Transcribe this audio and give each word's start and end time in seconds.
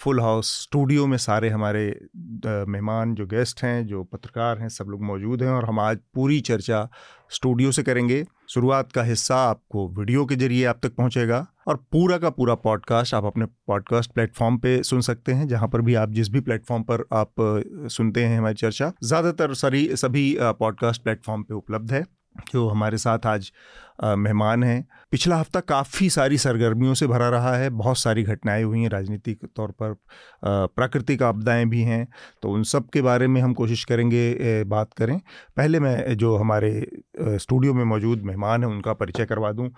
Full 0.00 0.20
house 0.20 0.50
studio 0.62 1.06
में 1.06 1.16
सारे 1.18 1.48
हमारे 1.48 1.84
मेहमान 2.68 3.14
जो 3.14 3.26
गेस्ट 3.26 3.62
हैं, 3.62 3.86
जो 3.86 4.02
पत्रकार 4.04 4.58
हैं, 4.58 4.68
सब 4.68 4.86
लोग 4.88 5.02
मौजूद 5.04 5.42
हैं 5.42 5.50
और 5.50 5.64
हम 5.64 5.80
आज 5.80 5.98
पूरी 6.14 6.40
चर्चा 6.42 6.88
स्टूडियो 7.30 7.72
से 7.72 7.82
करेंगे। 7.82 8.24
शुरुआत 8.48 8.92
का 8.92 9.02
हिस्सा 9.02 9.36
आपको 9.40 9.88
वीडियो 9.98 10.24
के 10.26 10.36
ज़रिए 10.36 10.64
आप 10.64 10.80
तक 10.82 10.94
पहुंचेगा 10.96 11.46
और 11.68 11.76
पूरा 11.92 12.18
का 12.18 12.30
पूरा 12.30 12.54
पॉडकास्ट 12.56 13.14
आप 13.14 13.24
अपने 13.24 13.46
पॉडकास्ट 13.66 14.12
प्लेटफॉर्म 14.12 14.58
पे 14.58 14.82
सुन 14.82 15.00
सकते 15.00 15.32
हैं, 15.32 15.48
जहाँ 15.48 15.68
पर 15.68 15.80
भी 15.80 15.94
आप 15.94 16.10
जिस 16.10 16.28
भी 16.28 16.40
प्लेटफॉर्म 16.40 16.82
पर 16.82 17.04
आप 17.12 17.34
सुनते 17.90 18.24
हैं 18.24 18.38
हमारी 18.38 18.54
चर्चा, 18.56 18.92
ज़्यादातर 19.04 19.54
सारी, 19.54 19.88
सभी 19.96 20.36
पॉडकास्ट 20.40 21.02
प्लेटफॉर्म 21.02 21.42
पे 21.42 21.54
उपलब्ध 21.54 21.92
है। 21.92 22.04
जो 22.52 22.68
हमारे 22.68 22.98
साथ 22.98 23.26
आज 23.26 23.50
मेहमान 24.04 24.64
हैं। 24.64 24.86
पिछला 25.10 25.36
हफ़्ता 25.36 25.60
काफ़ी 25.60 26.08
सारी 26.10 26.38
सरगर्मियों 26.38 26.94
से 26.94 27.06
भरा 27.06 27.28
रहा 27.28 27.54
है, 27.56 27.68
बहुत 27.70 27.98
सारी 27.98 28.22
घटनाएँ 28.22 28.62
हुई 28.62 28.80
हैं, 28.80 28.88
राजनीतिक 28.88 29.44
तौर 29.56 29.70
पर 29.82 29.94
प्राकृतिक 30.44 31.22
आपदाएँ 31.22 31.64
भी 31.66 31.82
हैं। 31.82 32.06
तो 32.42 32.50
उन 32.50 32.62
सब 32.64 32.88
के 32.90 33.02
बारे 33.02 33.26
में 33.26 33.40
हम 33.40 33.54
कोशिश 33.54 33.84
करेंगे 33.84 34.64
बात 34.64 34.92
करें। 34.92 35.18
पहले 35.56 35.80
मैं 35.80 36.16
जो 36.16 36.36
हमारे 36.36 36.86
स्टूडियो 37.20 37.74
में 37.74 37.84
मौजूद 37.84 38.22
मेहमान 38.22 38.64
हैं, 38.64 38.70
उनका 38.70 38.92
परिचय 38.94 39.24
करवा 39.24 39.52
दूँ। 39.52 39.70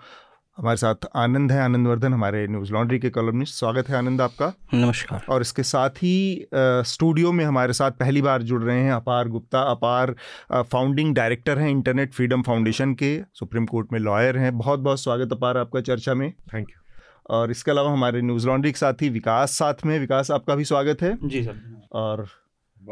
हमारे 0.59 0.77
साथ 0.77 1.05
आनंद 1.15 1.51
है 1.51 1.61
आनंद 1.61 1.87
वर्धन 1.87 2.13
हमारे 2.13 2.45
न्यूज़ 2.47 2.71
लॉन्ड्री 2.73 2.97
के 2.99 3.09
कॉलमनिस्ट। 3.09 3.55
स्वागत 3.55 3.89
है 3.89 3.95
आनंद 3.97 4.21
आपका। 4.21 4.51
नमस्कार। 4.73 5.25
और 5.29 5.41
इसके 5.41 5.63
साथ 5.63 5.89
ही 5.97 6.47
स्टूडियो 6.85 7.31
में 7.31 7.43
हमारे 7.45 7.73
साथ 7.73 7.91
पहली 7.91 8.21
बार 8.21 8.41
जुड़ 8.41 8.61
रहे 8.63 8.79
हैं 8.79 8.91
अपार 8.91 9.27
गुप्ता। 9.27 9.61
अपार 9.71 10.13
फाउंडिंग 10.53 11.13
डायरेक्टर 11.15 11.59
हैं 11.59 11.69
इंटरनेट 11.69 12.13
फ्रीडम 12.13 12.41
फाउंडेशन 12.41 12.93
के 12.93 13.17
सुप्रीम 13.33 13.65
कोर्ट 13.65 13.93
में 13.93 13.99
लॉयर 13.99 14.37
हैं। 14.37 14.57
बहुत 14.57 14.79
बहुत 14.79 15.01
स्वागत 15.01 15.33
अपार 15.33 15.57
आपका 15.57 15.81
चर्चा 15.81 16.13
में। 16.13 16.31
थैंक 16.53 16.69
यू 16.69 17.35
और 17.35 17.51
इसके 17.51 17.71
अलावा 17.71 17.91
हमारे 17.91 18.21
न्यूज़ 18.21 18.47
लॉन्ड्री 18.47 18.71
के 18.71 18.79
साथ 18.79 19.01
ही 19.01 19.09
विकास 19.09 19.51
साथ 19.51 19.85
में। 19.85 19.97
विकास 19.99 20.31
आपका 20.31 20.55
भी 20.55 20.65
स्वागत 20.65 21.01
है। 21.01 21.17
जी 21.23 21.43
सर। 21.43 21.61
और 21.91 22.27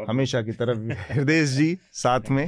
हमेशा 0.08 0.42
की 0.42 0.52
तरफ़ 0.52 0.78
हृदय 1.12 1.44
जी 1.44 1.78
साथ 1.92 2.20
में। 2.30 2.46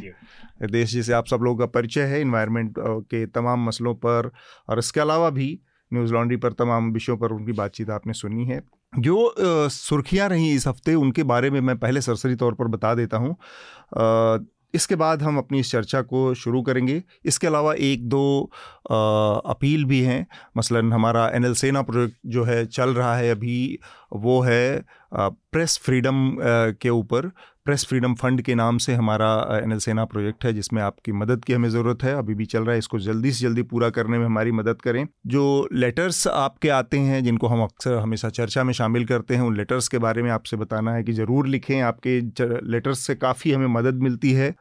हृदय 0.62 0.84
जी 0.84 1.02
से 1.02 1.12
आप 1.12 1.27
सब 1.27 1.41
लोगों 1.42 1.58
का 1.58 1.66
परिचय 1.66 2.02
है 2.02 2.20
इन्वायरमेंट 2.20 2.74
के 2.78 3.27
तमाम 3.27 3.66
मसलों 3.66 3.94
पर 3.94 4.30
और 4.69 4.78
इसके 4.78 5.00
अलावा 5.00 5.30
भी 5.30 5.60
न्यूज़ 5.92 6.12
लॉन्ड्री 6.12 6.36
पर 6.36 6.52
तमाम 6.52 6.92
विषयों 6.92 7.16
पर 7.16 7.32
उनकी 7.32 7.52
बातचीत 7.52 7.91
आपने 7.91 8.12
सुनी 8.12 8.44
है। 8.44 8.60
जो 8.98 9.34
सुर्खियाँ 9.69 10.28
रहीं 10.28 10.55
इस 10.55 10.66
हफ़्ते 10.66 10.94
उनके 10.94 11.22
बारे 11.22 11.50
में 11.50 11.60
मैं 11.60 11.78
पहले 11.78 12.00
सरसरी 12.00 12.34
तौर 12.34 12.55
पर 12.55 12.69
बता 12.69 12.94
देता 12.94 13.16
हूँ। 13.16 13.36
इसके 14.74 14.94
बाद 14.94 15.22
हम 15.22 15.38
अपनी 15.38 15.60
इस 15.60 15.70
चर्चा 15.70 16.02
को 16.02 16.34
शुरू 16.34 16.62
करेंगे। 16.62 17.02
इसके 17.24 17.46
अलावा 17.46 17.74
एक 17.74 18.08
दो 18.08 18.50
आ, 18.90 18.94
अपील 19.50 19.84
भी 19.84 20.00
हैं। 20.00 20.26
मसलन 20.56 20.92
हमारा 20.92 21.28
एन 21.28 21.44
एल 21.44 21.54
सेना 21.54 21.82
प्रोजेक्ट 21.82 22.16
जो 22.26 22.44
है 22.44 22.66
चल 22.66 22.91
रहा 22.91 23.16
है 23.16 23.30
अभी 23.30 23.78
वो 24.12 24.41
है 24.41 24.84
आ, 25.14 25.28
प्रेस 25.28 25.78
फ्रीडम 25.78 26.28
आ, 26.28 26.34
के 26.70 26.88
ऊपर। 26.88 27.30
प्रेस 27.70 27.84
फ्रीडम 27.86 28.14
फंड 28.14 28.40
के 28.42 28.54
नाम 28.54 28.78
से 28.78 28.94
हमारा 28.94 29.26
एन 29.54 29.72
एल 29.72 29.78
सेना 29.78 30.04
प्रोजेक्ट 30.04 30.44
है, 30.44 30.52
जिसमें 30.52 30.80
आपकी 30.82 31.12
मदद 31.12 31.44
की 31.44 31.52
हमें 31.52 31.68
ज़रूरत 31.70 32.02
है। 32.02 32.14
अभी 32.18 32.34
भी 32.34 32.44
चल 32.46 32.62
रहा 32.62 32.72
है, 32.72 32.78
इसको 32.78 32.98
जल्दी 32.98 33.32
से 33.32 33.44
जल्दी 33.46 33.62
पूरा 33.62 33.90
करने 33.90 34.18
में 34.18 34.24
हमारी 34.24 34.52
मदद 34.52 34.80
करें। 34.82 35.06
जो 35.26 35.68
लेटर्स 35.74 36.26
आपके 36.28 36.68
आते 36.70 36.98
हैं, 37.00 37.22
जिनको 37.24 37.46
हम 37.46 37.62
अक्सर 37.62 37.94
हमेशा 37.96 38.28
चर्चा 38.30 38.64
में 38.64 38.72
शामिल 38.72 39.04
करते 39.04 39.34
हैं, 39.34 39.42
उन 39.42 39.56
लेटर्स 39.56 39.88
के 39.88 39.98
बारे 39.98 40.22
में 40.22 40.30
आपसे 40.30 40.56
बताना 40.56 40.94
है 40.94 41.02
कि 41.04 41.12
ज़रूर 41.12 41.46
लिखें। 41.46 41.81
आपके 41.82 42.19
लेटर्स 42.72 43.06
से 43.06 43.14
काफ़ी 43.16 43.53
हमें 43.53 43.66
मदद 43.75 44.02
मिलती 44.02 44.32
है 44.32 44.54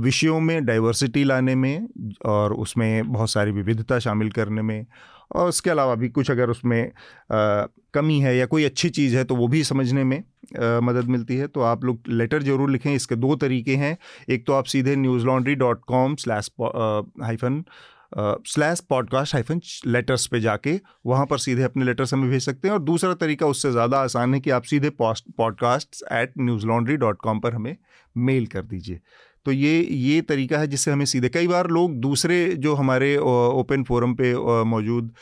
विषयों 0.00 0.40
में, 0.40 0.64
डाइवर्सिटी 0.64 1.24
लाने 1.24 1.54
में 1.54 1.88
और 2.26 2.54
उसमें 2.56 3.12
बहुत 3.12 3.30
सारी 3.30 3.52
विविधता 3.52 3.98
शामिल 4.00 4.30
करने 4.32 4.62
में। 4.62 4.84
और 5.30 5.48
उसके 5.48 5.70
अलावा 5.70 5.94
भी 5.94 6.08
कुछ 6.08 6.30
अगर 6.30 6.50
उसमें 6.50 6.82
आ, 6.82 7.66
कमी 7.94 8.18
है 8.20 8.36
या 8.36 8.46
कोई 8.46 8.64
अच्छी 8.64 8.88
चीज़ 8.90 9.16
है 9.16 9.24
तो 9.24 9.36
वो 9.36 9.48
भी 9.48 9.62
समझने 9.64 10.04
में 10.04 10.18
आ, 10.18 10.80
मदद 10.80 11.08
मिलती 11.08 11.36
है। 11.36 11.46
तो 11.46 11.60
आप 11.62 11.84
लोग 11.84 12.02
लेटर 12.08 12.42
ज़रूर 12.42 12.70
लिखें 12.70 12.92
इसके 12.94 13.16
दो 13.16 13.34
तरीके 13.36 13.76
हैं। 13.76 13.96
एक 14.28 14.46
तो 14.46 14.52
आप 14.52 14.64
सीधे 14.66 14.96
Newslaundry 15.26 15.54
dot 15.56 15.84
com 15.88 16.14
slash 16.16 16.50
hyphen 16.60 17.64
slash 18.12 18.80
podcast 18.90 19.34
hyphen 19.34 19.60
letters 19.86 20.26
पे 20.26 20.38
जाके 20.40 20.74
वहाँ 21.06 21.26
पर 21.26 21.38
सीधे 21.38 21.62
अपने 21.62 21.84
लेटर्स 21.84 22.14
हमें 22.14 22.30
भेज 22.30 22.42
सकते 22.42 22.68
हैं। 22.68 22.72
और 22.74 22.80
दूसरा 22.82 23.12
तरीका 23.14 23.46
उससे 23.46 23.70
ज़्यादा 23.72 24.00
आसान 24.00 24.34
है 24.34 24.40
कि 24.40 24.50
आप 24.50 24.62
सीधे 24.64 24.90
podcast 25.00 26.02
at 26.12 26.32
Newslaundry 26.66 26.96
dot 26.96 27.18
com 27.20 27.40
पर 27.40 27.54
हमें 27.54 27.76
मेल 28.16 28.46
कर 28.46 28.62
दीजिए। 28.62 29.00
तो 29.46 29.52
ये 29.52 29.80
ये 29.82 30.20
तरीका 30.22 30.58
है 30.58 30.66
जिससे 30.66 30.90
हमें 30.90 31.04
सीधे, 31.04 31.28
कई 31.28 31.46
बार 31.48 31.68
लोग 31.70 31.94
दूसरे 32.00 32.46
जो 32.56 32.74
हमारे 32.74 33.16
ओपन 33.16 33.82
फोरम 33.82 34.14
पे 34.14 34.32
मौजूद 34.64 35.12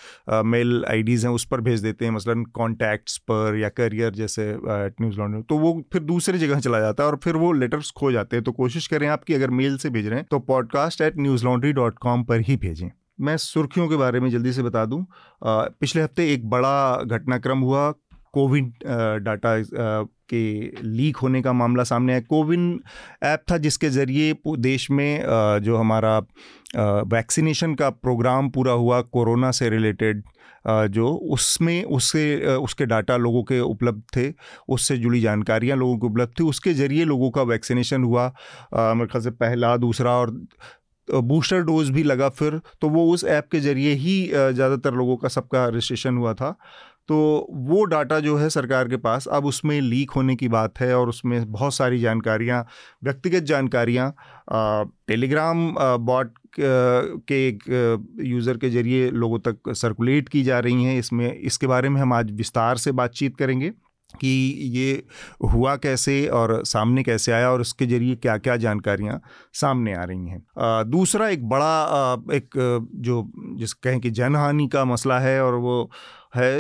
मेल 0.47 0.85
आईडीज़ 0.91 1.27
हैं 1.27 1.35
उस 1.35 1.45
पर 1.47 1.61
भेज 1.61 1.81
देते 1.81 2.05
हैं, 2.05 2.13
मसलन 2.13 2.45
कॉन्टैक्ट्स 2.55 3.17
पर 3.31 3.59
या 3.59 3.69
करियर 3.71 4.13
जैसे 4.15 4.53
न्यूज़ 4.61 5.19
लॉन्ड्री 5.19 5.43
तो 5.43 5.59
वो 5.59 5.73
फिर 5.93 6.03
दूसरे 6.03 6.39
जगह 6.39 6.61
चला 6.61 6.81
जाता 6.81 7.03
है 7.03 7.11
और 7.11 7.19
फिर 7.25 7.37
वो 7.37 7.53
लेटर्स 7.53 7.91
खो 7.97 8.13
जाते 8.13 8.37
हैं। 8.37 8.45
तो 8.45 8.53
कोशिश 8.53 8.87
करें 8.87 9.09
आप 9.09 9.25
कि 9.25 9.35
अगर 9.35 9.51
मेल 9.51 9.77
से 9.79 9.91
भेज 9.91 10.07
रहे 10.07 10.19
हैं 10.19 10.27
तो 10.31 10.39
podcast 10.49 11.01
at 11.01 11.19
Newslaundry 11.45 11.73
dot 11.73 11.99
com 11.99 12.25
पर 12.25 12.41
ही 12.41 12.57
भेजें। 12.57 12.89
मैं 13.21 13.37
सुर्खियों 13.37 13.89
के 13.89 13.97
बारे 13.97 14.21
में 14.21 14.29
जल्दी 14.31 14.53
से 14.53 14.63
बता 14.63 14.85
दूँ 14.85 15.07
पिछले 15.45 16.03
हफ़्ते 16.03 16.33
एक 16.33 16.49
बड़ा 16.51 17.03
घटनाक्रम 17.05 17.59
हुआ 17.59 17.91
कोविड 18.35 18.73
डाटा 19.25 19.57
के 20.31 20.43
लीक 20.87 21.17
होने 21.17 21.43
का 21.43 21.53
मामला 21.53 21.85
सामने 21.85 22.13
आया। 22.13 22.21
कोविन 22.29 22.81
ऐप 23.25 23.45
था 23.51 23.59
जिसके 23.59 23.91
ज़रिए 23.91 24.35
देश 24.47 24.91
में 24.91 25.23
जो 25.63 25.77
हमारा 25.77 26.19
वैक्सीनेशन 27.09 27.75
का 27.75 27.91
प्रोग्राम 27.91 28.51
पूरा 28.51 28.73
हुआ 28.75 29.01
कोरोना 29.03 29.51
से 29.51 29.69
रिलेटेड 29.71 30.23
जो 30.91 31.09
उसमें 31.33 31.83
उससे 31.87 32.57
उसके 32.57 32.87
डाटा 32.87 33.17
लोगों 33.17 33.43
के 33.43 33.61
उपलब्ध 33.61 34.03
थे, 34.17 34.33
उससे 34.69 34.97
जुड़ी 34.99 35.21
जानकारियाँ 35.21 35.77
लोगों 35.79 35.97
को 35.99 36.07
उपलब्ध 36.07 36.33
थी। 36.41 36.45
उसके 36.45 36.73
ज़रिए 36.75 37.05
लोगों 37.05 37.31
का 37.31 37.43
वैक्सीनेशन 37.45 38.03
हुआ 38.05 38.27
मेरे 38.75 39.07
ख्याल 39.07 39.23
से 39.23 39.31
पहला, 39.33 39.77
दूसरा 39.79 40.13
और 40.13 40.31
बूस्टर 41.09 41.61
डोज 41.63 41.91
भी 41.91 42.03
लगा 42.03 42.29
फिर 42.31 42.61
तो 42.81 42.89
वो 42.89 43.05
उस 43.13 43.25
ऐप 43.27 43.49
के 43.53 43.61
ज़रिए 43.61 43.93
ही 43.95 44.25
ज़्यादातर 44.29 44.95
लोगों 44.95 45.17
का 45.17 45.29
सबका 45.29 45.65
रजिस्ट्रेशन 45.67 46.17
हुआ 46.17 46.35
था। 46.35 46.57
तो 47.09 47.47
वो 47.51 47.85
डाटा 47.85 48.19
जो 48.21 48.37
है 48.37 48.49
सरकार 48.51 48.89
के 48.89 48.97
पास 48.99 49.27
अब 49.29 49.47
उसमें 49.47 49.81
लीक 49.81 50.11
होने 50.11 50.37
की 50.37 50.49
बात 50.49 50.81
है 50.81 50.95
और 50.97 51.09
उसमें 51.09 51.51
बहुत 51.53 51.75
सारी 51.75 51.99
जानकारियाँ, 52.01 52.65
व्यक्तिगत 53.05 53.43
जानकारियाँ 53.45 54.13
टेलीग्राम 55.09 55.71
बॉट 56.01 56.33
के 56.61 57.47
एक 57.49 57.63
यूज़र 58.21 58.57
के 58.57 58.71
ज़रिए 58.71 59.11
लोगों 59.13 59.39
तक 59.41 59.73
सर्कुलेट 59.75 60.29
की 60.29 60.43
जा 60.43 60.59
रही 60.59 60.85
हैं। 60.85 60.99
इसमें, 60.99 61.35
इसके 61.35 61.67
बारे 61.67 61.89
में 61.89 62.01
हम 62.01 62.13
आज 62.13 62.31
विस्तार 62.33 62.77
से 62.77 62.93
बातचीत 62.93 63.37
करेंगे 63.37 63.71
कि 64.11 64.29
ये 64.75 65.03
हुआ 65.45 65.75
कैसे 65.77 66.27
और 66.29 66.63
सामने 66.65 67.03
कैसे 67.03 67.33
आया 67.33 67.51
और 67.51 67.61
उसके 67.61 67.87
ज़रिए 67.87 68.15
क्या 68.17 68.37
क्या 68.39 68.57
जानकारियाँ 68.57 69.21
सामने 69.55 69.95
आ 69.95 70.05
रही 70.05 70.29
हैं। 70.29 70.43
दूसरा 70.91 71.29
एक 71.29 71.49
बड़ा 71.49 72.13
एक 72.35 72.51
जो, 72.97 73.31
जिस 73.59 73.73
कहें 73.75 74.01
कि 74.01 74.11
जनहानि 74.13 74.69
का 74.69 74.85
मसला 74.85 75.19
है 75.19 75.43
और 75.45 75.55
वो 75.57 75.91
है 76.37 76.53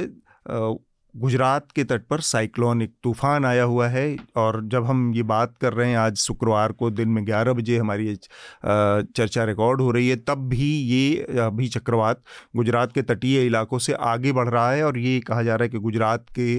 गुजरात 1.14 1.70
के 1.76 1.82
तट 1.84 2.02
पर 2.10 2.20
साइक्लोन 2.20 2.82
एक 2.82 2.92
तूफ़ान 3.02 3.44
आया 3.44 3.62
हुआ 3.64 3.86
है 3.88 4.16
और 4.36 4.60
जब 4.72 4.84
हम 4.84 5.12
ये 5.14 5.22
बात 5.22 5.54
कर 5.60 5.72
रहे 5.72 5.88
हैं, 5.90 5.96
आज 5.96 6.16
शुक्रवार 6.16 6.72
को 6.72 6.90
दिन 6.90 7.08
में 7.08 7.22
11 7.26 7.52
बजे 7.52 7.76
हमारी 7.78 8.14
चर्चा 8.16 9.44
रिकॉर्ड 9.44 9.80
हो 9.80 9.90
रही 9.90 10.08
है, 10.08 10.16
तब 10.18 10.48
भी 10.48 10.68
ये 10.70 11.40
अभी 11.40 11.68
चक्रवात 11.68 12.22
गुजरात 12.56 12.92
के 12.92 13.02
तटीय 13.02 13.44
इलाकों 13.46 13.78
से 13.78 13.92
आगे 13.92 14.32
बढ़ 14.32 14.48
रहा 14.48 14.70
है 14.70 14.84
और 14.84 14.98
ये 14.98 15.18
कहा 15.20 15.42
जा 15.42 15.54
रहा 15.54 15.64
है 15.64 15.68
कि 15.68 15.78
गुजरात 15.78 16.26
के 16.30 16.56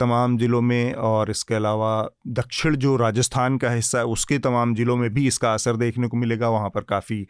तमाम 0.00 0.36
ज़िलों 0.38 0.60
में 0.62 0.92
और 0.94 1.30
इसके 1.30 1.54
अलावा 1.54 2.08
दक्षिण 2.30 2.76
जो 2.76 2.96
राजस्थान 2.96 3.58
का 3.58 3.70
हिस्सा 3.70 3.98
है, 3.98 4.04
उसके 4.04 4.38
तमाम 4.40 4.74
ज़िलों 4.74 4.96
में 4.96 5.08
भी 5.14 5.26
इसका 5.26 5.54
असर 5.54 5.76
देखने 5.76 6.08
को 6.08 6.16
मिलेगा। 6.16 6.48
वहाँ 6.48 6.70
पर 6.70 6.80
काफ़ी 6.88 7.26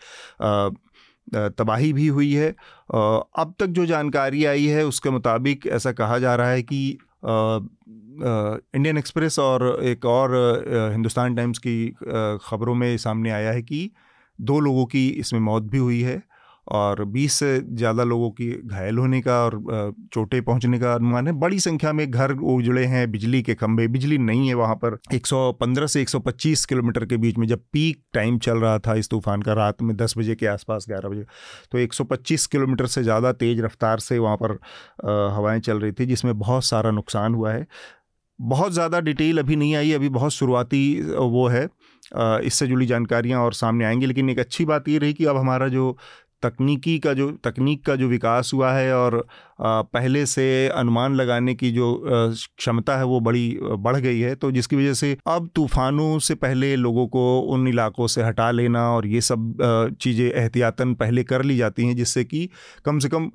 तबाही 1.29 1.93
भी 1.93 2.07
हुई 2.09 2.33
है। 2.33 2.51
अब 2.51 3.55
तक 3.61 3.67
जो 3.67 3.87
जानकारी 3.87 4.45
आई 4.45 4.67
है, 4.67 4.85
उसके 4.87 5.11
मुताबिक 5.11 5.67
ऐसा 5.67 5.93
कहा 5.93 6.19
जा 6.19 6.35
रहा 6.35 6.51
है 6.51 6.63
कि 6.63 6.99
इंडियन 8.75 8.99
एक्सप्रेस 8.99 9.39
और 9.39 9.65
एक 9.85 10.05
और 10.05 10.35
हिंदुस्तान 10.93 11.35
टाइम्स 11.35 11.59
की 11.59 11.89
ख़बरों 12.45 12.75
में 12.75 12.97
सामने 12.99 13.31
आया 13.31 13.53
है 13.53 13.63
कि 13.63 13.91
दो 14.39 14.59
लोगों 14.61 14.85
की 14.87 15.09
इसमें 15.09 15.41
मौत 15.41 15.63
भी 15.63 15.79
हुई 15.79 16.01
है। 16.03 16.23
और 16.67 17.05
20 17.07 17.33
से 17.33 17.59
ज़्यादा 17.61 18.05
लोगों 18.05 18.31
की 18.31 18.51
घायल 18.65 18.99
होने 18.99 19.21
का 19.21 19.39
और 19.45 19.61
चोटें 20.15 20.41
पहुँचने 20.43 20.79
का 20.79 20.93
अनुमान 20.95 21.27
है। 21.27 21.33
बड़ी 21.35 21.59
संख्या 21.61 21.93
में 21.93 22.11
घर 22.11 22.33
उजड़े 22.33 22.85
हैं, 22.85 23.11
बिजली 23.13 23.43
के 23.43 23.55
खंभे, 23.55 23.87
बिजली 23.89 24.19
नहीं 24.21 24.49
है 24.49 24.55
वहाँ 24.55 24.75
पर। 24.77 24.99
115 25.15 25.87
से 25.87 26.03
125 26.03 26.65
किलोमीटर 26.65 27.05
के 27.05 27.17
बीच 27.17 27.39
में 27.39 27.47
जब 27.47 27.63
पीक 27.73 28.03
टाइम 28.15 28.39
चल 28.39 28.59
रहा 28.59 28.79
था 28.79 28.95
इस 28.95 29.11
तूफ़ान 29.11 29.43
का 29.43 29.53
रात 29.55 29.83
में 29.83 29.97
10 29.97 30.15
बजे 30.19 30.35
के 30.35 30.47
आसपास 30.47 30.87
11 30.89 31.09
बजे 31.09 31.25
तो 31.73 31.79
125 31.79 32.47
किलोमीटर 32.47 32.87
से 32.87 33.03
ज़्यादा 33.03 33.33
तेज़ 33.35 33.63
रफ्तार 33.63 33.99
से 34.01 34.19
वहाँ 34.19 34.37
पर 34.43 34.59
हवाएँ 35.37 35.61
चल 35.61 35.81
रही 35.81 35.93
थी, 35.93 36.07
जिसमें 36.07 36.39
बहुत 36.39 36.65
सारा 36.65 36.91
नुकसान 36.93 37.35
हुआ 37.35 37.53
है। 37.53 37.67
बहुत 38.39 38.73
ज़्यादा 38.73 39.01
डिटेल 39.01 39.39
अभी 39.39 39.57
नहीं 39.57 39.75
आई, 39.77 39.93
अभी 39.93 40.09
बहुत 40.11 40.33
शुरुआती, 40.33 41.01
वो 41.13 41.47
है। 41.49 41.69
इससे 42.47 42.67
जुड़ी 42.67 42.87
जानकारियाँ 42.87 43.41
और 43.41 43.53
सामने 43.55 43.85
आएँगी, 43.85 44.07
लेकिन 44.07 44.31
एक 44.31 44.39
अच्छी 44.39 44.65
बात 44.65 44.89
ये 44.89 44.99
रही 44.99 45.13
कि 45.13 45.25
अब 45.25 45.37
हमारा 45.37 45.69
जो 45.69 45.97
तकनीकी 46.43 46.99
का 46.99 47.13
जो, 47.15 47.31
तकनीक 47.45 47.85
का 47.87 47.97
जो 47.97 48.09
विकास 48.09 48.51
हुआ 48.55 48.73
है 48.73 48.95
और 48.97 49.27
पहले 49.61 50.25
से 50.27 50.47
अनुमान 50.69 51.15
लगाने 51.15 51.55
की 51.55 51.71
जो 51.73 51.89
क्षमता 52.05 52.97
है 52.99 53.05
वो 53.05 53.21
बड़ी 53.21 53.59
बढ़ 53.63 53.97
गई 53.97 54.21
है 54.21 54.35
तो 54.35 54.51
जिसकी 54.53 54.77
वजह 54.77 54.95
से 54.95 55.17
अब 55.29 55.49
तूफ़ानों 55.55 56.19
से 56.19 56.35
पहले 56.37 56.75
लोगों 56.77 57.07
को 57.09 57.25
उन 57.55 57.69
इलाकों 57.69 58.07
से 58.07 58.23
हटा 58.23 58.51
लेना 58.51 58.89
और 58.91 59.07
ये 59.07 59.21
सब 59.21 59.57
चीज़ें 60.01 60.25
एहतियातन 60.27 60.95
पहले 60.95 61.25
कर 61.25 61.43
ली 61.43 61.57
जाती 61.57 61.87
हैं, 61.87 61.97
जिससे 61.97 62.25
कि 62.25 62.49
कम 62.85 62.99
से 62.99 63.09
कम 63.09 63.31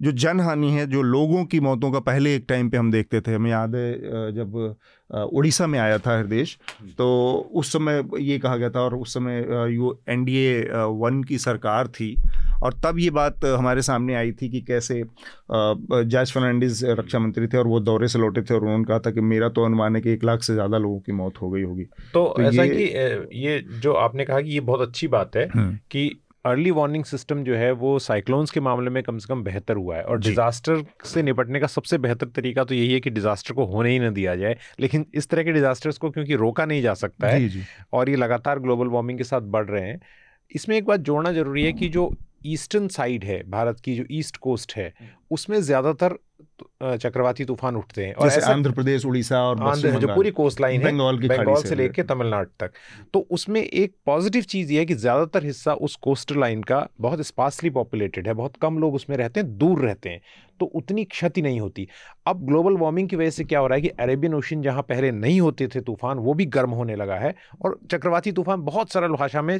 जो 0.00 0.12
जनहानि 0.14 0.70
है, 0.72 0.86
जो 0.86 1.02
लोगों 1.02 1.44
की 1.44 1.60
मौतों 1.60 1.90
का 1.92 2.00
पहले 2.00 2.34
एक 2.36 2.44
टाइम 2.48 2.68
पे 2.70 2.76
हम 2.76 2.90
देखते 2.90 3.20
थे, 3.20 3.34
हमें 3.34 3.50
याद 3.50 3.74
है 3.76 4.32
जब 4.34 4.76
उड़ीसा 5.10 5.66
में 5.66 5.78
आया 5.78 5.98
था 5.98 6.18
हृदेश 6.18 6.56
तो 6.98 7.08
उस 7.54 7.72
समय 7.72 8.02
ये 8.20 8.38
कहा 8.38 8.56
गया 8.56 8.70
था 8.70 8.80
और 8.80 8.94
उस 8.94 9.14
समय 9.14 9.44
U 9.74 9.98
N 10.08 10.24
D 10.24 10.36
A 10.36 10.60
one 10.74 11.22
की 11.22 11.38
सरकार 11.38 11.88
थी 11.88 12.16
और 12.62 12.74
तब 12.84 12.98
ये 12.98 13.10
बात 13.10 13.44
हमारे 13.44 13.82
सामने 13.82 14.14
आई 14.14 14.32
थी 14.32 14.48
कि 14.48 14.60
कैसे 14.60 15.02
जॉर्ज 15.50 16.32
फर्नांडिस 16.32 16.84
रक्षा 16.84 17.18
मंत्री 17.18 17.46
थे 17.46 17.58
और 17.58 17.66
वो 17.66 17.80
दौरे 17.80 18.08
से 18.08 18.18
लौटे 18.18 18.42
थे 18.42 18.54
और 18.54 18.60
उन्होंने 18.60 18.84
कहा 18.84 18.98
था 18.98 19.10
कि 19.10 19.20
मेरा 19.20 19.48
तो 19.48 19.64
अनुमान 19.64 19.96
है 19.96 20.02
कि 20.02 20.10
एक 20.10 20.24
लाख 20.24 20.42
से 20.42 20.54
ज़्यादा 20.54 20.78
लोगों 20.78 20.98
की 20.98 21.12
मौत 21.12 21.42
हो 21.42 21.50
गई 21.50 21.62
होगी। 21.62 21.84
तो, 21.84 22.34
तो 22.36 22.42
ऐसा 22.42 22.62
ये, 22.62 22.70
कि 22.70 23.46
ये 23.46 23.60
जो 23.80 23.92
आपने 23.92 24.24
कहा 24.24 24.40
कि 24.40 24.50
ये 24.50 24.60
बहुत 24.60 24.80
अच्छी 24.80 25.08
बात 25.08 25.36
है 25.36 25.48
हम्म। 25.48 25.78
कि 25.90 26.10
अर्ली 26.48 26.70
वार्निंग 26.70 27.04
सिस्टम 27.04 27.42
जो 27.44 27.54
है 27.54 27.70
वो 27.72 27.98
साइक्लोन्स 27.98 28.50
के 28.50 28.60
मामले 28.60 28.90
में 28.90 29.02
कम 29.02 29.18
से 29.18 29.26
कम 29.28 29.42
बेहतर 29.44 29.76
हुआ 29.76 29.96
है। 29.96 30.02
और 30.02 30.20
डिजास्टर 30.20 30.84
से 31.04 31.22
निपटने 31.22 31.60
का 31.60 31.66
सबसे 31.66 31.98
बेहतर 31.98 32.26
तरीका 32.36 32.64
तो 32.64 32.74
यही 32.74 32.92
है 32.92 33.00
कि 33.00 33.10
डिजास्टर 33.10 33.54
को 33.54 33.64
होने 33.66 33.90
ही 33.90 33.98
ना 33.98 34.10
दिया 34.10 34.34
जाए। 34.36 34.56
लेकिन 34.80 35.06
इस 35.14 35.28
तरह 35.28 35.42
के 35.42 35.52
डिजास्टर्स 35.52 35.98
को 35.98 36.10
क्योंकि 36.10 36.34
रोका 36.36 36.64
नहीं 36.64 36.82
जा 36.82 36.94
सकता 36.94 37.28
है 37.28 37.40
जी 37.40 37.48
जी। 37.48 37.62
और 37.92 38.10
ये 38.10 38.16
लगातार 38.16 38.58
ग्लोबल 38.58 38.88
वार्मिंग 38.88 39.18
के 39.18 39.24
साथ 39.24 39.40
बढ़ 39.50 39.66
रहे 39.66 39.82
हैं 39.82 40.00
इसमें 40.50 40.76
एक 40.76 40.84
बात 40.84 41.00
जोड़ना 41.00 41.32
ज़रूरी 41.32 41.64
है 41.64 41.72
कि 41.72 41.88
जो 41.88 42.10
ईस्टर्न 42.46 42.88
साइड 42.88 43.24
है 43.24 43.42
भारत 43.50 43.80
की 43.80 43.94
जो 43.94 44.04
ईस्ट 44.10 44.36
कोस्ट 44.36 44.72
है 44.76 44.92
उसमें 45.30 45.60
ज़्यादातर 45.62 46.18
चक्रवाती 46.82 47.44
तूफ़ान 47.44 47.76
उठते 47.76 48.04
हैं। 48.04 48.14
और 48.14 48.30
आंध्र 48.44 48.70
प्रदेश 48.72 49.04
उड़ीसा 49.06 49.42
और 49.42 49.62
आंध्र 49.62 49.90
जो 50.00 50.08
पूरी 50.08 50.30
कोस्ट 50.30 50.60
लाइन 50.60 50.80
है 50.80 50.86
बंगाल 50.86 51.18
की 51.18 51.28
बंगाल 51.28 51.62
से 51.62 51.74
लेके 51.74 52.02
तमिलनाडु 52.04 52.50
तक। 52.60 52.72
तो 53.14 53.26
उसमें 53.30 53.60
एक 53.60 53.94
पॉजिटिव 54.06 54.42
चीज़ 54.44 54.72
ये 54.72 54.78
है 54.78 54.86
कि 54.86 54.94
ज़्यादातर 54.96 55.44
हिस्सा 55.44 55.74
उस 55.74 55.96
कोस्ट 56.02 56.32
लाइन 56.36 56.62
का 56.62 56.86
बहुत 57.00 57.20
स्पार्सली 57.22 57.70
पॉपुलेटेड 57.70 58.28
है 58.28 58.34
बहुत 58.34 58.56
कम 58.62 58.78
लोग 58.78 58.94
उसमें 58.94 59.16
रहते 59.16 59.40
हैं 59.40 59.56
दूर 59.58 59.80
रहते 59.80 60.10
हैं। 60.10 60.20
तो 60.60 60.66
उतनी 60.66 61.04
क्षति 61.04 61.42
नहीं 61.42 61.58
होती। 61.60 61.86
अब 62.26 62.40
ग्लोबल 62.46 62.76
वार्मिंग 62.76 63.08
की 63.08 63.16
वजह 63.16 63.30
से 63.30 63.44
क्या 63.44 63.58
हो 63.58 63.66
रहा 63.66 63.76
है 63.76 63.82
कि 63.82 63.88
अरेबियन 64.00 64.34
ओशन 64.34 64.62
जहाँ 64.62 64.82
पहले 64.82 65.10
नहीं 65.10 65.40
होते 65.40 65.68
थे 65.68 65.80
तूफ़ान 65.80 66.18
वो 66.18 66.34
भी 66.34 66.46
गर्म 66.48 66.70
होने 66.70 66.96
लगा 66.96 67.16
है 67.16 67.34
और 67.64 67.78
चक्रवाती 67.90 68.32
तूफ़ान 68.32 68.62
बहुत 68.62 68.92
सरल 68.92 69.12
भाषा 69.12 69.42
में 69.42 69.58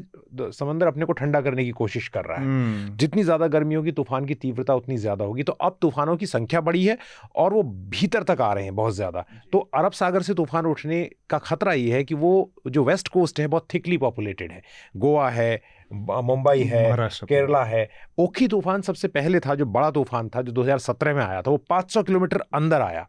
समंदर 0.53 0.87
अपने 0.87 1.05
को 1.05 1.13
ठंडा 1.13 1.41
करने 1.41 1.65
की 1.65 1.71
कोशिश 1.73 2.09
कर 2.09 2.25
रहा 2.25 2.39
है। 2.39 2.45
हम्म। 2.45 2.97
जितनी 2.97 3.23
ज़्यादा 3.23 3.47
गर्मी 3.49 3.75
होगी 3.75 3.93
तूफ़ान 3.93 4.25
की 4.25 4.35
तीव्रता 4.37 4.75
उतनी 4.75 4.97
ज़्यादा 4.97 5.25
होगी। 5.25 5.43
तो 5.43 5.53
अब 5.61 5.79
तूफानों 5.83 6.17
की 6.17 6.27
संख्या 6.27 6.61
बढ़ी 6.61 6.85
है 6.85 6.97
और 7.37 7.55
वो 7.55 7.63
भीतर 7.91 8.23
तक 8.23 8.41
आ 8.41 8.53
रहे 8.53 8.65
हैं 8.65 8.75
बहुत 8.77 8.95
ज़्यादा। 8.95 9.25
तो 9.53 9.59
अरब 9.75 9.93
सागर 9.93 10.23
से 10.23 10.35
तूफ़ान 10.35 10.67
उठने 10.67 11.03
का 11.31 11.39
खतरा 11.41 11.73
ये 11.73 11.93
है 11.93 12.05
कि 12.05 12.15
वो 12.17 12.51
जो 12.67 12.85
वेस्ट 12.85 13.09
कोस्ट 13.09 13.41
है 13.41 13.47
बहुत 13.47 13.67
थिकली 13.75 13.99
पॉपुलेटेड 13.99 14.53
है। 14.53 14.63
गोवा 14.97 15.29
है 15.31 15.61
मुंबई 15.91 16.63
है 16.65 17.09
केरला 17.25 17.63
है। 17.65 17.89
ओखी 18.19 18.49
तूफ़ान 18.49 18.83
सबसे 18.83 19.09
पहले 19.09 19.41
था 19.41 19.55
जो 19.55 19.67
बड़ा 19.67 19.91
तूफ़ान 19.91 20.29
था 20.29 20.43
जो 20.43 20.53
2017 20.53 21.15
में 21.15 21.25
आया 21.25 21.43
था 21.43 21.51
वो 21.51 21.57
500 21.71 22.03
किलोमीटर 22.03 22.45
अंदर 22.55 22.83
आया। 22.83 23.07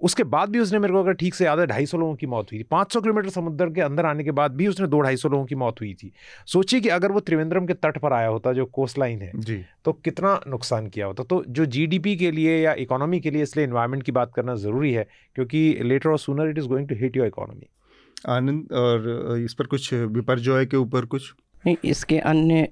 उसके 0.00 0.24
बाद 0.26 0.50
भी 0.50 0.58
उसने 0.58 0.78
मेरे 0.78 0.92
को 0.92 1.00
अगर 1.00 1.12
ठीक 1.14 1.34
से 1.34 1.44
याद 1.44 1.58
है 1.60 1.66
ढाई 1.66 1.86
सौ 1.86 1.98
लोगों 1.98 2.14
की 2.14 2.26
मौत 2.26 2.52
हुई 2.52 2.58
थी। 2.58 2.62
पाँच 2.70 2.92
सौ 2.92 3.00
किलोमीटर 3.00 3.28
समुद्र 3.30 3.68
के 3.70 3.80
अंदर 3.80 4.06
आने 4.06 4.24
के 4.24 4.30
बाद 4.32 4.54
भी 4.56 4.66
उसने 4.66 4.86
दो 4.86 5.00
ढाई 5.00 5.16
सौ 5.16 5.28
लोगों 5.28 5.44
की 5.46 5.54
मौत 5.54 5.80
हुई 5.80 5.92
थी। 5.94 6.12
सोचिए 6.46 6.80
कि 6.80 6.88
अगर 6.88 7.12
वो 7.12 7.20
त्रिवेंद्रम 7.20 7.66
के 7.66 7.74
तट 7.74 7.98
पर 7.98 8.12
आया 8.12 8.28
होता 8.28 8.52
जो 8.52 8.64
कोस्ट 8.66 8.98
लाइन 8.98 9.22
है 9.22 9.30
जी। 9.36 9.60
तो 9.84 9.92
कितना 9.94 10.40
नुकसान 10.48 10.88
किया 10.88 11.06
होता। 11.06 11.22
तो 11.24 11.42
जो 11.48 11.66
जीडीपी 11.66 12.16
के 12.16 12.30
लिए 12.30 12.58
या 12.58 12.74
इकोनॉमी 12.78 13.20
के 13.20 13.30
लिए 13.30 13.42
इसलिए 13.42 13.66
इन्वायरमेंट 13.66 14.02
की 14.02 14.12
बात 14.12 14.32
करना 14.36 14.54
ज़रूरी 14.56 14.92
है 14.92 15.06
क्योंकि 15.36 15.78
लेटर 15.82 16.10
और 16.10 16.18
sooner 16.18 16.50
it 16.50 16.58
is 16.58 16.68
going 16.68 16.88
to 16.88 16.94
hit 16.94 17.16
your 17.16 17.26
economy 17.26 17.68
Anand 18.28 18.72
और 18.74 19.38
इस 19.38 19.54
पर 19.54 19.66
कुछ 19.66 19.92
विपर्जय 19.94 20.66
के 20.66 20.76
ऊपर 20.76 21.04
कुछ? 21.06 21.32
इसके 21.84 22.18
अन्य 22.18 22.68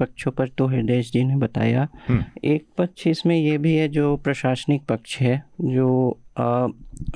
पक्षों 0.00 0.30
पर 0.30 0.48
तो 0.48 0.66
हृदय 0.66 1.02
जी 1.02 1.24
ने 1.24 1.36
बताया 1.36 1.88
हम्म। 2.08 2.24
एक 2.44 2.66
पक्ष 2.78 3.06
इसमें 3.06 3.36
यह 3.36 3.58
भी 3.58 3.74
है 3.74 3.88
जो 3.88 4.16
प्रशासनिक 4.16 4.82
पक्ष 4.84 5.18
है 5.18 5.42
जो 5.60 6.18
आ, 6.38 6.66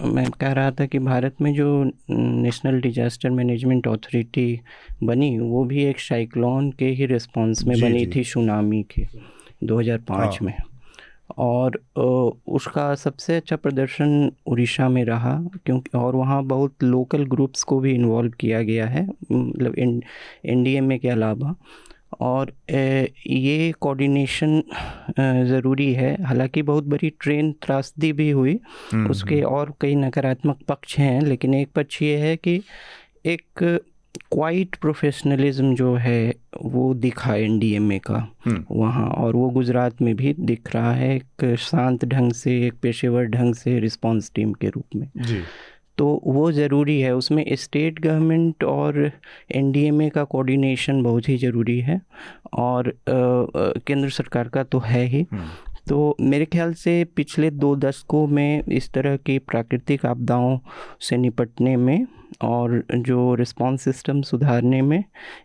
मैं 0.05 0.31
कह 0.31 0.53
रहा 0.53 0.71
था 0.71 0.87
कि 0.87 0.99
भारत 0.99 1.41
में 1.41 1.53
जो 1.55 1.69
नेशनल 2.11 2.81
डिजास्टर 2.81 3.31
मैनेजमेंट 3.31 3.89
अथॉरिटी 3.89 4.61
बनी 5.03 5.39
वो 5.39 5.65
भी 5.65 5.85
एक 5.85 6.01
साइक्लोन 6.01 6.71
के 6.73 6.89
ही 6.91 7.07
रिस्पांस 7.07 7.65
में 7.65 7.81
बनी 7.81 8.07
थी 8.07 8.25
सुनामी 8.25 8.83
के 8.91 9.07
2005 9.67 10.11
हाँ। 10.11 10.39
में 10.43 10.55
और 11.39 11.81
उसका 12.47 12.95
सबसे 12.95 13.37
अच्छा 13.37 13.57
प्रदर्शन 13.57 14.33
उड़ीसा 14.47 14.89
में 14.89 15.05
रहा 15.05 15.39
क्योंकि 15.67 15.99
और 15.99 16.17
वहाँ 16.17 16.43
बहुत 16.45 16.75
लोकल 16.83 17.25
ग्रुप्स 17.25 17.63
को 17.63 17.79
भी 17.81 17.95
इन्वॉल्व 17.95 18.33
किया 18.41 18.63
गया 18.63 18.87
है 18.87 19.07
मतलब 19.33 19.79
एन 19.79 20.63
डी 20.65 20.75
एम 20.75 20.93
ए 20.93 20.99
के 20.99 21.09
अलावा। 21.09 21.55
और 22.21 22.53
ये 23.27 23.73
कोऑर्डिनेशन 23.81 24.63
ज़रूरी 25.49 25.93
है। 25.95 26.25
हालाँकि 26.25 26.63
बहुत 26.63 26.85
बड़ी 26.85 27.11
ट्रेन 27.21 27.53
त्रासदी 27.53 28.13
भी 28.13 28.31
हुई। 28.31 28.59
हम्म, 28.93 29.11
उसके 29.11 29.35
हम्म। 29.35 29.47
और 29.47 29.75
कई 29.81 29.95
नकारात्मक 29.95 30.59
पक्ष 30.69 30.99
हैं 30.99 31.21
लेकिन 31.23 31.55
एक 31.55 31.73
पक्ष 31.77 32.03
ये 32.03 32.17
है 32.17 32.37
कि 32.37 32.61
एक 33.27 33.81
क्वाइट 34.33 34.77
प्रोफेशनलिज्म 34.77 35.75
जो 35.75 35.95
है 35.95 36.35
वो 36.63 36.93
दिखा 36.95 37.35
एन 37.37 37.59
डी 37.59 37.73
एम 37.75 37.93
ए 37.93 37.99
का 37.99 38.17
हम्म। 38.47 38.65
वहाँ 38.71 39.09
और 39.09 39.37
वो 39.37 39.49
गुजरात 39.51 40.01
में 40.03 40.15
भी 40.17 40.35
दिख 40.41 40.75
रहा 40.75 40.93
है 40.93 41.15
एक 41.17 41.55
शांत 41.61 42.05
ढंग 42.05 42.33
से 42.33 42.61
एक 42.67 42.75
पेशेवर 42.83 43.27
ढंग 43.29 43.55
से 43.55 43.79
रिस्पांस 43.79 44.31
टीम 44.35 44.53
के 44.53 44.69
रूप 44.69 44.97
में 44.97 45.09
जी 45.19 45.43
तो 45.99 46.07
वो 46.27 46.51
ज़रूरी 46.53 47.01
है 47.01 47.15
उसमें 47.15 47.45
स्टेट 47.57 47.99
गवर्नमेंट 48.01 48.65
और 48.65 49.11
एन 49.51 49.71
डी 49.73 49.85
एम 49.85 50.03
ए 50.03 50.09
का 50.09 50.25
कोऑर्डिनेशन 50.25 51.03
बहुत 51.03 51.29
ही 51.29 51.37
ज़रूरी 51.39 51.79
है 51.81 52.01
और 52.59 52.93
केंद्र 53.09 54.09
सरकार 54.11 54.49
का 54.49 54.63
तो 54.65 54.79
है 54.81 55.05
ही 55.07 55.27
हम्म। 55.33 55.49
तो 55.89 56.17
मेरे 56.21 56.45
ख्याल 56.45 56.73
से 56.75 57.05
पिछले 57.17 57.51
दो 57.51 57.75
दशकों 57.77 58.27
में 58.27 58.63
इस 58.65 58.91
तरह 58.93 59.17
की 59.17 59.39
प्राकृतिक 59.39 60.07
आपदाओं 60.07 60.59
से 61.01 61.17
निपटने 61.17 61.77
में 61.77 62.07
और 62.43 62.83
जो 63.07 63.35
रिस्पांस 63.35 63.83
सिस्टम 63.83 64.21
सुधारने 64.23 64.81
में 64.83 65.03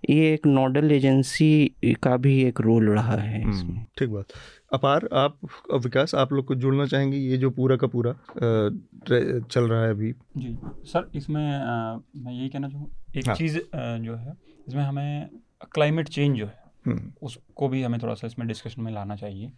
ये 0.09 0.33
एक 0.33 0.45
नोडल 0.47 0.91
एजेंसी 0.91 1.95
का 2.03 2.15
भी 2.17 2.41
एक 2.43 2.61
रोल 2.61 2.89
रहा 2.89 3.15
है 3.15 3.41
हम्म, 3.43 3.83
ठीक 3.97 4.09
बात। 4.09 4.25
अपार 4.73 5.07
आप 5.13 5.37
विकास 5.83 6.15
आप 6.15 6.33
लोग 6.33 6.45
को 6.45 6.55
जुड़ना 6.55 6.85
चाहेंगे? 6.85 7.17
ये 7.17 7.37
जो 7.37 7.49
पूरा 7.49 7.75
का 7.75 7.87
पूरा 7.87 8.13
चल 8.37 9.67
रहा 9.67 9.83
है 9.83 9.89
अभी। 9.89 10.11
जी। 10.37 10.57
सर 10.85 11.09
इसमें 11.15 11.45
आ, 11.59 11.95
मैं 12.15 12.33
यही 12.33 12.49
कहना 12.49 12.69
चाहूँ 12.69 12.89
एक 13.17 13.27
हाँ। 13.27 13.35
चीज़ 13.35 13.57
जो 13.75 14.15
है 14.15 14.33
इसमें 14.67 14.83
हमें 14.83 15.29
क्लाइमेट 15.73 16.09
चेंज 16.09 16.37
जो 16.37 16.45
है 16.45 16.59
हम्म। 16.85 17.11
उसको 17.21 17.67
भी 17.69 17.81
हमें 17.83 17.99
थोड़ा 18.01 18.13
सा 18.13 18.27
इसमें 18.27 18.47
डिस्कशन 18.47 18.81
में 18.81 18.91
लाना 18.93 19.15
चाहिए। 19.15 19.51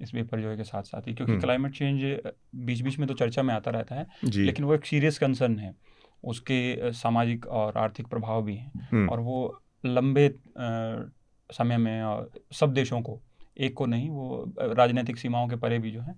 इस 0.00 0.10
पेपर 0.10 0.40
जो 0.40 0.50
है 0.50 0.56
के 0.56 0.64
साथ 0.64 0.82
साथ 0.82 1.02
ही 1.08 1.14
क्योंकि 1.14 1.32
क्लाइमेट 1.40 1.72
चेंज 1.72 2.20
बीच 2.54 2.80
बीच 2.80 2.98
में 2.98 3.08
तो 3.08 3.14
चर्चा 3.14 3.42
में 3.42 3.54
आता 3.54 3.70
रहता 3.70 3.94
है 3.94 4.06
लेकिन 4.46 4.64
वो 4.64 4.74
एक 4.74 4.84
सीरियस 4.84 5.18
कंसर्न 5.18 5.58
है। 5.58 5.74
उसके 6.24 6.92
सामाजिक 6.92 7.46
और 7.46 7.76
आर्थिक 7.76 8.06
प्रभाव 8.06 8.42
भी 8.42 8.56
हैं। 8.56 8.88
हम्म। 8.92 9.08
और 9.08 9.20
वो 9.20 9.62
लंबे 9.86 10.34
समय 11.52 11.76
में 11.76 12.02
और 12.02 12.30
सब 12.52 12.72
देशों 12.72 13.00
को 13.00 13.20
एक 13.60 13.74
को 13.74 13.86
नहीं 13.86 14.10
वो 14.10 14.54
राजनीतिक 14.58 15.16
सीमाओं 15.16 15.48
के 15.48 15.56
परे 15.56 15.78
भी 15.78 15.90
जो 15.90 16.00
है 16.00 16.14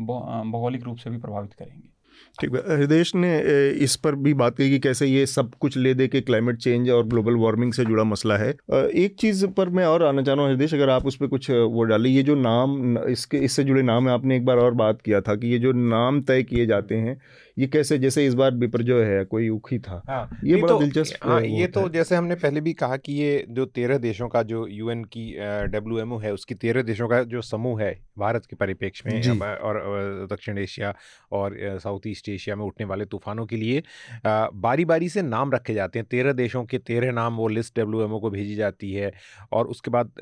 भौगोलिक 0.00 0.82
रूप 0.82 0.96
से 0.96 1.10
भी 1.10 1.18
प्रभावित 1.18 1.52
करेंगे। 1.52 1.97
ठीक 2.40 2.54
है। 2.54 2.76
हृदय 2.76 3.02
ने 3.14 3.38
इस 3.84 3.94
पर 3.96 4.14
भी 4.16 4.34
बात 4.34 4.56
की 4.56 4.68
कि 4.70 4.78
कैसे 4.78 5.06
ये 5.06 5.24
सब 5.26 5.50
कुछ 5.60 5.76
ले 5.76 5.94
दे 5.94 6.06
के 6.08 6.20
क्लाइमेट 6.20 6.56
चेंज 6.56 6.90
और 6.90 7.06
ग्लोबल 7.06 7.36
वार्मिंग 7.36 7.72
से 7.72 7.84
जुड़ा 7.84 8.04
मसला 8.04 8.36
है। 8.36 8.50
एक 8.50 9.16
चीज़ 9.20 9.46
पर 9.46 9.68
मैं 9.68 9.84
और 9.84 10.04
आना 10.04 10.22
चाह 10.22 10.34
रहा 10.34 10.44
हूँ 10.44 10.52
हृदय 10.52 10.76
अगर 10.76 10.90
आप 10.90 11.06
उस 11.06 11.16
पर 11.16 11.26
कुछ 11.26 11.50
वो 11.50 11.84
डाली। 11.84 12.10
ये 12.10 12.22
जो 12.22 12.34
नाम 12.34 12.98
इसके, 13.00 13.38
इससे 13.38 13.64
जुड़े 13.64 13.82
नाम 13.82 14.08
है 14.08 14.14
आपने 14.14 14.36
एक 14.36 14.44
बार 14.44 14.58
और 14.58 14.74
बात 14.74 15.02
किया 15.02 15.20
था 15.20 15.34
कि 15.34 15.46
ये 15.46 15.58
जो 15.58 15.72
नाम 15.72 16.20
तय 16.22 16.42
किए 16.42 16.66
जाते 16.66 16.94
हैं 16.96 17.20
ये 17.58 17.66
कैसे 17.66 17.98
जैसे 17.98 18.26
इस 18.26 18.34
बार 18.34 18.82
जो 18.82 19.00
है 19.02 19.24
कोई 19.24 19.48
उखी 19.48 19.78
था। 19.78 20.02
हाँ, 20.08 20.38
ये 20.44 20.56
बड़ा 20.56 20.68
तो, 20.68 20.78
दिलचस्प 20.80 21.26
हाँ, 21.26 21.40
ये 21.42 21.66
तो 21.66 21.88
जैसे 21.88 22.16
हमने 22.16 22.34
पहले 22.34 22.60
भी 22.60 22.72
कहा 22.74 22.96
कि 22.96 23.12
ये 23.12 23.44
जो 23.50 23.64
तेरह 23.68 23.98
देशों 23.98 24.28
का 24.28 24.42
जो 24.42 24.66
यूएन 24.66 25.02
की 25.06 25.32
डब्ल्यू 25.68 25.98
एम 25.98 26.12
ओ 26.12 26.18
है 26.18 26.32
उसकी 26.32 26.54
तेरह 26.56 26.82
देशों 26.82 27.08
का 27.08 27.22
जो 27.24 27.42
समूह 27.42 27.82
है 27.82 27.92
भारत 28.18 28.46
के 28.46 28.56
परिप्रेक्ष्य 28.56 29.32
में 29.32 29.44
और 29.46 30.26
दक्षिण 30.32 30.58
एशिया 30.58 30.94
और 31.32 31.56
साउथ 31.82 32.06
ईस्ट 32.06 32.28
एशिया 32.28 32.56
में 32.56 32.64
उठने 32.64 32.86
वाले 32.86 33.04
तूफानों 33.06 33.46
के 33.46 33.56
लिए 33.56 33.82
बारी 34.26 34.84
बारी 34.84 35.08
से 35.08 35.22
नाम 35.22 35.52
रखे 35.52 35.74
जाते 35.74 35.98
हैं। 35.98 36.06
तेरह 36.10 36.32
देशों 36.34 36.64
के 36.64 36.78
तेरह 36.80 37.12
नाम 37.12 37.36
वो 37.36 37.48
लिस्ट 37.48 37.78
डब्ल्यू 37.78 38.02
एम 38.02 38.12
ओ 38.12 38.18
को 38.20 38.30
भेजी 38.30 38.54
जाती 38.54 38.92
है 38.92 39.12
और 39.52 39.68
उसके 39.68 39.90
बाद 39.90 40.12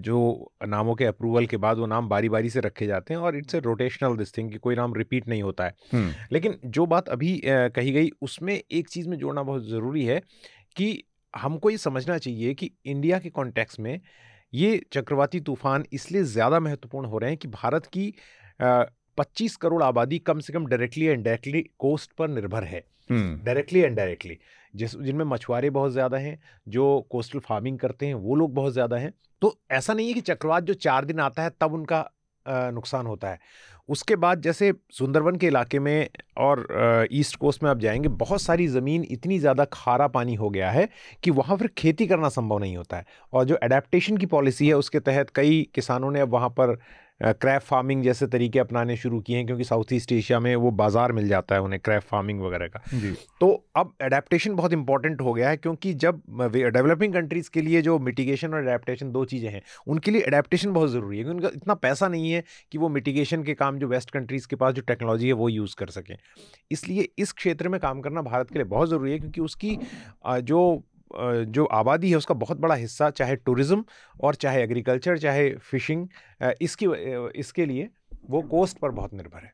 जो 0.00 0.18
नामों 0.66 0.94
के 0.94 1.04
अप्रूवल 1.04 1.46
के 1.46 1.56
बाद 1.56 1.78
वो 1.78 1.86
नाम 1.86 2.08
बारी 2.08 2.28
बारी 2.28 2.50
से 2.50 2.60
रखे 2.60 2.86
जाते 2.86 3.14
हैं 3.14 3.20
और 3.20 3.36
it's 3.36 3.54
a 3.54 3.60
rotational 3.60 4.16
this 4.16 4.36
thing 4.38 4.50
कि 4.52 4.58
कोई 4.58 4.76
नाम 4.76 4.94
रिपीट 4.94 5.28
नहीं 5.28 5.42
होता 5.42 5.64
है। 5.64 6.04
लेकिन 6.32 6.58
जो 6.64 6.86
बात 6.86 7.08
अभी 7.08 7.40
कही 7.46 7.92
गई 7.92 8.10
उसमें 8.22 8.54
एक 8.54 8.88
चीज़ 8.88 9.08
में 9.08 9.16
जोड़ना 9.18 9.42
बहुत 9.42 9.66
ज़रूरी 9.66 10.04
है 10.04 10.20
कि 10.76 11.02
हमको 11.34 11.70
ये 11.70 11.78
समझना 11.78 12.18
चाहिए 12.18 12.54
कि 12.54 12.70
इंडिया 12.86 13.18
के 13.18 13.30
कॉन्टेक्स 13.30 13.80
में 13.80 14.00
ये 14.52 14.80
चक्रवाती 14.92 15.40
तूफ़ान 15.40 15.84
इसलिए 15.92 16.22
ज़्यादा 16.24 16.60
महत्वपूर्ण 16.60 17.06
हो 17.06 17.18
रहे 17.18 17.30
हैं 17.30 17.38
कि 17.38 17.48
भारत 17.48 17.86
की 17.86 18.12
पच्चीस 18.60 19.56
करोड़ 19.56 19.82
आबादी 19.82 20.18
कम 20.18 20.40
से 20.40 20.52
कम 20.52 20.66
डायरेक्टली 20.66 21.06
एंड 21.06 21.24
डायरेक्टली 21.24 21.62
कोस्ट 21.78 22.12
पर 22.12 22.28
निर्भर 22.28 22.64
है। 22.64 22.84
डायरेक्टली 23.10 23.80
एंड 23.80 23.96
डायरेक्टली 23.96 24.38
जिस 24.74 24.96
जिनमें 24.96 25.24
मछुआरे 25.24 25.70
बहुत 25.70 25.92
ज़्यादा 25.92 26.18
हैं 26.18 26.38
जो 26.68 27.00
कोस्टल 27.10 27.38
फ़ार्मिंग 27.38 27.78
करते 27.78 28.06
हैं 28.06 28.14
वो 28.14 28.34
लोग 28.34 28.54
बहुत 28.54 28.72
ज़्यादा 28.72 28.96
हैं। 28.96 29.12
तो 29.42 29.56
ऐसा 29.70 29.94
नहीं 29.94 30.08
है 30.08 30.14
कि 30.14 30.20
चक्रवात 30.22 30.62
जो 30.62 30.74
चार 30.76 31.04
दिन 31.04 31.20
आता 31.20 31.42
है 31.42 31.50
तब 31.60 31.72
उनका 31.74 32.08
नुकसान 32.46 33.06
होता 33.06 33.28
है। 33.28 33.38
उसके 33.88 34.16
बाद 34.16 34.40
जैसे 34.42 34.72
सुंदरबन 34.92 35.36
के 35.36 35.46
इलाके 35.46 35.78
में 35.78 36.08
और 36.38 36.66
ईस्ट 37.12 37.36
कोस्ट 37.36 37.62
में 37.62 37.70
आप 37.70 37.78
जाएँगे, 37.78 38.08
बहुत 38.08 38.40
सारी 38.42 38.66
ज़मीन 38.68 39.04
इतनी 39.10 39.38
ज़्यादा 39.38 39.64
खारा 39.72 40.06
पानी 40.08 40.34
हो 40.34 40.50
गया 40.50 40.70
है 40.70 40.88
कि 41.24 41.30
वहाँ 41.30 41.56
फिर 41.56 41.68
खेती 41.78 42.06
करना 42.06 42.28
संभव 42.28 42.58
नहीं 42.58 42.76
होता 42.76 42.96
है। 42.96 43.04
और 43.32 43.44
जो 43.44 43.58
एडेप्टेशन 43.62 44.16
की 44.16 44.26
पॉलिसी 44.26 44.68
है, 44.68 44.74
उसके 44.74 45.00
तहत 45.00 45.30
कई 45.34 45.62
किसानों 45.74 46.10
ने 46.10 46.20
अब 46.20 46.32
वहाँ 46.32 46.48
पर 46.50 46.78
क्रैप 47.20 47.62
फ़ार्मिंग 47.62 48.02
जैसे 48.02 48.26
तरीके 48.26 48.58
अपनाने 48.58 48.96
शुरू 48.96 49.20
किए 49.20 49.36
हैं 49.36 49.46
क्योंकि 49.46 49.64
साउथ 49.64 49.92
ईस्ट 49.92 50.12
एशिया 50.12 50.38
में 50.40 50.54
वो 50.56 50.70
बाज़ार 50.72 51.12
मिल 51.12 51.28
जाता 51.28 51.54
है 51.54 51.60
उन्हें 51.62 51.80
क्रैप 51.80 52.02
फ़ार्मिंग 52.02 52.40
वगैरह 52.42 52.68
का। 52.68 52.80
तो 53.40 53.48
अब 53.76 53.92
अडेप्टेशन 54.02 54.54
बहुत 54.56 54.72
इंपॉर्टेंट 54.72 55.20
हो 55.20 55.32
गया 55.32 55.48
है 55.48 55.56
क्योंकि 55.56 55.92
जब 55.96 56.22
डेवलपिंग 56.52 57.14
कंट्रीज़ 57.14 57.50
के 57.50 57.60
लिए 57.62 57.82
जो 57.82 57.98
मिटिगेशन 58.00 58.54
और 58.54 58.62
अडेप्टेशन 58.62 59.12
दो 59.12 59.24
चीज़ें 59.24 59.48
हैं 59.50 59.62
उनके 59.86 60.10
लिए 60.10 60.22
अडेप्टेशन 60.22 60.72
बहुत 60.72 60.90
ज़रूरी 60.90 61.18
है 61.18 61.24
क्योंकि 61.24 61.36
उनका 61.36 61.56
इतना 61.56 61.74
पैसा 61.76 62.08
नहीं 62.08 62.30
है 62.30 62.42
कि 62.72 62.78
वो 62.78 62.88
मिटिगेशन 62.90 63.42
के 63.44 63.54
काम 63.54 63.78
जो 63.78 63.88
वेस्ट 63.88 64.10
कंट्रीज़ 64.10 64.48
के 64.48 64.56
पास 64.56 64.74
जो 64.74 64.82
टेक्नोलॉजी 64.84 65.26
है 65.26 65.32
वो 65.34 65.48
यूज़ 65.48 65.76
कर 65.78 65.90
सकें। 65.90 66.16
इसलिए 66.70 67.08
इस 67.18 67.32
क्षेत्र 67.32 67.68
में 67.68 67.80
काम 67.80 68.00
करना 68.00 68.22
भारत 68.22 68.50
के 68.50 68.58
लिए 68.58 68.64
बहुत 68.66 68.88
ज़रूरी 68.88 69.12
है 69.12 69.18
क्योंकि 69.18 69.40
उसकी 69.40 69.78
जो 70.26 70.82
जो 71.12 71.64
आबादी 71.64 72.10
है 72.10 72.16
उसका 72.16 72.34
बहुत 72.34 72.60
बड़ा 72.60 72.74
हिस्सा 72.74 73.10
चाहे 73.10 73.36
टूरिज़्म 73.36 73.84
और 74.20 74.34
चाहे 74.34 74.62
एग्रीकल्चर 74.62 75.18
चाहे 75.18 75.50
फिशिंग 75.62 76.06
इसकी 76.60 76.86
इसके 77.38 77.66
लिए 77.66 77.88
वो 78.30 78.42
कोस्ट 78.42 78.78
पर 78.78 78.90
बहुत 78.90 79.14
निर्भर 79.14 79.44
है। 79.44 79.52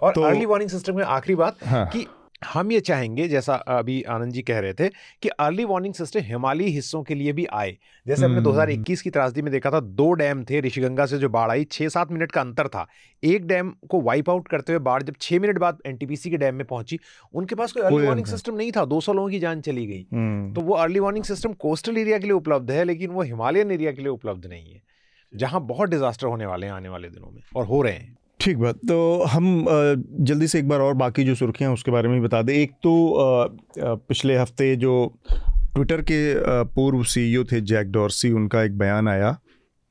और 0.00 0.12
तो, 0.12 0.22
अर्ली 0.22 0.46
वार्निंग 0.46 0.70
सिस्टम 0.70 0.96
में 0.96 1.04
आखिरी 1.04 1.34
बात 1.34 1.64
हाँ, 1.64 1.86
कि 1.86 2.06
हम 2.42 2.70
ये 2.72 2.80
चाहेंगे 2.80 3.26
जैसा 3.28 3.54
अभी 3.54 4.02
आनंद 4.10 4.32
जी 4.32 4.42
कह 4.42 4.58
रहे 4.58 4.74
थे 4.74 4.88
कि 5.22 5.28
अर्ली 5.40 5.64
वार्निंग 5.64 5.94
सिस्टम 5.94 6.20
हिमालयी 6.22 6.70
हिस्सों 6.70 7.02
के 7.02 7.14
लिए 7.14 7.32
भी 7.32 7.44
आए 7.52 7.76
जैसे 8.06 8.24
हमने 8.24 8.40
2021 8.42 8.76
हम्म। 8.76 8.94
की 8.96 9.10
त्रासदी 9.10 9.42
में 9.42 9.50
देखा 9.52 9.70
था 9.70 9.80
दो 9.80 10.10
डैम 10.12 10.44
थे 10.44 10.60
ऋषिगंगा 10.60 11.06
से 11.06 11.18
जो 11.18 11.28
बाढ़ 11.28 11.50
आई 11.50 11.64
छः 11.66 11.88
सात 11.88 12.12
मिनट 12.12 12.32
का 12.32 12.40
अंतर 12.40 12.68
था 12.68 12.86
एक 13.22 13.46
डैम 13.46 13.74
को 13.88 14.00
वाइप 14.02 14.30
आउट 14.30 14.48
करते 14.48 14.72
हुए 14.72 14.80
बाढ़ 14.82 15.02
जब 15.02 15.14
छः 15.20 15.40
मिनट 15.40 15.58
बाद 15.58 15.78
एनटीपीसी 15.86 16.30
के 16.30 16.36
डैम 16.36 16.54
में 16.54 16.66
पहुँची 16.66 16.98
उनके 17.34 17.54
पास 17.54 17.72
कोई 17.72 17.82
अर्ली 17.82 18.06
वार्निंग 18.06 18.26
सिस्टम 18.26 18.54
नहीं 18.54 18.72
था 18.72 18.84
दो 18.86 19.00
सौ 19.00 19.12
लोगों 19.12 19.30
की 19.30 19.38
जान 19.40 19.60
चली 19.62 19.86
गई 19.86 20.06
हम्म। 20.12 20.52
तो 20.54 20.60
वो 20.60 20.74
early 20.76 21.00
warning 21.00 21.24
system 21.24 21.52
coastal 21.60 21.98
area 21.98 22.18
के 22.18 22.24
लिए 22.24 22.34
उपलब्ध 22.34 22.70
है 22.70 22.84
लेकिन 22.84 23.10
वो 23.10 23.22
हिमालयन 23.24 23.70
एरिया 23.70 23.92
के 23.92 24.02
लिए 24.02 24.10
उपलब्ध 24.10 24.46
नहीं 24.46 24.72
है 24.72 24.82
जहाँ 25.32 25.60
बहुत 25.66 25.90
डिजास्टर 25.90 26.26
होने 26.26 26.46
वाले 26.46 26.66
हैं 26.66 26.72
आने 26.72 26.88
वाले 26.88 27.08
दिनों 27.10 27.30
में 27.30 27.42
और 27.56 27.66
हो 27.66 27.82
रहे 27.82 27.92
हैं 27.92 28.18
ठीक 28.40 28.58
बात। 28.58 28.76
तो 28.88 29.24
हम 29.30 29.66
जल्दी 30.20 30.46
से 30.48 30.58
एक 30.58 30.68
बार 30.68 30.80
और 30.80 30.94
बाकी 30.94 31.24
जो 31.24 31.34
सुर्खियाँ 31.34 31.72
उसके 31.72 31.90
बारे 31.90 32.08
में 32.08 32.20
भी 32.20 32.26
बता 32.26 32.40
दें। 32.42 32.52
एक 32.54 32.70
तो 32.82 32.92
पिछले 33.78 34.36
हफ़्ते 34.36 34.74
जो 34.76 34.92
ट्विटर 35.74 36.00
के 36.02 36.20
पूर्व 36.66 37.02
सीईओ 37.04 37.44
थे 37.44 37.60
जैक 37.62 37.90
डॉर्सी, 37.92 38.30
उनका 38.30 38.62
एक 38.62 38.78
बयान 38.78 39.08
आया 39.08 39.36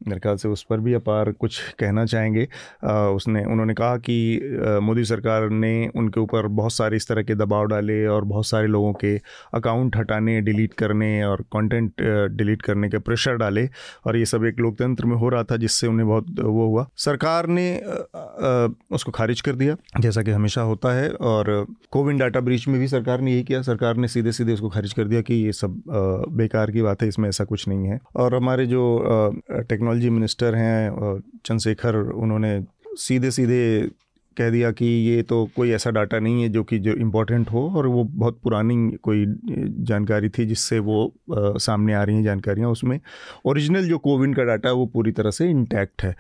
मेरे 0.01 0.19
ख्याल 0.19 0.35
से 0.37 0.49
उस 0.49 0.63
पर 0.69 0.79
भी 0.79 0.93
अपार 0.93 1.31
कुछ 1.31 1.59
कहना 1.79 2.05
चाहेंगे। 2.05 2.47
आ, 2.83 2.93
उसने 3.09 3.43
उन्होंने 3.45 3.73
कहा 3.73 3.97
कि 3.99 4.79
मोदी 4.83 5.03
सरकार 5.05 5.49
ने 5.49 5.71
उनके 5.95 6.19
ऊपर 6.19 6.47
बहुत 6.49 6.73
सारे 6.73 6.97
इस 6.97 7.07
तरह 7.07 7.23
के 7.23 7.35
दबाव 7.35 7.65
डाले 7.67 8.05
और 8.07 8.25
बहुत 8.25 8.45
सारे 8.45 8.67
लोगों 8.67 8.93
के 8.93 9.15
अकाउंट 9.53 9.97
हटाने 9.97 10.39
डिलीट 10.41 10.73
करने 10.73 11.23
और 11.23 11.41
कंटेंट 11.53 12.01
डिलीट 12.37 12.61
करने 12.61 12.89
के 12.89 12.97
प्रेशर 12.99 13.35
डाले 13.35 13.67
और 14.05 14.17
ये 14.17 14.25
सब 14.25 14.45
एक 14.45 14.59
लोकतंत्र 14.59 15.05
में 15.05 15.15
हो 15.15 15.29
रहा 15.29 15.43
था 15.43 15.57
जिससे 15.57 15.87
उन्हें 15.87 16.07
बहुत 16.07 16.39
वो 16.39 16.67
हुआ। 16.67 16.87
सरकार 16.97 17.47
ने 17.47 17.69
आ, 17.75 18.19
आ, 18.19 18.67
उसको 18.91 19.11
खारिज 19.11 19.41
कर 19.41 19.55
दिया 19.55 19.75
जैसा 19.99 20.21
कि 20.21 20.31
हमेशा 20.31 20.61
होता 20.61 20.93
है 20.93 21.09
और 21.11 21.65
कोविन 21.91 22.17
डाटा 22.17 22.39
ब्रीच 22.39 22.67
में 22.67 22.79
भी 22.79 22.87
सरकार 22.87 23.21
ने 23.21 23.31
यही 23.31 23.43
किया। 23.43 23.61
सरकार 23.61 23.97
ने 23.97 24.07
सीधे 24.07 24.31
सीधे 24.31 24.53
उसको 24.53 24.69
खारिज 24.69 24.93
कर 24.93 25.03
दिया 25.03 25.21
कि 25.21 25.33
ये 25.35 25.51
सब 25.53 25.81
बेकार 26.37 26.71
की 26.71 26.81
बात 26.81 27.01
है 27.01 27.07
इसमें 27.07 27.27
ऐसा 27.29 27.43
कुछ 27.43 27.67
नहीं 27.67 27.87
है। 27.87 27.99
और 28.15 28.35
हमारे 28.35 28.65
जो 28.65 28.81
टेक्नोलॉजी 29.51 29.88
टेक्नोलॉजी 29.89 30.09
मिनिस्टर 30.09 30.55
हैं 30.55 31.19
चंद्रशेखर 31.45 31.95
उन्होंने 31.95 32.61
सीधे 32.97 33.31
सीधे 33.31 33.89
कह 34.37 34.49
दिया 34.49 34.71
कि 34.71 34.85
ये 34.85 35.21
तो 35.23 35.45
कोई 35.55 35.71
ऐसा 35.71 35.91
डाटा 35.91 36.19
नहीं 36.19 36.41
है 36.43 36.49
जो 36.49 36.63
कि 36.63 36.79
जो 36.79 36.93
इम्पोर्टेंट 36.93 37.49
हो 37.51 37.61
और 37.77 37.87
वो 37.87 38.03
बहुत 38.03 38.39
पुरानी 38.43 38.75
कोई 39.03 39.25
जानकारी 39.89 40.29
थी 40.29 40.45
जिससे 40.45 40.79
वो 40.79 41.05
आ, 41.07 41.57
सामने 41.57 41.93
आ 41.93 42.03
रही 42.03 42.15
हैं 42.15 42.23
जानकारियाँ 42.23 42.69
उसमें। 42.69 42.99
ओरिजिनल 43.45 43.87
जो 43.87 43.97
कोविन 43.97 44.33
का 44.33 44.43
डाटा 44.43 44.69
है 44.69 44.75
वो 44.75 44.85
पूरी 44.85 45.11
तरह 45.11 45.31
से 45.31 45.49
इंटैक्ट 45.49 46.03
है। 46.03 46.15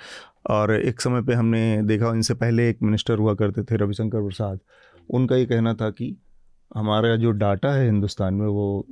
और 0.49 0.73
एक 0.75 1.01
समय 1.01 1.21
पे 1.21 1.33
हमने 1.33 1.81
देखा 1.83 2.13
इनसे 2.13 2.33
पहले 2.33 2.69
एक 2.69 2.77
मिनिस्टर 2.83 3.17
हुआ 3.17 3.33
करते 3.33 3.63
थे 3.63 3.77
रविशंकर 3.77 4.21
प्रसाद। 4.21 4.59
उनका 5.09 5.35
ये 5.35 5.45
कहना 5.45 5.73
था 5.73 5.89
कि 5.89 6.15
हमारा 6.75 7.15
जो 7.15 7.31
डाटा 7.31 7.73
है 7.73 7.85
हिंदुस्तान 7.85 8.33
में 8.33 8.47
वो 8.47 8.85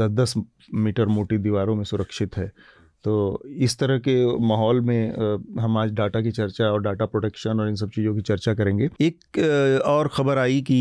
दस 0.00 0.10
दस 0.10 0.34
मीटर 0.74 1.06
मोटी 1.06 1.38
दीवारों 1.38 1.74
में 1.76 1.84
सुरक्षित 1.84 2.36
है। 2.36 2.52
तो 3.04 3.42
इस 3.60 3.78
तरह 3.78 3.98
के 3.98 4.14
माहौल 4.46 4.80
में 4.80 5.60
हम 5.60 5.76
आज 5.78 5.90
डाटा 5.92 6.20
की 6.20 6.30
चर्चा 6.32 6.64
और 6.64 6.82
डाटा 6.82 7.06
प्रोटेक्शन 7.06 7.60
और 7.60 7.68
इन 7.68 7.74
सब 7.76 7.90
चीज़ों 7.90 8.14
की 8.14 8.22
चर्चा 8.22 8.54
करेंगे। 8.54 8.88
एक 9.00 9.38
और 9.86 10.08
ख़बर 10.08 10.38
आई 10.38 10.60
कि 10.70 10.78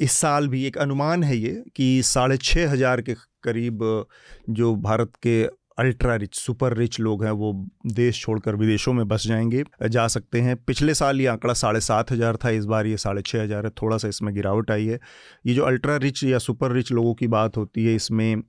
इस 0.00 0.12
साल 0.12 0.48
भी 0.48 0.64
एक 0.66 0.78
अनुमान 0.78 1.22
है 1.22 1.36
ये 1.36 1.62
कि 1.76 2.02
साढ़े 2.04 2.36
छः 2.36 2.70
हज़ार 2.70 3.00
के 3.00 3.14
करीब, 3.42 4.06
जो 4.50 4.74
भारत 4.78 5.12
के 5.26 5.42
अल्ट्रा 5.78 6.14
रिच 6.16 6.34
सुपर 6.34 6.76
रिच 6.76 6.98
लोग 7.00 7.24
हैं 7.24 7.30
वो 7.32 7.52
देश 7.86 8.20
छोड़कर 8.20 8.56
विदेशों 8.56 8.92
में 8.92 9.06
बस 9.08 9.26
जाएँगे 9.26 9.62
जा 9.88 10.06
सकते 10.06 10.40
हैं। 10.40 10.56
पिछले 10.56 10.94
साल 10.94 11.20
ये 11.20 11.26
आंकड़ा 11.26 11.54
साढ़े 11.54 11.80
सात 11.80 12.12
हज़ार 12.12 12.36
था 12.36 12.50
इस 12.50 12.64
बार 12.64 12.86
ये 12.86 12.96
साढ़े 12.96 13.22
छः 13.22 13.42
हज़ार 13.42 13.64
है 13.64 13.70
थोड़ा 13.82 13.96
सा 13.96 14.08
इसमें 14.08 14.34
गिरावट 14.34 14.70
आई 14.70 14.86
है। 14.86 14.98
ये 15.46 15.54
जो 15.54 15.64
अल्ट्रा 15.64 15.96
रिच 15.96 16.24
या 16.24 16.38
सुपर 16.38 16.72
रिच 16.72 16.92
लोगों 16.92 17.14
की 17.14 17.26
बात 17.28 17.56
होती 17.56 17.84
है 17.84 17.94
इसमें 17.94 18.42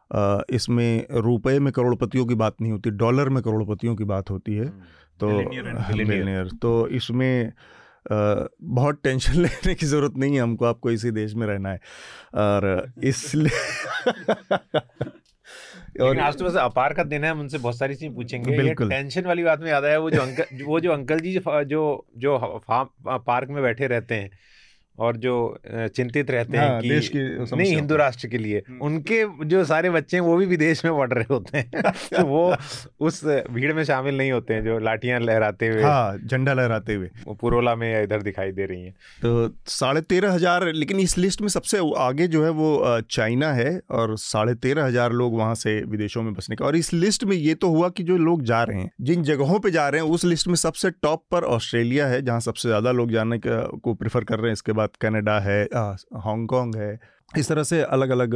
इसमें 0.56 1.06
रुपए 1.12 1.58
में 1.60 1.72
करोड़पतियों 1.74 2.26
की 2.26 2.36
बात 2.36 2.62
नहीं 2.62 2.72
होती 2.72 2.90
डॉलर 2.90 3.30
में 3.30 3.42
करोड़पतियों 3.44 3.96
की 3.96 4.04
बात 4.06 4.30
होती 4.30 4.56
है। 4.56 4.66
तो 5.20 5.28
मिलेनियर 5.28 6.50
तो 6.62 6.88
इसमें 6.88 7.54
Uh, 8.02 8.48
बहुत 8.62 9.00
टेंशन 9.04 9.34
लेने 9.42 9.74
की 9.76 9.86
ज़रूरत 9.86 10.14
नहीं 10.18 10.36
है 10.36 10.42
हमको 10.42 10.66
आपको 10.66 10.92
इसी 10.92 11.12
देश 11.12 11.34
में 11.34 11.46
रहना 11.48 11.70
है। 11.70 11.80
और 12.36 12.94
इसलिए 13.04 13.50
और 16.02 16.20
आज 16.20 16.38
तो 16.38 16.46
वैसे 16.46 16.60
अपार 16.60 16.94
का 16.94 17.04
दिन 17.04 17.24
है 17.24 17.32
हम 17.32 17.40
उनसे 17.40 17.58
बहुत 17.58 17.78
सारी 17.78 17.96
चीज़ 17.96 18.14
पूछेंगे। 18.14 18.58
बिल्कुल। 18.58 18.90
टेंशन 18.90 19.26
वाली 19.26 19.44
बात 19.44 19.60
में 19.60 19.70
याद 19.70 19.86
आया 19.86 20.00
वो 20.00 20.10
जो 20.12 20.22
अंकल 20.22 20.64
वो 20.64 20.80
जो 20.80 20.92
अंकल 20.92 21.20
जी 21.20 21.34
जो 21.66 22.06
जो 22.18 22.62
पार्क 22.68 23.50
में 23.50 23.64
बैठे 23.64 23.88
रहते 23.88 24.16
हैं 24.16 24.30
और 24.98 25.18
जो 25.18 25.34
चिंतित 25.68 26.32
रहते 26.32 26.58
हाँ, 26.58 26.68
हैं 26.68 26.82
कि 26.82 26.90
देश 26.90 27.08
की 27.10 27.20
नहीं 27.56 27.74
हिंदू 27.76 27.96
राष्ट्र 27.96 28.28
के 28.28 28.38
लिए। 28.38 28.62
हम्म। 28.70 28.80
उनके 28.82 29.24
जो 29.46 29.64
सारे 29.66 29.90
बच्चे 29.90 30.18
हैं 30.18 30.24
वो 30.24 30.36
भी 30.38 30.46
विदेश 30.46 30.84
में 30.86 30.98
पढ़ 30.98 31.14
रहे 31.14 31.26
होते 31.30 31.58
हैं। 31.58 31.82
तो 32.14 32.26
वो 32.26 32.56
उस 33.00 33.24
भीड़ 33.26 33.74
में 33.74 33.84
शामिल 33.84 34.18
नहीं 34.18 34.32
होते 34.32 34.54
हैं 34.54 34.64
जो 34.64 34.78
लाठियाँ 34.80 35.20
लहराते 35.20 35.68
हुए। 35.68 35.82
हाँ 35.84 36.18
झंडा 36.18 36.54
लहराते 36.54 36.94
हुए। 36.94 37.10
वो 37.28 37.34
पुरोला 37.34 37.76
में 37.76 38.04
इधर 38.04 38.22
दिखाई 38.22 38.52
दे 38.52 38.66
रही 38.66 38.84
हैं। 38.84 38.94
तो 39.22 39.50
साढ़े 39.70 40.02
तेरह 40.04 40.34
हज़ार 40.34 40.72
लेकिन 40.74 41.00
इस 41.00 41.18
लिस्ट 41.18 41.42
में 41.42 41.48
सबसे 41.48 41.80
आगे 42.00 42.28
जो 42.28 42.44
है 42.44 42.50
वो 42.52 43.00
चाइना 43.12 43.52
है 43.54 43.80
और 43.92 44.16
साढ़े 44.18 44.54
तेरह 44.58 44.86
हज़ार 44.86 45.12
लोग 45.14 45.38
वहाँ 45.38 45.56
से 45.56 45.80
विदेशों 45.86 46.24
में 46.24 46.34
बसने 46.34 46.56
का। 46.56 46.66
और 46.66 46.76
इस 46.76 46.94
लिस्ट 46.94 47.24
में 47.24 47.36
ये 47.36 47.54
तो 47.56 47.70
हुआ 47.70 47.90
कि 47.90 48.04
जो 48.04 48.18
लोग 48.20 48.44
जा 48.44 48.62
रहे 48.64 48.82
हैं 48.82 48.92
जिन 49.02 49.24
जगहों 49.24 49.60
पर 49.60 49.70
जा 49.70 49.88
रहे 49.90 50.02
हैं 50.02 50.10
उस 50.10 50.26
लिस्ट 50.26 50.48
में 50.48 50.56
सबसे 50.58 50.90
टॉप 50.92 51.24
पर 51.32 51.44
ऑस्ट्रेलिया 51.52 52.08
है 52.08 52.22
जहाँ 52.22 52.40
सबसे 52.40 52.70
ज़्यादा 52.70 52.92
लोग 52.92 53.12
जाने 53.12 53.40
को 53.46 53.94
प्रेफर 53.94 54.24
कर 54.24 54.40
रहे 54.40 54.48
हैं 54.48 54.54
इसके 54.54 54.72
बाद 54.72 54.81
कनाडा 55.02 55.40
है 55.40 55.64
हांगकांग 55.66 56.76
है 56.76 57.00
इस 57.38 57.50
तरह 57.50 57.64
से 57.64 57.82
अलग 57.82 58.10
अलग 58.10 58.36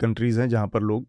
कंट्रीज़ 0.00 0.40
हैं 0.40 0.48
जहाँ 0.48 0.68
पर 0.68 0.82
लोग 0.82 1.06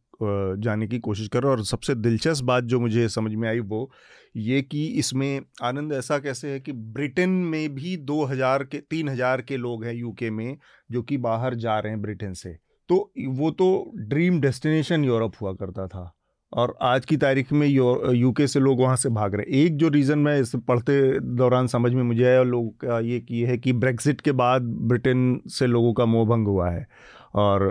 जाने 0.62 0.88
की 0.88 1.00
कोशिश 1.00 1.28
कर 1.28 1.44
रहे 1.44 1.50
हूँ। 1.50 1.58
और 1.58 1.64
सबसे 1.66 1.96
दिलचस्प 1.96 2.44
बात 2.44 2.64
जो 2.64 2.80
मुझे 2.80 3.08
समझ 3.10 3.34
में 3.34 3.48
आई 3.50 3.60
वो 3.60 3.90
ये 4.36 4.62
कि 4.62 4.86
इसमें 5.00 5.42
आनंद 5.64 5.94
ऐसा 5.94 6.18
कैसे 6.20 6.52
है 6.52 6.60
कि 6.60 6.72
ब्रिटेन 6.72 7.30
में 7.30 7.76
भी 7.76 7.96
2000 7.98 8.64
के 8.64 8.78
3000 8.80 9.42
के 9.42 9.58
लोग 9.58 9.84
हैं 9.86 9.94
यूके 9.94 10.30
में 10.32 10.58
जो 10.92 11.02
कि 11.04 11.18
बाहर 11.18 11.56
जा 11.56 11.80
रहे 11.80 11.94
हैं 11.94 12.02
ब्रिटेन 12.02 12.34
से। 12.34 12.58
तो 12.90 13.12
वो 13.30 13.52
तो 13.52 13.92
ड्रीम 13.98 14.40
डेस्टिनेशन 14.42 15.04
यूरोप 15.04 15.34
हुआ 15.42 15.54
करता 15.54 15.88
था। 15.88 16.15
और 16.56 16.78
आज 16.82 17.06
की 17.06 17.18
तारीख 17.18 17.52
में 17.54 17.68
यूके 17.68 18.48
से 18.48 18.60
लोग 18.60 18.80
वहाँ 18.80 18.96
से 18.96 19.10
भाग 19.10 19.36
रहे 19.36 19.64
एक 19.64 19.78
जो 19.78 19.90
रीज़न 19.90 20.20
मैं 20.20 20.40
इस 20.42 20.56
पढ़ते 20.68 21.20
दौरान 21.20 21.68
समझ 21.68 21.94
में 21.94 22.04
मुझे 22.04 22.24
आया 22.24 22.44
लोगों 22.44 22.70
का 22.84 23.00
ये 23.00 23.20
कि 23.20 23.44
है 23.46 23.58
कि 23.58 23.74
ब्रेक्सिट 23.76 24.22
के 24.22 24.32
बाद 24.34 24.62
ब्रिटेन 24.88 25.40
से 25.50 25.68
लोगों 25.68 25.94
का 25.94 26.06
मोह 26.06 26.26
भंग 26.28 26.48
हुआ 26.48 26.70
है। 26.70 26.88
और 27.36 27.64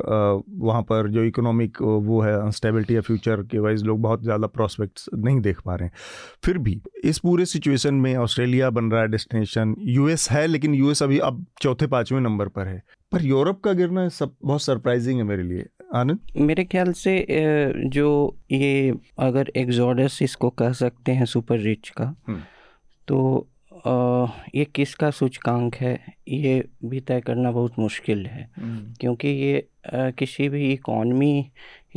वहाँ 0.50 0.82
पर 0.82 1.08
जो 1.10 1.22
इकोनॉमिक 1.24 1.80
वो 1.82 2.20
है 2.22 2.32
अनस्टेबिलिटी 2.34 2.96
या 2.96 3.00
फ्यूचर 3.00 3.42
के 3.42 3.58
वाइज 3.58 3.84
लोग 3.84 4.00
बहुत 4.02 4.22
ज़्यादा 4.22 4.46
प्रॉस्पेक्ट्स 4.46 5.08
नहीं 5.14 5.40
देख 5.40 5.60
पा 5.60 5.74
रहे 5.74 5.88
हैं। 5.88 5.94
फिर 6.44 6.58
भी 6.58 6.80
इस 7.04 7.18
पूरे 7.18 7.46
सिचुएशन 7.46 7.94
में 7.94 8.14
ऑस्ट्रेलिया 8.16 8.70
बन 8.70 8.90
रहा 8.90 9.00
है 9.00 9.08
डेस्टिनेशन 9.08 9.74
यूएस 9.80 10.30
है 10.30 10.46
लेकिन 10.46 10.74
यूएस 10.74 11.02
अभी 11.02 11.18
अब 11.20 11.44
चौथे 11.62 11.86
पाँचवें 11.86 12.20
नंबर 12.20 12.48
पर 12.48 12.68
है। 12.68 12.82
पर 13.12 13.22
यूरोप 13.22 13.60
का 13.60 13.72
गिरना 13.72 14.08
सब 14.10 14.34
बहुत 14.44 14.62
सरप्राइजिंग 14.62 15.18
है 15.18 15.24
मेरे 15.24 15.42
लिए। 15.42 15.66
आनंद 15.94 16.40
मेरे 16.40 16.64
ख्याल 16.64 16.92
से 16.94 17.14
जो 17.88 18.10
ये 18.52 18.94
अगर 19.20 19.50
एग्जॉडस 19.56 20.18
इसको 20.22 20.50
कह 20.52 20.72
सकते 20.74 21.12
हैं 21.12 21.24
सुपर 21.26 21.58
रिच 21.60 21.88
का 21.90 22.14
हम्म। 22.28 22.40
तो 23.08 23.48
ये 23.86 24.64
किसका 24.74 25.10
सूचकांक 25.10 25.74
है 25.74 25.98
ये 26.30 26.62
भी 26.84 27.00
तय 27.00 27.20
करना 27.20 27.50
बहुत 27.50 27.78
मुश्किल 27.78 28.26
है 28.26 28.48
हम्म। 28.56 28.94
क्योंकि 29.00 29.28
ये 29.28 29.66
किसी 30.18 30.48
भी 30.48 30.72
इकॉनमी 30.72 31.50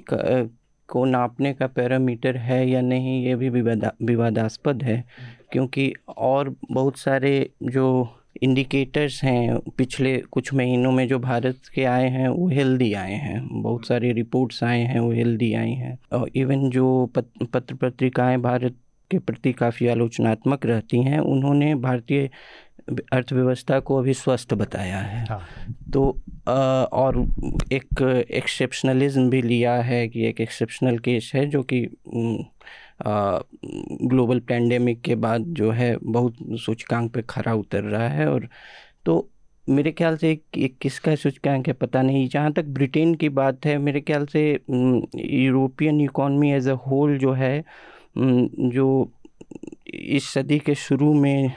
को 0.09 1.03
नापने 1.05 1.53
का 1.53 1.67
पैरामीटर 1.69 2.37
है 2.39 2.67
या 2.69 2.81
नहीं 2.81 3.23
ये 3.23 3.35
भी 3.35 3.49
विवादास्पद 3.49 4.83
है 4.83 5.03
क्योंकि 5.51 5.91
और 6.09 6.55
बहुत 6.71 6.97
सारे 6.97 7.49
जो 7.63 7.87
इंडिकेटर्स 8.41 9.23
हैं 9.23 9.59
पिछले 9.59 10.17
कुछ 10.17 10.53
महीनों 10.53 10.91
में 10.91 11.07
जो 11.07 11.19
भारत 11.19 11.57
के 11.75 11.83
आए 11.83 12.09
हैं 12.09 12.29
वो 12.29 12.49
हेल्दी 12.49 12.93
आए 12.93 13.13
हैं। 13.13 13.61
बहुत 13.61 13.87
सारे 13.87 14.11
रिपोर्ट्स 14.13 14.63
आए 14.63 14.81
हैं 14.81 14.99
वो 14.99 15.11
हेल्दी 15.11 15.53
आए 15.53 15.71
हैं। 15.71 15.99
और 16.13 16.29
इवन 16.35 16.69
जो 16.69 17.05
पत, 17.15 17.29
पत्र 17.53 17.75
पत्रिकाएँ 17.75 18.37
भारत 18.37 18.75
के 19.11 19.19
प्रति 19.19 19.53
काफ़ी 19.53 19.87
आलोचनात्मक 19.87 20.65
रहती 20.65 21.03
हैं 21.03 21.19
उन्होंने 21.19 21.75
भारतीय 21.75 22.29
अर्थव्यवस्था 23.13 23.79
को 23.79 23.97
अभी 23.97 24.13
स्वस्थ 24.13 24.53
बताया 24.53 24.97
है। 24.97 25.25
हाँ। 25.25 25.47
तो 25.93 26.21
आ, 26.47 26.83
और 26.83 27.27
एक 27.71 28.01
एक्सेप्शनलिज्म 28.31 29.29
भी 29.29 29.41
लिया 29.41 29.73
है 29.73 30.07
कि 30.07 30.25
एक 30.27 30.41
एक्सेप्शनल 30.41 30.97
केस 30.97 31.31
है 31.35 31.45
जो 31.45 31.63
कि 31.63 31.87
ग्लोबल 32.99 34.39
पैंडेमिक 34.39 35.01
के 35.01 35.15
बाद 35.15 35.45
जो 35.57 35.71
है 35.71 35.95
बहुत 36.03 36.35
सूचकांक 36.65 37.11
पे 37.13 37.21
खरा 37.29 37.53
उतर 37.55 37.83
रहा 37.83 38.07
है 38.09 38.27
और 38.29 38.47
तो 39.05 39.27
मेरे 39.67 39.91
ख्याल 39.91 40.17
से 40.17 40.31
एक 40.31 40.77
किसका 40.81 41.15
सूचकांक 41.15 41.67
है 41.67 41.73
पता 41.73 42.01
नहीं। 42.01 42.27
जहाँ 42.29 42.51
तक 42.53 42.65
ब्रिटेन 42.75 43.13
की 43.15 43.29
बात 43.29 43.65
है, 43.65 43.77
मेरे 43.77 44.01
ख्याल 44.01 44.25
से 44.25 44.49
European 44.71 46.01
economy 46.01 46.51
as 46.53 46.67
a 46.69 46.73
whole 46.87 47.17
जो 47.17 47.31
है 47.33 47.63
जो 48.17 49.11
इस 49.87 50.29
सदी 50.33 50.59
के 50.59 50.75
शुरू 50.75 51.13
में 51.13 51.51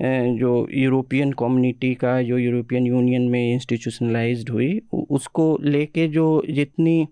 जो 0.00 0.66
यूरोपियन 0.72 1.32
कम्युनिटी 1.32 1.94
का, 1.94 2.20
जो 2.22 2.38
यूरोपियन 2.38 2.86
यूनियन 2.86 3.22
में 3.30 3.52
इंस्टीट्यूशनलाइज्ड 3.52 4.50
हुई 4.50 4.80
उसको 5.10 5.56
लेके 5.62 6.06
जो 6.08 6.42
जितनी 6.50 7.06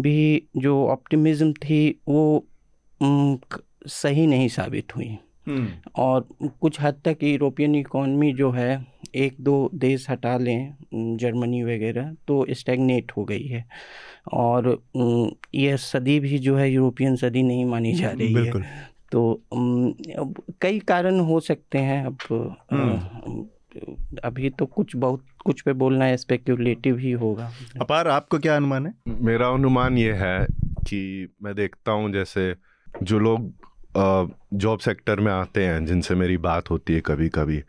भी 0.00 0.42
जो 0.56 0.86
ऑप्टिमिज्म 0.88 1.52
थी, 1.54 1.98
वो 2.08 2.44
सही 3.00 4.26
नहीं 4.26 4.48
साबित 4.48 4.96
हुई। 4.96 5.16
हम्म। 5.46 5.90
और 5.96 6.28
कुछ 6.60 6.80
हद 6.80 7.00
तक 7.04 7.22
यूरोपियन 7.22 7.74
इकॉनमी 7.74 8.32
जो 8.32 8.50
है 8.50 8.86
एक 9.14 9.36
दो 9.40 9.70
देश 9.74 10.10
हटा 10.10 10.36
लें 10.38 11.16
जर्मनी 11.16 11.62
वगैरह 11.62 12.10
तो 12.28 12.46
स्टैगनेट 12.50 13.12
हो 13.16 13.24
गई 13.24 13.46
है। 13.46 13.64
और 14.32 14.82
यह 15.54 15.76
सदी 15.76 16.20
भी 16.20 16.38
जो 16.38 16.56
है 16.56 16.70
यूरोपियन 16.70 17.16
सदी 17.16 17.42
नहीं 17.42 17.64
मानी 17.64 17.92
जा 17.92 18.10
रही 18.10 18.34
है। 18.34 18.52
तो 19.12 19.42
कई 20.60 20.78
कारण 20.78 21.20
हो 21.20 21.40
सकते 21.40 21.78
हैं। 21.78 22.04
अब 22.06 22.18
हम्म। 22.72 23.46
अभी 24.24 24.50
तो 24.50 24.66
कुछ 24.66 24.96
बहुत 24.96 25.24
कुछ 25.44 25.60
पे 25.60 25.72
बोलना 25.72 26.04
है 26.04 26.16
स्पेक्यूलेटिव 26.16 26.98
ही 26.98 27.10
होगा। 27.12 27.50
अपार 27.80 28.08
आपको 28.08 28.38
क्या 28.38 28.56
अनुमान 28.56 28.86
है? 28.86 28.94
मेरा 29.08 29.48
अनुमान 29.48 29.98
ये 29.98 30.12
है 30.12 30.46
कि 30.88 31.28
मैं 31.42 31.54
देखता 31.54 31.92
हूँ 31.92 32.12
जैसे 32.12 32.54
जो 33.02 33.18
लोग 33.18 33.52
जॉब 34.54 34.78
सेक्टर 34.78 35.20
में 35.20 35.32
आते 35.32 35.64
हैं 35.64 35.84
जिनसे 35.86 36.14
मेरी 36.14 36.36
बात 36.38 36.70
होती 36.70 36.94
है 36.94 37.00
कभी 37.00 37.28
कभी 37.28 37.62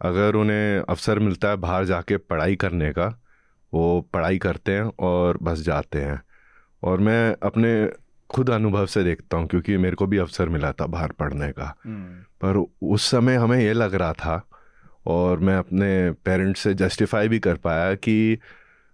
अगर 0.00 0.34
उन्हें 0.34 0.80
अवसर 0.80 1.18
मिलता 1.18 1.48
है 1.48 1.56
बाहर 1.56 1.84
जाके 1.84 2.16
पढ़ाई 2.16 2.56
करने 2.56 2.92
का 2.92 3.06
वो 3.72 4.00
पढ़ाई 4.12 4.38
करते 4.38 4.72
हैं 4.72 4.90
और 5.00 5.38
बस 5.42 5.60
जाते 5.60 6.00
हैं 6.00 6.20
और 6.82 7.00
मैं 7.00 7.34
अपने 7.42 7.72
खुद 8.30 8.50
अनुभव 8.50 8.86
से 8.86 9.02
देखता 9.04 9.36
हूँ 9.36 9.46
क्योंकि 9.46 9.76
मेरे 9.76 9.96
को 9.96 10.06
भी 10.06 10.18
अवसर 10.18 10.48
मिला 10.48 10.72
था 10.72 10.86
बाहर 10.86 11.12
पढ़ने 11.12 11.50
का 11.52 11.74
हम्म। 11.84 12.22
पर 12.42 12.56
उस 12.86 13.10
समय 13.10 13.36
हमें 13.36 13.58
ये 13.58 13.72
लग 13.72 13.94
रहा 13.94 14.12
था 14.14 14.42
और 15.06 15.38
मैं 15.40 15.56
अपने 15.56 15.88
पेरेंट्स 16.24 16.60
से 16.60 16.74
जस्टिफाई 16.74 17.28
भी 17.28 17.38
कर 17.38 17.56
पाया 17.58 17.94
कि 17.96 18.38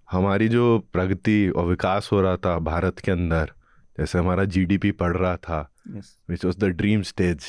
हमारी 0.08 0.48
जो 0.48 0.78
प्रगति 0.92 1.48
और 1.48 1.66
विकास 1.66 2.08
हो 2.12 2.20
रहा 2.20 2.36
था 2.36 2.58
भारत 2.62 2.98
के 2.98 3.12
अंदर 3.12 3.52
जैसे 3.98 4.18
हमारा 4.18 4.44
जीडीपी 4.46 4.90
बढ़ 4.92 5.16
रहा 5.16 5.36
था 5.38 5.68
which 5.88 6.44
was 6.44 6.58
the 6.58 6.64
dream 6.64 7.02
stage 7.02 7.44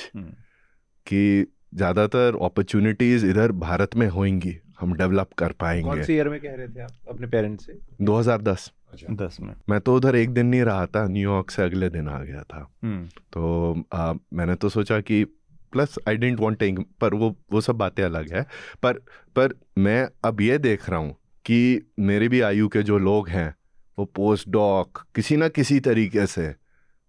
कि 1.07 1.45
ज़्यादातर 1.75 2.37
अपॉर्चुनिटीज़ 2.41 3.25
इधर 3.25 3.51
भारत 3.51 3.95
में 3.95 4.07
होंगी 4.07 4.57
हम 4.79 4.93
डेवलप 4.93 5.33
कर 5.37 5.51
पाएँगे। 5.51 5.89
कौन 5.89 6.03
सी 6.03 6.13
ईयर 6.13 6.29
में 6.29 6.39
कह 6.39 6.55
रहे 6.55 6.67
थे 6.67 6.81
आप 6.81 6.91
अपने 7.09 7.27
पेरेंट्स 7.27 7.65
से? 7.65 7.79
2010 8.01 8.71
अच्छा। 8.93 9.13
दस 9.25 9.37
में। 9.41 9.53
मैं 9.69 9.79
तो 9.79 9.95
उधर 9.95 10.15
एक 10.15 10.29
दिन 10.29 10.45
नहीं 10.45 10.61
रहा 10.61 10.85
था 10.85 11.07
न्यूयॉर्क 11.07 11.49
से 11.49 11.63
अगले 11.63 11.89
दिन 11.89 12.07
आ 12.09 12.19
गया 12.19 12.43
था। 12.43 12.71
हम्म। 12.83 13.05
तो 13.33 13.83
आ, 13.93 14.13
मैंने 14.33 14.55
तो 14.55 14.69
सोचा 14.69 14.99
कि 15.01 15.23
plus 15.71 15.95
I 16.07 16.17
didn't 16.17 16.39
want 16.39 16.59
take 16.59 16.79
पर 17.01 17.13
वो 17.13 17.35
वो 17.51 17.61
सब 17.61 17.75
बातें 17.75 18.03
अलग 18.03 18.33
है। 18.33 18.45
पर 18.83 18.93
पर 19.35 19.53
मैं 19.77 20.07
अब 20.25 20.41
ये 20.41 20.57
देख 20.57 20.89
रहा 20.89 20.99
हूँ 20.99 21.15
कि 21.45 21.91
मेरे 21.99 22.27
भी 22.27 22.41
आयु 22.41 22.67
के 22.67 22.83
जो 22.83 22.97
लोग 22.97 23.29
हैं 23.29 23.55
वो 23.97 24.05
पोस्ट 24.05 24.49
डॉक 24.49 25.03
किसी 25.15 25.37
ना 25.37 25.47
किसी 25.47 25.79
तरीके 25.79 26.25
से 26.27 26.53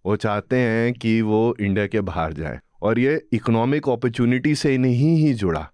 वो 0.07 0.16
चाहते 0.16 0.57
हैं 0.57 0.92
कि 0.95 1.21
वो 1.23 1.55
इंडिया 1.61 1.87
के 1.87 2.01
बाहर 2.03 2.33
जाए 2.33 2.59
और 2.83 2.99
ये 2.99 3.21
इकोनॉमिक 3.33 3.88
अपॉर्चुनिटी 3.88 4.55
से 4.55 4.77
नहीं 4.79 5.16
ही 5.16 5.33
जुड़ा 5.35 5.66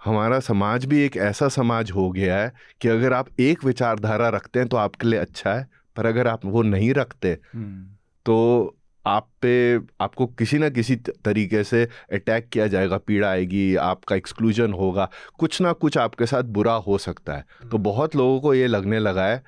हमारा 0.00 0.38
समाज 0.40 0.84
भी 0.84 1.00
एक 1.00 1.16
ऐसा 1.22 1.48
समाज 1.48 1.90
हो 1.90 2.10
गया 2.10 2.36
है 2.38 2.52
कि 2.80 2.88
अगर 2.88 3.12
आप 3.12 3.40
एक 3.40 3.64
विचारधारा 3.64 4.28
रखते 4.28 4.58
हैं 4.58 4.68
तो 4.68 4.76
आपके 4.76 5.08
लिए 5.08 5.18
अच्छा 5.18 5.54
है 5.54 5.66
पर 5.96 6.06
अगर 6.06 6.28
आप 6.28 6.44
वो 6.46 6.62
नहीं 6.62 6.92
रखते 6.94 7.36
हम्म। 7.54 7.84
तो 8.26 8.76
आप 9.04 9.28
पे 9.42 9.54
आपको 10.00 10.26
किसी 10.34 10.58
ना 10.58 10.68
किसी 10.68 10.96
तरीके 10.96 11.62
से 11.64 11.82
अटैक 12.12 12.48
किया 12.48 12.66
जाएगा 12.66 12.98
पीड़ा 12.98 13.28
आएगी 13.30 13.74
आपका 13.82 14.16
एक्सक्लूजन 14.16 14.72
होगा 14.72 15.08
कुछ 15.38 15.60
ना 15.60 15.72
कुछ 15.74 15.98
आपके 15.98 16.26
साथ 16.26 16.52
बुरा 16.52 16.74
हो 16.86 16.98
सकता 16.98 17.36
है 17.36 17.44
तो 17.62 17.66
हम्म। 17.66 17.82
बहुत 17.82 18.16
लोगों 18.16 18.40
को 18.40 18.54
ये 18.54 18.66
लगने 18.66 18.98
लगा 18.98 19.26
है 19.26 19.42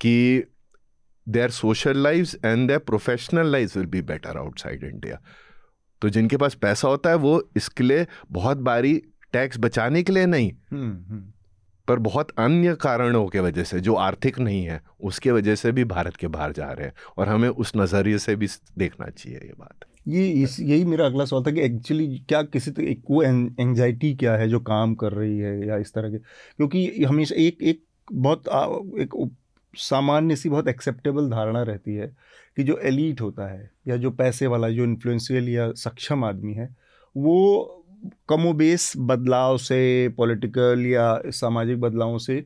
कि 0.00 0.42
their 1.28 1.50
social 1.50 1.98
life 1.98 2.34
and 2.44 2.68
their 2.68 2.78
professional 2.78 3.46
life 3.46 3.76
will 3.76 3.86
be 3.86 4.02
better 4.02 4.36
outside 4.36 4.84
India 4.84 5.20
तो 6.02 6.08
जिनके 6.08 6.36
पास 6.36 6.54
पैसा 6.54 6.88
होता 6.88 7.10
है 7.10 7.16
वो 7.16 7.50
इसके 7.56 7.84
लिए 7.84 8.06
बहुत 8.30 8.56
बारी 8.56 9.02
टैक्स 9.32 9.58
बचाने 9.58 10.02
के 10.02 10.12
लिए 10.12 10.26
नहीं 10.26 10.52
हम्म, 10.72 11.04
हम्म। 11.10 11.32
पर 11.88 11.98
बहुत 11.98 12.30
अन्य 12.30 12.74
कारणों 12.74 13.26
के 13.26 13.40
वजह 13.40 13.64
से 13.64 13.80
जो 13.80 13.94
आर्थिक 13.94 14.38
नहीं 14.38 14.64
है 14.64 14.82
उसके 15.00 15.30
वजह 15.30 15.54
से 15.54 15.72
भी 15.72 15.84
भारत 15.84 16.16
के 16.16 16.28
बाहर 16.28 16.52
जा 16.52 16.72
रहे 16.72 16.86
हैं। 16.86 16.94
और 17.18 17.28
हमें 17.28 17.48
उस 17.48 17.72
नज़रिए 17.76 18.18
से 18.18 18.36
भी 18.36 18.48
देखना 18.78 19.06
चाहिए 19.06 19.38
ये 19.38 19.52
बात। 19.58 19.84
ये 20.08 20.30
इस 20.30 20.60
यही 20.60 20.84
मेरा 20.84 21.06
अगला 21.06 21.24
सवाल 21.24 21.42
था 21.42 21.50
कि 21.50 21.60
एक्चुअली 21.60 22.18
क्या 22.28 22.42
किसी 22.42 22.70
तो 22.70 22.82
एक 22.82 23.02
वो 23.10 23.22
एंजाइटी 23.22 24.14
क्या 24.14 24.34
है 24.36 24.48
जो 24.48 24.60
काम 24.60 24.94
कर 24.94 25.12
रही 25.12 25.38
है 25.38 25.68
या 25.68 25.76
इस 25.76 25.92
तरह 25.94 26.10
के? 26.10 26.18
क्योंकि 26.18 27.04
हमेशा 27.04 27.34
एक 27.38 27.58
एक 27.62 27.84
बहुत 28.12 28.40
एक 29.00 29.30
सामान्य 29.78 30.36
सी 30.36 30.48
बहुत 30.48 30.68
एक्सेप्टेबल 30.68 31.30
धारणा 31.30 31.62
रहती 31.62 31.94
है 31.94 32.06
कि 32.56 32.62
जो 32.64 32.76
एलिट 32.78 33.20
होता 33.20 33.46
है 33.48 33.70
या 33.88 33.96
जो 33.96 34.10
पैसे 34.12 34.46
वाला, 34.46 34.68
जो 34.68 34.84
इन्फ्लुएंशियल 34.84 35.48
या 35.48 35.72
सक्षम 35.74 36.24
आदमी 36.24 36.54
है, 36.54 36.68
वो 37.16 37.84
कमोबेश 38.28 38.92
बदलाव 38.98 39.56
से 39.58 40.08
पॉलिटिकल 40.16 40.86
या 40.86 41.20
सामाजिक 41.26 41.80
बदलावों 41.80 42.18
से 42.18 42.44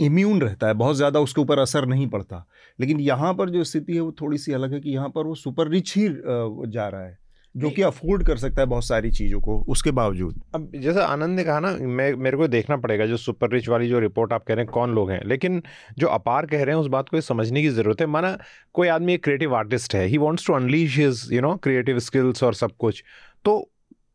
इम्यून 0.00 0.40
रहता 0.42 0.66
है। 0.66 0.74
बहुत 0.74 0.96
ज़्यादा 0.96 1.20
उसके 1.20 1.40
ऊपर 1.40 1.58
असर 1.58 1.86
नहीं 1.86 2.06
पड़ता। 2.08 2.44
लेकिन 2.78 3.00
यहाँ 3.00 3.32
पर 3.34 3.50
जो 3.50 3.64
स्थिति 3.64 3.94
है 3.94 4.00
वो 4.00 4.12
थोड़ी 4.20 4.38
सी 4.38 4.52
अलग 4.52 4.72
है 4.72 4.80
कि 4.80 4.90
यहाँ 4.90 5.08
पर 5.08 5.26
वो 5.26 5.34
सुपर 5.34 5.68
रिच 5.68 5.94
ही 5.96 6.08
जा 6.08 6.88
रहा 6.88 7.04
है। 7.04 7.18
जो 7.56 7.70
कि 7.70 7.82
अफोर्ड 7.82 8.22
कर 8.26 8.36
सकता 8.36 8.62
है 8.62 8.66
बहुत 8.66 8.84
सारी 8.84 9.10
चीज़ों 9.10 9.40
को 9.40 9.58
उसके 9.68 9.90
बावजूद। 9.90 10.40
अब 10.54 10.70
जैसा 10.76 11.04
आनंद 11.04 11.36
ने 11.36 11.44
कहा 11.44 11.60
ना 11.60 11.70
मैं 11.72 12.12
मेरे 12.14 12.36
को 12.36 12.48
देखना 12.48 12.76
पड़ेगा 12.76 13.06
जो 13.06 13.16
सुपर 13.16 13.50
रिच 13.50 13.68
वाली 13.68 13.88
जो 13.88 13.98
रिपोर्ट 13.98 14.32
आप 14.32 14.44
कह 14.44 14.54
रहे 14.54 14.64
हैं 14.64 14.72
कौन 14.72 14.94
लोग 14.94 15.10
हैं। 15.10 15.20
लेकिन 15.24 15.62
जो 15.98 16.06
अपार 16.08 16.46
कह 16.46 16.62
रहे 16.64 16.74
हैं 16.74 16.80
उस 16.82 16.86
बात 16.86 17.08
को 17.08 17.20
समझने 17.20 17.62
की 17.62 17.68
ज़रूरत 17.68 18.00
है। 18.00 18.06
माना 18.06 18.36
कोई 18.74 18.88
आदमी 18.88 19.14
एक 19.14 19.24
क्रिएटिव 19.24 19.54
आर्टिस्ट 19.56 19.94
है 19.94 20.06
he 20.06 20.18
wants 20.18 20.46
to 20.46 20.52
unleash 20.52 20.98
his 20.98 21.28
you 21.32 21.40
know 21.40 21.54
creative 21.56 21.98
skills 21.98 22.42
और 22.42 22.54
सब 22.54 22.72
कुछ। 22.78 23.02
तो 23.44 23.70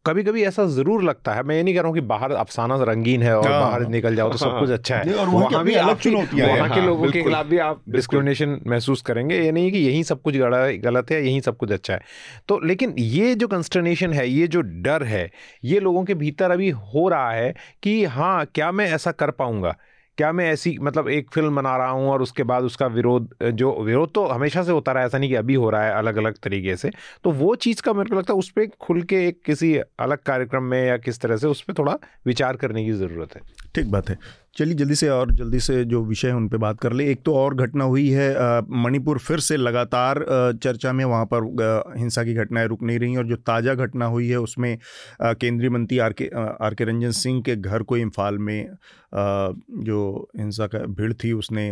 कभी 0.05 0.23
कभी 0.23 0.43
ऐसा 0.43 0.65
ज़रूर 0.67 1.03
लगता 1.03 1.33
है। 1.33 1.43
मैं 1.43 1.55
ये 1.55 1.63
नहीं 1.63 1.73
कह 1.75 1.81
रहा 1.81 1.87
हूँ 1.87 1.95
कि 1.95 2.01
बाहर 2.07 2.31
अफसाना 2.33 2.75
रंगीन 2.83 3.23
है 3.23 3.35
और 3.37 3.47
हाँ। 3.47 3.59
बाहर 3.61 3.87
निकल 3.89 4.15
जाओ 4.15 4.31
तो 4.31 4.37
सब 4.37 4.59
कुछ 4.59 4.69
अच्छा 4.69 4.95
है। 4.95 5.13
और 5.13 5.29
वहाँ 5.29 5.63
भी 5.63 5.73
अलग 5.75 5.99
चुनौतियाँ 5.99 6.47
वहाँ 6.47 6.69
के 6.69 6.79
हाँ, 6.79 6.85
लोगों 6.87 7.11
के 7.11 7.23
खिलाफ 7.23 7.45
भी 7.45 7.57
आप 7.57 7.81
डिस्क्रिमिनेशन 7.89 8.59
महसूस 8.67 9.01
करेंगे। 9.01 9.39
ये 9.39 9.51
नहीं 9.51 9.71
कि 9.71 9.77
यही 9.77 10.03
सब 10.03 10.21
कुछ 10.21 10.35
गलत 10.35 11.11
है 11.11 11.21
यही 11.25 11.41
सब 11.41 11.57
कुछ 11.57 11.71
अच्छा 11.71 11.93
है। 11.93 11.99
तो 12.47 12.59
लेकिन 12.65 12.93
ये 12.97 13.33
जो 13.35 13.47
कंस्टर्नेशन 13.47 14.13
है 14.13 14.29
ये 14.29 14.47
जो 14.47 14.61
डर 14.61 15.03
है 15.03 15.29
ये 15.63 15.79
लोगों 15.79 16.03
के 16.03 16.13
भीतर 16.15 16.51
अभी 16.51 16.69
हो 16.69 17.07
रहा 17.09 17.31
है 17.31 17.53
कि 17.83 18.03
हाँ 18.05 18.45
क्या 18.45 18.71
मैं 18.71 18.91
ऐसा 18.91 19.11
कर 19.11 19.31
पाऊँगा? 19.31 19.75
क्या 20.17 20.31
मैं 20.31 20.45
ऐसी 20.51 20.77
मतलब 20.81 21.07
एक 21.09 21.29
फ़िल्म 21.31 21.55
बना 21.55 21.75
रहा 21.77 21.89
हूँ 21.89 22.09
और 22.09 22.21
उसके 22.21 22.43
बाद 22.43 22.63
उसका 22.63 22.87
विरोध, 22.87 23.29
जो 23.43 23.71
विरोध 23.83 24.13
तो 24.13 24.25
हमेशा 24.25 24.63
से 24.63 24.71
होता 24.71 24.91
रहा 24.91 25.01
है, 25.01 25.07
ऐसा 25.07 25.17
नहीं 25.17 25.29
कि 25.29 25.35
अभी 25.35 25.53
हो 25.55 25.69
रहा 25.69 25.83
है 25.83 25.93
अलग 25.93 26.17
अलग 26.17 26.37
तरीके 26.43 26.75
से 26.75 26.91
तो 27.23 27.31
वो 27.33 27.55
चीज़ 27.57 27.81
का 27.81 27.93
मेरे 27.93 28.09
को 28.09 28.15
लगता 28.15 28.33
है 28.33 28.39
उस 28.39 28.49
पर 28.49 28.67
खुल 28.81 29.01
के 29.03 29.25
एक 29.27 29.41
किसी 29.45 29.75
अलग 29.75 30.23
कार्यक्रम 30.25 30.63
में 30.63 30.81
या 30.85 30.97
किस 30.97 31.19
तरह 31.21 31.37
से 31.37 31.47
उस 31.47 31.61
पर 31.61 31.73
थोड़ा 31.73 31.97
विचार 32.25 32.55
करने 32.55 32.85
की 32.85 32.91
ज़रूरत 32.93 33.35
है। 33.35 33.41
ठीक 33.75 33.91
बात 33.91 34.09
है। 34.09 34.17
चलिए 34.55 34.73
जल्दी 34.75 34.95
से 34.95 35.07
और 35.09 35.31
जल्दी 35.35 35.59
से 35.59 35.83
जो 35.85 36.03
विषय 36.05 36.27
है 36.27 36.35
उन 36.35 36.47
पर 36.49 36.57
बात 36.57 36.79
कर 36.81 36.93
ले। 36.93 37.09
एक 37.11 37.21
तो 37.25 37.33
और 37.35 37.53
घटना 37.55 37.83
हुई 37.83 38.07
है 38.09 38.61
मणिपुर 38.83 39.17
फिर 39.19 39.39
से 39.39 39.57
लगातार 39.57 40.23
चर्चा 40.63 40.93
में 40.93 41.03
वहाँ 41.05 41.25
पर 41.33 41.93
हिंसा 41.97 42.23
की 42.23 42.33
घटनाएँ 42.33 42.67
रुक 42.67 42.83
नहीं 42.83 42.99
रही 42.99 43.15
और 43.17 43.27
जो 43.27 43.35
ताज़ा 43.35 43.73
घटना 43.75 44.05
हुई 44.05 44.29
है 44.29 44.39
उसमें 44.39 44.77
केंद्रीय 45.21 45.69
मंत्री 45.69 45.99
आर 45.99 46.13
के 46.13 46.29
आर 46.65 46.73
के 46.73 46.85
रंजन 46.85 47.11
सिंह 47.11 47.41
के 47.41 47.55
घर 47.55 47.83
को 47.83 47.97
इम्फाल 47.97 48.37
में 48.37 48.67
जो 49.15 50.29
हिंसा 50.37 50.67
का 50.67 50.79
भीड़ 50.95 51.11
थी 51.13 51.31
उसने 51.33 51.69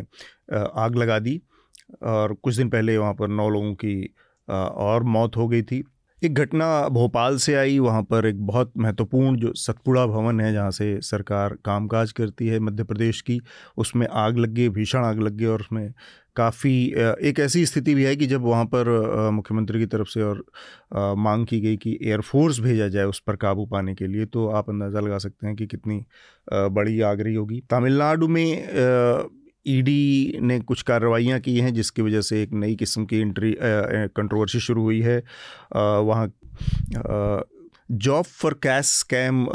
आग 0.54 0.96
लगा 0.96 1.20
दी 1.20 1.42
और 2.04 2.34
कुछ 2.34 2.56
दिन 2.56 2.70
पहले 2.70 2.98
वहाँ 2.98 3.14
पर 3.14 3.28
नौ 3.28 3.50
लोगों 3.50 3.74
की 3.76 4.14
और 4.48 5.04
मौत 5.04 5.38
हो 5.38 5.48
गई 5.48 5.62
थी। 5.62 5.84
एक 6.24 6.34
घटना 6.34 6.68
भोपाल 6.90 7.38
से 7.38 7.54
आई, 7.56 7.78
वहाँ 7.80 8.02
पर 8.04 8.26
एक 8.26 8.46
बहुत 8.48 8.72
महत्वपूर्ण 8.78 9.38
जो 9.38 9.54
सतपुड़ा 9.56 10.06
भवन 10.08 10.40
है, 10.42 10.52
जहाँ 10.54 10.72
से 10.72 11.00
सरकार 11.02 11.58
कामकाज 11.66 12.12
करती 12.12 12.48
है 12.48 12.60
मध्य 12.60 12.84
प्रदेश 12.84 13.22
की, 13.22 13.40
उसमें 13.78 14.08
आग 14.08 14.38
लग 14.38 14.54
गई, 14.54 14.70
भीषण 14.70 15.06
आग 15.06 15.20
लग 15.22 15.38
गई 15.38 15.46
और 15.46 15.62
उसमें 15.62 15.94
काफ़ी 16.36 16.72
एक 17.24 17.40
ऐसी 17.40 17.66
स्थिति 17.66 17.94
भी 17.96 18.04
है 18.04 18.16
कि 18.16 18.26
जब 18.28 18.42
वहाँ 18.42 18.66
पर 18.66 18.90
मुख्यमंत्री 19.32 19.80
की 19.80 19.86
तरफ़ 19.86 20.08
से 20.10 20.22
और 20.24 20.44
मांग 21.18 21.46
की 21.48 21.60
गई 21.62 21.78
कि 21.78 21.98
एयरफोर्स 22.04 22.60
भेजा 22.60 22.88
जाए 22.88 23.06
उस 23.06 23.20
पर 23.28 23.36
काबू 23.36 23.66
पाने 23.66 23.96
के 23.96 24.08
लिए 24.08 24.26
तो 24.26 24.48
आप 24.52 24.70
अंदाज़ा 24.70 25.00
लगा 25.00 25.18
सकते 25.18 25.48
हैं 25.48 25.56
कि 25.56 25.68
कितनी 25.68 26.04
बड़ी 26.54 27.00
आग 27.02 27.22
रही 27.22 27.36
होगी। 27.36 27.62
तमिलनाडु 27.70 28.28
में 28.28 29.43
ईडी 29.66 30.38
ने 30.42 30.60
कुछ 30.60 30.82
कार्रवाइयाँ 30.82 31.40
की 31.40 31.58
हैं 31.60 31.74
जिसकी 31.74 32.02
वजह 32.02 32.22
से 32.22 32.42
एक 32.44 32.54
नई 32.54 32.76
किस्म 32.76 33.06
की 33.06 33.20
इंट्री 33.22 33.56
कंट्रोवर्सी 33.62 34.60
शुरू 34.60 34.82
हुई 34.82 35.02
है। 35.02 35.18
वहाँ 35.76 36.32
जॉब 37.92 38.26
फॉर 38.26 38.54
कैश 38.54 38.86
स्कैम 38.86 39.46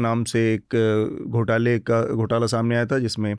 नाम 0.00 0.24
से 0.24 0.40
एक 0.54 1.26
घोटाले 1.28 1.78
का 1.80 2.02
घोटाला 2.14 2.46
सामने 2.46 2.76
आया 2.76 2.86
था 2.86 2.98
जिसमें 2.98 3.34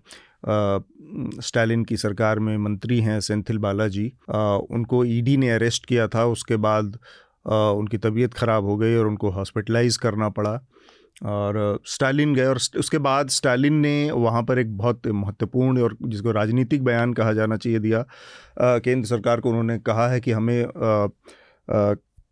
स्टालिन 1.41 1.83
की 1.83 1.97
सरकार 1.97 2.39
में 2.39 2.57
मंत्री 2.57 2.99
हैं 3.01 3.19
सेंथिल 3.19 3.57
बालाजी 3.57 4.11
उनको 4.71 5.03
ईडी 5.05 5.37
ने 5.37 5.49
अरेस्ट 5.49 5.85
किया 5.85 6.07
था 6.07 6.25
उसके 6.25 6.55
बाद 6.57 6.97
आ, 7.47 7.55
उनकी 7.55 7.97
तबीयत 7.97 8.33
ख़राब 8.33 8.65
हो 8.65 8.75
गई 8.77 8.95
और 8.95 9.07
उनको 9.07 9.29
हॉस्पिटलाइज 9.29 9.97
करना 9.97 10.29
पड़ा। 10.29 10.59
और 11.25 11.79
स्टालिन 11.85 12.33
गए 12.35 12.45
और 12.45 12.59
उसके 12.77 12.97
बाद 12.97 13.29
स्टालिन 13.29 13.73
ने 13.73 14.11
वहाँ 14.11 14.43
पर 14.43 14.59
एक 14.59 14.77
बहुत 14.77 15.07
महत्वपूर्ण 15.07 15.81
और 15.81 15.97
जिसको 16.03 16.31
राजनीतिक 16.31 16.83
बयान 16.83 17.13
कहा 17.13 17.33
जाना 17.33 17.57
चाहिए 17.57 17.79
दिया 17.79 18.05
केंद्र 18.61 19.07
सरकार 19.07 19.39
को 19.39 19.49
उन्होंने 19.49 19.77
कहा 19.79 20.07
है 20.09 20.19
कि 20.19 20.31
हमें 20.31 20.65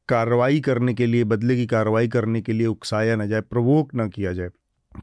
कार्रवाई 0.09 0.59
करने 0.59 0.93
के 0.93 1.05
लिए, 1.05 1.23
बदले 1.23 1.55
की 1.55 1.65
कार्रवाई 1.65 2.07
करने 2.07 2.41
के 2.41 2.53
लिए 2.53 2.67
उकसाया 2.67 3.15
ना 3.15 3.25
जाए, 3.25 3.41
प्रवोक 3.41 3.93
ना 3.95 4.07
किया 4.07 4.33
जाए। 4.33 4.49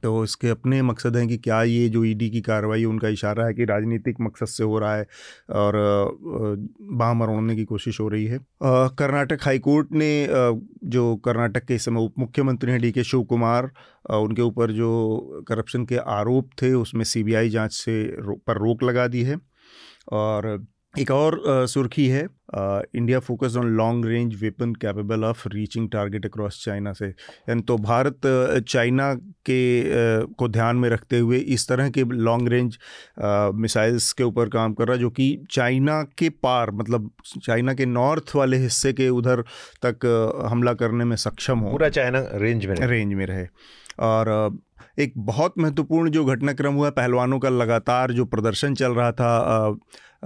तो 0.03 0.23
इसके 0.25 0.49
अपने 0.49 0.81
मकसद 0.83 1.17
हैं 1.17 1.27
कि 1.29 1.37
क्या 1.39 1.63
ये 1.63 1.89
जो 1.89 2.05
ईडी 2.05 2.29
की 2.31 2.41
कार्रवाई 2.41 2.85
उनका 2.85 3.09
इशारा 3.09 3.47
है 3.47 3.55
कि 3.55 3.65
राजनीतिक 3.65 4.17
मकसद 4.21 4.47
से 4.47 4.65
हो 4.65 4.79
रहा 4.79 4.97
है 4.97 5.07
और 5.53 5.77
बाह 6.93 7.13
मरोड़ने 7.15 7.57
की 7.57 7.65
कोशिश 7.65 8.01
हो 8.01 8.09
रही 8.09 8.25
है। 8.27 8.39
कर्नाटक 8.65 9.45
हाईकोर्ट 9.45 9.93
ने 9.93 10.11
जो 10.89 11.15
कर्नाटक 11.25 11.65
के 11.65 11.75
इस 11.75 11.85
समय 11.85 12.05
उप 12.05 12.15
मुख्यमंत्री 12.19 12.73
हैं 12.73 12.81
डी 12.81 12.93
के 12.93 13.05
शिव 13.05 13.23
कुमार 13.25 13.71
उनके 14.13 14.43
ऊपर 14.43 14.73
जो 14.73 15.45
करप्शन 15.49 15.85
के 15.87 15.97
आरोप 15.97 16.51
थे 16.63 16.73
उसमें 16.75 17.05
सीबीआई 17.05 17.49
जाँच 17.51 17.73
से 17.73 18.03
रो, 18.19 18.35
पर 18.47 18.59
रोक 18.59 18.83
लगा 18.83 19.07
दी 19.09 19.23
है। 19.23 19.39
और 20.13 20.65
एक 21.01 21.11
और 21.11 21.67
सुर्खी 21.69 22.07
है 22.09 22.23
India 22.97 23.19
focus 23.19 23.57
on 23.57 23.69
long 23.77 24.07
range 24.07 24.35
weapon 24.43 24.73
capable 24.75 25.25
of 25.25 25.47
reaching 25.49 25.89
target 25.91 26.27
across 26.27 26.61
China 26.65 26.93
से। 26.93 27.07
यानी 27.07 27.63
तो 27.63 27.77
भारत 27.79 28.21
चाइना 28.69 29.13
के 29.49 30.27
को 30.35 30.49
ध्यान 30.49 30.77
में 30.77 30.89
रखते 30.91 31.19
हुए 31.19 31.39
इस 31.57 31.69
तरह 31.69 31.91
के 31.91 32.05
लॉन्ग 32.05 32.49
रेंज 32.49 32.79
मिसाइल्स 33.55 34.13
के 34.13 34.25
ऊपर 34.25 34.49
काम 34.49 34.75
कर 34.75 34.87
रहा 34.87 34.95
है 34.95 35.01
जो 35.01 35.11
कि 35.11 35.27
चाइना 35.51 36.03
के 36.19 36.29
पार 36.43 36.71
मतलब 36.73 37.11
चाइना 37.43 37.75
के 37.75 37.87
नॉर्थ 37.87 38.35
वाले 38.37 38.57
हिस्से 38.57 38.93
के 38.93 39.09
उधर 39.09 39.43
तक 39.87 40.07
हमला 40.49 40.73
करने 40.75 41.05
में 41.05 41.17
सक्षम 41.17 41.59
हो। 41.59 41.71
पूरा 41.71 41.89
चाइना 41.89 42.25
रेंज 42.35 42.67
में 42.67 42.75
रेंज 42.77 43.15
में 43.15 43.27
रहे। 43.27 43.47
और 44.01 44.59
एक 44.99 45.13
बहुत 45.17 45.55
महत्वपूर्ण 45.59 46.11
जो 46.11 46.25
घटनाक्रम 46.25 46.75
हुआ 46.75 46.91
पहलवानों 46.91 47.39
का 47.39 47.49
लगातार 47.49 48.13
जो 48.13 48.25
प्रदर्शन 48.25 48.75
चल 48.75 48.93
रहा 48.93 49.13
था 49.13 49.77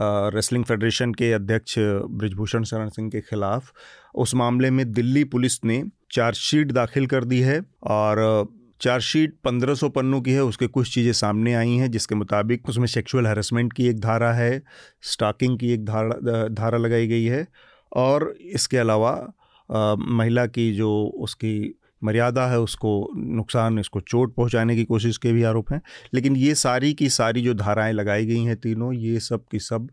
रेसलिंग 0.01 0.65
फेडरेशन 0.65 1.13
के 1.13 1.33
अध्यक्ष 1.33 1.75
ब्रिजभूषण 1.79 2.63
शरण 2.63 2.89
सिंह 2.89 3.11
के 3.11 3.21
खिलाफ। 3.21 3.73
उस 4.15 4.35
मामले 4.35 4.71
में 4.71 4.93
दिल्ली 4.93 5.25
पुलिस 5.25 5.65
ने 5.65 5.83
चार्जशीट 6.13 6.73
दाखिल 6.73 7.07
कर 7.07 7.25
दी 7.25 7.41
है 7.41 7.61
और 7.83 8.49
चार्जशीट 8.81 9.35
पंद्रह 9.45 9.75
सौ 9.75 9.89
पन्नों 9.89 10.21
की 10.23 10.33
है 10.33 10.43
उसके 10.43 10.67
कुछ 10.67 10.95
चीज़ें 10.95 11.13
सामने 11.13 11.55
आई 11.55 11.75
हैं 11.77 11.91
जिसके 11.91 12.15
मुताबिक 12.15 12.69
उसमें 12.69 12.87
सेक्सुअल 12.87 13.27
हरेसमेंट 13.27 13.73
की 13.73 13.89
एक 13.89 14.01
धारा 14.01 14.33
है 14.33 14.63
स्टॉकिंग 15.03 15.59
की 15.59 15.73
एक 15.73 15.85
धारा 15.85 16.49
धारा 16.49 16.79
लगाई 16.79 17.07
गई 17.07 17.25
है 17.25 17.47
और 17.93 18.35
इसके 18.41 18.79
अलावा 18.79 19.11
आ, 19.73 19.95
महिला 19.95 20.47
की 20.47 20.73
जो 20.73 21.05
उसकी 21.19 21.75
मर्यादा 22.03 22.47
है 22.47 22.61
उसको 22.61 23.11
नुकसान, 23.17 23.79
इसको 23.79 24.01
चोट 24.01 24.35
पहुँचाने 24.35 24.77
की 24.77 24.85
कोशिश 24.85 25.17
के 25.17 25.33
भी 25.33 25.43
आरोप 25.43 25.73
हैं। 25.73 25.81
लेकिन 26.15 26.37
ये 26.37 26.55
सारी 26.55 26.93
की 26.95 27.09
सारी 27.11 27.43
जो 27.43 27.55
धाराएँ 27.55 27.93
लगाई 27.93 28.27
गई 28.27 28.43
हैं 28.45 28.57
तीनों, 28.57 28.93
ये 28.95 29.21
सब 29.21 29.45
की 29.51 29.59
सब 29.61 29.89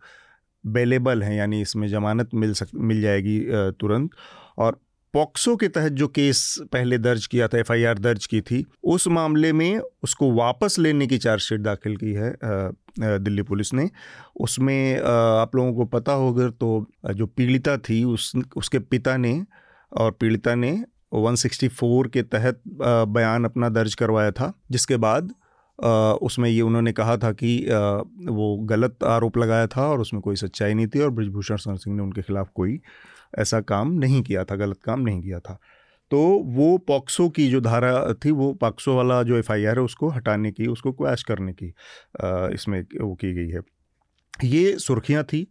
बेलेबल 0.63 1.23
हैं, 1.23 1.35
यानी 1.35 1.61
इसमें 1.61 1.87
ज़मानत 1.87 2.29
मिल 2.33 2.53
सक, 2.53 2.67
मिल 2.75 3.01
जाएगी 3.01 3.39
तुरंत। 3.79 4.09
और 4.57 4.79
पॉक्सो 5.13 5.55
के 5.55 5.67
तहत 5.67 5.91
जो 5.91 6.07
केस 6.07 6.57
पहले 6.73 6.97
दर्ज 6.97 7.25
किया 7.27 7.47
था, 7.47 7.57
एफआईआर 7.59 7.99
दर्ज 7.99 8.25
की 8.25 8.39
थी, 8.41 8.63
उस 8.83 9.07
मामले 9.07 9.51
में 9.53 9.79
उसको 10.03 10.31
वापस 10.33 10.75
लेने 10.79 11.07
की 11.07 11.17
चार्जशीट 11.17 11.61
दाखिल 11.61 11.95
की 11.97 12.13
है 12.13 12.35
दिल्ली 12.99 13.41
पुलिस 13.41 13.73
ने। 13.73 13.89
उसमें 14.39 14.99
आप 14.99 15.55
लोगों 15.55 15.73
को 15.73 15.85
पता 15.87 16.13
होगा 16.13 16.47
तो 16.49 16.87
जो 17.13 17.25
पीड़िता 17.27 17.77
थी, 17.79 18.03
उस, 18.03 18.31
उसके 18.55 18.79
पिता 18.79 19.15
ने, 19.17 19.41
और 19.91 20.11
पीड़िता 20.11 20.55
ने 20.55 20.83
164 21.11 22.07
के 22.07 22.21
तहत 22.23 22.61
बयान 22.67 23.45
अपना 23.45 23.69
दर्ज 23.69 23.95
करवाया 23.95 24.31
था, 24.31 24.53
जिसके 24.71 24.97
बाद 24.97 25.33
उसमें 26.21 26.49
ये 26.49 26.61
उन्होंने 26.61 26.91
कहा 26.93 27.17
था 27.17 27.31
कि 27.33 27.57
वो 28.27 28.55
गलत 28.65 29.03
आरोप 29.03 29.37
लगाया 29.37 29.67
था 29.67 29.87
और 29.87 30.01
उसमें 30.01 30.21
कोई 30.21 30.35
सच्चाई 30.35 30.73
नहीं 30.73 30.87
थी 30.87 30.99
और 30.99 31.09
ब्रिजभूषण 31.11 31.55
शरण 31.55 31.75
सिंह 31.75 31.95
ने 31.95 32.03
उनके 32.03 32.21
खिलाफ 32.21 32.49
कोई 32.55 32.79
ऐसा 33.37 33.59
काम 33.63 33.91
नहीं 33.93 34.21
किया 34.23 34.43
था, 34.43 34.55
गलत 34.55 34.79
काम 34.85 34.99
नहीं 34.99 35.21
किया 35.21 35.39
था। 35.39 35.57
तो 36.11 36.17
वो 36.47 36.77
पॉक्सो 36.77 37.27
की 37.29 37.47
जो 37.49 37.61
धारा 37.61 38.13
थी, 38.15 38.31
वो 38.31 38.51
पॉक्सो 38.53 38.95
वाला 38.95 39.21
जो 39.23 39.37
एफआईआर 39.37 39.77
है, 39.77 39.83
उसको 39.83 40.09
हटाने 40.09 40.51
की, 40.51 40.67
उसको 40.67 40.91
क्वैश 40.93 41.23
करने 41.23 41.53
की 41.53 41.73
इसमें 42.55 42.81
वो 42.81 43.13
की 43.15 43.33
गई 43.33 43.49
है। 43.49 43.61
ये 44.43 44.77
सुर्खियाँ 44.79 45.23
थी। 45.23 45.41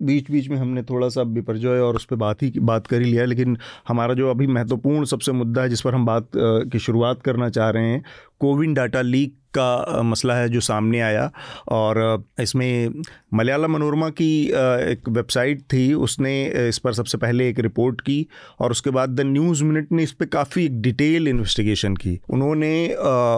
बीच 0.00 0.30
बीच 0.30 0.48
में 0.48 0.56
हमने 0.56 0.82
थोड़ा 0.82 1.08
सा 1.08 1.22
बिपरजॉय 1.24 1.78
और 1.80 1.96
उस 1.96 2.04
पर 2.04 2.16
बात 2.16 2.42
ही 2.42 2.52
बात 2.60 2.86
कर 2.86 3.02
ही 3.02 3.10
लिया, 3.10 3.24
लेकिन 3.24 3.56
हमारा 3.88 4.14
जो 4.14 4.30
अभी 4.30 4.46
महत्वपूर्ण 4.46 5.04
सबसे 5.04 5.32
मुद्दा 5.32 5.62
है 5.62 5.68
जिस 5.68 5.80
पर 5.80 5.94
हम 5.94 6.06
बात 6.06 6.28
की 6.36 6.78
शुरुआत 6.78 7.22
करना 7.22 7.48
चाह 7.48 7.70
रहे 7.70 7.88
हैं, 7.90 8.02
कोविन 8.40 8.74
डाटा 8.74 9.02
लीक 9.02 9.34
का 9.56 10.02
मसला 10.04 10.34
है 10.36 10.48
जो 10.48 10.60
सामने 10.62 11.00
आया 11.02 11.30
और 11.70 12.24
इसमें 12.40 13.02
मलयालम 13.34 13.72
मनोरमा 13.72 14.08
की 14.10 14.30
एक 14.46 15.08
वेबसाइट 15.08 15.60
थी, 15.72 15.92
उसने 15.94 16.34
इस 16.68 16.78
पर 16.78 16.92
सबसे 16.94 17.18
पहले 17.18 17.48
एक 17.48 17.58
रिपोर्ट 17.60 18.00
की 18.00 18.26
और 18.60 18.70
उसके 18.70 18.90
बाद 18.90 19.10
द 19.10 19.26
न्यूज़ 19.26 19.64
मिनट 19.64 19.92
ने 19.92 20.02
इस 20.02 20.12
पर 20.12 20.26
काफ़ी 20.28 20.64
एक 20.64 20.80
डिटेल 20.82 21.28
इन्वेस्टिगेशन 21.28 21.96
की। 21.96 22.18
उन्होंने 22.30 22.72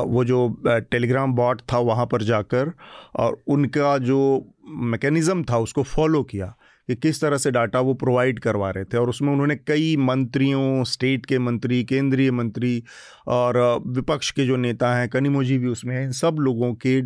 वो 0.08 0.24
जो 0.24 0.48
टेलीग्राम 0.66 1.32
बॉट 1.34 1.60
था 1.72 1.78
वहाँ 1.88 2.06
पर 2.06 2.22
जाकर 2.24 2.72
और 3.16 3.42
उनका 3.48 3.96
जो 4.00 4.20
मैकेनिज़्म 4.68 5.42
था 5.44 5.58
उसको 5.58 5.82
फॉलो 5.84 6.22
किया। 6.24 6.54
कि 6.88 6.94
किस 6.96 7.20
तरह 7.20 7.36
से 7.36 7.50
डाटा 7.50 7.80
वो 7.80 7.94
प्रोवाइड 7.94 8.38
करवा 8.40 8.70
रहे 8.70 8.84
थे 8.84 8.98
और 8.98 9.08
उसमें 9.08 9.32
उन्होंने 9.32 9.56
कई 9.66 9.96
मंत्रियों, 9.98 10.84
स्टेट 10.84 11.26
के 11.26 11.38
मंत्री, 11.38 11.82
केंद्रीय 11.84 12.30
मंत्री 12.30 12.82
और 13.28 13.58
विपक्ष 13.86 14.30
के 14.30 14.46
जो 14.46 14.56
नेता 14.56 14.94
हैं, 14.94 15.08
कनिमोजी 15.08 15.58
भी 15.58 15.68
उसमें 15.68 15.94
हैं 15.96 16.10
सब 16.14 16.36
लोगों 16.40 16.72
के 16.86 17.00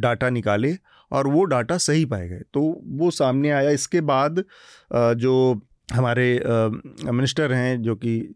डाटा 0.00 0.30
निकाले 0.30 0.74
और 1.12 1.26
वो 1.28 1.44
डाटा 1.44 1.76
सही 1.78 2.04
पाए 2.04 2.28
गए। 2.28 2.42
तो 2.54 2.60
वो 2.98 3.10
सामने 3.10 3.50
आया। 3.50 3.70
इसके 3.70 4.00
बाद 4.02 4.44
जो 4.92 5.60
हमारे 5.88 6.28
मिनिस्टर 6.44 7.52
हैं 7.52 7.80
जो 7.82 7.94
कि 7.96 8.34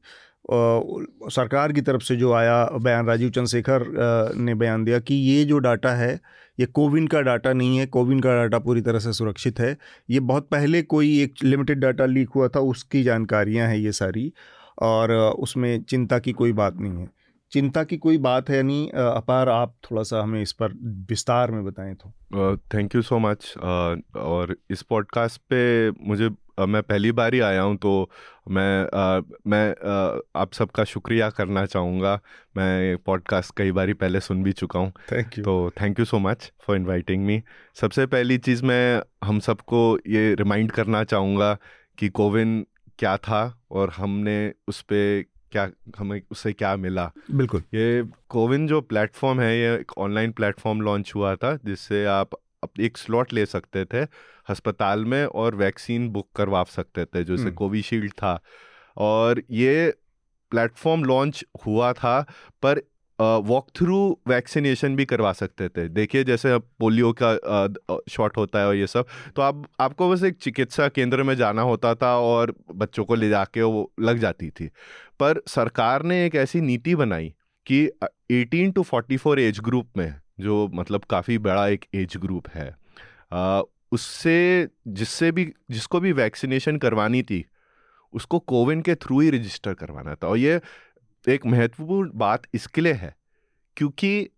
सरकार 1.32 1.72
की 1.72 1.80
तरफ़ 1.80 2.02
से 2.02 2.16
जो 2.16 2.32
आया 2.32 2.64
बयान, 2.74 3.06
राजीव 3.06 3.30
चंद्रशेखर 3.30 3.84
ने 4.36 4.54
बयान 4.54 4.84
दिया 4.84 4.98
कि 5.00 5.14
ये 5.14 5.44
जो 5.44 5.58
डाटा 5.58 5.90
है 5.94 6.18
ये 6.60 6.66
कोविन 6.66 7.06
का 7.06 7.20
डाटा 7.20 7.52
नहीं 7.52 7.78
है, 7.78 7.86
कोविन 7.86 8.20
का 8.20 8.34
डाटा 8.34 8.58
पूरी 8.58 8.80
तरह 8.80 8.98
से 8.98 9.12
सुरक्षित 9.12 9.60
है। 9.60 9.76
ये 10.10 10.20
बहुत 10.20 10.48
पहले 10.48 10.82
कोई 10.82 11.20
एक 11.22 11.34
लिमिटेड 11.42 11.78
डाटा 11.78 12.06
लीक 12.06 12.28
हुआ 12.28 12.48
था, 12.48 12.60
उसकी 12.60 13.02
जानकारियाँ 13.02 13.68
हैं 13.68 13.76
ये 13.76 13.92
सारी, 13.92 14.32
और 14.82 15.12
उसमें 15.38 15.82
चिंता 15.82 16.18
की 16.18 16.32
कोई 16.32 16.52
बात 16.52 16.76
नहीं 16.76 16.92
है। 16.92 17.10
चिंता 17.52 17.84
की 17.84 17.96
कोई 17.96 18.18
बात 18.18 18.50
है 18.50 18.62
नहीं 18.62 18.88
अपार 18.90 19.48
आप 19.48 19.74
थोड़ा 19.84 20.02
सा 20.02 20.22
हमें 20.22 20.42
इस 20.42 20.52
पर 20.52 20.72
विस्तार 21.10 21.50
में 21.50 21.64
बताएँ 21.64 21.94
तो। 21.94 22.56
थैंक 22.74 22.94
यू 22.94 23.02
सो 23.02 23.18
मच 23.18 23.54
और 23.58 24.56
इस 24.70 24.82
पॉडकास्ट 24.82 25.40
पे 25.52 25.90
मुझे 25.90 26.30
मैं 26.66 26.82
पहली 26.82 27.12
बार 27.12 27.34
ही 27.34 27.40
आया 27.40 27.62
हूँ 27.62 27.76
तो 27.76 28.10
मैं 28.50 28.88
आ, 28.94 29.20
मैं 29.46 29.70
आ, 29.70 30.20
आप 30.36 30.52
सबका 30.52 30.84
शुक्रिया 30.84 31.30
करना 31.30 31.66
चाहूँगा। 31.66 32.20
मैं 32.56 32.96
पॉडकास्ट 32.96 33.52
कई 33.56 33.72
बार 33.72 33.92
पहले 33.92 34.20
सुन 34.20 34.42
भी 34.42 34.52
चुका 34.52 34.80
हूँ। 34.80 34.92
थैंक 35.12 35.38
यू 35.38 35.44
तो 35.44 35.70
thank 35.80 35.98
you 35.98 36.04
so 36.04 36.18
much 36.18 36.52
for 36.60 36.76
inviting 36.76 37.24
me 37.24 37.42
सबसे 37.74 38.06
पहली 38.06 38.38
चीज़ 38.38 38.64
मैं 38.64 39.02
हम 39.24 39.38
सबको 39.40 39.98
ये 40.06 40.34
रिमाइंड 40.34 40.70
करना 40.70 41.04
चाहूँगा 41.04 41.58
कि 41.98 42.08
कोविन 42.08 42.66
क्या 42.98 43.16
था 43.16 43.62
और 43.70 43.90
हमने 43.90 44.54
उस 44.68 44.82
पर 44.82 45.24
क्या 45.52 45.70
हमें 45.98 46.22
उससे 46.30 46.52
क्या 46.52 46.76
मिला। 46.76 47.12
बिल्कुल। 47.30 47.62
ये 47.74 48.04
कोविन 48.28 48.66
जो 48.66 48.80
प्लेटफॉर्म 48.80 49.40
है 49.40 49.58
ये 49.58 49.74
एक 49.74 49.92
ऑनलाइन 49.98 50.32
प्लेटफॉर्म 50.32 50.80
लॉन्च 50.80 51.12
हुआ 51.14 51.36
था 51.36 51.58
जिससे 51.64 52.04
आप 52.04 52.30
एक 52.80 52.98
स्लॉट 52.98 53.32
ले 53.32 53.46
सकते 53.46 53.84
थे। 53.84 54.04
अस्पताल 54.48 55.04
में 55.04 55.24
और 55.24 55.54
वैक्सीन 55.54 56.08
बुक 56.08 56.28
करवा 56.36 56.62
सकते 56.64 57.04
थे 57.04 57.24
जैसे 57.24 57.42
हम्म। 57.42 57.54
कोविशील्ड 57.54 58.12
था। 58.12 58.40
और 58.96 59.42
ये 59.50 59.94
प्लेटफॉर्म 60.52 61.04
लॉन्च 61.04 61.44
हुआ 61.66 61.92
था 61.92 62.20
पर 62.62 62.80
वॉक 63.18 63.66
थ्रू 63.76 63.98
वैक्सीनेशन 64.28 64.96
भी 64.96 65.04
करवा 65.04 65.32
सकते 65.32 65.68
थे। 65.68 65.88
देखिए 65.88 66.24
जैसे 66.24 66.50
अब 66.52 66.68
पोलियो 66.78 67.12
का 67.22 68.00
शॉट 68.10 68.36
होता 68.36 68.58
है 68.58 68.66
और 68.66 68.74
ये 68.76 68.86
सब 68.86 69.06
तो 69.36 69.42
आप 69.42 69.64
आपको 69.80 70.08
बस 70.10 70.22
एक 70.24 70.36
चिकित्सा 70.36 70.88
केंद्र 70.88 71.22
में 71.22 71.34
जाना 71.36 71.62
होता 71.62 71.94
था 71.94 72.16
और 72.18 72.54
बच्चों 72.74 73.04
को 73.04 73.14
ले 73.14 73.28
जाके 73.28 73.62
वो 73.62 73.92
लग 74.00 74.18
जाती 74.18 74.50
थी। 74.50 74.66
पर 75.20 75.42
सरकार 75.48 76.02
ने 76.02 76.24
एक 76.26 76.34
ऐसी 76.34 76.60
नीति 76.60 76.94
बनाई 76.94 77.34
कि 77.66 77.86
18 78.32 78.74
टू 78.74 78.84
44 78.84 79.38
एज 79.38 79.60
ग्रुप 79.60 79.88
में 79.96 80.14
जो 80.40 80.68
मतलब 80.74 81.04
काफ़ी 81.04 81.38
बड़ा 81.38 81.66
एक 81.68 81.84
एज 81.94 82.16
ग्रुप 82.16 82.48
है 82.48 82.70
उससे 83.92 84.68
जिससे 84.88 85.30
भी 85.32 85.52
जिसको 85.70 86.00
भी 86.00 86.12
वैक्सीनेशन 86.12 86.76
करवानी 86.76 87.22
थी 87.22 87.44
उसको 88.12 88.38
कोविन 88.38 88.82
के 88.82 88.94
थ्रू 88.94 89.20
ही 89.20 89.30
रजिस्टर 89.30 89.74
करवाना 89.74 90.14
था। 90.14 90.26
और 90.26 90.38
ये 90.38 90.60
एक 91.24 91.46
महत्वपूर्ण 91.46 92.10
बात 92.14 92.46
इसके 92.54 92.80
लिए 92.80 92.92
है 92.92 93.14
क्योंकि 93.76 94.28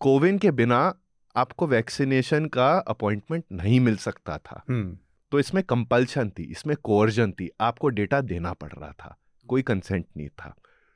कोविन 0.00 0.38
के 0.38 0.50
बिना 0.50 0.80
आपको 1.36 1.66
वैक्सीनेशन 1.66 2.46
का 2.46 2.70
अपॉइंटमेंट 2.78 3.44
नहीं 3.52 3.80
मिल 3.80 3.96
सकता 3.96 4.38
था। 4.38 4.62
हम्म। 4.68 4.96
तो 5.32 5.38
इसमें 5.40 5.62
कंपल्शन 5.64 6.30
थी 6.30 6.42
इसमें 6.42 6.76
कोर्जन 6.82 7.32
थी 7.32 7.50
आपको 7.60 7.88
डेटा 7.88 8.20
देना 8.20 8.52
पड़ 8.52 8.72
रहा 8.72 8.92
था 8.92 9.16
कोई 9.46 9.62
कंसेंट 9.62 10.04
नहीं 10.16 10.28
था। 10.28 10.54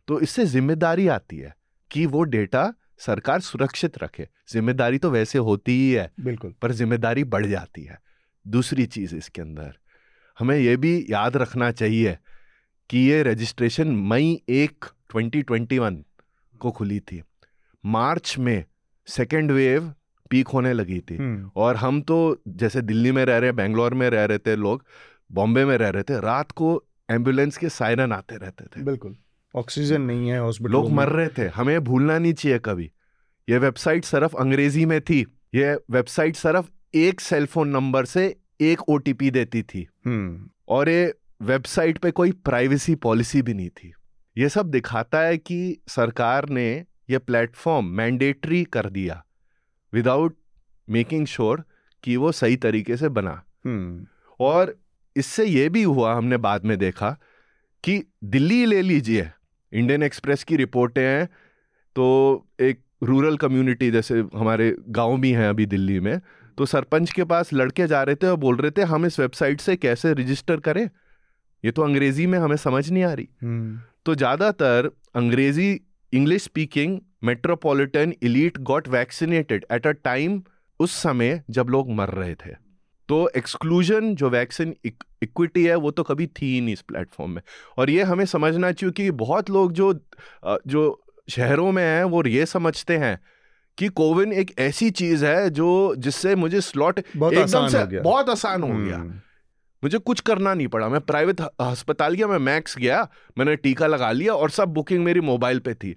तो 0.08 0.20
इससे 0.20 0.44
ज़िम्मेदारी 0.46 1.06
आती 1.08 1.36
है 1.36 1.54
कि 1.90 2.06
वो 2.06 2.22
डेटा 2.24 2.72
सरकार 3.00 3.40
सुरक्षित 3.40 3.98
रखे। 3.98 4.28
ज़िम्मेदारी 4.48 4.98
तो 4.98 5.10
वैसे 5.10 5.38
होती 5.38 5.72
ही 5.72 5.90
है 5.90 6.10
बिल्कुल। 6.20 6.54
पर 6.62 6.72
ज़िम्मेदारी 6.72 7.24
बढ़ 7.24 7.46
जाती 7.46 7.82
है। 7.82 7.98
दूसरी 8.46 8.86
चीज़ 8.86 9.16
इसके 9.16 9.42
अंदर 9.42 9.74
हमें 10.38 10.56
यह 10.58 10.76
भी 10.76 11.06
याद 11.10 11.36
रखना 11.36 11.70
चाहिए 11.70 12.16
कि 12.90 12.98
ये 12.98 13.22
रजिस्ट्रेशन 13.22 13.88
मई 13.88 14.42
एक 14.48 14.84
2021 15.14 16.02
को 16.60 16.70
खुली 16.70 17.00
थी। 17.00 17.22
मार्च 17.84 18.34
में 18.38 18.64
सेकेंड 19.08 19.50
वेव 19.50 19.92
पीक 20.30 20.48
होने 20.48 20.72
लगी 20.72 21.00
थी। 21.00 21.16
हम्म। 21.16 21.50
और 21.56 21.76
हम 21.76 22.00
तो 22.02 22.42
जैसे 22.48 22.82
दिल्ली 22.82 23.12
में 23.12 23.24
रह 23.24 23.38
रहे 23.38 23.52
बेंगलोर 23.52 23.94
में 23.94 24.10
रह 24.10 24.24
रहे 24.24 24.38
थे 24.38 24.56
लोग 24.56 24.84
बॉम्बे 25.32 25.64
में 25.64 25.76
रह 25.78 25.88
रहे 25.88 26.02
थे 26.02 26.20
रात 26.20 26.50
को 26.52 26.84
एंबुलेंस 27.10 27.56
के 27.56 27.68
सायरन 27.68 28.12
आते 28.12 28.36
रहते 28.36 28.64
थे। 28.64 28.82
बिल्कुल। 28.82 29.16
ऑक्सीजन 29.54 30.02
नहीं 30.02 30.28
है 30.28 30.40
हॉस्पिटल 30.40 30.70
लोग 30.70 30.90
मर 30.90 31.08
रहे 31.08 31.28
थे। 31.28 31.48
हमें 31.48 31.84
भूलना 31.84 32.18
नहीं 32.18 32.34
चाहिए 32.34 32.58
कभी। 32.58 32.92
ये 33.48 33.58
वेबसाइट 33.58 34.04
सिर्फ़ 34.04 34.36
अंग्रेज़ी 34.36 34.86
में 34.86 35.00
थी। 35.00 35.26
ये 35.54 35.74
वेबसाइट 35.90 36.36
सिर्फ़ 36.36 36.70
एक 36.94 37.20
सेलफोन 37.20 37.68
नंबर 37.68 38.04
से 38.04 38.36
एक 38.60 38.88
ओटीपी 38.88 39.30
देती 39.30 39.62
थी। 39.62 39.88
हम्म। 40.06 40.50
और 40.68 40.88
ये 40.88 41.14
वेबसाइट 41.42 41.98
पे 41.98 42.10
कोई 42.10 42.32
प्राइवेसी 42.32 42.94
पॉलिसी 42.94 43.42
भी 43.42 43.54
नहीं 43.54 43.68
थी। 43.68 43.92
ये 44.38 44.48
सब 44.48 44.66
दिखाता 44.66 45.20
है 45.20 45.38
कि 45.38 45.82
सरकार 45.88 46.48
ने 46.48 46.86
यह 47.10 47.18
प्लेटफॉर्म 47.18 47.86
मैंडेटरी 47.86 48.64
कर 48.64 48.90
दिया। 48.90 49.26
विदाउट 49.92 50.36
मेकिंग 50.90 51.26
श्योर 51.26 51.64
कि 52.04 52.16
वो 52.16 52.32
सही 52.32 52.56
तरीके 52.56 52.96
से 52.96 53.08
बना। 53.08 53.42
हम्म। 53.66 54.06
और 54.40 54.78
इससे 55.16 55.44
ये 55.44 55.68
भी 55.68 55.82
हुआ 55.82 56.14
हमने 56.14 56.36
बाद 56.36 56.64
में 56.64 56.78
देखा 56.78 57.10
कि 57.84 58.04
दिल्ली 58.24 58.66
ले 58.66 58.82
लीजिए। 58.82 59.30
इंडियन 59.74 60.02
एक्सप्रेस 60.02 60.44
की 60.44 60.56
रिपोर्टें 60.56 61.02
हैं 61.02 61.26
तो 61.96 62.06
एक 62.60 62.80
रूरल 63.02 63.36
कम्युनिटी 63.36 63.90
जैसे 63.90 64.18
हमारे 64.34 64.74
गाँव 64.90 65.16
भी 65.20 65.30
हैं 65.32 65.48
अभी 65.48 65.66
दिल्ली 65.66 65.98
में 66.00 66.20
तो 66.58 66.66
सरपंच 66.66 67.12
के 67.12 67.24
पास 67.24 67.52
लड़के 67.52 67.86
जा 67.86 68.02
रहे 68.02 68.14
थे 68.14 68.26
और 68.26 68.36
बोल 68.36 68.56
रहे 68.56 68.70
थे 68.70 68.82
हम 68.82 69.06
इस 69.06 69.18
वेबसाइट 69.20 69.60
से 69.60 69.76
कैसे 69.76 70.12
रजिस्टर 70.12 70.60
करें? 70.60 70.88
ये 71.64 71.70
तो 71.70 71.82
अंग्रेज़ी 71.82 72.26
में 72.26 72.38
हमें 72.38 72.56
समझ 72.56 72.90
नहीं 72.90 73.02
आ 73.04 73.12
रही। 73.12 73.28
हम्म। 73.42 73.78
तो 74.06 74.14
ज़्यादातर 74.14 74.90
अंग्रेज़ी 75.14 75.70
English 76.12 76.42
speaking 76.42 76.98
metropolitan 77.24 78.12
elite 78.22 78.58
got 78.62 78.88
vaccinated 78.88 79.64
at 79.72 79.86
a 79.86 79.90
time 80.04 80.42
उस 80.80 80.92
समय 81.02 81.42
जब 81.50 81.68
लोग 81.68 81.90
मर 81.90 82.08
रहे 82.10 82.34
थे। 82.34 82.63
तो 83.08 83.30
एक्सक्लूजन 83.36 84.14
जो 84.14 84.30
वैक्सीन 84.30 84.76
इक्विटी 85.22 85.64
है 85.64 85.74
वो 85.74 85.90
तो 85.90 86.02
कभी 86.02 86.26
थी 86.26 86.54
ही 86.54 86.60
नहीं 86.60 86.72
इस 86.72 86.80
प्लेटफॉर्म 86.80 87.30
में। 87.30 87.42
और 87.78 87.90
ये 87.90 88.02
हमें 88.02 88.24
समझना 88.24 88.72
चाहिए 88.72 88.92
कि 88.92 89.10
बहुत 89.10 89.50
लोग 89.50 89.72
जो 89.72 90.00
जो 90.46 91.02
शहरों 91.30 91.72
में 91.72 91.82
हैं 91.82 92.04
वो 92.04 92.26
ये 92.26 92.46
समझते 92.46 92.96
हैं 92.96 93.20
कि 93.78 93.88
कोविन 93.88 94.32
एक 94.32 94.58
ऐसी 94.58 94.90
चीज़ 94.90 95.24
है 95.26 95.50
जो 95.50 95.94
जिससे 95.98 96.34
मुझे 96.34 96.60
स्लॉट 96.60 96.98
एकदम 96.98 97.44
से 97.68 97.78
बहुत 98.02 98.30
आसान 98.30 98.62
हो 98.62 98.68
गया। 98.68 98.96
हम्म। 98.96 99.20
मुझे 99.84 99.98
कुछ 99.98 100.20
करना 100.20 100.54
नहीं 100.54 100.68
पड़ा। 100.68 100.88
मैं 100.88 101.00
प्राइवेट 101.00 101.40
अस्पताल 101.60 102.14
गया 102.14 102.26
मैं 102.26 102.38
मैक्स 102.38 102.78
गया 102.78 103.08
मैंने 103.38 103.56
टीका 103.56 103.86
लगा 103.86 104.12
लिया 104.12 104.34
और 104.34 104.50
सब 104.50 104.68
बुकिंग 104.68 105.04
मेरी 105.04 105.20
मोबाइल 105.20 105.58
पे 105.58 105.74
थी। 105.74 105.96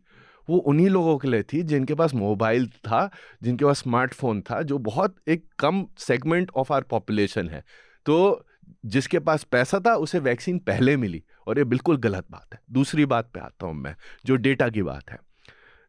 वो 0.49 0.57
उन्हीं 0.59 0.87
लोगों 0.89 1.17
के 1.17 1.27
लिए 1.27 1.43
थी 1.43 1.61
जिनके 1.63 1.95
पास 1.95 2.13
मोबाइल 2.15 2.67
था 2.79 3.09
जिनके 3.43 3.65
पास 3.65 3.79
स्मार्टफ़ोन 3.79 4.41
था 4.41 4.61
जो 4.63 4.77
बहुत 4.81 5.15
एक 5.27 5.45
कम 5.59 5.85
सेगमेंट 5.99 6.51
ऑफ़ 6.55 6.73
आर 6.73 6.81
पॉपुलेशन 6.89 7.49
है। 7.49 7.63
तो 8.05 8.45
जिसके 8.85 9.19
पास 9.19 9.43
पैसा 9.43 9.79
था 9.79 9.93
उसे 9.97 10.19
वैक्सीन 10.21 10.57
पहले 10.61 10.95
मिली 10.97 11.23
और 11.47 11.57
ये 11.57 11.63
बिल्कुल 11.65 11.97
गलत 11.99 12.25
बात 12.31 12.53
है। 12.53 12.59
दूसरी 12.71 13.05
बात 13.07 13.29
पे 13.33 13.39
आता 13.39 13.65
हूँ 13.67 13.75
मैं 13.75 13.95
जो 14.25 14.35
डेटा 14.37 14.69
की 14.69 14.81
बात 14.83 15.11
है। 15.11 15.19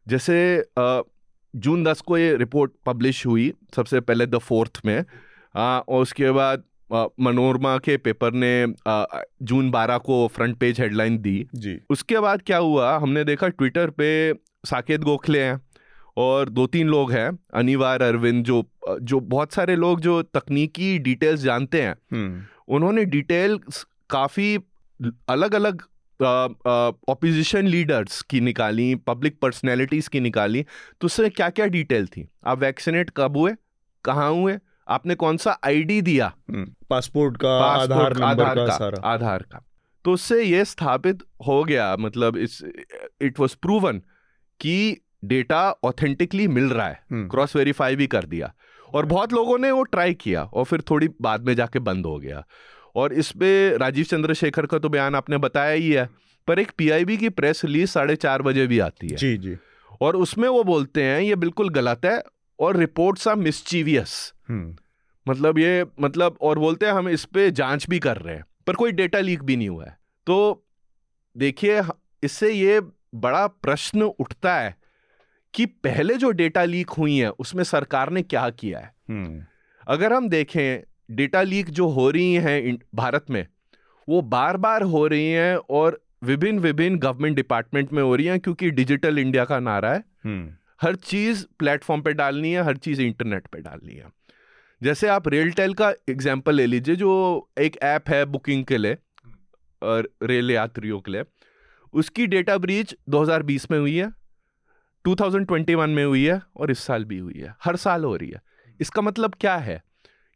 जैसे 0.07 0.65
जून 1.55 1.85
दस 1.85 2.01
को 2.01 2.19
ये 2.19 2.35
रिपोर्ट 2.37 2.73
पब्लिश 2.87 3.25
हुई 3.27 3.53
सबसे 3.77 4.01
पहले 4.01 4.27
द 4.27 4.39
फोर्थ 4.39 4.81
में 4.87 5.05
आ, 5.55 5.79
और 5.79 6.03
उसके 6.03 6.31
बाद 6.31 6.65
मनोरमा 7.21 7.77
के 7.79 7.97
पेपर 7.99 8.33
ने 8.35 8.67
जून 9.43 9.71
बारह 9.71 9.99
को 10.01 10.27
फ्रंट 10.29 10.57
पेज 10.59 10.81
हेडलाइन 10.81 11.19
दी। 11.19 11.47
जी। 11.55 11.79
उसके 11.91 12.19
बाद 12.21 12.43
क्या 12.43 12.59
हुआ 12.59 12.97
हमने 12.99 13.25
देखा 13.25 13.49
ट्विटर 13.49 13.91
पे 13.91 14.33
साकेत 14.65 15.01
गोखले 15.01 15.43
हैं 15.43 15.61
और 16.17 16.49
दो 16.49 16.67
तीन 16.67 16.89
लोग 16.89 17.13
हैं 17.13 17.31
अनिवार 17.55 18.03
अरविंद 18.03 18.45
जो 18.45 18.65
जो 19.03 19.21
बहुत 19.21 19.53
सारे 19.53 19.77
लोग 19.77 20.01
जो 20.01 20.23
तकनीकी 20.23 20.99
डिटेल्स 20.99 21.41
जानते 21.41 21.83
हैं। 21.83 21.95
हम्म। 22.13 22.75
उन्होंने 22.75 23.05
डिटेल 23.05 23.59
काफ़ी 24.11 24.57
अलग 25.29 25.55
अलग 25.55 25.83
ऑपोजिशन 27.09 27.67
लीडर्स 27.67 28.21
की 28.23 28.41
निकाली 28.41 28.95
पब्लिक 28.95 29.39
पर्सनैलिटीज़ 29.41 30.09
की 30.09 30.21
निकाली 30.21 30.63
तो 31.01 31.07
उससे 31.07 31.29
क्या 31.31 31.49
क्या 31.51 31.67
डिटेल 31.67 32.07
थी? 32.07 32.29
आप 32.47 32.59
वैक्सीनेट 32.59 33.11
कब 33.17 33.37
हुए? 33.37 33.53
कहाँ 34.05 34.31
हुए? 34.31 34.59
आपने 34.89 35.15
कौन 35.15 35.37
सा 35.37 35.59
आईडी 35.65 36.01
दिया? 36.03 36.33
पासपोर्ट 36.51 37.33
हम्म, 37.33 37.41
का 37.43 37.59
आधार 37.65 38.23
आधार 38.23 38.55
का, 38.57 38.77
का 38.79 39.09
आधार 39.09 39.43
का। 39.43 39.65
तो 40.05 40.13
उससे 40.13 40.43
ये 40.43 40.65
स्थापित 40.65 41.23
हो 41.47 41.63
गया 41.65 41.97
मतलब 41.97 42.37
इस 42.37 42.63
इट 43.21 43.41
वाज 43.41 43.55
प्रूवन 43.55 44.03
कि 44.61 44.97
डेटा 45.25 45.71
ऑथेंटिकली 45.85 46.49
मिल 46.49 46.65
रहा 46.65 46.89
है। 46.89 47.01
क्रॉस 47.13 47.55
हम्म। 47.55 47.59
वेरीफाई 47.59 47.97
भी 47.97 48.07
कर 48.07 48.25
दिया। 48.25 48.55
और 48.95 49.07
बहुत 49.07 49.33
लोगों 49.33 49.59
ने 49.59 49.71
वो 49.71 49.83
ट्राई 49.83 50.15
किया 50.15 50.43
और 50.43 50.65
फिर 50.65 50.81
थोड़ी 50.81 51.09
बाद 51.23 51.47
में 51.47 51.55
जाके 51.55 51.79
बंद 51.79 52.07
हो 52.07 52.19
गया। 52.19 52.47
और 52.97 53.13
इस 53.13 53.31
पर 53.31 53.77
राजीव 53.81 54.05
चंद्रशेखर 54.05 54.67
का 54.67 54.79
तो 54.79 54.89
बयान 54.89 55.15
आपने 55.15 55.39
बताया 55.39 55.73
ही 55.73 55.91
है 55.91 56.09
पर 56.47 56.59
एक 56.59 56.71
पीआईबी 56.79 57.17
की 57.17 57.29
प्रेस 57.29 57.65
रिलीज़ 57.65 57.91
साढ़े 57.91 58.17
चार 58.17 58.43
बजे 58.43 58.67
भी 58.67 58.79
आती 58.79 59.09
है। 59.09 59.17
जी 59.17 59.37
जी। 59.37 59.57
और 60.01 60.17
उसमें 60.17 60.49
वो 60.49 60.65
बोलते 60.65 61.03
हैं 61.03 61.21
ये 61.21 61.37
बिल्कुल 61.37 61.69
गलत 61.69 62.05
है 62.05 62.23
और 62.59 62.77
रिपोर्ट्स 62.77 63.29
आर 63.29 63.37
मिसचीवियस 63.37 64.33
मतलब 65.27 65.59
ये 65.59 65.87
मतलब 66.01 66.39
और 66.41 66.59
बोलते 66.59 66.87
हैं 66.87 66.93
हम 66.93 67.09
इस 67.09 67.25
पर 67.25 67.51
जाँच 67.51 67.87
भी 67.89 67.99
कर 67.99 68.17
रहे 68.17 68.35
हैं 68.35 68.45
पर 68.67 68.75
कोई 68.75 68.93
डेटा 68.93 69.21
लीक 69.21 69.43
भी 69.43 69.57
नहीं 69.57 69.69
हुआ 69.69 69.85
है। 69.85 69.97
तो 70.27 70.65
देखिए 71.37 71.83
इससे 72.23 72.53
ये 72.53 72.81
बड़ा 73.13 73.47
प्रश्न 73.47 74.03
उठता 74.03 74.55
है 74.55 74.75
कि 75.55 75.67
पहले 75.67 76.15
जो 76.17 76.31
डेटा 76.33 76.65
लीक 76.65 76.91
हुई 76.91 77.17
है 77.17 77.31
उसमें 77.39 77.63
सरकार 77.65 78.11
ने 78.11 78.23
क्या 78.25 78.49
किया 78.53 78.79
है 78.79 78.93
हम्म। 79.11 79.43
अगर 79.87 80.13
हम 80.13 80.29
देखें 80.29 80.83
डेटा 81.11 81.43
लीक 81.43 81.71
जो 81.71 81.89
हो 81.89 82.11
रही 82.11 82.35
हैं 82.37 82.77
भारत 82.95 83.31
में 83.31 83.47
वो 84.09 84.21
बार 84.27 84.57
बार 84.57 84.83
हो 84.85 85.07
रही 85.07 85.31
हैं 85.31 85.57
और 85.71 86.01
विभिन्न 86.25 86.59
विभिन्न 86.59 86.99
गवर्नमेंट 86.99 87.37
डिपार्टमेंट 87.37 87.93
में 87.93 88.03
हो 88.03 88.15
रही 88.15 88.27
हैं 88.27 88.39
क्योंकि 88.41 88.71
डिजिटल 88.71 89.19
इंडिया 89.19 89.45
का 89.45 89.59
नारा 89.61 89.93
है 89.93 90.03
हम्म। 90.25 90.53
हर 90.83 90.97
चीज़ 91.03 91.45
प्लेटफॉर्म 91.59 92.03
पे 92.03 92.13
डालनी 92.13 92.53
है 92.53 92.63
हर 92.63 92.77
चीज़ 92.77 93.01
इंटरनेट 93.03 93.47
पे 93.47 93.61
डालनी 93.61 93.95
है 93.95 94.07
जैसे 94.81 95.09
आप 95.09 95.29
रेलटेल 95.29 95.75
का 95.75 95.93
एग्ज़ाम्पल 96.11 96.55
ले 96.55 96.67
लीजिए 96.67 96.97
जो 96.97 97.13
एक 97.59 97.77
ऐप 97.83 98.09
है 98.09 98.25
बुकिंग 98.27 98.65
के 98.65 98.79
लिए 98.79 98.97
और 99.83 100.09
रेल 100.23 100.51
यात्रियों 100.51 101.01
के 101.01 101.13
लिए 101.13 101.23
उसकी 101.93 102.27
डेटा 102.27 102.57
ब्रीच 102.59 102.95
2020 103.11 103.71
में 103.71 103.79
हुई 103.79 103.97
है 103.97 104.13
2021 105.05 105.87
में 105.87 106.05
हुई 106.05 106.25
है 106.25 106.41
और 106.57 106.71
इस 106.71 106.79
साल 106.79 107.05
भी 107.05 107.19
हुई 107.19 107.39
है, 107.39 107.55
हर 107.65 107.77
साल 107.77 108.05
हो 108.05 108.17
रही 108.17 108.31
है। 108.31 108.43
इसका 108.81 109.03
मतलब 109.03 109.35
क्या 109.41 109.57
है 109.57 109.83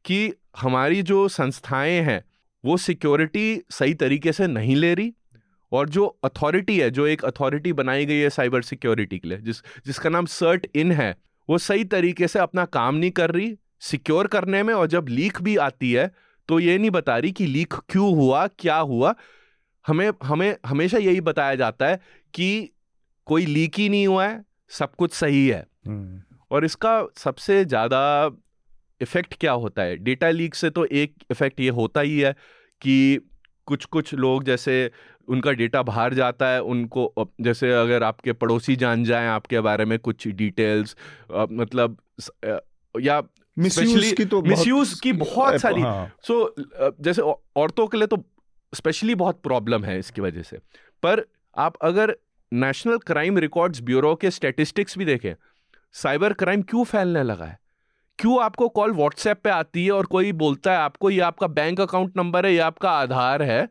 कि 0.04 0.32
हमारी 0.56 1.02
जो 1.02 1.26
संस्थाएँ 1.28 2.00
हैं, 2.00 2.24
वो 2.64 2.76
सिक्योरिटी 2.76 3.62
सही 3.70 3.94
तरीके 3.94 4.32
से 4.32 4.46
नहीं 4.46 4.76
ले 4.76 4.94
रही 4.94 5.12
और 5.72 5.88
जो 5.88 6.06
अथॉरिटी 6.24 6.78
है, 6.78 6.90
जो 6.90 7.06
एक 7.06 7.24
अथॉरिटी 7.24 7.72
बनाई 7.72 8.06
गई 8.06 8.18
है 8.18 8.30
साइबर 8.30 8.62
सिक्योरिटी 8.62 9.18
के 9.18 9.28
लिए, 9.28 9.38
जिस, 9.38 9.62
जिसका 9.86 10.10
नाम 10.10 10.26
सर्ट 10.26 10.66
इन 10.74 10.92
है, 10.92 11.16
वो 11.48 11.58
सही 11.58 11.84
तरीके 11.84 12.28
से 12.28 12.38
अपना 12.38 12.64
काम 12.64 12.94
नहीं 12.94 13.10
कर 13.10 13.30
रही, 13.30 13.56
सिक्योर 13.80 14.26
करने 14.26 14.62
में 14.62 14.74
और 14.74 14.86
जब 14.86 15.06
लीक 15.08 15.40
भी 15.42 15.56
आती 15.56 15.92
है 15.92 16.10
तो 16.48 16.58
ये 16.60 16.76
नहीं 16.78 16.90
बता 16.90 17.16
रही 17.18 17.32
कि 17.32 17.46
लीक 17.46 17.74
क्यों 17.88 18.14
हुआ, 18.16 18.46
क्या 18.46 18.76
हुआ 18.76 19.14
हमें 19.86 20.10
हमें 20.22 20.56
हमेशा 20.66 20.98
यही 20.98 21.20
बताया 21.20 21.54
जाता 21.54 21.86
है 21.86 22.00
कि 22.34 22.48
कोई 23.26 23.46
लीक 23.46 23.78
ही 23.78 23.88
नहीं 23.88 24.06
हुआ 24.06 24.26
है 24.26 24.44
सब 24.70 24.94
कुछ 24.94 25.12
सही 25.12 25.46
है 25.48 25.66
हम्म। 25.86 26.20
और 26.50 26.64
इसका 26.64 26.94
सबसे 27.16 27.64
ज़्यादा 27.64 28.00
इफ़ेक्ट 29.00 29.34
क्या 29.34 29.52
होता 29.54 29.82
है 29.82 29.96
डेटा 29.98 30.30
लीक 30.30 30.54
से 30.54 30.70
तो 30.70 30.84
एक 30.84 31.14
इफ़ेक्ट 31.30 31.60
ये 31.60 31.68
होता 31.70 32.00
ही 32.00 32.18
है 32.20 32.32
कि 32.82 32.96
कुछ 33.68 33.84
कुछ 33.86 34.14
लोग 34.14 34.44
जैसे 34.44 34.90
उनका 35.28 35.52
डेटा 35.52 35.82
बाहर 35.82 36.14
जाता 36.14 36.48
है 36.48 36.62
उनको 36.64 37.12
जैसे 37.40 37.72
अगर 37.72 38.02
आपके 38.02 38.32
पड़ोसी 38.34 38.76
जान 38.76 39.04
जाए 39.04 39.26
आपके 39.26 39.60
बारे 39.60 39.84
में 39.84 39.98
कुछ 39.98 40.26
डिटेल्स 40.28 40.96
मतलब 41.30 41.96
या 42.94 43.22
मिसयूज 43.56 44.12
की 44.12 44.24
तो 44.24 44.42
मिसयूज 44.42 44.92
की 45.00 45.12
बहुत 45.14 45.60
सारी 45.60 45.80
हाँ. 45.80 46.12
सो 46.22 46.54
so, 46.56 46.92
जैसे 47.00 47.22
औरतों 47.56 47.86
के 47.86 47.96
लिए 47.96 48.06
तो 48.06 48.16
स्पेशली 48.74 49.14
बहुत 49.14 49.40
प्रॉब्लम 49.42 49.84
है 49.84 49.98
इसकी 49.98 50.20
वजह 50.20 50.42
से। 50.42 50.58
पर 51.02 51.24
आप 51.56 51.76
अगर 51.82 52.16
नेशनल 52.52 52.98
क्राइम 52.98 53.38
रिकॉर्ड्स 53.38 53.80
ब्यूरो 53.80 54.14
के 54.14 54.30
स्टेटिस्टिक्स 54.30 54.98
भी 54.98 55.04
देखें 55.04 55.34
साइबर 55.92 56.32
क्राइम 56.32 56.62
क्यों 56.62 56.84
फैलने 56.84 57.22
लगा 57.22 57.44
है? 57.44 57.58
क्यों 58.18 58.42
आपको 58.42 58.68
कॉल 58.68 58.92
व्हाट्सएप 58.92 59.40
पे 59.44 59.50
आती 59.50 59.84
है 59.84 59.92
और 59.92 60.06
कोई 60.06 60.32
बोलता 60.32 60.72
है 60.72 60.78
आपको 60.78 61.10
ये 61.10 61.20
आपका 61.20 61.46
बैंक 61.46 61.80
अकाउंट 61.80 62.16
नंबर 62.16 62.46
है 62.46 62.52
ये 62.52 62.58
आपका 62.58 62.90
आधार 62.90 63.42
है 63.42 63.68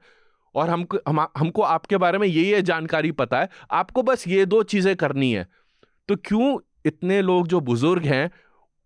और 0.56 0.70
हमको 0.70 0.98
हम, 1.08 1.28
हमको 1.38 1.62
आपके 1.62 1.98
बारे 1.98 2.18
में 2.18 2.28
ये 2.28 2.44
ये 2.44 2.62
जानकारी 2.62 3.12
पता 3.12 3.42
है 3.42 3.50
आपको 3.72 4.04
बस 4.04 4.28
ये 4.28 4.46
दो 4.46 4.64
चीज़ें 4.64 4.96
करनी 4.96 5.32
है। 5.34 5.48
तो 6.08 6.16
क्यों 6.16 6.58
इतने 6.86 7.22
लोग 7.22 7.48
जो 7.48 7.60
बुज़ुर्ग 7.60 8.06
हैं 8.06 8.32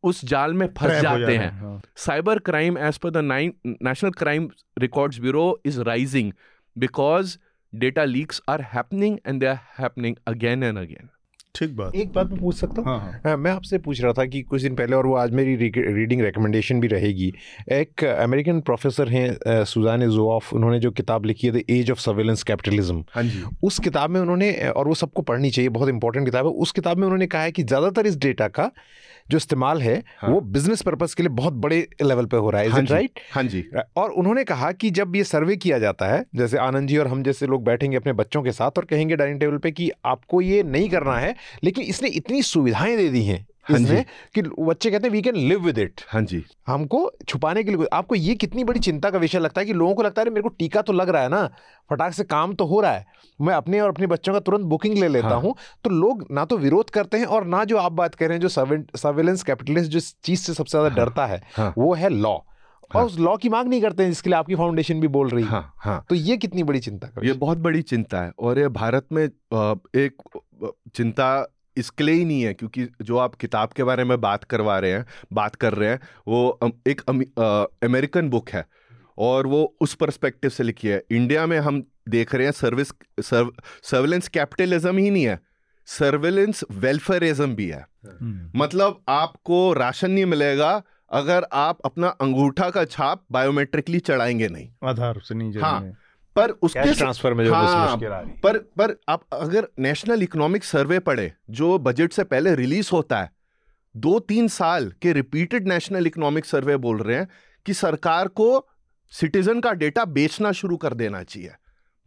उस 0.05 0.23
जाल 0.25 0.53
में 0.53 0.67
फंस 0.77 1.01
जाते 1.01 1.37
हैं। 1.37 1.81
Cyber 1.97 2.39
crime 2.41 2.77
as 2.79 2.97
per 2.97 3.09
the 3.11 3.23
National 3.23 4.11
Crime 4.17 4.49
Records 4.79 5.19
Bureau 5.19 5.47
is 5.65 5.81
rising 5.83 6.31
because 6.75 7.37
data 7.73 8.03
leaks 8.05 8.41
are 8.49 8.61
happening 8.73 9.17
and 9.27 9.39
they 9.39 9.47
are 9.47 9.59
happening 9.79 10.15
again 10.27 10.63
and 10.63 10.77
again 10.77 11.09
ठीक 11.55 11.75
बात। 11.75 11.95
एक 11.95 12.11
बात 12.13 12.29
मैं 12.29 12.39
पूछ 12.39 12.55
सकता 12.55 12.81
हूँ? 12.81 12.87
हाँ, 12.87 13.21
हाँ. 13.25 13.35
मैं 13.37 13.51
आपसे 13.51 13.77
पूछ 13.77 14.01
रहा 14.01 14.13
था 14.13 14.25
कि 14.25 14.41
कुछ 14.43 14.61
दिन 14.61 14.75
पहले 14.75 14.95
और 14.95 15.05
वो 15.07 15.13
आज 15.15 15.31
मेरी 15.33 15.55
रीडिंग 15.55 16.21
रिकमेंडेशन 16.21 16.79
भी 16.79 16.87
रहेगी। 16.87 17.31
एक 17.71 18.03
अमेरिकन 18.05 18.59
प्रोफेसर 18.61 19.09
हैं 19.09 19.63
सुजान 19.65 20.07
जोफ 20.09 20.53
उन्होंने 20.53 20.79
जो 20.79 20.91
किताब 20.91 21.25
लिखी 21.25 21.47
है 21.47 21.53
The 21.53 21.63
Age 21.69 21.91
of 21.91 21.99
Surveillance 21.99 22.43
Capitalism 22.43 23.03
हाँ 23.13 23.23
जी। 23.23 23.43
उस 23.63 23.79
किताब 23.79 24.09
में 24.09 24.19
उन्होंने 24.21 24.51
और 24.69 24.87
वो 24.87 24.95
सबको 24.95 25.21
पढ़नी 25.21 25.51
चाहिए 25.51 25.69
बहुत 25.69 25.89
इंपॉर्टेंट 25.89 26.25
किताब 26.25 26.45
है 26.45 26.51
उस 26.65 26.71
किताब 26.71 26.97
में 26.97 27.05
उन्होंने 27.05 27.27
कहा 27.27 27.41
है 27.41 27.51
कि 27.51 27.63
ज़्यादातर 27.63 28.07
इस 28.07 28.17
डेटा 28.19 28.47
का 28.49 28.69
जो 29.31 29.37
इस्तेमाल 29.37 29.81
है 29.81 30.03
हाँ। 30.17 30.29
वो 30.31 30.39
बिज़नेस 30.41 30.81
पर्पज 30.81 31.13
के 31.13 31.23
लिए 31.23 31.29
बहुत 31.29 31.53
बड़े 31.53 31.87
लेवल 32.01 32.25
पे 32.25 32.37
हो 32.37 32.49
रहा 32.49 32.61
है 32.61 32.69
हाँ 32.69 32.81
राइट 32.81 33.19
हाँ 33.31 33.43
जी। 33.43 33.63
और 33.97 34.11
उन्होंने 34.11 34.43
कहा 34.43 34.71
कि 34.71 34.89
जब 34.91 35.15
ये 35.15 35.23
सर्वे 35.23 35.55
किया 35.55 35.79
जाता 35.79 36.07
है 36.07 36.23
जैसे 36.35 36.57
आनंद 36.57 36.87
जी 36.87 36.97
और 36.97 37.07
हम 37.07 37.23
जैसे 37.23 37.47
लोग 37.47 37.63
बैठेंगे 37.63 37.97
अपने 37.97 38.13
बच्चों 38.13 38.43
के 38.43 38.51
साथ 38.51 38.77
और 38.77 38.85
कहेंगे 38.85 39.15
डाइनिंग 39.15 39.39
टेबल 39.39 39.57
पे 39.57 39.71
कि 39.71 39.91
आपको 40.05 40.41
ये 40.41 40.61
नहीं 40.63 40.89
करना 40.89 41.17
है 41.17 41.35
लेकिन 41.63 41.83
इसने 41.83 42.09
इतनी 42.09 42.41
सुविधाएँ 42.43 42.95
दे 42.97 43.09
दी 43.09 43.23
हैं 43.23 43.39
हाँ। 43.39 43.54
इसमें 43.71 44.05
कि 44.35 44.41
बच्चे 44.41 44.91
कहते 44.91 45.07
हैं 45.07 45.11
we 45.11 45.21
can 45.21 45.35
live 45.37 45.59
with 45.59 45.77
it 45.77 46.01
हाँ 46.07 46.21
जी 46.21 46.43
हमको 46.67 47.11
छुपाने 47.27 47.63
के 47.63 47.71
लिए 47.71 47.87
आपको 47.93 48.15
ये 48.15 48.35
कितनी 48.35 48.63
बड़ी 48.63 48.79
चिंता 48.79 49.09
का 49.09 49.17
विषय 49.17 49.39
लगता 49.39 49.61
है 49.61 49.67
कि 49.67 49.73
लोगों 49.73 49.93
को 49.95 50.03
लगता 50.03 50.21
है 50.21 50.29
मेरे 50.29 50.41
को 50.41 50.49
टीका 50.49 50.81
तो 50.81 50.93
लग 50.93 51.09
रहा 51.09 51.21
है 51.21 51.29
ना 51.29 51.45
फटाक 51.89 52.13
से 52.13 52.23
काम 52.25 52.53
तो 52.53 52.65
हो 52.65 52.79
रहा 52.81 52.91
है 52.91 53.05
मैं 53.39 53.53
अपने 53.53 53.79
और 53.79 53.89
अपने 53.89 54.07
बच्चों 54.07 54.33
का 54.33 54.39
तुरंत 54.39 54.65
बुकिंग 54.65 54.97
ले 54.97 55.07
लेता 55.07 55.27
हाँ। 55.27 55.39
हूँ 55.39 55.55
तो 55.83 55.89
लोग 55.89 56.25
ना 56.31 56.45
तो 56.45 56.57
विरोध 56.57 56.89
करते 56.89 57.17
हैं 57.17 57.25
और 57.27 57.45
ना 57.45 57.63
जो 57.63 57.77
आप 57.77 57.91
बात 57.91 58.15
कर 58.15 58.27
रहे 58.27 58.37
हैं 58.37 58.41
जो 58.41 58.49
सर्वेलेंस 58.97 59.43
कैपिटलिस्ट 59.43 59.91
जिस 59.91 60.13
चीज़ 60.21 60.41
से 60.41 60.53
सबसे 60.53 60.77
ज़्यादा 60.77 60.89
हाँ। 60.89 61.05
डरता 61.05 61.25
है 61.25 61.41
हाँ। 61.55 61.73
वो 61.77 61.93
है 61.93 62.09
लॉ 62.09 62.37
और 62.85 62.97
हाँ। 62.97 63.05
उस 63.05 63.17
लॉ 63.19 63.35
की 63.37 63.49
मांग 63.49 63.69
नहीं 63.69 63.81
करते 63.81 64.03
हैं 64.03 64.09
जिसके 64.09 64.29
लिए 64.29 64.37
आपकी 64.39 64.55
फाउंडेशन 64.55 64.99
भी 64.99 65.07
बोल 65.07 65.29
रही 65.29 65.43
है 65.43 65.49
हाँ, 65.49 65.73
हाँ. 65.77 66.05
तो 66.09 66.15
ये 66.15 66.37
कितनी 66.37 66.63
बड़ी 66.63 66.79
चिंता 66.79 67.07
का 67.07 67.25
ये 67.27 67.33
बहुत 67.35 67.57
बड़ी 67.57 67.81
चिंता 67.83 68.21
है 68.21 68.31
और 68.39 68.59
ये 68.59 68.67
भारत 68.67 69.07
में 69.11 69.23
एक 69.23 70.21
चिंता 70.95 71.45
इसके 71.77 72.03
लिए 72.03 72.15
ही 72.15 72.25
नहीं 72.25 72.41
है 72.41 72.53
क्योंकि 72.53 72.87
जो 73.01 73.17
आप 73.17 73.35
किताब 73.35 73.69
के 73.69 73.83
बारे 73.83 74.03
में 74.03 74.21
बात 74.21 74.43
करवा 74.43 74.79
रहे 74.79 74.91
हैं 74.91 75.05
बात 75.33 75.55
कर 75.55 75.73
रहे 75.73 75.89
हैं 75.89 75.99
वो 76.27 76.59
एक 76.87 77.01
अमेरिकन 77.83 78.29
बुक 78.29 78.49
है 78.49 78.65
और 79.17 79.47
वो 79.47 79.75
उस 79.81 79.93
परस्पेक्टिव 79.93 80.49
से 80.49 80.63
लिखी 80.63 80.87
है। 80.87 81.03
इंडिया 81.11 81.45
में 81.45 81.59
हम 81.59 81.83
देख 82.09 82.35
रहे 82.35 82.45
हैं 82.45 82.51
सर्विस 82.51 82.91
सर्व 83.21 83.51
सर्वेलेंस 83.83 84.27
कैपिटलिज्म 84.27 84.97
ही 84.97 85.09
नहीं 85.09 85.27
है 85.27 85.39
सर्वेलेंस 85.85 86.63
वेलफेयरिज्म 86.71 87.55
भी 87.55 87.67
है। 87.67 87.85
हम्म। 88.21 88.59
मतलब 88.59 89.01
आपको 89.09 89.73
राशन 89.73 90.11
नहीं 90.11 90.25
मिलेगा 90.25 90.83
अगर 91.11 91.45
आप 91.53 91.79
अपना 91.85 92.07
अंगूठा 92.07 92.69
का 92.69 92.85
छाप 92.85 93.23
बायोमेट्रिकली 93.31 93.99
चढ़ाएँगे 93.99 94.47
नहीं। 94.47 94.69
आधार 94.83 95.21
से 95.23 95.35
नहीं 95.35 95.53
हाँ 95.57 95.93
पर 96.35 96.49
उसके 96.49 96.93
ट्रांसफ़र 96.93 97.33
में 97.33 97.45
जो 97.45 97.53
हाँ, 97.53 97.91
मुश्किल 97.91 98.11
आ 98.11 98.19
रही 98.19 98.31
पर 98.31 98.57
पर 98.57 98.95
आप 99.09 99.23
अगर 99.33 99.67
नेशनल 99.79 100.23
इकोनॉमिक 100.23 100.63
सर्वे 100.63 100.99
पढ़े 100.99 101.33
जो 101.49 101.79
बजट 101.79 102.13
से 102.13 102.23
पहले 102.23 102.55
रिलीज़ 102.55 102.89
होता 102.93 103.21
है 103.21 103.31
दो 103.97 104.19
तीन 104.19 104.47
साल 104.47 104.93
के 105.01 105.13
रिपीटेड 105.13 105.67
नेशनल 105.67 106.07
इकोनॉमिक 106.07 106.45
सर्वे 106.45 106.77
बोल 106.77 106.97
रहे 106.97 107.17
हैं 107.17 107.27
कि 107.65 107.73
सरकार 107.73 108.27
को 108.27 108.67
सिटीजन 109.11 109.59
का 109.59 109.71
डेटा 109.73 110.05
बेचना 110.05 110.51
शुरू 110.51 110.77
कर 110.77 110.93
देना 110.93 111.23
चाहिए। 111.23 111.51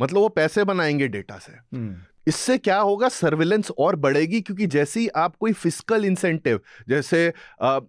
मतलब 0.00 0.18
वो 0.18 0.28
पैसे 0.28 0.64
बनाएँगे 0.64 1.08
डेटा 1.08 1.38
से। 1.38 1.52
हम्म। 1.52 1.96
इससे 2.28 2.58
क्या 2.58 2.78
होगा? 2.78 3.08
सर्विलेंस 3.08 3.70
और 3.78 3.96
बढ़ेगी 3.96 4.40
क्योंकि 4.40 4.66
जैसे 4.66 5.00
ही 5.00 5.08
आप 5.08 5.36
कोई 5.36 5.52
फ़िज़िकल 5.52 6.04
इंसेंटिव 6.04 6.60
जैसे 6.88 7.32
आ, 7.62 7.68
आ, 7.68 7.80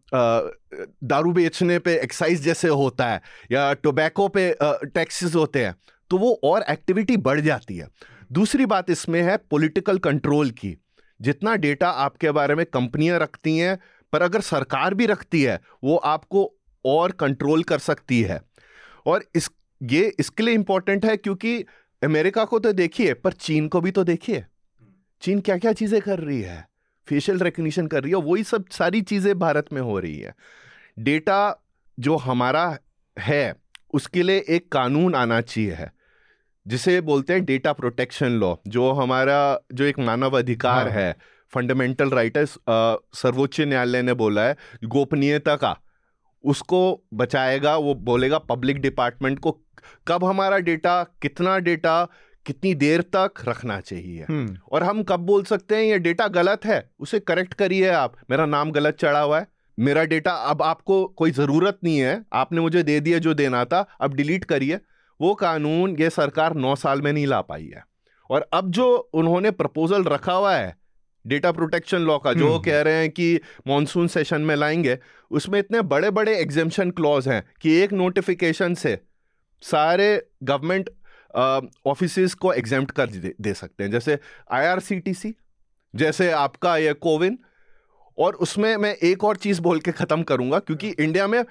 दारू 1.04 1.32
बेचने 1.32 1.80
पे 1.80 1.95
एक्साइज 1.95 2.41
जैसे 2.41 2.67
होता 2.67 3.06
है 3.06 3.21
या 3.52 3.73
टोबैको 3.73 4.28
पे 4.28 4.58
टैक्सेस 4.63 5.36
होते 5.36 5.65
हैं 5.65 5.75
तो 6.10 6.17
वो 6.17 6.39
और 6.43 6.62
एक्टिविटी 6.69 7.17
बढ़ 7.17 7.39
जाती 7.39 7.78
है। 7.78 7.88
दूसरी 8.32 8.65
बात 8.65 8.89
इसमें 8.89 9.22
है 9.22 9.38
पॉलिटिकल 9.38 9.98
कंट्रोल 9.98 10.50
की। 10.50 10.78
जितना 11.22 11.56
डेटा 11.56 11.89
आपके 11.89 12.32
बारे 12.32 12.56
में 12.56 12.65
कंपनियाँ 12.65 13.19
रखती 13.19 13.58
हैं, 13.58 13.80
पर 14.13 14.22
अगर 14.22 14.41
सरकार 14.41 14.93
भी 14.93 15.06
रखती 15.06 15.43
है, 15.43 15.60
वो 15.84 15.95
आपको 15.95 16.56
और 16.86 17.12
कंट्रोल 17.12 17.63
कर 17.63 17.80
सकती 17.80 18.22
है। 18.22 18.41
और 19.06 19.26
इस, 19.36 19.50
ये 19.84 20.13
इसके 20.19 20.43
लिए 20.43 20.54
इंपॉर्टेंट 20.54 21.06
है 21.06 21.17
क्योंकि 21.17 21.65
अमेरिका 22.04 22.45
को 22.45 22.60
तो 22.60 22.72
देखिए, 22.74 23.13
पर 23.13 23.32
चीन 23.32 23.67
को 23.67 23.82
भी 23.82 23.91
तो 23.91 24.04
देखिए। 24.04 24.45
चीन 25.22 25.39
क्या 25.39 25.58
क्या 25.58 25.74
चीज़ें 25.74 26.02
कर 26.02 26.19
रही 26.19 26.41
है? 26.41 26.67
फेशियल 27.08 27.39
रिकग्निशन 27.39 27.88
कर 27.88 28.04
रही 28.04 28.12
है, 28.12 28.17
वही 28.17 28.43
सब 28.43 28.65
सारी 28.69 29.02
चीज़ें 29.02 29.39
भारत 29.39 29.65
में 29.74 29.82
हो 29.82 30.00
रही 30.00 30.19
है। 30.19 30.36
डेटा 31.00 31.65
जो 32.00 32.15
हमारा 32.15 32.78
है, 33.19 33.56
उसके 33.93 34.24
लिए 34.24 34.45
एक 34.50 34.72
कानून 34.72 35.15
आना 35.15 35.41
चाहिए 35.41 35.72
है। 35.72 35.98
जिसे 36.65 37.00
बोलते 37.02 37.34
हैं 37.34 37.43
डेटा 37.45 37.74
प्रोटेक्शन 37.74 38.32
लॉ 38.39 38.54
जो 38.67 38.91
हमारा 38.91 39.38
जो 39.74 39.86
एक 39.86 40.00
मानव 40.02 40.38
अधिकार 40.38 40.88
हाँ। 40.88 40.93
है। 40.93 41.15
फंडामेंटल 41.54 42.10
राइट 42.10 42.38
है 42.38 42.45
सर्वोच्च 42.45 43.60
न्यायालय 43.62 44.02
ने 44.02 44.13
बोला 44.15 44.43
है 44.43 44.56
गोपनीयता 44.86 45.56
का। 45.56 45.76
उसको 46.43 46.80
बचाएगा 47.13 47.76
वो 47.78 47.93
बोलेगा 48.03 48.38
पब्लिक 48.39 48.80
डिपार्टमेंट 48.82 49.39
को 49.39 49.51
कब 50.07 50.26
हमारा 50.26 50.57
डेटा 50.60 51.03
कितना 51.22 51.57
डेटा 51.60 52.03
कितनी 52.45 52.74
देर 52.76 53.01
तक 53.16 53.41
रखना 53.47 53.80
चाहिए। 53.82 54.26
हम्म। 54.30 54.57
और 54.72 54.84
हम 54.84 55.01
कब 55.03 55.20
बोल 55.22 55.43
सकते 55.43 55.76
हैं 55.76 55.84
ये 55.84 55.97
डेटा 55.99 56.28
गलत 56.30 56.66
है 56.66 56.84
उसे 56.99 57.20
करेक्ट 57.22 57.53
करिए 57.53 57.89
आप। 57.91 58.16
मेरा 58.32 58.45
नाम 58.47 58.72
गलत 58.72 58.97
चढ़ा 58.99 59.20
हुआ 59.20 59.39
है 59.39 59.47
मेरा 59.78 60.03
डेटा 60.05 60.32
अब 60.45 60.62
आपको 60.62 61.05
कोई 61.18 61.32
ज़रूरत 61.32 61.80
नहीं 61.84 61.97
है 61.97 62.24
आपने 62.34 62.62
मुझे 62.62 62.84
दे 62.84 62.99
दिया 62.99 63.20
जो 63.20 63.34
देना 63.34 63.64
था 63.66 63.86
अब 64.01 64.14
डिलीट 64.14 64.45
करिए। 64.45 64.80
वो 65.20 65.34
कानून 65.36 65.95
ये 65.99 66.09
सरकार 66.09 66.53
नौ 66.55 66.76
साल 66.76 67.01
में 67.01 67.11
नहीं 67.13 67.28
ला 67.28 67.41
पाई 67.41 67.65
है। 67.65 67.84
और 68.30 68.47
अब 68.53 68.72
जो 68.72 68.86
उन्होंने 69.13 69.51
प्रपोजल 69.51 70.03
रखा 70.05 70.34
हुआ 70.34 70.55
है 70.55 70.78
डेटा 71.26 71.51
प्रोटेक्शन 71.51 72.01
लॉ 72.01 72.17
का 72.17 72.34
जो 72.34 72.47
हम्म। 72.47 72.63
कह 72.63 72.82
रहे 72.82 72.93
हैं 72.93 73.09
कि 73.09 73.39
मॉनसून 73.67 74.07
सेशन 74.07 74.41
में 74.41 74.55
लाएँगे 74.55 74.97
उसमें 75.32 75.59
इतने 75.59 75.82
बड़े 75.84 76.11
बड़े 76.11 76.38
एग्जेम्पन 76.38 76.91
क्लॉज 76.91 77.28
हैं 77.28 77.43
कि 77.61 77.76
एक 77.76 77.93
नोटिफिकेशन 77.93 78.74
से 78.76 78.97
सारे 79.63 80.07
गवर्नमेंट 80.43 80.89
ऑफ़िस 81.86 82.34
को 82.36 82.53
एग्ज़ाम 82.53 82.86
कर 82.86 83.07
दे, 83.07 83.34
दे 83.41 83.53
सकते 83.53 83.84
हैं। 83.84 83.91
जैसे 83.91 84.17
आईआरसीटीसी 84.51 85.36
जैसे 85.93 86.32
आपका 86.32 86.76
ये 86.78 86.93
कोविन 86.93 87.38
और 88.17 88.36
उसमें 88.36 88.76
मैं 88.78 88.95
एक 89.03 89.24
और 89.24 89.38
चीज़ 89.38 89.61
बोल 89.61 89.80
के 89.80 89.91
ख़त्म 89.91 90.24
करूँगा 90.24 90.59
क्योंकि 90.59 90.89
इंडिया 90.89 91.28
में 91.28 91.43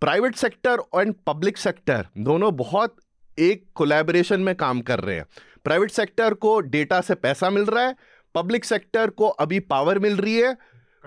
private 0.00 0.36
sector 0.36 0.80
and 0.96 1.14
public 1.26 1.58
sector 1.58 2.06
दोनों 2.18 2.54
बहुत 2.56 2.96
एक 3.38 3.64
कोलैबोरेशन 3.74 4.40
में 4.40 4.54
काम 4.54 4.80
कर 4.80 5.00
रहे 5.00 5.16
हैं। 5.16 5.26
प्राइवेट 5.64 5.90
सेक्टर 5.90 6.34
को 6.34 6.60
डेटा 6.60 7.00
से 7.00 7.14
पैसा 7.14 7.50
मिल 7.50 7.64
रहा 7.64 7.84
है 7.84 7.94
पब्लिक 8.34 8.64
सेक्टर 8.64 9.10
को 9.10 9.28
अभी 9.28 9.60
पावर 9.60 9.98
मिल 9.98 10.16
रही 10.16 10.36
है 10.36 10.54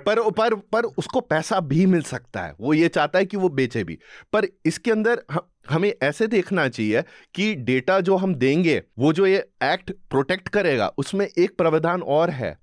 पर 0.05 0.21
पर 0.31 0.55
पर 0.55 0.85
उसको 0.97 1.21
पैसा 1.21 1.59
भी 1.59 1.85
मिल 1.85 2.01
सकता 2.01 2.41
है। 2.41 2.53
वो 2.61 2.73
ये 2.73 2.87
चाहता 2.87 3.19
है 3.19 3.25
कि 3.25 3.37
वो 3.37 3.49
बेचे 3.49 3.83
भी। 3.83 3.97
पर 4.33 4.47
इसके 4.65 4.91
अंदर 4.91 5.23
हमें 5.69 5.93
ऐसे 6.03 6.27
देखना 6.27 6.67
चाहिए 6.69 7.03
कि 7.35 7.53
डेटा 7.55 7.99
जो 7.99 8.15
हम 8.15 8.35
देंगे 8.35 8.81
वो 8.99 9.13
जो 9.13 9.27
ये 9.27 9.37
एक्ट 9.63 9.91
प्रोटेक्ट 10.09 10.49
करेगा 10.49 10.87
उसमें 10.97 11.27
एक 11.27 11.57
प्रावधान 11.57 12.01
और 12.01 12.29
है 12.29 12.57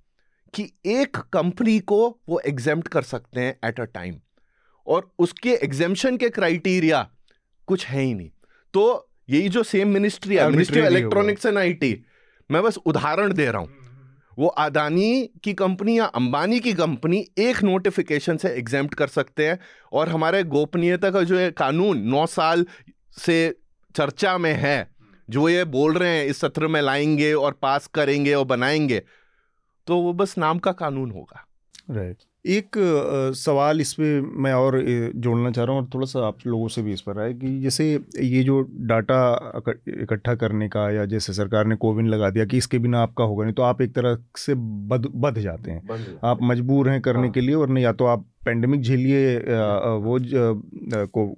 कि 0.53 0.71
एक 0.85 1.17
कंपनी 1.33 1.79
को 1.79 2.19
वो 2.29 2.39
एग्जेम्प्ट 2.39 2.87
कर 2.87 3.01
सकते 3.01 3.41
हैं 3.41 3.57
एट 3.69 3.79
अ 3.79 3.83
टाइम 3.83 4.19
और 4.87 5.11
उसके 5.19 5.49
एग्जेम्पन 5.49 6.17
के 6.17 6.29
क्राइटेरिया 6.29 7.09
कुछ 7.67 7.85
है 7.87 8.01
ही 8.01 8.13
नहीं। 8.13 8.29
तो 8.73 9.09
यही 9.29 9.49
जो 9.49 9.63
सेम 9.63 9.87
मिनिस्ट्री 9.87 10.35
है 10.35 10.49
Ministry 10.49 10.81
of 10.81 10.87
Electronics 10.87 11.45
and 11.45 11.57
IT 11.57 12.05
मैं 12.51 12.63
बस 12.63 12.77
उदाहरण 12.77 13.33
दे 13.33 13.45
रहा 13.45 13.61
हूँ। 13.61 13.69
वो 14.39 14.47
अदानी 14.47 15.29
की 15.43 15.53
कंपनी 15.53 15.99
या 15.99 16.05
अंबानी 16.05 16.59
की 16.59 16.73
कंपनी 16.73 17.27
एक 17.37 17.63
नोटिफिकेशन 17.63 18.37
से 18.37 18.49
एग्जाम्प्ट 18.49 18.93
कर 18.93 19.07
सकते 19.07 19.47
हैं 19.47 19.59
और 19.91 20.09
हमारे 20.09 20.43
गोपनीयता 20.43 21.11
का 21.11 21.23
जो 21.23 21.37
है 21.37 21.51
कानून 21.51 21.97
नौ 21.97 22.25
साल 22.25 22.65
से 23.17 23.55
चर्चा 23.95 24.37
में 24.37 24.53
है 24.53 24.91
जो 25.29 25.49
ये 25.49 25.63
बोल 25.65 25.93
रहे 25.93 26.09
हैं 26.09 26.25
इस 26.25 26.39
सत्र 26.39 26.67
में 26.67 26.81
लाएँगे 26.81 27.33
और 27.33 27.51
पास 27.51 27.87
करेंगे 27.87 28.33
और 28.33 28.45
बनाएँगे 28.45 29.03
तो 29.87 29.97
वो 29.97 30.13
बस 30.13 30.37
नाम 30.37 30.59
का 30.59 30.71
कानून 30.71 31.11
होगा। 31.11 31.47
Right 31.91 32.17
right. 32.17 32.30
एक 32.45 32.77
सवाल 33.35 33.81
इस 33.81 33.93
पर 33.93 34.21
मैं 34.35 34.53
और 34.53 34.79
जोड़ना 35.15 35.51
चाह 35.51 35.65
रहा 35.65 35.75
हूँ 35.75 35.81
और 35.81 35.89
थोड़ा 35.93 36.05
सा 36.05 36.25
आप 36.27 36.37
लोगों 36.47 36.67
से 36.67 36.81
भी 36.81 36.93
इस 36.93 37.01
पर 37.01 37.19
है 37.19 37.33
कि 37.33 37.59
जैसे 37.61 37.85
ये 38.19 38.41
जो 38.43 38.61
डाटा 38.83 39.19
इकट्ठा 39.67 40.35
करने 40.35 40.69
का 40.69 40.89
या 40.89 41.05
जैसे 41.05 41.33
सरकार 41.33 41.65
ने 41.65 41.75
कोविन 41.75 42.07
लगा 42.07 42.29
दिया 42.29 42.45
कि 42.45 42.57
इसके 42.57 42.79
बिना 42.79 43.01
आपका 43.01 43.23
होगा 43.23 43.43
नहीं 43.43 43.53
तो 43.53 43.63
आप 43.63 43.81
एक 43.81 43.93
तरह 43.95 44.17
से 44.37 44.53
बद 44.87 45.07
बध 45.15 45.39
जाते 45.39 45.71
हैं 45.71 46.17
आप 46.23 46.39
मजबूर 46.43 46.89
हैं 46.89 47.01
करने 47.01 47.21
हाँ। 47.21 47.31
के 47.31 47.41
लिए 47.41 47.55
और 47.55 47.69
नहीं 47.69 47.83
या 47.83 47.93
तो 47.93 48.05
आप 48.05 48.25
पेंडेमिक 48.45 48.81
झेलिए 48.81 49.37
वो 49.99 50.19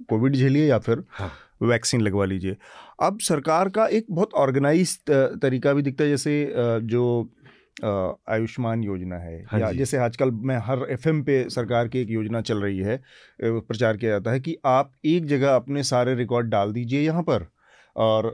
कोविड 0.08 0.36
झेलिए 0.36 0.66
या 0.66 0.78
फिर 0.78 1.04
हाँ। 1.10 1.30
वैक्सीन 1.62 2.00
लगवा 2.00 2.24
लीजिए 2.24 2.56
अब 3.02 3.18
सरकार 3.20 3.68
का 3.68 3.86
एक 3.86 4.06
बहुत 4.10 4.34
ऑर्गेनाइज 4.36 4.98
तरीका 5.10 5.72
भी 5.72 5.82
दिखता 5.82 6.04
है 6.04 6.10
जैसे 6.10 6.52
जो 6.84 7.04
आयुष्मान 7.82 8.84
योजना 8.84 9.16
है। 9.16 9.42
हाँ 9.44 9.60
या 9.60 9.72
जैसे 9.72 9.96
आजकल 9.96 10.30
मैं 10.30 10.56
हर 10.56 10.86
एफएम 10.90 11.22
पे 11.22 11.48
सरकार 11.50 11.88
की 11.88 12.00
एक 12.00 12.10
योजना 12.10 12.40
चल 12.40 12.58
रही 12.58 12.78
है 12.78 13.00
प्रचार 13.40 13.96
किया 13.96 14.10
जाता 14.10 14.30
है 14.30 14.40
कि 14.40 14.56
आप 14.66 14.92
एक 15.04 15.26
जगह 15.26 15.54
अपने 15.56 15.82
सारे 15.82 16.14
रिकॉर्ड 16.14 16.48
डाल 16.48 16.72
दीजिए 16.72 17.00
यहाँ 17.00 17.22
पर 17.22 17.46
और 17.96 18.26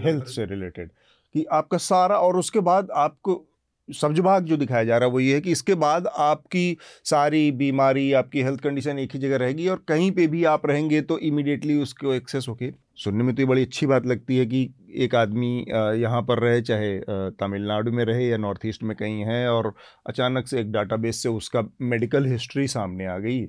हेल्थ 0.00 0.26
से 0.26 0.44
रिलेटेड 0.44 0.90
कि 1.34 1.44
आपका 1.52 1.78
सारा 1.78 2.18
और 2.18 2.36
उसके 2.36 2.60
बाद 2.60 2.90
आपको 2.96 3.34
सब्ज 3.92 4.20
भाग 4.20 4.44
जो 4.44 4.56
दिखाया 4.56 4.84
जा 4.84 4.96
रहा 4.96 5.06
है, 5.06 5.12
वो 5.12 5.20
ये 5.20 5.34
है 5.34 5.40
कि 5.40 5.52
इसके 5.52 5.74
बाद 5.76 6.06
आपकी 6.08 6.76
सारी 7.04 7.50
बीमारी, 7.52 8.12
आपकी 8.14 8.42
हेल्थ 8.42 8.60
कंडीशन 8.60 8.98
एक 8.98 9.12
ही 9.14 9.18
जगह 9.20 9.36
रहेगी 9.36 9.68
और 9.68 9.84
कहीं 9.88 10.10
पे 10.10 10.26
भी 10.26 10.44
आप 10.46 10.66
रहेंगे 10.66 11.00
तो 11.02 11.18
इमीडिएटली 11.20 11.80
उसको 11.82 12.14
एक्सेस 12.14 12.46
होके, 12.48 12.70
सुनने 12.96 13.24
में 13.24 13.34
तो 13.34 13.42
ये 13.42 13.46
बड़ी 13.46 13.62
अच्छी 13.62 13.86
बात 13.86 14.06
लगती 14.06 14.36
है 14.36 14.46
कि 14.46 14.68
एक 14.96 15.14
आदमी 15.14 15.56
यहाँ 16.00 16.22
पर 16.22 16.38
रहे, 16.38 16.60
चाहे 16.62 16.98
तमिलनाडु 17.32 17.92
में 17.92 18.04
रहे 18.04 18.28
या 18.28 18.36
नॉर्थ 18.38 18.66
ईस्ट 18.66 18.82
में 18.82 18.96
कहीं 18.96 19.24
है 19.24 19.48
और 19.48 19.72
अचानक 20.06 20.46
से 20.46 20.60
एक 20.60 20.72
डाटाबेस 20.72 21.22
से 21.22 21.28
उसका 21.30 21.62
मेडिकल 21.82 22.26
हिस्ट्री 22.26 22.66
सामने 22.68 23.06
आ 23.06 23.16
गई 23.18 23.44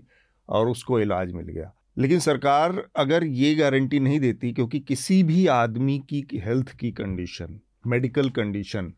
और 0.49 0.69
उसको 0.69 0.99
इलाज 0.99 1.31
मिल 1.33 1.45
गया। 1.45 1.71
लेकिन 1.97 2.19
सरकार 2.19 2.83
अगर 2.95 3.23
ये 3.25 3.53
गारंटी 3.55 3.99
नहीं 3.99 4.19
देती, 4.19 4.51
क्योंकि 4.53 4.79
किसी 4.79 5.21
भी 5.23 5.45
आदमी 5.47 5.97
की 6.09 6.25
हेल्थ 6.35 6.75
की 6.75 6.91
कंडीशन 6.91 7.59
मेडिकल 7.87 8.29
कंडीशन 8.29 8.91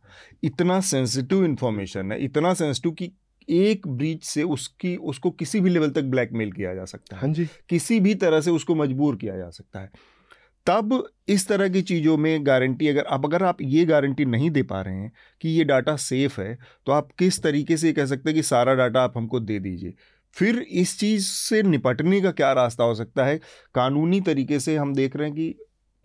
इतना 0.44 0.80
सेंसिटिव 0.82 1.46
इन्फॉर्मेशन 1.46 2.12
है 2.12 2.24
इतना 2.24 2.54
सेंसिटिव 2.54 2.92
कि 2.92 3.12
एक 3.50 3.88
ब्रीच 3.88 4.24
से 4.24 4.44
उसकी 4.44 4.96
उसको 4.96 5.32
किसी 5.32 5.60
भी 5.60 5.70
लेवल 5.70 5.90
तक 5.90 6.04
ब्लैकमेल 6.04 6.52
किया 6.52 6.74
जा 6.76 6.86
सकता 6.86 7.16
है। 7.16 7.22
हाँ 7.22 7.34
जी। 7.34 7.46
किसी 7.70 8.00
भी 8.00 8.16
तरह 8.16 8.42
से 8.42 8.52
उसको 8.52 8.76
मजबूर 8.76 9.16
किया 9.16 9.38
जा 9.38 9.50
सकता 9.50 9.80
है। 9.80 9.90
तब 10.68 11.08
इस 11.28 11.48
तरह 11.48 11.70
की 11.70 11.82
चीज़ों 11.82 12.16
में 12.18 12.46
गारंटी 12.46 12.88
अगर 12.88 13.04
अब 13.04 13.26
अगर 13.26 13.44
आप 13.44 13.62
ये 13.62 13.86
गारंटी 13.86 14.26
नहीं 14.26 14.50
दे 14.52 14.64
पा 14.64 14.82
रहे 14.82 14.96
हैं 14.96 15.12
कि 15.42 15.50
ये 15.50 15.64
डाटा 15.64 15.96
सेफ़ 15.96 16.40
है 16.42 16.58
तो 16.88 16.92
आप 16.92 17.10
किस 17.20 17.42
तरीके 17.44 17.78
से 17.78 17.94
कह 17.94 18.06
सकते 18.06 18.30
हैं 18.30 18.36
कि 18.36 18.44
सारा 18.44 18.76
डाटा 18.76 19.02
आप 19.02 19.18
हमको 19.18 19.40
दे 19.40 19.60
दीजिए। 19.60 19.94
फिर 20.36 20.60
इस 20.62 21.00
चीज़ 21.00 21.26
से 21.26 21.62
निपटने 21.64 22.22
का 22.22 22.32
क्या 22.32 22.52
रास्ता 22.54 22.84
हो 22.84 22.96
सकता 22.96 23.26
है? 23.26 23.40
कानूनी 23.76 24.22
तरीके 24.22 24.60
से 24.60 24.76
हम 24.78 24.94
देख 24.94 25.16
रहे 25.16 25.28
हैं 25.28 25.36
कि 25.36 25.56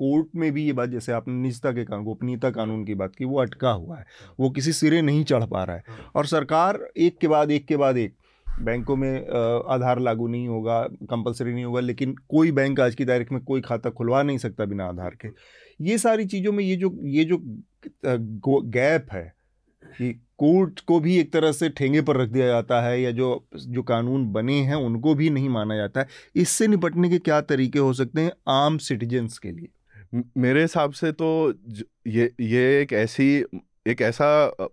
कोर्ट 0.00 0.26
में 0.36 0.50
भी 0.52 0.64
ये 0.64 0.72
बात 0.72 0.88
जैसे 0.88 1.12
आपने 1.12 1.34
निजता 1.34 1.72
के 1.72 1.84
कानून 1.84 2.04
गोपनीयता 2.04 2.50
कानून 2.50 2.84
की 2.84 2.94
बात 2.94 3.16
की 3.16 3.24
वो 3.24 3.40
अटका 3.40 3.70
हुआ 3.70 3.98
है। 3.98 4.04
वो 4.40 4.50
किसी 4.50 4.72
सिरे 4.72 5.02
नहीं 5.02 5.24
चढ़ 5.24 5.44
पा 5.44 5.64
रहा 5.64 5.76
है। 5.76 5.84
और 6.14 6.26
सरकार 6.26 6.78
एक 6.96 7.18
के 7.18 7.28
बाद 7.28 7.50
एक 7.50 7.66
के 7.66 7.76
बाद 7.76 7.96
एक 7.96 8.14
बैंकों 8.46 8.96
में 8.96 9.28
आधार 9.70 9.98
लागू 10.00 10.26
नहीं 10.28 10.46
होगा 10.48 10.80
कंपलसरी 11.02 11.52
नहीं 11.54 11.64
होगा 11.64 11.80
लेकिन 11.80 12.14
कोई 12.28 12.52
बैंक 12.52 12.80
आज 12.80 12.94
की 12.94 13.04
तारीख 13.04 13.32
में 13.32 13.42
कोई 13.44 13.60
खाता 13.60 13.90
खुलवा 13.90 14.22
नहीं 14.22 14.38
सकता 14.38 14.64
बिना 14.64 14.86
आधार 14.86 15.16
के। 15.20 15.28
ये 15.80 15.98
सारी 15.98 16.26
चीज़ों 16.26 16.52
में 16.52 16.64
ये 16.64 16.76
जो 16.76 16.90
ये 17.04 17.24
जो 17.24 17.38
गैप 18.06 19.12
है 19.12 19.32
कि 19.98 20.12
कोर्ट 20.38 20.80
को 20.80 20.98
भी 21.00 21.16
एक 21.18 21.32
तरह 21.32 21.52
से 21.52 21.68
ठेंगे 21.68 22.00
पर 22.02 22.16
रख 22.16 22.28
दिया 22.28 22.46
जाता 22.46 22.80
है 22.82 23.00
या 23.02 23.10
जो 23.10 23.44
जो 23.56 23.82
कानून 23.82 24.26
बने 24.32 24.58
हैं 24.62 24.74
उनको 24.76 25.14
भी 25.14 25.30
नहीं 25.30 25.48
माना 25.48 25.76
जाता 25.76 26.00
है। 26.00 26.06
इससे 26.36 26.66
निपटने 26.68 27.08
के 27.10 27.18
क्या 27.18 27.40
तरीके 27.40 27.78
हो 27.78 27.92
सकते 27.92 28.20
हैं 28.20 28.32
आम 28.48 28.78
सिटीजन्स 28.78 29.38
के 29.38 29.52
लिए? 29.52 29.68
मेरे 30.12 30.62
हिसाब 30.62 30.92
से 30.92 31.10
तो 31.12 31.52
ये 32.06 32.30
ये 32.40 32.80
एक 32.82 32.92
ऐसी, 32.92 33.44
एक 33.86 34.02
ऐसा 34.02 34.28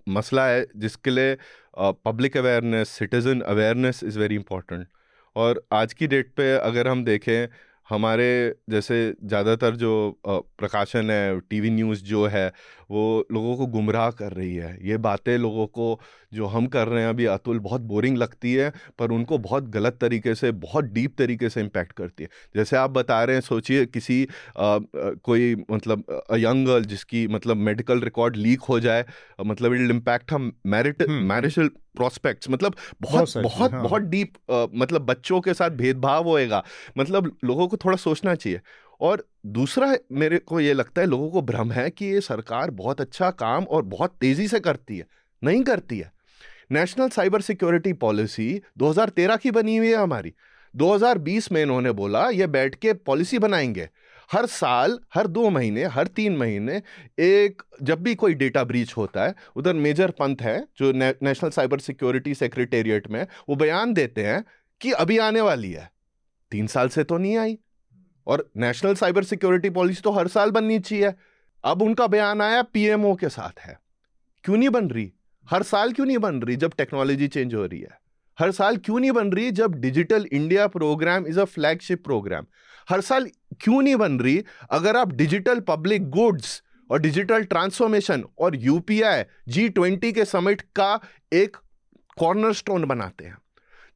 मसला 0.10 0.48
है 0.48 0.66
जिसके 0.78 1.10
लिए 1.12 1.38
public 1.80 2.38
awareness 2.38 2.90
citizen 2.90 3.42
awareness 3.42 4.04
is 4.04 4.20
very 4.20 4.36
important 4.36 4.88
और 5.36 5.66
आज 5.74 5.94
की 5.94 6.08
डेट 6.08 6.34
पे 6.38 6.52
अगर 6.58 6.88
हम 6.88 7.04
देखें, 7.06 7.48
हमारे 7.90 8.28
जैसे 8.70 8.98
ज़्यादातर 9.24 9.76
जो 9.76 9.92
प्रकाशन 10.28 11.12
है 11.12 11.40
टीवी 11.40 11.70
न्यूज़ 11.70 12.04
जो 12.04 12.26
है 12.28 12.52
वो 12.92 13.26
लोगों 13.32 13.56
को 13.58 13.66
गुमराह 13.68 14.10
कर 14.12 14.34
रही 14.34 14.56
है। 14.56 14.78
ये 14.84 14.98
बातें 15.00 15.38
लोगों 15.38 15.66
को 15.70 16.00
जो 16.34 16.46
हम 16.46 16.68
कर 16.68 16.88
रहे 16.88 17.02
हैं 17.02 17.10
अभी 17.10 17.26
अतुल 17.28 17.60
बहुत 17.60 17.82
बोरिंग 17.84 18.18
लगती 18.18 18.54
है 18.54 18.72
पर 19.00 19.12
उनको 19.12 19.38
बहुत 19.38 19.70
गलत 19.70 19.98
तरीके 20.02 20.36
से 20.36 20.52
बहुत 20.64 20.86
डीप 20.86 21.16
तरीके 21.18 21.50
से 21.50 21.62
इम्पैक्ट 21.62 21.92
करती 21.92 22.24
है। 22.24 22.30
जैसे 22.56 22.78
आप 22.78 22.90
बता 22.90 23.24
रहे 23.24 23.36
हैं 23.36 23.42
सोचिए 23.42 23.86
किसी 23.88 24.24
आ, 24.24 24.78
कोई 25.24 25.56
मतलब 25.72 26.04
यंग 26.36 26.68
गर्ल 26.68 26.86
जिसकी 26.86 27.28
मतलब 27.28 27.58
मेडिकल 27.60 28.02
रिकॉर्ड 28.02 28.36
लीक 28.36 28.62
हो 28.62 28.80
जाए 28.80 29.06
मतलब 29.46 29.74
इट 29.74 29.90
इम्पैक्ट 29.92 30.32
हम 30.32 30.52
मैरिट 30.66 31.04
मैरिजल 31.10 31.70
प्रोस्पेक्ट्स 31.96 32.50
मतलब 32.50 32.76
बहुत 33.02 33.38
बहुत 33.38 33.72
हाँ। 33.72 33.82
बहुत 33.84 34.02
डीप 34.04 34.34
मतलब 34.76 35.02
बच्चों 35.02 35.40
के 35.42 35.54
साथ 35.54 35.70
भेदभाव 35.72 36.28
होएगा। 36.28 36.64
मतलब 36.98 37.32
लोगों 37.46 37.68
को 37.68 37.78
थोड़ा 37.78 37.98
सोचना 37.98 38.34
चाहिए। 38.36 38.60
और 39.02 39.28
दूसरा 39.46 39.96
मेरे 40.12 40.40
को 40.40 40.60
ये 40.60 40.74
लगता 40.74 41.02
है 41.02 41.08
लोगों 41.08 41.30
को 41.32 41.42
भ्रम 41.42 41.72
है 41.72 41.90
कि 41.90 42.06
ये 42.06 42.22
सरकार 42.22 42.72
बहुत 42.72 43.02
अच्छा 43.02 43.32
काम 43.32 43.64
और 43.64 43.82
बहुत 43.82 44.18
तेज़ी 44.22 44.48
से 44.48 44.60
करती 44.60 44.98
है 44.98 45.08
नहीं 45.44 45.64
करती 45.64 46.00
है। 46.00 46.12
नेशनल 46.72 47.10
साइबर 47.10 47.42
सिक्योरिटी 47.42 47.94
पॉलिसी 47.94 48.62
2013 48.78 49.38
की 49.38 49.52
बनी 49.52 49.78
हुई 49.78 49.88
है 49.88 49.96
हमारी। 49.96 50.34
2020 50.76 51.52
में 51.52 51.62
इन्होंने 51.62 51.92
बोला 51.92 52.30
ये 52.30 52.48
बैठ 52.48 52.76
के 52.76 52.94
पॉलिसी 52.94 53.40
बनाएँगे। 53.40 53.90
हर 54.32 54.46
साल 54.46 55.00
हर 55.14 55.28
दो 55.28 55.50
महीने 55.50 55.84
हर 55.84 56.08
तीन 56.08 56.38
महीने 56.38 56.82
एक 57.20 57.62
जब 57.84 58.02
भी 58.02 58.16
कोई 58.16 58.34
डेटा 58.34 58.64
ब्रीच 58.64 58.94
होता 58.98 59.24
है 59.24 59.36
उधर 59.56 59.74
मेजर 59.74 60.12
पंथ 60.12 60.36
है 60.42 60.68
जो 60.78 60.92
ने, 60.92 61.16
नेशनल 61.24 61.50
साइबर 61.50 61.80
सिक्योरिटी 61.80 62.36
सेक्रेटेरिएट 62.36 63.08
में 63.08 63.28
वो 63.50 63.56
बयान 63.56 63.94
देते 63.94 64.24
हैं 64.24 64.46
कि 64.82 64.92
अभी 64.92 65.18
आने 65.18 65.42
वाली 65.42 65.72
है। 65.72 65.92
तीन 66.52 66.68
साल 66.68 66.90
से 66.90 67.04
तो 67.04 67.18
नहीं 67.18 67.38
आई। 67.38 67.60
और 68.28 68.50
नेशनल 68.58 68.96
साइबर 68.96 69.24
सिक्योरिटी 69.24 69.70
पॉलिसी 69.70 70.02
तो 70.02 70.12
हर 70.12 70.28
साल 70.28 70.52
बननी 70.52 70.80
चाहिए। 70.80 71.14
अब 71.64 71.82
उनका 71.82 72.08
बयान 72.08 72.42
आया, 72.42 72.62
पीएमओ 72.62 73.16
के 73.16 73.30
साथ 73.30 73.60
है। 73.60 73.80
क्यों 74.44 74.58
नहीं 74.58 74.70
बन 74.70 74.90
रही? 74.90 75.12
हर 75.46 75.64
साल 75.64 75.92
क्यों 75.92 76.06
नहीं 76.06 76.18
बन 76.18 76.42
रही 76.42 76.56
जब 76.56 76.74
टेक्नोलॉजी 76.78 77.28
चेंज 77.28 77.54
हो 77.56 77.66
रही 77.66 77.80
है? 77.80 78.00
हर 78.38 78.52
साल 78.52 78.78
क्यों 78.78 79.00
नहीं 79.00 79.12
बन 79.12 79.32
रही 79.32 79.52
जब 79.52 79.76
Digital 79.76 80.26
India 80.32 80.68
programme 80.68 81.28
is 81.28 81.40
a 81.40 81.44
flagship 81.44 82.04
programme? 82.04 82.46
हर 82.90 83.02
साल 83.02 83.30
क्यों 83.62 83.82
नहीं 83.82 83.96
बन 83.96 84.20
रही 84.20 84.44
अगर 84.72 84.98
आप 84.98 85.12
डिजिटल 85.12 85.60
पब्लिक 85.60 86.10
गुड्स 86.10 86.62
और 86.90 87.00
डिजिटल 87.00 87.44
ट्रांसफॉर्मेशन 87.44 88.24
और 88.40 88.56
यूपीआई, 88.56 89.24
जी 89.48 89.70
ट्वेंटी 89.70 90.12
के 90.12 90.26
समिट 90.26 90.62
का 90.76 91.00
एक 91.34 91.58
कॉर्नरस्टोन 92.18 92.86
बनाते 92.86 93.26
हैं? 93.26 93.38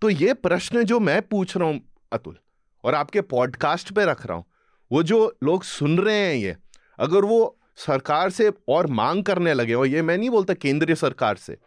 तो 0.01 0.09
ये 0.09 0.33
प्रश्न 0.33 0.83
जो 0.83 0.99
मैं 0.99 1.21
पूछ 1.21 1.57
रहा 1.57 1.67
हूँ, 1.67 1.81
अतुल 2.11 2.37
और 2.83 2.95
आपके 2.95 3.21
पॉडकास्ट 3.21 3.91
पे 3.91 4.05
रख 4.05 4.25
रहा 4.25 4.37
हूँ। 4.37 4.45
वो 4.91 5.03
जो 5.03 5.37
लोग 5.43 5.63
सुन 5.63 5.97
रहे 5.97 6.15
हैं 6.15 6.35
ये, 6.35 6.55
अगर 6.99 7.25
वो 7.25 7.55
सरकार 7.77 8.29
से 8.29 8.51
और 8.69 8.87
मांग 8.87 9.23
करने 9.23 9.53
लगे, 9.53 9.73
और 9.73 9.87
ये 9.87 10.01
मैं 10.01 10.17
नहीं 10.17 10.29
बोलता 10.29 10.53
केंद्रीय 10.53 10.95
सरकार 10.95 11.35
से, 11.35 11.57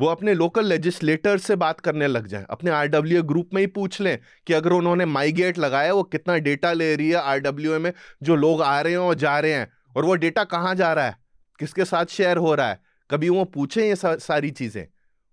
वो 0.00 0.06
अपने 0.06 0.34
लोकल 0.34 0.66
लेजिस्लेटर 0.66 1.38
से 1.38 1.56
बात 1.56 1.80
करने 1.80 2.06
लग 2.06 2.26
जाए, 2.26 2.46
अपने 2.50 2.70
आरडब्ल्यूए 2.70 3.22
ग्रुप 3.22 3.50
में 3.54 3.60
ही 3.60 3.66
पूछ 3.66 4.00
लें 4.00 4.18
कि 4.46 4.52
अगर 4.52 4.70
उन्होंने 4.70 5.04
माईगेट 5.04 5.58
लगाया, 5.58 5.92
वो 5.92 6.02
कितना 6.02 6.36
डेटा 6.36 6.72
ले 6.72 6.94
रही 6.96 7.08
है 7.08 7.16
आरडब्ल्यूए 7.16 7.78
में, 7.78 7.92
जो 8.22 8.36
लोग 8.36 8.62
आ 8.62 8.80
रहे 8.80 8.92
हैं 8.92 8.98
और 8.98 9.14
जा 9.14 9.38
रहे 9.38 9.52
हैं, 9.52 9.72
और 9.96 10.04
वो 10.04 10.14
डेटा 10.14 10.44
कहाँ 10.44 10.74
जा 10.74 10.92
रहा 10.92 11.06
है? 11.06 11.16
किसके 11.58 11.84
साथ 11.84 12.06
शेयर 12.06 12.36
हो 12.36 12.54
रहा 12.54 12.68
है? 12.68 12.80
कभी 13.10 13.28
वो 13.28 13.44
पूछें 13.44 13.82
ये 13.82 13.94
सारी 13.96 14.50
चीज़ें? 14.50 14.86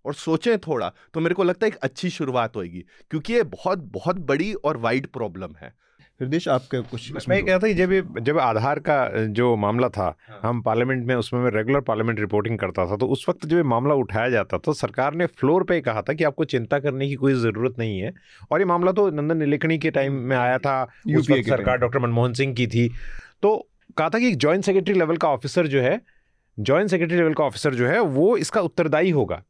और 0.07 0.13
सोचें 0.15 0.57
थोड़ा 0.59 0.91
तो 1.13 1.19
मेरे 1.19 1.35
को 1.35 1.43
लगता 1.43 1.65
है 1.65 1.71
एक 1.71 1.77
अच्छी 1.81 2.09
शुरुआत 2.09 2.55
होगी 2.55 2.85
क्योंकि 3.11 3.33
ये 3.33 3.43
बहुत 3.51 3.79
बहुत 3.93 4.19
बड़ी 4.27 4.53
और 4.53 4.77
वाइड 4.77 5.07
प्रॉब्लम 5.07 5.55
है। 5.61 5.73
हृदय 6.19 6.49
आपके 6.49 6.79
कुछ 6.81 7.27
मैं 7.29 7.43
कहता 7.45 7.67
था 7.67 7.71
जब 7.73 8.19
जब 8.19 8.37
आधार 8.39 8.79
का 8.79 9.25
जो 9.31 9.55
मामला 9.55 9.89
था 9.89 10.05
हाँ। 10.29 10.39
हम 10.43 10.61
पार्लियामेंट 10.61 11.05
में 11.07 11.13
उसमें 11.15 11.39
मैं 11.41 11.51
रेगुलर 11.51 11.81
पार्लियामेंट 11.81 12.19
रिपोर्टिंग 12.19 12.57
करता 12.59 12.85
था 12.85 12.95
तो 12.97 13.07
उस 13.07 13.25
वक्त 13.29 13.45
जब 13.45 13.57
ये 13.57 13.63
मामला 13.63 13.93
उठाया 13.93 14.29
जाता 14.29 14.57
तो 14.57 14.73
सरकार 14.73 15.13
ने 15.13 15.25
फ्लोर 15.39 15.63
पे 15.63 15.79
कहा 15.81 16.01
था 16.01 16.13
कि 16.13 16.23
आपको 16.23 16.45
चिंता 16.45 16.79
करने 16.79 17.07
की 17.07 17.15
कोई 17.15 17.33
ज़रूरत 17.33 17.75
नहीं 17.79 17.99
है 17.99 18.13
और 18.51 18.59
ये 18.59 18.65
मामला 18.65 18.91
तो 18.91 19.09
नंदन 19.09 19.37
निलेखनी 19.37 19.77
के 19.77 19.91
टाइम 19.91 20.13
में 20.23 20.35
आया 20.37 20.57
था 20.57 20.81
उस 21.17 21.29
वक्त 21.29 21.49
सरकार 21.49 21.77
डॉक्टर 21.77 21.99
मनमोहन 21.99 22.33
सिंह 22.33 22.53
की 22.53 22.67
थी 22.67 22.89
तो 23.41 23.55
कहा 23.97 24.09
था 24.09 24.19
कि 24.19 24.31
जॉइंट 24.35 24.63
सेक्रेटरी 24.63 24.93
लेवल 24.93 25.17
का 25.17 25.29
ऑफिसर 25.29 25.67
जो 25.67 25.81
है 25.81 26.01
जॉइंट 26.57 26.89
सेक्रेटरी 26.89 27.17
लेवल 27.17 27.33
का 27.33 27.43
ऑफिसर 27.43 27.75
जो 27.75 27.87
है 27.87 27.99
वो 27.99 28.35
इसका 28.37 28.61
उत्तरदायी 28.61 29.09
होगा। 29.09 29.43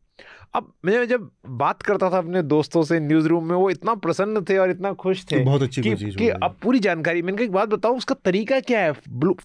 अब 0.57 0.73
मैं 0.85 1.05
जब 1.07 1.29
बात 1.47 1.81
करता 1.81 2.09
था 2.09 2.17
अपने 2.17 2.41
दोस्तों 2.41 2.83
से 2.83 2.99
न्यूज़ 2.99 3.27
रूम 3.27 3.43
में 3.45 3.55
वो 3.55 3.69
इतना 3.69 3.93
प्रसन्न 3.95 4.43
थे 4.43 4.57
और 4.57 4.69
इतना 4.69 4.93
खुश 4.93 5.25
थे 5.31 5.43
बहुत 5.43 5.61
अच्छी 5.61 5.81
कि, 5.81 5.95
चीज़ 5.95 6.17
कि 6.17 6.29
अब 6.29 6.55
पूरी 6.63 6.79
जानकारी 6.79 7.21
मैंने 7.21 7.43
एक 7.43 7.51
बात 7.51 7.69
बताओ 7.69 7.95
उसका 7.95 8.15
तरीका 8.25 8.59
क्या 8.59 8.79
है? 8.79 8.91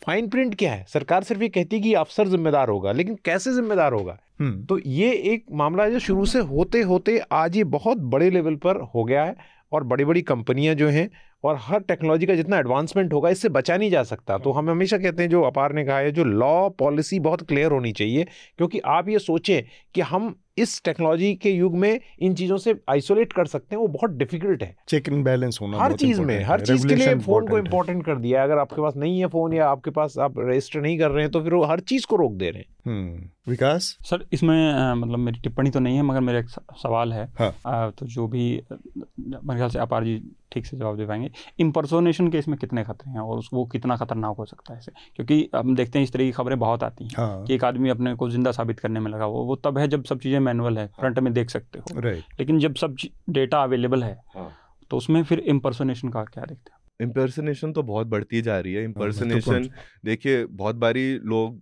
फाइन 0.06 0.28
प्रिंट 0.28 0.54
क्या 0.54 0.72
है? 0.72 0.84
सरकार 0.88 1.22
सिर्फ़ 1.22 1.42
ये 1.42 1.48
कहती 1.48 1.76
है 1.76 1.82
कि 1.82 1.94
अफसर 1.94 2.28
जिम्मेदार 2.28 2.68
होगा 2.68 2.92
लेकिन 2.92 3.18
कैसे 3.24 3.54
जिम्मेदार 3.54 3.92
होगा? 3.92 4.18
हम्म। 4.40 4.64
तो 4.64 4.78
ये 4.86 5.12
एक 5.12 5.44
मामला 5.52 5.88
जो 5.88 5.98
शुरू 5.98 6.24
से 6.26 6.38
होते 6.38 6.80
होते 6.82 7.20
आज 7.32 7.56
ये 7.56 7.64
बहुत 7.64 7.98
बड़े 7.98 8.30
लेवल 8.30 8.56
पर 8.56 8.76
हो 8.94 9.04
गया 9.04 9.24
है 9.24 9.36
और 9.72 9.84
बड़ी 9.84 10.04
बड़ी 10.04 10.22
कंपनियाँ 10.22 10.74
जो 10.74 10.88
हैं 10.88 11.10
और 11.44 11.56
हर 11.60 11.80
टेक्नोलॉजी 11.80 12.26
का 12.26 12.34
जितना 12.34 12.58
एडवांसमेंट 12.58 13.12
होगा 13.12 13.28
इससे 13.30 13.48
बचा 13.48 13.76
नहीं 13.76 13.90
जा 13.90 14.02
सकता। 14.02 14.38
तो 14.38 14.52
हम 14.52 14.70
हमेशा 14.70 14.98
कहते 14.98 15.22
हैं 15.22 15.30
जो 15.30 15.42
अपार 15.42 15.72
ने 15.72 15.84
कहा 15.84 15.98
है 15.98 16.12
जो 16.12 16.24
लॉ 16.24 16.68
पॉलिसी 16.68 17.20
बहुत 17.20 17.42
क्लियर 17.42 17.70
होनी 17.70 17.92
चाहिए 17.92 18.26
क्योंकि 18.58 18.78
आप 18.78 19.08
ये 19.08 19.18
सोचें 19.18 19.62
कि 19.94 20.00
हम 20.00 20.34
इस 20.58 20.82
टेक्नोलॉजी 20.84 21.34
के 21.34 21.50
युग 21.50 21.76
में 21.76 22.00
इन 22.18 22.34
चीज़ों 22.34 22.56
से 22.56 22.74
आइसोलेट 22.90 23.32
कर 23.32 23.46
सकते 23.46 23.74
हैं 23.74 23.80
वो 23.80 23.86
बहुत 23.88 24.10
डिफ़िकल्ट 24.10 24.62
है। 24.62 24.74
चेक 24.88 25.08
इन 25.08 25.22
बैलेंस 25.22 25.58
होना 25.62 25.78
हर 25.78 25.92
चीज़ 25.92 26.20
में 26.20 26.42
हर 26.44 26.60
चीज़ 26.60 26.86
के 26.86 26.96
लिए 26.96 27.14
फ़ोन 27.16 27.48
को 27.48 27.58
इम्पोर्टेंट 27.58 28.04
कर 28.06 28.16
दिया 28.16 28.40
है। 28.40 28.46
अगर 28.46 28.58
आपके 28.58 28.82
पास 28.82 28.96
नहीं 28.96 29.20
है 29.20 29.26
फ़ोन 29.26 29.52
या 29.52 29.68
आपके 29.68 29.90
पास 29.90 30.18
आप 30.18 30.34
रजिस्टर 30.38 30.80
नहीं 30.80 30.98
कर 30.98 31.10
रहे 31.10 31.22
हैं 31.24 31.30
तो 31.32 31.42
फिर 31.42 31.54
वो 31.54 31.62
हर 31.64 31.80
चीज़ 31.82 32.06
को 32.06 32.16
रोक 32.16 32.32
दे 32.32 32.50
रहे 32.50 32.60
हैं। 32.60 32.81
विकास? 32.86 33.96
सर 34.04 34.24
इसमें 34.32 34.72
आ, 34.72 34.94
मतलब 34.94 35.18
मेरी 35.18 35.40
टिप्पणी 35.40 35.70
तो 35.70 35.80
नहीं 35.80 35.96
है 35.96 36.02
मगर 36.02 36.20
मेरा 36.20 36.38
एक 36.38 36.48
सवाल 36.48 37.12
है। 37.12 37.24
हाँ. 37.38 37.54
आ, 37.66 37.90
तो 37.90 38.06
जो 38.06 38.26
भी 38.28 38.44
मेरे 38.70 39.56
ख्याल 39.56 39.70
से 39.70 39.78
अपार 39.78 40.04
जी 40.04 40.20
ठीक 40.52 40.66
से 40.66 40.76
जवाब 40.76 40.96
दे 40.96 41.06
पाएँगे। 41.06 41.30
इम्पर्सोनेशन 41.60 42.28
के 42.30 42.38
इसमें 42.38 42.56
कितने 42.58 42.84
खतरे 42.84 43.10
हैं 43.10 43.20
और 43.20 43.42
वो 43.52 43.64
कितना 43.66 43.96
खतरनाक 43.96 44.36
हो 44.36 44.44
सकता 44.46 44.72
है 44.72 44.78
इसे? 44.78 44.92
क्योंकि 45.16 45.48
हम 45.54 45.74
देखते 45.76 45.98
हैं 45.98 46.04
इस 46.04 46.12
तरह 46.12 46.24
की 46.24 46.32
खबरें 46.32 46.58
बहुत 46.58 46.82
आती 46.82 47.04
हैं 47.04 47.12
हाँ। 47.16 47.44
कि 47.44 47.54
एक 47.54 47.64
आदमी 47.64 47.88
अपने 47.88 48.14
को 48.14 48.30
ज़िंदा 48.30 48.52
साबित 48.52 48.80
करने 48.80 49.00
में 49.00 49.10
लगा 49.10 49.26
वो 49.26 49.44
वो 49.44 49.56
तब 49.56 49.78
है 49.78 49.88
जब 49.88 50.04
सब 50.04 50.20
चीज़ें 50.20 50.38
मैनुअल 50.40 50.78
है 50.78 50.86
फ्रंट 51.00 51.18
में 51.18 51.32
देख 51.32 51.50
सकते 51.50 51.78
हो। 51.78 52.00
लेकिन 52.00 52.58
जब 52.58 52.74
सब 52.74 52.96
डेटा 53.30 53.62
अवेलेबल 53.62 54.04
है 54.04 54.16
हाँ। 54.34 54.50
तो 54.90 54.96
उसमें 54.96 55.22
फिर 55.24 55.38
इम्पर्सोनेशन 55.38 56.08
का 56.08 56.24
क्या 56.24 56.44
देखते 56.44 56.70
हैं? 56.72 56.78
इम्पर्सनेशन 57.00 57.72
तो 57.72 57.82
बहुत 57.82 58.06
बढ़ती 58.06 58.40
जा 58.42 58.58
रही 58.60 58.72
है। 58.74 58.84
इम्पर्सनेशन 58.84 59.52
हाँ, 59.52 59.84
देखिए 60.04 60.44
बहुत 60.46 60.76
बारी 60.76 61.12
लोग 61.14 61.60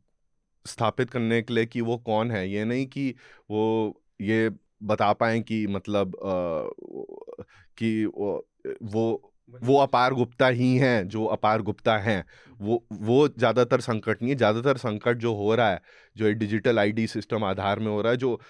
स्थापित 0.66 1.10
करने 1.10 1.40
के 1.42 1.54
लिए 1.54 1.66
कि 1.66 1.80
वो 1.80 1.96
कौन 1.98 2.30
है? 2.30 2.48
ये 2.50 2.64
नहीं 2.64 2.86
कि 2.86 3.14
वो 3.50 4.02
ये 4.20 4.50
बता 4.82 5.12
पाए 5.12 5.40
कि 5.40 5.66
मतलब 5.66 6.16
आ, 6.16 7.44
कि 7.78 8.04
वो 8.06 8.46
वो 8.84 9.22
वो 9.62 9.76
अपार 9.78 10.14
गुप्ता 10.14 10.46
ही 10.48 10.76
हैं 10.76 11.08
जो 11.08 11.24
अपार 11.26 11.62
गुप्ता 11.62 11.96
हैं। 11.98 12.24
वो 12.60 12.84
वो 12.92 13.26
ज़्यादातर 13.28 13.80
संकट 13.80 14.22
नहीं 14.22 14.30
है 14.32 14.36
ज़्यादातर 14.36 14.76
संकट 14.76 15.18
जो 15.18 15.34
हो 15.34 15.54
रहा 15.54 15.70
है 15.70 15.80
जो 16.16 16.32
डिजिटल 16.32 16.78
आईडी 16.78 17.06
सिस्टम 17.06 17.44
आधार 17.44 17.78
में 17.78 17.86
हो 17.86 18.00
रहा 18.02 18.12
है 18.12 18.16
जो 18.18 18.40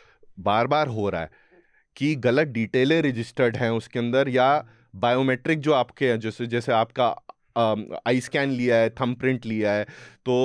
बार 0.40 0.66
बार 0.66 0.88
हो 0.88 1.08
रहा 1.10 1.20
है 1.20 1.30
कि 1.96 2.14
गलत 2.16 2.48
डिटेलें 2.48 3.00
रजिस्टर्ड 3.02 3.56
हैं 3.56 3.70
उसके 3.70 3.98
अंदर 3.98 4.28
या 4.28 4.48
बायोमेट्रिक 4.96 5.60
जो 5.60 5.72
आपके 5.72 6.10
हैं 6.10 6.20
जैसे 6.20 6.46
जैसे 6.46 6.72
आपका 6.72 7.08
आई 8.06 8.20
स्कैन 8.20 8.50
लिया 8.50 8.76
है 8.76 8.90
थम 8.90 9.14
प्रिंट 9.14 9.46
लिया 9.46 9.72
है 9.72 9.84
तो 10.26 10.36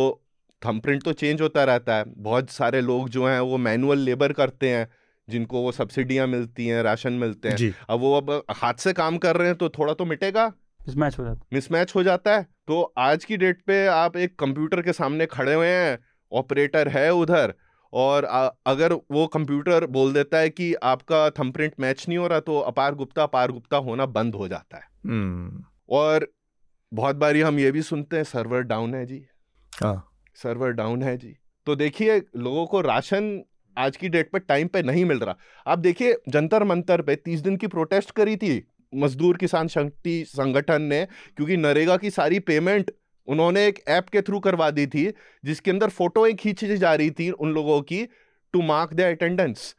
थम 0.65 0.79
प्रिंट 0.79 1.03
तो 1.03 1.13
चेंज 1.13 1.41
होता 1.41 1.63
रहता 1.63 1.95
है। 1.95 2.03
बहुत 2.07 2.49
सारे 2.49 2.81
लोग 2.81 3.09
जो 3.09 3.25
हैं 3.27 3.39
वो 3.39 3.57
मैनुअल 3.57 3.99
लेबर 3.99 4.33
करते 4.33 4.69
हैं 4.69 4.87
जिनको 5.27 5.61
वो 5.61 5.71
सब्सिडियाँ 5.71 6.27
मिलती 6.27 6.67
हैं 6.67 6.83
राशन 6.83 7.13
मिलते 7.13 7.49
हैं। 7.49 7.73
अब 7.89 7.99
वो 7.99 8.13
अब 8.13 8.43
हाथ 8.51 8.73
से 8.73 8.93
काम 8.93 9.17
कर 9.17 9.37
रहे 9.37 9.47
हैं 9.47 9.57
तो 9.57 9.69
थोड़ा 9.69 9.93
तो 9.93 10.05
मिटेगा। 10.05 10.47
मिसमैच 10.87 11.17
हो 11.19 11.23
जाता 11.23 11.39
है। 11.39 11.47
मिसमैच 11.53 11.95
हो 11.95 12.03
जाता 12.03 12.35
है। 12.35 12.43
तो 12.67 12.81
आज 12.97 13.25
की 13.25 13.37
डेट 13.37 13.61
पे 13.67 13.85
आप 13.87 14.17
एक 14.17 14.39
कंप्यूटर 14.39 14.81
के 14.81 14.93
सामने 14.93 15.25
खड़े 15.25 15.53
हुए 15.53 15.67
हैं 15.67 15.97
ऑपरेटर 16.31 16.87
है 16.87 17.09
उधर 17.13 17.53
और 17.93 18.25
आ, 18.25 18.49
अगर 18.65 18.93
वो 18.93 19.25
कंप्यूटर 19.27 19.85
बोल 19.85 20.13
देता 20.13 20.37
है 20.37 20.49
कि 20.49 20.73
आपका 20.73 21.29
थंबप्रिंट 21.29 21.73
मैच 21.79 22.05
नहीं 22.09 22.17
हो 22.17 22.27
रहा 22.27 22.39
तो 22.39 22.59
अपार 22.59 22.95
गुप्ता 22.95 23.23
अपार 23.23 23.51
गुप्ता 23.51 23.77
होना 23.77 24.05
बंद 24.05 24.35
हो 24.35 24.47
जाता 24.47 24.77
है। 24.77 24.83
हम्म। 25.05 25.63
और 25.89 26.27
बहुत 26.91 27.15
बारी 27.15 27.41
हम 27.41 27.59
ये 27.59 27.71
भी 27.71 27.81
सुनते 27.81 28.15
हैं 28.15 28.23
सर्वर 28.23 28.61
डाउन 28.61 28.95
है 28.95 29.05
जी। 29.05 29.25
हाँ। 29.73 30.14
सर्वर 30.35 30.71
डाउन 30.71 31.03
है 31.03 31.17
जी। 31.17 31.35
तो 31.65 31.75
देखिए, 31.75 32.21
लोगों 32.35 32.65
को 32.65 32.81
राशन 32.81 33.43
आज 33.77 33.97
की 33.97 34.09
डेट 34.09 34.31
पर 34.31 34.39
टाइम 34.39 34.67
पे 34.67 34.83
नहीं 34.83 35.05
मिल 35.05 35.19
रहा। 35.19 35.37
आप 35.67 35.79
देखिए, 35.79 36.15
जंतर 36.29 36.63
मंतर 36.63 37.01
पे 37.01 37.15
तीस 37.15 37.39
दिन 37.39 37.57
की 37.57 37.67
प्रोटेस्ट 37.67 38.11
करी 38.11 38.35
थी, 38.35 38.67
मजदूर 38.95 39.37
किसान 39.37 39.67
शक्ति 39.67 40.25
संगठन 40.27 40.81
ने, 40.81 41.05
क्योंकि 41.05 41.57
नरेगा 41.57 41.97
की 41.97 42.09
सारी 42.09 42.39
पेमेंट 42.39 42.91
उन्होंने 43.27 43.67
एक 43.67 43.79
ऐप 43.87 44.09
के 44.09 44.21
थ्रू 44.21 44.39
करवा 44.39 44.71
दी 44.71 44.87
थी, 44.87 45.13
जिसके 45.45 45.71
अंदर 45.71 45.89
फोटोएँ 45.89 46.33
खींची 46.33 46.77
जा 46.77 46.95
रही 46.95 47.11
थी 47.11 47.29
उन 47.29 47.53
लोगों 47.53 47.81
की 47.81 48.05
टू 48.53 48.61
मार्क 48.61 48.93
द 48.93 49.01
अटेंडेंस 49.01 49.75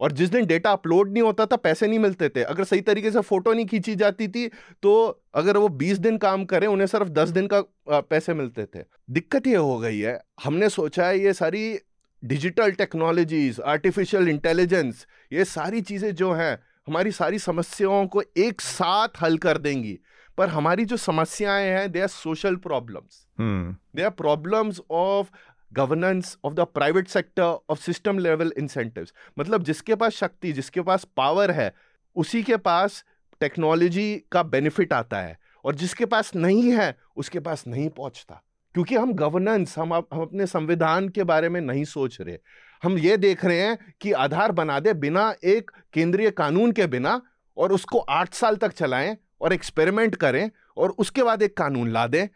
और 0.00 0.12
जिस 0.12 0.30
दिन 0.30 0.46
डेटा 0.46 0.72
अपलोड 0.72 1.12
नहीं 1.12 1.22
होता 1.22 1.46
था 1.46 1.56
पैसे 1.58 1.86
नहीं 1.86 1.98
मिलते 1.98 2.28
थे। 2.28 2.42
अगर 2.44 2.64
सही 2.64 2.80
तरीके 2.80 3.10
से 3.10 3.20
फ़ोटो 3.22 3.52
नहीं 3.52 3.66
खींची 3.66 3.94
जाती 3.96 4.28
थी 4.28 4.46
तो 4.82 4.94
अगर 5.34 5.56
वो 5.56 5.68
20 5.78 5.98
दिन 5.98 6.16
काम 6.18 6.44
करें 6.44 6.66
उन्हें 6.66 6.86
सिर्फ़ 6.86 7.08
10 7.10 7.28
दिन 7.30 7.46
का 7.46 7.60
पैसे 7.90 8.34
मिलते 8.34 8.64
थे। 8.66 8.84
दिक्कत 9.10 9.46
ये 9.46 9.56
हो 9.56 9.78
गई 9.78 9.98
है 9.98 10.20
हमने 10.44 10.68
सोचा 10.68 11.06
है 11.06 11.18
ये 11.20 11.32
सारी 11.34 11.78
डिजिटल 12.22 12.72
टेक्नोलॉजीज़ 12.74 13.60
आर्टिफिशियल 13.62 14.28
इंटेलिजेंस 14.28 15.06
ये 15.32 15.44
सारी 15.46 15.80
चीज़ें 15.82 16.14
जो 16.14 16.32
हैं 16.32 16.58
हमारी 16.88 17.10
सारी 17.12 17.38
समस्याओं 17.38 18.06
को 18.06 18.22
एक 18.38 18.60
साथ 18.60 19.22
हल 19.22 19.36
कर 19.38 19.58
देंगी। 19.58 19.98
पर 20.38 20.48
हमारी 20.48 20.84
जो 20.84 20.96
समस्याएँ 20.96 21.66
हैं 21.68 21.90
they 21.92 22.00
are 22.00 22.08
social 22.08 22.56
problems 22.56 23.26
they 23.38 24.02
are 24.02 24.10
problems 24.10 24.80
of 24.90 25.26
governance 25.72 26.36
of 26.44 26.54
the 26.54 26.60
private 26.60 27.08
sector 27.08 27.42
of 27.42 27.80
system 27.80 28.18
level 28.18 28.52
incentives 28.58 29.12
मतलब 29.38 29.62
जिसके 29.62 29.94
पास 29.94 30.12
शक्ति, 30.12 30.52
जिसके 30.52 30.80
पास 30.80 31.06
पावर 31.16 31.50
है, 31.50 31.74
उसी 32.16 32.42
के 32.42 32.56
पास 32.56 33.04
टेक्नोलॉजी 33.40 34.24
का 34.32 34.42
बेनिफिट 34.42 34.92
आता 34.92 35.20
है 35.20 35.38
और 35.64 35.74
जिसके 35.74 36.06
पास 36.06 36.34
नहीं 36.36 36.72
है, 36.72 36.96
उसके 37.16 37.40
पास 37.40 37.64
नहीं 37.66 37.88
पहुँचता। 37.88 38.42
क्योंकि 38.74 38.94
हम 38.94 39.12
गवर्नेंस 39.12 39.78
हम 39.78 39.94
हम 39.94 40.22
अपने 40.22 40.46
संविधान 40.46 41.08
के 41.08 41.24
बारे 41.24 41.48
में 41.48 41.60
नहीं 41.60 41.84
सोच 41.84 42.20
रहे। 42.20 42.38
हम 42.82 42.98
ये 42.98 43.16
देख 43.16 43.44
रहे 43.44 43.60
हैं 43.60 43.94
कि 44.00 44.12
आधार 44.12 44.52
बना 44.52 44.80
दे 44.80 44.92
बिना 44.94 45.34
एक 45.44 45.70
केंद्रीय 45.92 46.30
कानून 46.30 46.72
के 46.72 46.86
बिना 46.86 47.22
और 47.56 47.72
उसको 47.72 47.98
आठ 47.98 48.34
साल 48.34 48.56
तक 48.56 48.72
चलाएँ 48.72 49.16
और 49.40 49.52
एक्सपेरिमेंट 49.52 50.16
करें 50.16 50.50
और 50.76 50.90
उसके 50.90 51.22
बाद 51.22 51.42
एक 51.42 51.56
कानून 51.56 51.90
ला 51.90 52.06
दें, 52.06 52.28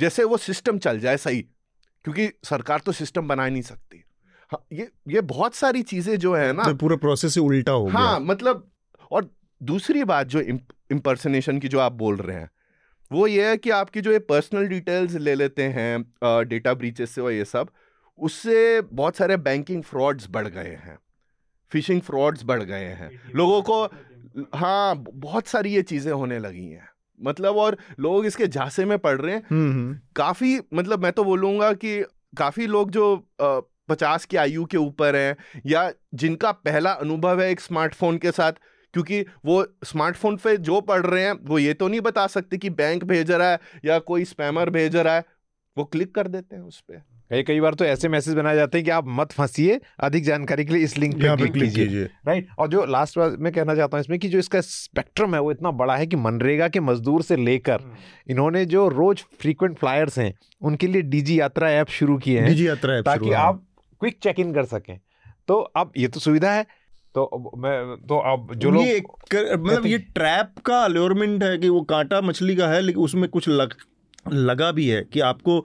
जैसे 0.00 0.24
वो 0.24 0.36
सिस्टम 0.36 0.78
चल 0.78 1.00
जाए 1.00 1.16
सही। 1.16 1.46
क्योंकि 2.04 2.28
सरकार 2.44 2.80
तो 2.80 2.92
सिस्टम 2.92 3.28
बना 3.28 3.44
ही 3.44 3.50
नहीं 3.50 3.62
सकती। 3.62 4.02
हाँ, 4.52 4.64
ये 4.72 4.90
ये 5.08 5.20
बहुत 5.22 5.54
सारी 5.54 5.82
चीज़ें 5.82 6.16
जो 6.18 6.34
है 6.34 6.52
ना 6.52 6.64
तो 6.64 6.74
पूरा 6.74 6.96
प्रोसेस 6.96 7.36
ही 7.36 7.42
उल्टा 7.42 7.72
हो 7.72 7.88
हाँ 7.88 8.08
गया। 8.08 8.18
मतलब 8.24 8.70
और 9.10 9.28
दूसरी 9.60 10.04
बात 10.04 10.26
जो 10.26 10.40
इम्पर्सनेशन 10.40 11.58
की 11.58 11.68
जो 11.68 11.78
आप 11.78 11.92
बोल 11.92 12.16
रहे 12.16 12.36
हैं 12.36 12.50
वो 13.10 13.26
ये 13.26 13.48
है 13.48 13.56
कि 13.56 13.70
आपकी 13.70 14.00
जो 14.00 14.12
ये 14.12 14.18
पर्सनल 14.18 14.66
डिटेल्स 14.68 15.14
ले 15.14 15.34
लेते 15.34 15.62
हैं 15.62 16.46
डेटा 16.48 16.74
ब्रीचेस 16.74 17.10
से 17.10 17.20
और 17.20 17.32
ये 17.32 17.44
सब 17.44 17.70
उससे 18.18 18.80
बहुत 18.82 19.16
सारे 19.16 19.36
बैंकिंग 19.38 19.82
फ्रॉड्स 19.82 20.26
बढ़ 20.30 20.48
गए 20.48 20.74
हैं। 20.74 20.98
फिशिंग 21.72 22.00
फ्रॉड्स 22.00 22.44
बढ़ 22.44 22.62
गए 22.62 22.88
हैं। 22.90 23.10
लोगों 23.34 23.62
को 23.62 23.84
हाँ 24.54 24.96
बहुत 24.98 25.46
सारी 25.46 25.74
ये 25.74 25.82
चीज़ें 25.82 26.12
होने 26.12 26.38
लगी 26.38 26.66
हैं। 26.66 26.88
मतलब 27.20 27.56
और 27.56 27.76
लोग 28.00 28.26
इसके 28.26 28.46
झांसे 28.46 28.84
में 28.84 28.98
पड़ 28.98 29.20
रहे 29.20 29.34
हैं 29.34 29.42
हम्म, 29.50 29.70
हम्म। 29.72 29.98
काफ़ी 30.16 30.58
मतलब 30.74 31.02
मैं 31.02 31.12
तो 31.12 31.24
बोलूँगा 31.24 31.72
कि 31.72 32.02
काफ़ी 32.36 32.66
लोग 32.66 32.90
जो 32.90 33.16
पचास 33.88 34.24
की 34.24 34.36
आयु 34.36 34.64
के 34.64 34.76
ऊपर 34.76 35.16
हैं 35.16 35.36
या 35.66 35.90
जिनका 36.14 36.52
पहला 36.52 36.92
अनुभव 36.92 37.40
है 37.40 37.50
एक 37.50 37.60
स्मार्टफ़ोन 37.60 38.18
के 38.18 38.30
साथ 38.30 38.52
क्योंकि 38.94 39.24
वो 39.44 39.64
स्मार्टफ़ोन 39.84 40.36
पे 40.36 40.56
जो 40.56 40.80
पढ़ 40.80 41.06
रहे 41.06 41.24
हैं 41.24 41.32
वो 41.42 41.58
ये 41.58 41.74
तो 41.74 41.88
नहीं 41.88 42.00
बता 42.00 42.26
सकते 42.26 42.58
कि 42.58 42.70
बैंक 42.70 43.04
भेज 43.04 43.30
रहा 43.30 43.50
है 43.50 43.58
या 43.84 43.98
कोई 43.98 44.24
स्पैमर 44.24 44.70
भेज 44.70 44.96
रहा 44.96 45.14
है 45.14 45.24
वो 45.76 45.84
क्लिक 45.84 46.14
कर 46.14 46.28
देते 46.28 46.56
हैं 46.56 46.62
उस 46.62 46.80
पर 46.80 47.02
कई 47.30 47.42
कई 47.42 47.60
बार 47.60 47.74
तो 47.74 47.84
ऐसे 47.84 48.08
मैसेज 48.08 48.34
बनाए 48.34 48.56
जाते 48.56 48.78
हैं 48.78 48.84
कि 48.84 48.90
आप 48.90 49.04
मत 49.08 49.32
फंसिए 49.32 49.80
अधिक 50.00 50.24
जानकारी 50.24 50.64
के 50.64 50.72
लिए 50.72 50.84
इस 50.84 50.96
लिंक 50.98 51.14
पे 51.14 51.48
क्लिक 51.48 51.72
कीजिए। 51.74 52.04
राइट? 52.26 52.48
और 52.58 52.68
जो 52.68 52.84
लास्ट 52.86 53.18
बार 53.18 53.36
मैं 53.38 53.52
कहना 53.52 53.74
चाहता 53.74 53.96
हूँ 53.96 54.04
इसमें 54.04 54.18
कि 54.18 54.28
जो 54.28 54.38
इसका 54.38 54.60
स्पेक्ट्रम 54.60 55.34
है 55.34 55.40
वो 55.40 55.50
इतना 55.52 55.70
बड़ा 55.72 55.96
है 55.96 56.06
कि 56.06 56.16
मनरेगा 56.18 56.68
के 56.68 56.80
मजदूर 56.82 57.22
से 57.22 57.36
लेकर 57.36 57.80
हम्म। 57.80 57.96
इन्होंने 58.30 58.64
जो 58.66 58.88
रोज 58.88 59.24
फ्रीक्वेंट 59.40 59.76
फ्लायर्स 59.78 60.18
हैं 60.18 60.32
उनके 60.62 60.86
लिए 60.86 61.02
डीजी 61.02 61.40
यात्रा 61.40 61.70
ऐप 61.70 61.88
शुरू 61.90 62.16
किए 62.18 62.38
हैं 62.38 62.48
डीजी 62.48 62.68
यात्रा 62.68 62.96
ऐप 62.96 63.04
ताकि 63.04 63.32
आप 63.40 63.62
क्विक 64.00 64.18
चेक 64.22 64.40
इन 64.40 64.52
कर 64.54 64.64
सकें। 64.66 64.98
तो 65.48 65.54
अब 65.76 65.92
ये 65.96 66.08
तो 66.08 66.20
सुविधा 66.20 66.52
है। 66.52 66.66
तो 67.14 67.52
मैं 67.58 67.74
तो 68.06 68.18
अब 68.28 68.54
जो 68.54 68.70
लोग 68.70 68.84
मतलब 68.84 69.86
ये 69.86 69.98
ट्रैप 69.98 70.54
का 70.66 70.78
अल्योरमेंट 70.84 71.42
है 71.42 71.56
कि 71.58 71.68
वो 71.68 71.80
कांटा 71.90 72.20
मछली 72.20 72.56
का 72.56 72.68
है 72.68 72.80
लेकिन 72.80 73.02
उसमें 73.02 73.28
कुछ 73.28 73.48
लग 73.48 73.74
लगा 74.26 74.70
भी 74.72 74.88
है 74.88 75.02
कि 75.04 75.20
आपको 75.22 75.64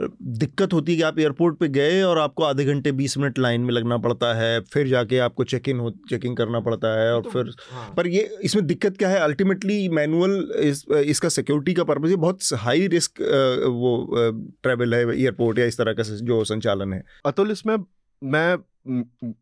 दिक्कत 0.00 0.72
होती 0.72 0.92
है 0.92 0.96
कि 0.96 1.02
आप 1.02 1.18
एयरपोर्ट 1.18 1.56
पे 1.58 1.68
गए 1.68 2.00
और 2.02 2.18
आपको 2.18 2.42
आधे 2.44 2.64
घंटे 2.64 2.92
बीस 2.92 3.16
मिनट 3.18 3.38
लाइन 3.38 3.60
में 3.60 3.72
लगना 3.74 3.96
पड़ता 3.98 4.32
है 4.34 4.60
फिर 4.72 4.88
जाके 4.88 5.18
आपको 5.18 5.44
चेक 5.44 5.68
इन 5.68 5.78
हो 5.80 5.90
चेकिंग 6.10 6.36
करना 6.36 6.60
पड़ता 6.60 6.92
है 7.00 7.12
और 7.14 7.22
तो, 7.22 7.30
फिर 7.30 7.52
हाँ। 7.70 7.92
पर 7.96 8.06
ये 8.06 8.22
इसमें 8.42 8.66
दिक्कत 8.66 8.96
क्या 8.96 9.08
है 9.08 9.18
अल्टीमेटली 9.20 9.88
मैनुअल 9.90 10.50
इस, 10.58 10.84
इसका 10.90 11.28
सिक्योरिटी 11.30 11.74
का 11.74 11.84
पर्पज 11.84 12.10
ये 12.10 12.16
बहुत 12.16 12.52
हाई 12.58 12.86
रिस्क 12.86 13.20
वो 13.70 13.96
ट्रैवल 14.62 14.94
है 14.94 15.02
एयरपोर्ट 15.10 15.58
या 15.58 15.66
इस 15.66 15.78
तरह 15.78 15.92
का 15.92 16.02
जो 16.02 16.42
संचालन 16.44 16.92
है 16.92 17.02
अतुल 17.26 17.50
इसमें 17.50 17.76
मैं 18.22 18.56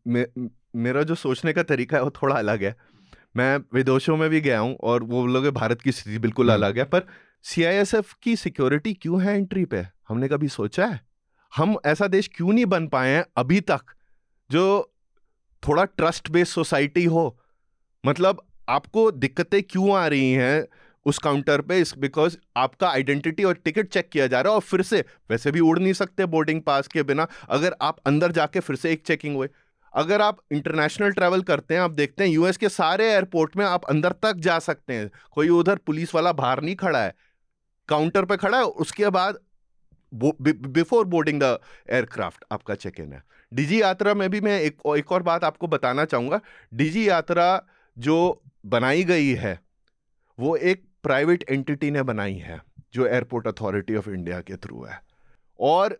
मे, 0.07 0.25
मेरा 0.75 1.03
जो 1.03 1.15
सोचने 1.15 1.53
का 1.53 1.63
तरीका 1.65 1.97
है 1.97 2.03
वो 2.03 2.11
थोड़ा 2.21 2.35
अलग 2.35 2.63
है 2.63 2.75
मैं 3.37 3.57
विदेशों 3.73 4.15
में 4.17 4.29
भी 4.29 4.41
गया 4.41 4.59
हूँ 4.59 4.75
और 4.83 5.03
वो 5.03 5.25
लोग 5.27 5.47
भारत 5.53 5.81
की 5.81 5.91
स्थिति 5.91 6.19
बिल्कुल 6.19 6.51
हम्म। 6.51 6.63
अलग 6.63 6.77
है 6.77 6.83
पर 6.85 7.05
सीआईएसएफ 7.47 8.13
की 8.23 8.35
सिक्योरिटी 8.35 8.93
क्यों 8.93 9.21
है 9.21 9.35
एंट्री 9.35 9.65
पे? 9.65 9.87
हमने 10.07 10.27
कभी 10.27 10.47
सोचा 10.47 10.85
है? 10.85 11.01
हम 11.55 11.77
ऐसा 11.85 12.07
देश 12.07 12.29
क्यों 12.35 12.53
नहीं 12.53 12.65
बन 12.65 12.87
पाए 12.87 13.09
हैं 13.09 13.25
अभी 13.37 13.61
तक, 13.61 13.79
जो 14.51 14.93
थोड़ा 15.67 15.83
ट्रस्ट 15.83 16.29
बेस्ड 16.29 16.53
सोसाइटी 16.53 17.05
हो? 17.05 17.39
मतलब 18.05 18.41
आपको 18.69 19.11
दिक्कतें 19.11 19.63
क्यों 19.63 19.97
आ 19.97 20.07
रही 20.07 20.31
हैं 20.31 20.67
उस 21.05 21.17
काउंटर 21.17 21.61
पे? 21.61 21.79
इस 21.79 21.97
बिकॉज़ 21.97 22.37
आपका 22.57 22.89
आइडेंटिटी 22.89 23.43
और 23.43 23.53
टिकट 23.53 23.87
चेक 23.87 24.09
किया 24.09 24.27
जा 24.27 24.41
रहा 24.41 24.49
है 24.49 24.55
और 24.55 24.61
फिर 24.61 24.81
से, 24.81 25.05
वैसे 25.29 25.51
भी 25.51 25.59
उड़ 25.59 25.79
नहीं 25.79 25.93
सकते 25.93 26.25
बोर्डिंग 26.25 26.61
पास 26.61 26.87
के 26.87 27.03
बिना, 27.03 27.27
अगर 27.49 27.75
आप 27.81 27.97
अंदर 28.05 28.31
जाके 28.31 28.59
फिर 28.59 28.75
से 28.75 28.91
एक 28.91 29.05
चेकिंग 29.05 29.35
हुए। 29.35 29.49
अगर 29.93 30.21
आप 30.21 30.37
इंटरनेशनल 30.51 31.11
ट्रैवल 31.11 31.41
करते 31.41 31.73
हैं, 31.73 31.81
आप 31.81 31.91
देखते 31.91 32.23
हैं 32.23 32.31
यूएस 32.31 32.57
के 32.57 32.69
सारे 32.69 33.05
एयरपोर्ट 33.05 33.57
में 33.57 33.65
आप 33.65 33.85
अंदर 33.85 34.11
तक 34.11 34.33
जा 34.33 34.59
सकते 34.59 34.93
हैं। 34.93 35.11
कोई 35.31 35.49
उधर 35.49 35.75
पुलिस 35.75 36.15
वाला 36.15 36.31
बाहर 36.31 36.61
नहीं 36.61 36.75
खड़ा 36.75 37.03
है। 37.03 37.26
काउंटर 37.89 38.25
पे 38.25 38.37
खड़ा 38.37 38.57
है 38.57 38.63
उसके 38.63 39.09
बाद 39.09 39.39
बिफोर 40.13 41.05
बोर्डिंग 41.05 41.41
द 41.41 41.59
एयरक्राफ्ट 41.89 42.43
आपका 42.51 42.75
चेक 42.75 42.99
इन 42.99 43.13
है। 43.13 43.23
डिजी 43.51 43.81
यात्रा 43.81 44.13
में 44.13 44.29
भी 44.29 44.41
मैं 44.41 44.59
एक 44.61 44.81
एक 44.97 45.11
और 45.11 45.23
बात 45.23 45.43
आपको 45.43 45.67
बताना 45.67 46.05
चाहूँगा। 46.05 46.39
डिजी 46.73 47.07
यात्रा 47.09 47.61
जो 47.97 48.41
बनाई 48.65 49.03
गई 49.03 49.33
है 49.35 49.59
वो 50.39 50.55
एक 50.55 50.83
प्राइवेट 51.03 51.43
एंटिटी 51.49 51.91
ने 51.91 52.03
बनाई 52.03 52.35
है 52.35 52.61
जो 52.93 53.05
एयरपोर्ट 53.07 53.47
अथॉरिटी 53.47 53.95
ऑफ़ 53.95 54.09
इंडिया 54.09 54.39
के 54.41 54.55
थ्रू 54.55 54.83
है। 54.83 54.99
और 55.59 55.99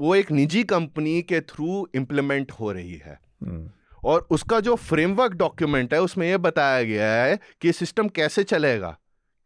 वो 0.00 0.14
एक 0.14 0.30
निजी 0.30 0.62
कंपनी 0.64 1.20
के 1.22 1.40
थ्रू 1.40 1.88
इम्प्लीमेंट 1.94 2.52
हो 2.52 2.72
रही 2.72 2.96
है। 2.96 3.18
हम्म। 3.42 3.70
और 4.04 4.26
उसका 4.30 4.60
जो 4.60 4.74
फ्रेमवर्क 4.76 5.32
डॉक्यूमेंट 5.32 5.94
है 5.94 6.00
उसमें 6.02 6.28
यह 6.28 6.38
बताया 6.38 6.82
गया 6.82 7.12
है 7.14 7.38
कि 7.60 7.72
सिस्टम 7.72 8.08
कैसे 8.08 8.44
चलेगा 8.44 8.96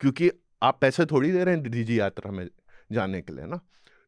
क्योंकि 0.01 0.30
आप 0.63 0.79
पैसे 0.81 1.07
थोड़ी 1.07 1.33
दे 1.33 1.45
रहे 1.45 1.55
हैं 1.55 1.63
निजी 1.63 2.01
यात्रा 2.01 2.33
में 2.33 2.49
जाने 2.93 3.21
के 3.21 3.33
लिए 3.33 3.47
ना 3.47 3.61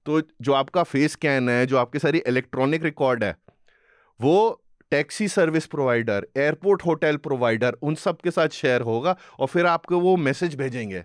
तो 0.07 0.23
जो 0.41 0.53
आपका 0.53 0.83
फेस 0.83 1.13
स्कैन 1.13 1.49
है, 1.49 1.67
जो 1.67 1.77
आपकी 1.77 1.99
सारी 1.99 2.19
इलेक्ट्रॉनिक 2.19 2.85
रिकॉर्ड 2.85 3.25
है, 3.25 3.37
वो 4.21 4.63
taxi 4.91 5.29
service 5.29 5.67
provider, 5.67 6.27
airport 6.37 6.83
hotel 6.87 7.17
provider, 7.17 7.73
उन 7.73 7.95
सब 7.95 8.21
के 8.21 8.31
साथ 8.31 8.49
शेयर 8.49 8.81
होगा 8.81 9.17
और 9.39 9.47
फिर 9.47 9.67
आपको 9.67 10.01
वो 10.01 10.17
मैसेज 10.17 10.55
भेजेंगे। 10.55 11.05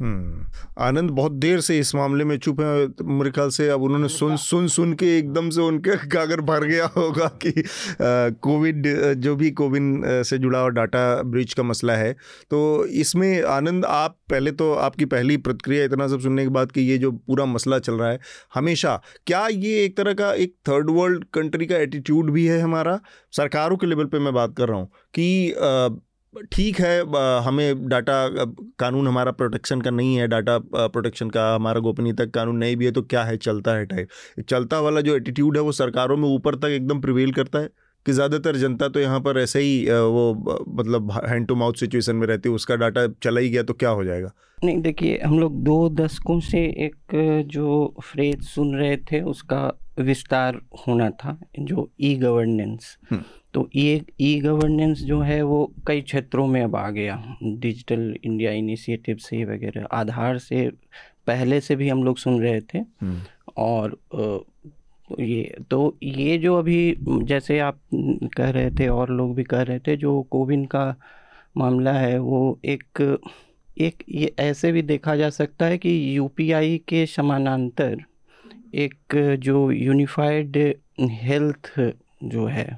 आनंद 0.00 1.10
बहुत 1.10 1.32
देर 1.34 1.60
से 1.60 1.78
इस 1.78 1.94
मामले 1.94 2.24
में 2.24 2.36
चुप 2.38 2.60
है। 2.60 2.86
मेरे 3.08 3.30
ख्याल 3.30 3.48
से 3.48 3.68
अब 3.68 3.82
उन्होंने 3.82 4.08
सुन 4.08 4.36
सुन 4.36 4.68
सुन 4.68 4.92
के 4.94 5.06
एकदम 5.18 5.50
से 5.50 5.60
उनके 5.60 5.96
कागर 6.08 6.40
भर 6.40 6.64
गया 6.64 6.86
होगा 6.96 7.26
कि 7.44 7.52
कोविड 8.42 8.86
जो 9.18 9.34
भी 9.36 9.50
कोविन 9.52 10.02
से 10.24 10.38
जुड़ा 10.38 10.58
हुआ 10.58 10.68
डाटा 10.70 11.22
ब्रिज 11.22 11.54
का 11.54 11.62
मसला 11.62 11.96
है। 11.96 12.12
तो 12.50 12.84
इसमें 12.86 13.42
आनंद 13.42 13.84
आप 13.84 14.16
पहले 14.30 14.52
तो 14.52 14.72
आपकी 14.74 15.04
पहली 15.06 15.36
प्रतिक्रिया 15.38 15.84
इतना 15.84 16.08
सब 16.08 16.20
सुनने 16.20 16.42
के 16.42 16.48
बाद 16.50 16.72
कि 16.72 16.80
ये 16.80 16.98
जो 16.98 17.10
पूरा 17.12 17.44
मसला 17.46 17.78
चल 17.78 17.94
रहा 17.94 18.10
है 18.10 18.18
हमेशा 18.54 19.00
क्या 19.26 19.46
ये 19.48 19.84
एक 19.84 19.96
तरह 19.96 20.14
का 20.14 20.32
एक 20.34 20.54
थर्ड 20.68 20.90
वर्ल्ड 20.90 21.24
कंट्री 21.34 21.66
का 21.66 21.76
एटीट्यूड 21.76 22.30
भी 22.30 22.46
है 22.46 22.60
हमारा? 22.60 22.98
सरकारों 23.32 23.76
के 23.76 23.86
लेवल 23.86 24.04
पर 24.04 24.18
मैं 24.18 24.34
बात 24.34 24.54
कर 24.56 24.68
रहा 24.68 24.78
हूँ 24.78 24.88
कि 25.14 25.98
ठीक 26.52 26.80
है 26.80 27.00
हमें 27.42 27.88
डाटा 27.88 28.28
कानून 28.78 29.08
हमारा 29.08 29.30
प्रोटेक्शन 29.32 29.80
का 29.80 29.90
नहीं 29.90 30.16
है 30.16 30.26
डाटा 30.28 30.58
प्रोटेक्शन 30.74 31.30
का 31.30 31.54
हमारा 31.54 31.80
गोपनीयता 31.80 32.24
कानून 32.24 32.56
नहीं 32.56 32.76
भी 32.76 32.84
है 32.84 32.92
तो 32.92 33.02
क्या 33.02 33.22
है 33.24 33.36
चलता 33.36 33.74
है 33.74 33.86
टाइप। 33.86 34.08
चलता 34.48 34.80
वाला 34.80 35.00
जो 35.00 35.16
एटीट्यूड 35.16 35.56
है 35.56 35.62
वो 35.62 35.72
सरकारों 35.72 36.16
में 36.16 36.28
ऊपर 36.28 36.54
तक 36.54 36.64
एकदम 36.64 37.00
प्रिवेल 37.00 37.32
करता 37.32 37.58
है 37.58 37.70
कि 38.06 38.12
ज़्यादातर 38.12 38.56
जनता 38.56 38.88
तो 38.88 39.00
यहाँ 39.00 39.20
पर 39.20 39.38
ऐसे 39.38 39.60
ही 39.60 39.90
वो 39.90 40.34
मतलब 40.68 41.12
हैंड 41.28 41.46
टू 41.46 41.54
माउथ 41.54 41.74
सिचुएशन 41.74 42.16
में 42.16 42.26
रहती 42.26 42.48
है 42.48 42.54
उसका 42.54 42.76
डाटा 42.76 43.06
चला 43.22 43.40
ही 43.40 43.48
गया 43.48 43.62
तो 43.62 43.74
क्या 43.74 43.90
हो 43.90 44.04
जाएगा? 44.04 44.32
नहीं 44.64 44.78
देखिए 44.78 45.18
हम 45.24 45.38
लोग 45.38 45.62
दो 45.64 45.88
दशकों 45.88 46.40
से 46.40 46.58
एक 46.86 47.44
जो 47.46 47.94
फ्रेज 48.04 48.42
सुन 48.42 48.74
रहे 48.76 48.96
थे 48.96 49.20
उसका 49.20 49.78
विस्तार 49.98 50.60
होना 50.88 51.10
था 51.10 51.38
जो 51.58 51.90
ई 52.00 52.14
गवर्नेंस 52.14 52.96
तो 53.58 53.68
ये 53.74 54.02
ई 54.20 54.38
गवर्नेंस 54.40 54.98
जो 55.02 55.20
है 55.20 55.40
वो 55.42 55.58
कई 55.86 56.00
क्षेत्रों 56.00 56.46
में 56.46 56.62
अब 56.62 56.76
आ 56.76 56.88
गया 56.90 57.16
डिजिटल 57.42 58.14
इंडिया 58.22 58.50
इनिशिएटिव 58.52 59.16
से 59.16 59.44
वगैरह 59.44 59.86
आधार 59.92 60.38
से 60.38 60.68
पहले 61.26 61.60
से 61.60 61.76
भी 61.76 61.88
हम 61.88 62.04
लोग 62.04 62.18
सुन 62.18 62.40
रहे 62.40 62.60
थे 62.64 62.78
हम्म। 62.78 63.20
और 63.58 63.98
ये 65.10 65.42
तो 65.70 65.96
ये 66.04 66.38
जो 66.38 66.56
अभी 66.56 66.96
जैसे 67.24 67.58
आप 67.60 67.80
कह 68.36 68.50
रहे 68.50 68.70
थे 68.70 68.88
और 68.90 69.10
लोग 69.10 69.34
भी 69.34 69.44
कह 69.44 69.62
रहे 69.62 69.78
थे 69.78 69.96
जो 69.96 70.20
कोविन 70.30 70.64
का 70.66 70.86
मामला 71.56 71.92
है 71.92 72.18
वो 72.20 72.58
एक 72.66 73.02
एक 73.80 74.04
ये 74.08 74.34
ऐसे 74.40 74.72
भी 74.72 74.82
देखा 74.84 75.16
जा 75.16 75.30
सकता 75.32 75.66
है 75.66 75.78
कि 75.78 76.00
यूपीआई 76.16 76.80
के 76.88 77.06
समानांतर 77.08 78.04
एक 78.76 79.16
जो 79.40 79.70
यूनिफाइड 79.72 80.56
हेल्थ 81.00 81.78
जो 82.24 82.46
है 82.46 82.68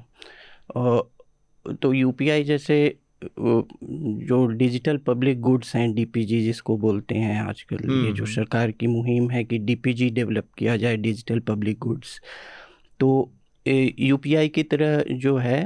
तो 0.73 1.93
यूपीआई 1.93 2.43
जैसे 2.43 2.77
जो 3.23 4.45
डिजिटल 4.47 4.97
पब्लिक 4.97 5.39
गुड्स 5.41 5.75
हैं 5.75 5.93
डीपीजी 5.93 6.41
जिसको 6.41 6.77
बोलते 6.77 7.15
हैं 7.15 7.41
आजकल 7.41 7.75
ये 7.75 8.11
जो 8.11 8.23
हम्म। 8.23 8.33
सरकार 8.33 8.71
की 8.71 8.87
मुहिम 8.87 9.29
है 9.31 9.43
कि 9.43 9.57
डीपीजी 9.59 10.09
डेवलप 10.09 10.47
किया 10.57 10.77
जाए 10.77 10.97
डिजिटल 10.97 11.39
पब्लिक 11.47 11.77
गुड्स 11.79 12.19
तो 12.99 13.11
यूपीआई 13.65 14.47
की 14.49 14.63
तरह 14.63 15.03
जो 15.15 15.35
है 15.37 15.59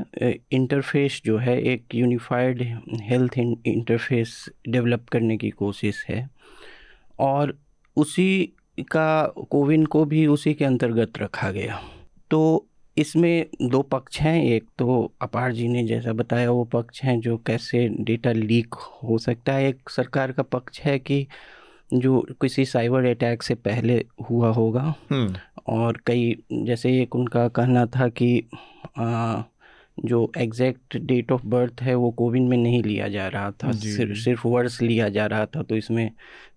इंटरफेस 0.52 1.22
जो 1.26 1.38
है 1.38 1.60
एक 1.64 1.96
यूनिफाइड 1.96 2.62
हेल्थ 3.04 3.38
इंटरफेस 3.38 4.34
डेवलप 4.70 5.08
करने 5.12 5.38
की 5.38 5.50
कोशिश 5.54 6.06
है 6.10 6.30
और 7.20 7.58
उसी 7.98 8.54
का 8.92 9.26
कोविन 9.52 9.86
को 9.86 10.04
भी 10.06 10.26
उसी 10.28 10.54
के 10.54 10.66
अंतर्गत 10.66 11.20
रखा 11.20 11.52
गया 11.52 11.82
तो 12.32 12.42
इसमें 12.98 13.46
दो 13.62 13.82
पक्ष 13.82 14.20
हैं 14.20 14.44
एक 14.44 14.66
तो 14.80 15.12
अपार 15.22 15.52
जी 15.54 15.68
ने 15.68 15.84
जैसा 15.84 16.14
बताया 16.14 16.52
वो 16.52 16.64
पक्ष 16.64 17.02
हैं 17.04 17.20
जो 17.22 17.38
कैसे 17.38 17.88
डेटा 18.00 18.32
लीक 18.32 18.74
हो 19.04 19.18
सकता 19.18 19.54
है। 19.54 19.68
एक 19.70 19.90
सरकार 19.90 20.32
का 20.32 20.44
पक्ष 20.44 20.80
है 20.82 20.98
कि 21.00 21.26
जो 21.94 22.20
किसी 22.42 22.66
साइबर 22.66 23.06
अटैक 23.06 23.44
से 23.44 23.56
पहले 23.56 24.04
हुआ 24.30 24.50
होगा। 24.50 24.94
हम्म। 25.12 25.36
और 25.68 26.00
कई 26.08 26.36
जैसे 26.54 27.02
एक 27.02 27.16
उनका 27.16 27.48
कहना 27.48 27.86
था 27.86 28.08
कि 28.10 28.44
आ, 29.00 29.42
जो 30.06 30.32
एग्जैक्ट 30.38 30.98
डेट 30.98 31.32
ऑफ़ 31.32 31.42
बर्थ 31.46 31.82
है 31.82 31.94
वो 31.96 32.10
कोविन 32.12 32.44
में 32.44 32.58
नहीं 32.58 32.82
लिया 32.84 33.08
जा 33.08 33.28
रहा 33.28 33.52
था। 33.52 33.72
सिर्फ़ 33.72 34.18
सिर्फ़ 34.20 34.48
वर्ड्स 34.48 34.82
लिया 34.82 35.10
जा 35.10 35.26
रहा 35.26 35.46
था 35.46 35.62
तो 35.64 35.76
इसमें 35.76 36.12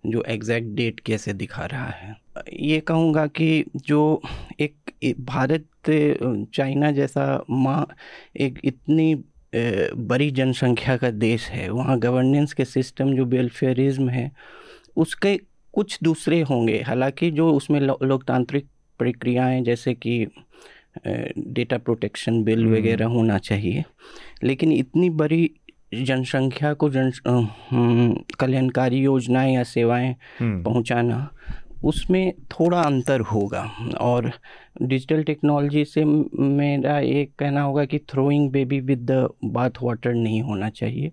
जो 0.05 0.23
एग्जैक्ट 0.27 0.67
डेट 0.67 0.99
कैसे 0.99 1.33
दिखा 1.33 1.65
रहा 1.65 1.89
है। 1.89 2.15
ये 2.53 2.79
कहूँगा 2.79 3.25
कि 3.27 3.65
जो 3.75 4.21
एक 4.59 4.91
भारत 5.19 5.65
चाइना 6.53 6.91
जैसा 6.91 7.43
माँ 7.49 7.85
एक 8.37 8.59
इतनी 8.63 9.13
बड़ी 9.55 10.29
जनसंख्या 10.31 10.97
का 10.97 11.09
देश 11.11 11.47
है 11.49 11.69
वहाँ 11.69 11.97
गवर्नेंस 11.99 12.53
के 12.53 12.65
सिस्टम 12.65 13.13
जो 13.15 13.25
वेलफेयरिज्म 13.25 14.09
है 14.09 14.31
उसके 14.97 15.35
कुछ 15.73 15.97
दूसरे 16.03 16.41
होंगे 16.41 16.81
हालाँकि 16.81 17.31
जो 17.31 17.51
उसमें 17.53 17.79
लोकतांत्रिक 17.81 18.67
प्रक्रियाएँ 18.99 19.61
जैसे 19.63 19.93
कि 19.93 20.25
डेटा 21.07 21.77
प्रोटेक्शन 21.77 22.43
बिल। 22.43 22.65
वगैरह 22.67 23.05
होना 23.05 23.37
चाहिए 23.37 23.83
लेकिन 24.43 24.71
इतनी 24.71 25.09
बड़ी 25.09 25.49
जनसंख्या 25.93 26.73
को 26.73 26.89
जन 26.89 27.11
हम्म, 27.27 28.15
कल्याणकारी 28.39 28.97
योजनाएँ 28.97 29.53
या 29.55 29.63
सेवाएँ 29.63 30.15
हम्म। 30.39 30.63
पहुंचाना 30.63 31.29
उसमें 31.83 32.33
थोड़ा 32.51 32.81
अंतर 32.81 33.19
होगा। 33.19 33.61
और 34.01 34.31
डिजिटल 34.81 35.23
टेक्नोलॉजी 35.23 35.85
से 35.85 36.05
मेरा 36.05 36.99
एक 36.99 37.31
कहना 37.39 37.61
होगा 37.61 37.85
कि 37.85 37.99
throwing 37.99 38.49
baby 38.51 38.79
with 38.79 39.11
the 39.11 39.29
bath 39.45 39.69
water 39.81 40.13
नहीं 40.13 40.41
होना 40.41 40.69
चाहिए। 40.69 41.11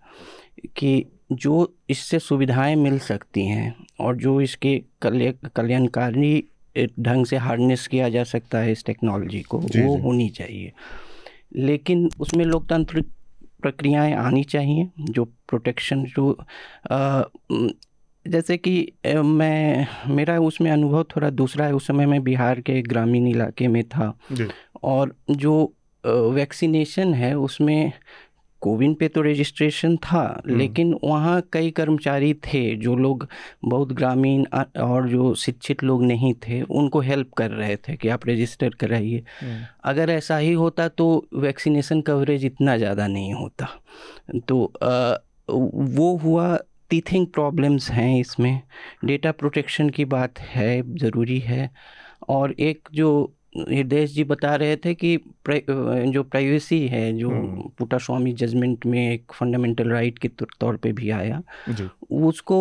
कि 0.76 1.04
जो 1.32 1.74
इससे 1.90 2.18
सुविधाएँ 2.18 2.74
मिल 2.76 2.98
सकती 2.98 3.46
हैं 3.46 3.74
और 4.00 4.16
जो 4.16 4.40
इसके 4.40 4.82
कल्याणकारी 5.02 6.44
ढंग 7.00 7.26
से 7.26 7.36
हार्नेस 7.36 7.86
किया 7.86 8.08
जा 8.08 8.24
सकता 8.24 8.58
है 8.58 8.72
इस 8.72 8.84
टेक्नोलॉजी 8.84 9.40
को 9.42 9.60
जी 9.60 9.82
वो 9.82 9.96
जी। 9.96 10.02
होनी 10.02 10.28
चाहिए। 10.28 10.72
लेकिन 11.56 12.10
उसमें 12.20 12.44
लोकतांत्रिक 12.44 13.06
प्रक्रियाएँ 13.62 14.14
आनी 14.14 14.44
चाहिए 14.44 14.90
जो 15.00 15.24
प्रोटेक्शन 15.24 16.04
जो 16.04 16.38
जैसे 18.26 18.56
कि 18.56 18.92
मैं 19.06 19.86
मेरा 20.14 20.38
उसमें 20.40 20.70
अनुभव 20.70 21.04
थोड़ा 21.16 21.30
दूसरा 21.32 21.66
है। 21.66 21.74
उस 21.74 21.86
समय 21.86 22.06
मैं 22.06 22.22
बिहार 22.24 22.60
के 22.60 22.80
ग्रामीण 22.82 23.26
इलाके 23.26 23.68
में 23.68 23.82
था। 23.84 24.12
और 24.84 25.14
जो 25.32 25.72
वैक्सीनेशन 26.04 27.14
है 27.14 27.34
उसमें 27.38 27.92
कोविन 28.62 28.94
पे 28.94 29.08
तो 29.08 29.22
रजिस्ट्रेशन 29.22 29.96
था 29.96 30.20
हम्म। 30.46 30.56
लेकिन 30.58 30.94
वहाँ 31.04 31.42
कई 31.52 31.70
कर्मचारी 31.70 32.32
थे 32.44 32.64
जो 32.76 32.94
लोग 32.96 33.26
बहुत 33.64 33.92
ग्रामीण 33.92 34.44
और 34.82 35.08
जो 35.08 35.34
शिक्षित 35.34 35.82
लोग 35.84 36.02
नहीं 36.04 36.32
थे 36.46 36.60
उनको 36.62 37.00
हेल्प 37.00 37.32
कर 37.32 37.50
रहे 37.50 37.76
थे 37.78 37.96
कि 37.96 38.08
आप 38.08 38.26
रजिस्टर 38.28 38.74
कराइए। 38.80 39.22
हम्म। 39.40 39.66
अगर 39.84 40.10
ऐसा 40.10 40.36
ही 40.36 40.52
होता 40.52 40.88
तो 40.88 41.26
वैक्सीनेशन 41.34 42.00
कवरेज 42.00 42.44
इतना 42.44 42.76
ज़्यादा 42.76 43.06
नहीं 43.06 43.32
होता। 43.34 43.68
तो 44.48 44.64
आ, 44.82 45.14
वो 45.48 46.16
हुआ 46.16 46.56
टीथिंग 46.90 47.26
प्रॉब्लम्स 47.26 47.90
हैं 47.90 48.18
इसमें। 48.20 48.60
डेटा 49.04 49.32
प्रोटेक्शन 49.32 49.90
की 49.90 50.04
बात 50.04 50.38
है 50.38 50.82
ज़रूरी 50.98 51.38
है। 51.40 51.70
और 52.28 52.54
एक 52.60 52.88
जो 52.94 53.32
हृदय 53.58 54.06
जी 54.06 54.24
बता 54.24 54.54
रहे 54.54 54.76
थे 54.76 54.94
कि 54.94 55.16
प्रे, 55.16 55.64
जो 55.68 56.22
प्राइवेसी 56.22 56.86
है 56.88 57.12
जो 57.18 57.30
हम्म। 57.30 57.70
पुटा 57.78 57.98
स्वामी 57.98 58.32
जजमेंट 58.32 58.86
में 58.86 58.98
एक 59.12 59.32
फंडामेंटल 59.32 59.90
राइट 59.90 60.18
के 60.18 60.28
तौर 60.60 60.76
पे 60.76 60.92
भी 60.92 61.10
आया 61.10 61.42
उसको 62.10 62.58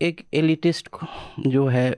एक 0.00 0.20
एलिटिस्ट 0.34 0.88
जो 1.46 1.66
है 1.66 1.88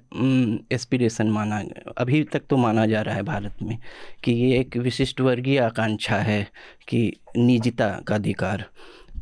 एस्पिरेशन 0.73 1.31
माना 1.31 1.63
अभी 1.99 2.23
तक 2.25 2.43
तो 2.51 2.57
माना 2.57 2.87
जा 2.87 3.01
रहा 3.03 3.15
है 3.15 3.23
भारत 3.23 3.57
में 3.63 3.77
कि 4.25 4.33
ये 4.33 4.59
एक 4.61 4.77
विशिष्ट 4.77 5.21
वर्गीय 5.21 5.59
आकांक्षा 5.59 6.17
है 6.17 6.47
कि 6.89 7.13
निजता 7.37 7.89
का 8.09 8.15
अधिकार। 8.15 8.65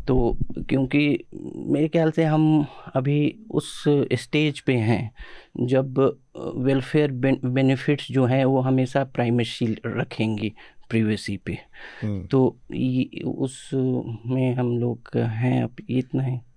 तो 0.08 0.36
क्योंकि 0.70 1.00
मेरे 1.66 1.88
ख्याल 1.88 2.10
से 2.10 2.24
हम 2.24 2.66
अभी 2.94 3.18
उस 3.50 3.72
स्टेज 4.12 4.60
पे 4.60 4.74
हैं 4.74 5.10
जब 5.66 5.98
वेलफेयर 6.56 7.12
बेनिफिट्स 7.12 8.10
जो 8.12 8.24
हैं 8.24 8.44
वो 8.44 8.60
हमेशा 8.60 9.04
प्राइमेसी 9.04 9.66
रखेंगी 9.86 10.52
प्रीवेसी 10.90 11.36
पे 11.36 11.58
हम्म। 12.02 12.26
तो 12.26 12.46
उस 13.26 13.70
में 13.74 14.54
हम 14.54 14.76
लोग 14.78 15.16
हैं 15.16 15.62
अब 15.62 15.76
इतना 15.90 16.22
है 16.22 16.47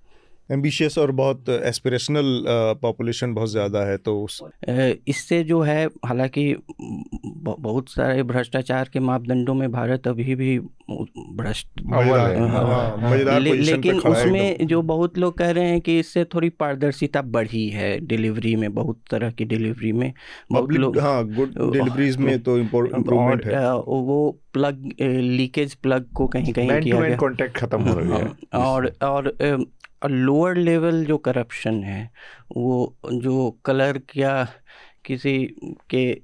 एम्बिशियस 0.52 0.98
और 0.98 1.12
बहुत 1.12 1.50
एस्पिरेशनल 1.50 2.44
पॉपुलेशन 2.82 3.34
बहुत 3.34 3.50
ज़्यादा 3.50 3.84
है 3.86 3.98
तो 3.98 4.22
उस 4.24 4.42
इससे 5.08 5.44
जो 5.44 5.62
है 5.62 5.86
हालाँकि 6.06 6.56
बहुत 7.48 7.90
सारे 7.90 8.24
भ्रष्टाचार 8.24 8.90
के 8.94 9.00
मापदंडों 9.00 9.54
में 9.54 9.72
भारत 9.72 10.08
अभी 10.08 10.36
भी 10.36 10.58
भ्रष्ट 10.90 11.68
हाँ, 11.92 12.04
हाँ, 12.50 13.40
ले, 13.40 13.54
लेकिन 13.54 14.00
उसमें 14.00 14.68
जो 14.68 14.82
बहुत 14.82 15.18
लोग 15.18 15.38
कह 15.38 15.52
रहे 15.52 15.70
हैं 15.70 15.82
कि 15.82 15.98
इससे 16.00 16.24
थोड़ी 16.26 16.50
पारदर्शिता 16.50 17.22
बढ़ी 17.22 17.68
है 17.70 18.00
डिलीवरी 18.00 18.56
में 18.56 18.74
बहुत 18.74 19.00
तरह 19.12 19.32
की 19.32 19.46
डिलीवरी 19.46 19.92
में। 19.92 20.12
बहुत 20.52 20.72
लोग 20.72 20.98
हाँ 21.00 21.24
गुड 21.28 21.54
डिलीवरीज 21.72 22.18
में 22.18 22.40
तो 22.44 22.58
इम्प्रूवमेंट 22.58 23.46
है। 23.46 23.74
वो 23.76 24.40
प्लग 24.54 24.90
लीकेज 25.02 25.74
प्लग 25.76 26.12
को 26.14 26.28
कहीं 26.28 26.54
कहीं 26.54 26.80
किया 26.82 27.02
गया। 27.02 27.18
कॉन्टेक्ट 27.18 27.58
खत्म 27.58 27.82
हो 27.82 28.00
रहा 28.00 28.18
है। 28.18 28.24
हाँ, 28.24 28.66
और 28.66 28.92
और 29.04 29.34
लोअर 30.08 30.58
लेवल 30.58 31.06
जो 31.06 31.18
करप्शन 31.18 31.84
है 31.84 32.10
वो 32.58 32.96
जो 33.14 33.60
कलर 33.66 34.02
या 34.18 34.48
किसी 35.06 35.38
के 35.90 36.22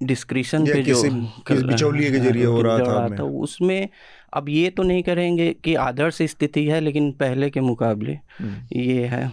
डिस्क्रिप्शन 0.00 0.66
पे 0.66 0.82
जो 0.82 1.02
बिचौलिए 1.02 2.10
के 2.10 2.18
ज़रिए 2.18 2.44
हो 2.44 2.62
रहा 2.62 2.78
था, 2.78 3.16
था 3.18 3.22
उसमें 3.22 3.88
अब 4.34 4.48
ये 4.48 4.70
तो 4.70 4.82
नहीं 4.82 5.02
करेंगे 5.02 5.52
कि 5.64 5.74
आदर्श 5.74 6.22
स्थिति 6.22 6.64
है 6.66 6.80
लेकिन 6.80 7.10
पहले 7.12 7.50
के 7.50 7.60
मुकाबले 7.60 8.12
हम्म। 8.12 8.80
ये 8.80 9.04
है। 9.06 9.30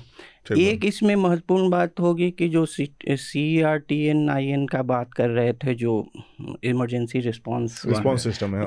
एक 0.57 0.85
इसमें 0.85 1.15
महत्वपूर्ण 1.15 1.69
बात 1.69 1.99
होगी 1.99 2.29
कि 2.31 2.49
जो 2.49 2.65
C 2.65 3.61
R 3.61 3.77
T 3.77 3.99
N 4.07 4.29
I 4.29 4.47
N 4.47 4.65
का 4.67 4.81
बात 4.83 5.13
कर 5.13 5.29
रहे 5.29 5.53
थे 5.53 5.73
जो 5.75 5.93
इमरजेंसी 6.63 7.19
रिस्पांस 7.19 7.81
रिस्पांस 7.85 8.23
सिस्टम 8.23 8.55
है। 8.55 8.65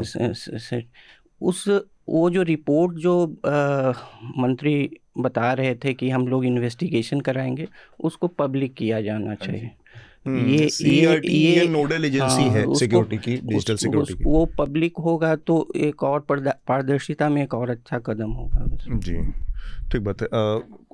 उस 1.40 1.64
वो 2.08 2.30
जो 2.30 2.42
रिपोर्ट 2.42 2.96
जो 2.96 3.14
आ, 3.46 3.92
मंत्री 4.38 4.74
बता 5.18 5.52
रहे 5.52 5.74
थे 5.74 5.94
कि 5.94 6.10
हम 6.10 6.28
लोग 6.28 6.44
इन्वेस्टिगेशन 6.44 7.20
कराएँगे 7.20 7.68
उसको 8.00 8.28
पब्लिक 8.28 8.74
किया 8.74 9.00
जाना 9.00 9.26
हाँ 9.26 9.34
चाहिए। 9.34 9.70
हम्म, 10.26 10.48
ये 10.48 10.68
ये 10.90 11.20
ये 11.30 11.66
नोडल 11.68 12.04
एजेंसी 12.04 12.42
हाँ, 12.42 12.50
है 12.50 12.74
सिक्योरिटी 12.74 13.16
की 13.16 13.36
डिजिटल 13.36 13.76
सिक्योरिटी 13.76 14.14
की। 14.14 14.24
वो 14.24 14.44
पब्लिक 14.58 14.98
होगा 14.98 15.34
तो 15.36 15.66
एक 15.76 16.02
और 16.02 16.26
पारदर्शिता 16.30 17.28
में 17.28 17.42
एक 17.42 17.54
और 17.54 17.70
अच्छा 17.70 17.98
कदम 17.98 18.30
होगा 18.30 18.66
जी 18.98 19.16
ठीक 19.92 20.02
बात 20.02 20.22
है। 20.22 20.28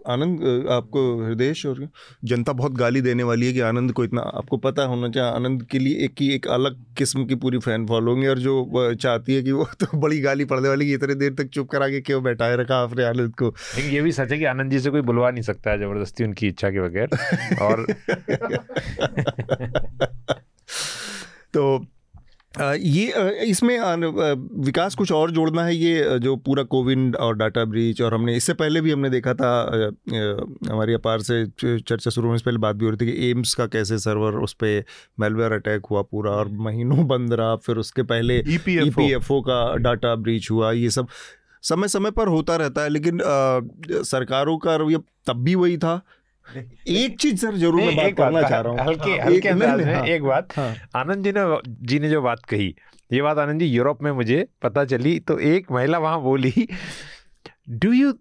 आनंद 0.09 0.67
आपको 0.71 1.27
हृदय 1.27 1.55
और 1.67 1.89
जनता 2.25 2.53
बहुत 2.53 2.73
गाली 2.73 3.01
देने 3.01 3.23
वाली 3.23 3.47
है 3.47 3.53
कि 3.53 3.61
आनंद 3.61 3.93
को 3.93 4.05
इतना 4.05 4.23
आपको 4.23 4.57
पता 4.57 4.83
होना 4.83 5.09
चाहिए 5.09 5.31
आनंद 5.31 5.63
के 5.63 5.79
लिए 5.79 6.05
एक 6.05 6.15
ही 6.21 6.35
एक 6.35 6.47
अलग 6.47 6.85
किस्म 6.99 7.27
की 7.27 7.35
पूरी 7.35 7.59
फ़ैन 7.59 7.87
फॉलोइंग 7.87 8.23
है 8.23 8.31
और 8.31 8.39
जो 8.39 8.95
चाहती 8.95 9.35
है 9.35 9.43
कि 9.43 9.53
वो 9.53 9.69
तो 9.81 9.99
बड़ी 9.99 10.21
गाली 10.21 10.45
पड़ने 10.45 10.69
वाली 10.69 10.87
कि 10.87 10.95
इतने 10.95 11.15
देर 11.15 11.35
तक 11.35 11.49
चुप 11.49 11.71
करा 11.71 11.89
के 11.89 12.01
क्यों 12.01 12.23
बैठाए 12.23 12.57
रखा 12.57 12.77
आपने 12.77 13.05
आनंद 13.05 13.35
को। 13.35 13.49
लेकिन 13.49 13.91
ये 13.91 14.03
भी 14.03 14.13
सच 14.13 14.33
है 14.33 14.39
कि 14.39 14.45
आनंद 14.45 14.71
जी 14.71 14.81
से 14.81 14.91
कोई 14.91 15.01
बुलवा 15.01 15.31
नहीं 15.31 15.43
सकता 15.43 15.71
है 15.71 15.79
ज़बरदस्ती 15.79 16.25
उनकी 16.25 16.49
इच्छा 16.49 16.71
के 16.71 16.81
बगैर 16.81 17.09
और 17.63 17.87
तो 21.55 21.87
ये 22.55 23.45
इसमें 23.45 23.79
विकास 24.65 24.95
कुछ 24.95 25.11
और 25.13 25.31
जोड़ना 25.31 25.65
है 25.65 25.75
ये 25.77 26.19
जो 26.19 26.35
पूरा 26.37 26.63
कोविड 26.65 27.17
और 27.17 27.37
डाटा 27.37 27.65
ब्रीच 27.65 28.01
और 28.03 28.15
हमने 28.15 28.35
इससे 28.37 28.55
पहले 28.55 28.81
भी 28.81 28.93
हमने 28.93 29.11
देखा 29.11 29.35
था 29.35 29.51
हमारी 30.71 30.95
अपार 30.95 31.21
से 31.21 31.45
चर्चा 31.59 32.11
शुरू 32.11 32.27
होने 32.27 32.39
से 32.39 32.45
पहले 32.45 32.59
बात 32.59 32.77
भी 32.77 32.85
हो 32.85 32.91
रही 32.91 33.07
थी 33.07 33.13
कि 33.13 33.31
एम्स 33.31 33.55
का 33.55 33.67
कैसे 33.67 33.99
सर्वर 33.99 34.39
उस 34.39 34.53
पर 34.55 34.83
मेलवेयर 35.21 35.53
अटैक 35.53 35.87
हुआ 35.87 36.03
पूरा 36.03 36.31
और 36.31 36.49
महीनों 36.61 37.07
बंद 37.09 37.33
रहा 37.33 37.55
फिर 37.57 37.77
उसके 37.77 38.03
पहले 38.05 38.39
ई 38.39 38.59
पी 38.59 39.13
एफ़ 39.13 39.33
ओ 39.33 39.41
का 39.41 39.65
डाटा 39.79 40.15
ब्रीच 40.17 40.51
हुआ 40.51 40.73
ये 40.73 40.91
सब 40.91 41.09
समय 41.63 41.89
समय 41.89 42.11
पर 42.11 42.29
होता 42.29 42.57
रहता 42.57 42.83
है 42.83 42.89
लेकिन 42.89 43.21
आ, 43.21 44.03
सरकारों 44.03 44.59
का 44.59 44.75
ये 44.91 44.99
तब 45.27 45.43
भी 45.45 45.55
वही 45.55 45.77
था 45.79 46.01
एक 46.57 47.19
चीज़ 47.21 47.41
सर 47.41 47.57
ज़रूर 47.57 47.81
मैं 47.81 47.97
बात 47.97 48.17
करना 48.17 48.43
चाह 48.49 48.61
रहा 48.61 48.73
हूँ 48.73 48.87
हल्के 48.87 49.11
हाँ, 49.11 49.27
हल्के 49.27 49.49
अंदाज 49.49 49.85
में 49.87 49.95
हाँ, 49.95 50.07
एक 50.07 50.23
बात 50.23 50.57
हाँ, 50.57 50.75
आनंद 50.97 51.25
जी 51.25 51.33
ने 51.37 51.45
जी 51.87 51.99
ने 51.99 52.11
जो 52.11 52.23
बात 52.23 52.45
कही 52.49 52.75
ये 53.13 53.23
बात 53.23 53.39
आनंद 53.39 53.61
जी 53.61 53.67
यूरोप 53.67 54.03
में 54.03 54.11
मुझे 54.13 54.47
पता 54.63 54.85
चली 54.85 55.19
तो 55.21 55.39
एक 55.55 55.71
महिला 55.73 55.99
वहाँ 55.99 56.21
बोली 56.23 56.69
do 57.71 57.93
you 57.93 58.13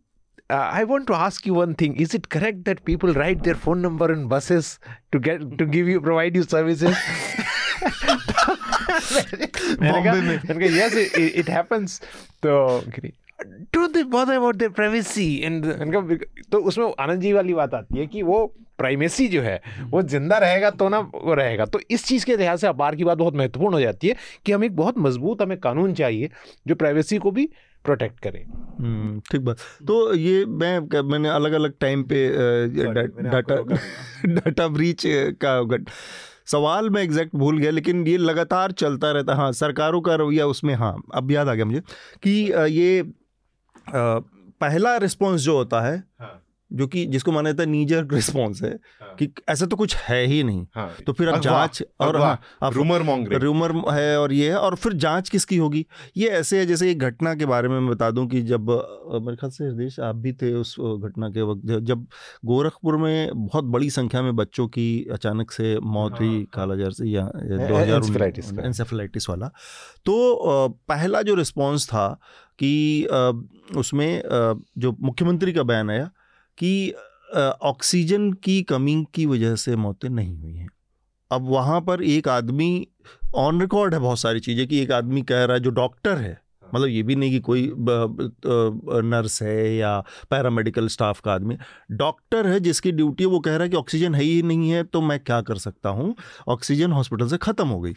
I 0.52 0.84
want 0.84 1.06
to 1.08 1.14
ask 1.14 1.46
you 1.46 1.54
one 1.54 1.76
thing. 1.76 1.96
Is 1.96 2.16
it 2.16 2.30
correct 2.30 2.64
that 2.66 2.84
people 2.84 3.14
write 3.14 3.44
their 3.44 3.54
phone 3.54 3.84
number 3.84 4.12
in 4.12 4.28
buses 4.28 4.80
to 5.12 5.20
get 5.20 5.44
to 5.60 5.68
give 5.68 5.88
you 5.88 6.02
provide 6.02 6.36
you 6.36 6.42
services? 6.44 6.96
मैंने 9.82 10.02
कहा 10.04 10.90
it, 10.90 11.36
it 11.42 11.48
happens 11.48 12.00
तो 12.46 12.56
don't 13.46 13.94
they 13.94 14.04
bother 14.04 14.34
about 14.34 14.56
their 14.56 14.72
privacy 14.72 15.36
and 15.38 15.66
तो 16.52 16.58
उसमें 16.58 16.94
आनंद 17.00 17.22
जी 17.22 17.34
वाली 17.34 17.54
बात 17.54 17.74
आती 17.74 17.98
है 18.00 18.08
कि 18.08 18.22
वो 18.22 18.46
प्राइमेसी 18.78 19.28
जो 19.28 19.42
है 19.42 19.62
वो 19.90 20.02
ज़िंदा 20.02 20.38
रहेगा 20.38 20.70
तो 20.70 20.90
ना 20.90 21.00
वो 21.00 21.34
रहेगा। 21.34 21.66
तो 21.66 21.80
इस 21.92 22.06
चीज़ 22.06 22.26
के 22.26 22.38
लिहाज 22.38 22.60
से 22.60 22.68
अपार 22.68 22.96
की 22.96 23.04
बात 23.04 23.18
बहुत 23.18 23.36
महत्वपूर्ण 23.36 23.74
हो 23.74 23.82
जाती 23.82 24.08
है 24.08 24.16
कि 24.46 24.52
हम 24.52 24.64
एक 24.64 24.76
बहुत 24.76 24.98
मज़बूत 24.98 25.42
हमें 25.42 25.58
कानून 25.58 25.94
चाहिए 25.94 26.30
जो 26.68 26.76
प्राइवेसी 26.76 27.18
को 27.18 27.32
भी 27.32 27.50
प्रोटेक्ट 27.86 28.20
करें। 28.20 28.44
हम्म, 28.46 29.20
ठीक 29.20 29.42
बात। 29.42 29.58
तो 29.88 30.14
ये 30.14 30.46
मैं 30.46 31.02
मैंने 31.02 31.30
अलग 31.30 31.52
अलग 31.52 31.74
टाइम 31.80 32.04
पे 32.04 32.28
डाटा 33.24 33.56
डाटा 34.26 34.68
ब्रीच 34.68 35.04
का 35.44 35.78
सवाल 36.46 36.90
मैं 36.90 37.02
एग्जैक्ट 37.04 37.36
भूल 37.36 37.58
गया 37.58 37.72
लेकिन 37.72 38.08
ये 38.08 38.18
लगातार 38.18 38.72
चलता 38.72 39.12
रहता 39.12 39.36
हाँ। 39.36 39.52
सरकारों 39.52 40.02
का 40.02 40.16
रवैया 40.16 40.46
उसमें 40.48 40.74
हाँ 40.76 40.96
अब 41.14 41.32
याद 41.32 41.48
आ 41.48 41.54
गया 41.54 41.66
मुझे 41.66 41.82
कि 42.24 42.32
ये 42.72 43.04
पहला 43.96 44.98
रिस्पॉन्स 44.98 45.42
जो 45.42 45.58
होता 45.58 45.82
है 45.82 46.04
हाँ। 46.20 46.46
जो 46.72 46.88
कि 46.88 47.06
जिसको 47.06 47.32
माना 47.32 47.52
जाता 47.52 47.64
है 47.64 47.70
नीजर 47.70 48.06
रिस्पॉन्स 48.06 48.62
है 48.64 48.70
हाँ। 49.02 49.16
कि 49.16 49.30
ऐसा 49.50 49.66
तो 49.66 49.76
कुछ 49.76 49.96
है 49.96 50.26
ही 50.26 50.44
नहीं 50.44 50.66
हाँ। 50.76 50.96
तो 51.08 51.14
फिर 51.14 51.28
अब 51.28 51.40
जाँच 51.42 51.84
और 52.00 52.18
हाँ 52.18 52.40
अब 52.64 52.74
रूमर 52.74 53.02
रूमर 53.40 53.72
है 53.94 54.20
और 54.20 54.34
ये 54.34 54.50
है 54.50 54.58
और 54.58 54.76
फिर 54.76 54.94
जाँच 54.94 55.30
किसकी 55.30 55.58
होगी 55.58 55.86
ये 56.18 56.28
ऐसे 56.30 56.60
है 56.60 56.66
जैसे 56.66 56.92
एक 56.92 57.00
घटना 57.00 57.36
के 57.36 57.46
बारे 57.46 57.70
में 57.70 57.80
मैं 57.80 57.90
बता 57.90 58.12
दूँ 58.12 58.28
कि 58.28 58.42
जब 58.42 58.70
मेरे 59.24 59.36
ख्याल 59.36 59.52
से 59.52 59.64
हृदय 59.64 60.02
आप 60.02 60.16
भी 60.16 60.34
थे 60.34 60.54
उस 60.54 60.76
घटना 60.80 61.30
के 61.30 61.42
वक्त 61.42 61.62
जब 61.66 62.08
गोरखपुर 62.46 62.98
में 62.98 63.46
बहुत 63.46 63.64
बड़ी 63.64 63.90
संख्या 63.90 64.22
में 64.22 64.36
बच्चों 64.36 64.68
की 64.68 65.08
अचानक 65.12 65.52
से 65.52 65.80
मौत 65.80 66.20
हुई 66.20 66.36
हाँ। 66.36 66.46
कालाजार 66.54 66.92
से 66.92 67.08
या 67.08 67.32
दो 67.36 67.76
हज़ार 67.76 68.66
एनसेफेलाइटिस 68.66 69.30
वाला 69.30 69.48
तो 70.06 70.38
पहला 70.90 71.22
जो 71.22 71.36
रिस्पॉन्स 71.36 71.88
था 71.88 72.20
कि 72.60 73.08
उसमें 73.78 74.22
जो 74.78 74.96
मुख्यमंत्री 75.02 75.54
का 75.54 75.64
बयान 75.64 75.90
आया 75.92 76.10
कि 76.58 76.94
ऑक्सीजन 77.64 78.32
की 78.44 78.62
कमी 78.64 79.04
की 79.14 79.26
वजह 79.26 79.56
से 79.56 79.76
मौतें 79.78 80.10
नहीं 80.10 80.36
हुई 80.38 80.54
हैं। 80.54 80.70
अब 81.32 81.50
वहाँ 81.50 81.80
पर 81.82 82.04
एक 82.04 82.28
आदमी 82.28 82.88
ऑन 83.38 83.62
रिकॉर्ड 83.62 83.94
है 83.94 84.00
बहुत 84.00 84.20
सारी 84.20 84.40
चीज़ें 84.40 84.68
कि 84.68 84.80
एक 84.82 84.92
आदमी 84.92 85.22
कह 85.22 85.44
रहा 85.44 85.54
है, 85.54 85.60
जो 85.60 85.70
डॉक्टर 85.72 86.18
है। 86.18 86.38
मतलब 86.74 86.88
ये 86.88 87.02
भी 87.04 87.16
नहीं 87.16 87.32
कि 87.32 87.40
कोई 87.40 87.72
नर्स 89.06 89.42
है 89.44 89.76
या 89.76 90.00
पैरामेडिकल 90.32 90.88
स्टाफ 90.88 91.20
का 91.20 91.34
आदमी 91.34 91.58
डॉक्टर 91.92 92.48
है 92.48 92.60
जिसकी 92.60 92.92
ड्यूटी 92.92 93.26
वो 93.26 93.40
कह 93.40 93.52
रहा 93.52 93.64
है 93.64 93.70
कि 93.70 93.78
ऑक्सीजन 93.78 94.16
है 94.16 94.24
ही 94.24 94.42
नहीं 94.44 94.70
है 94.70 94.84
तो 94.84 95.02
मैं 95.02 95.20
क्या 95.20 95.42
कर 95.42 95.58
सकता 95.58 95.90
हूँ? 95.90 96.14
ऑक्सीजन 96.48 96.92
हॉस्पिटल 96.92 97.28
से 97.28 97.38
ख़त्म 97.38 97.68
हो 97.68 97.80
गई। 97.82 97.94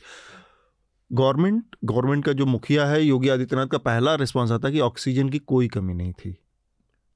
गवर्नमेंट 1.12 1.76
गवर्नमेंट 1.84 2.24
का 2.24 2.32
जो 2.32 2.46
मुखिया 2.46 2.86
है 2.86 3.02
योगी 3.02 3.28
आदित्यनाथ 3.28 3.66
का 3.66 3.78
पहला 3.78 4.14
रिस्पॉन्स 4.14 4.52
आता 4.52 4.68
है 4.68 4.74
कि 4.74 4.80
ऑक्सीजन 4.80 5.28
की 5.28 5.38
कोई 5.38 5.68
कमी 5.68 5.94
नहीं 5.94 6.12
थी। 6.12 6.36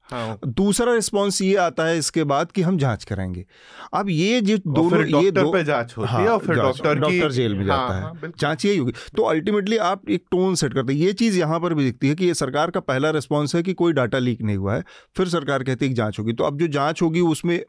हाँ। 0.09 0.39
दूसरा 0.47 0.93
रिस्पॉन्स 0.93 1.41
ये 1.41 1.55
आता 1.55 1.85
है 1.85 1.97
इसके 1.97 2.23
बाद 2.23 2.51
कि 2.51 2.61
हम 2.61 2.77
जाँच 2.77 3.03
कराएँगे 3.03 3.45
अब 3.93 4.09
ये 4.09 4.39
जो 4.41 4.57
दोनों 4.57 5.23
ये 5.23 5.31
दो 5.31 5.51
पे 5.53 5.63
जाँच 5.63 5.93
होती 5.97 6.11
हाँ, 6.11 6.21
है 6.21 6.29
और 6.29 6.39
फिर 6.39 6.55
डॉक्टर 6.55 6.99
डॉक्टर 6.99 7.31
जेल 7.31 7.55
में 7.55 7.65
जाता 7.65 7.81
हाँ, 7.81 7.95
है। 7.95 8.01
हाँ, 8.01 8.31
जाँच 8.39 8.65
यही 8.65 8.77
होगी 8.77 8.93
तो 9.17 9.23
अल्टीमेटली 9.23 9.77
आप 9.77 10.09
एक 10.09 10.23
टोन 10.31 10.55
सेट 10.55 10.73
करते 10.73 10.93
हैं। 10.93 10.99
ये 10.99 11.13
चीज़ 11.13 11.39
यहाँ 11.39 11.59
पर 11.59 11.73
भी 11.73 11.83
दिखती 11.83 12.07
है 12.07 12.15
कि 12.15 12.25
ये 12.25 12.33
सरकार 12.33 12.71
का 12.71 12.79
पहला 12.79 13.09
रिस्पॉन्स 13.09 13.55
है 13.55 13.63
कि 13.63 13.73
कोई 13.73 13.93
डाटा 13.93 14.19
लीक 14.19 14.41
नहीं 14.41 14.57
हुआ 14.57 14.75
है। 14.75 14.83
फिर 15.17 15.27
सरकार 15.27 15.63
कहती 15.63 15.87
है 15.87 15.93
जाँच 15.93 16.19
होगी। 16.19 16.33
तो 16.33 16.43
अब 16.43 16.59
जो 16.59 16.67
जाँच 16.67 17.01
होगी 17.01 17.21
उसमें 17.21 17.59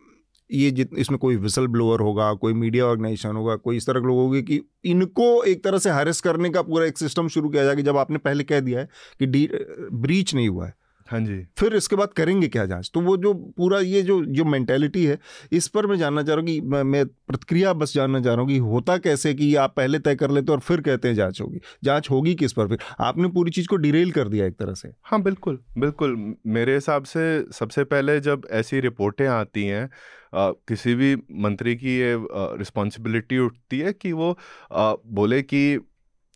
ये 0.51 0.71
जित, 0.71 0.91
इसमें 0.99 1.19
कोई 1.19 1.37
विसल 1.37 1.67
ब्लोअर 1.67 2.01
होगा, 2.01 2.33
कोई 2.35 2.53
मीडिया 2.55 2.85
ऑर्गेनाइजेशन 2.87 3.37
होगा, 3.37 3.57
कोई 3.57 3.77
इस 3.77 3.87
तरह 3.87 4.01
के 4.01 4.07
लोग 4.07 4.19
होंगे 4.19 4.43
कि 4.43 4.61
इनको 4.85 5.43
एक 5.45 5.65
तरह 5.65 5.79
से 5.79 5.91
हैरेस 5.91 6.21
करने 6.21 6.51
का 6.51 6.63
पूरा 6.63 6.87
एक 6.87 6.99
सिस्टम 6.99 7.29
शुरू 7.29 7.49
किया 7.49 7.65
जाएगा 7.65 7.83
जब 7.83 7.97
आपने 7.97 8.19
पहले 8.19 8.45
कह 8.45 8.61
दिया 8.61 8.81
है 8.81 8.89
कि 9.21 9.27
डी 9.27 9.49
ब्रीच 9.93 10.35
नहीं 10.35 10.49
हुआ 10.49 10.67
है। 10.67 10.75
हाँ 11.09 11.21
जी। 11.21 11.37
फिर 11.59 11.75
इसके 11.77 11.97
बाद 11.97 12.13
करेंगे 12.13 12.49
क्या 12.49 12.65
जाँच? 12.67 12.91
तो 12.95 13.01
वो 13.01 13.17
जो 13.17 13.33
पूरा 13.57 13.79
ये 13.81 14.03
जो 14.03 14.25
जो 14.27 14.45
मेंटेलिटी 14.45 15.05
है 15.05 15.19
इस 15.53 15.69
पर 15.69 15.87
मैं 15.87 15.97
जानना 15.99 16.23
चाह 16.23 16.35
रहा 16.35 16.41
हूँ 16.41 16.47
कि 16.47 16.61
मैं, 16.61 16.83
मैं 16.83 17.07
प्रतिक्रिया 17.07 17.73
बस 17.73 17.95
जानना 17.95 18.21
चाह 18.21 18.35
रहा 18.35 18.43
हूँ 18.43 18.49
कि 18.49 18.59
होता 18.59 18.97
कैसे 18.99 19.35
कि 19.35 19.55
आप 19.55 19.75
पहले 19.77 19.99
तय 19.99 20.15
कर 20.15 20.31
लेते 20.31 20.53
और 20.53 20.61
फिर 20.61 20.81
कहते 20.81 21.09
हैं 21.09 21.15
जाँच 21.15 21.41
होगी। 21.41 21.61
जाँच 21.85 22.11
होगी 22.11 22.35
किस 22.35 22.53
पर 22.53 22.69
फिर? 22.69 22.79
आपने 23.01 23.29
पूरी 23.29 23.51
चीज़ 23.51 23.69
को 23.69 23.77
डिरेल 23.77 24.11
कर 24.11 24.29
दिया 24.29 24.47
एक 24.47 24.57
तरह 24.59 24.75
से। 24.75 24.93
हाँ 25.05 25.23
बिल्कुल। 25.23 25.59
बिल्कुल। 25.79 26.17
मेरे 26.47 26.75
हिसाब 26.75 27.05
से 27.05 27.25
सबसे 27.53 27.85
पहले 27.85 28.21
जब 28.21 28.47
ऐसी 28.51 28.81
रिपोर्टें 28.81 29.27
आती 29.27 29.65
हैं 29.65 29.89
किसी 30.35 30.95
भी 30.95 31.15
मंत्री 31.41 31.75
की 31.77 31.99
ये 31.99 32.15
रिस्पॉन्सिबिलिटी 32.59 33.39
उठती 33.39 33.79
है 33.79 33.93
कि 33.93 34.13
वो 34.13 34.37
आ, 34.73 34.95
बोले 35.07 35.43
कि 35.43 35.79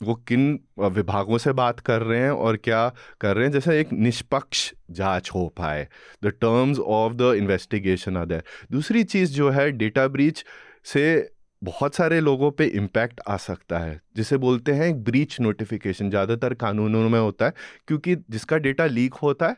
वो 0.02 0.14
किन 0.28 0.58
विभागों 0.80 1.38
से 1.38 1.52
बात 1.52 1.80
कर 1.80 2.02
रहे 2.02 2.20
हैं 2.20 2.30
और 2.30 2.56
क्या 2.56 2.88
कर 3.20 3.36
रहे 3.36 3.44
हैं? 3.44 3.52
जैसे 3.52 3.78
एक 3.80 3.92
निष्पक्ष 3.92 4.72
जाँच 4.90 5.30
हो 5.30 5.46
पाए। 5.56 5.86
The 6.24 6.32
terms 6.40 6.78
of 6.78 7.12
the 7.12 7.34
investigation 7.36 8.16
are 8.16 8.26
there 8.26 8.42
दूसरी 8.72 9.04
चीज़ 9.04 9.32
जो 9.32 9.50
है 9.50 9.70
डेटा 9.72 10.06
ब्रीच 10.08 10.44
से 10.84 11.30
बहुत 11.62 11.94
सारे 11.94 12.20
लोगों 12.20 12.50
पे 12.50 12.64
इम्पैक्ट 12.66 13.20
आ 13.28 13.36
सकता 13.36 13.78
है। 13.78 14.00
जिसे 14.16 14.36
बोलते 14.36 14.72
हैं 14.72 14.86
एक 14.86 15.02
ब्रीच 15.04 15.40
नोटिफिकेशन 15.40 16.10
ज़्यादातर 16.10 16.54
कानूनों 16.54 17.08
में 17.08 17.18
होता 17.20 17.46
है, 17.46 17.52
क्योंकि 17.88 18.16
जिसका 18.30 18.56
डेटा 18.58 18.86
लीक 18.86 19.14
होता 19.14 19.48
है, 19.48 19.56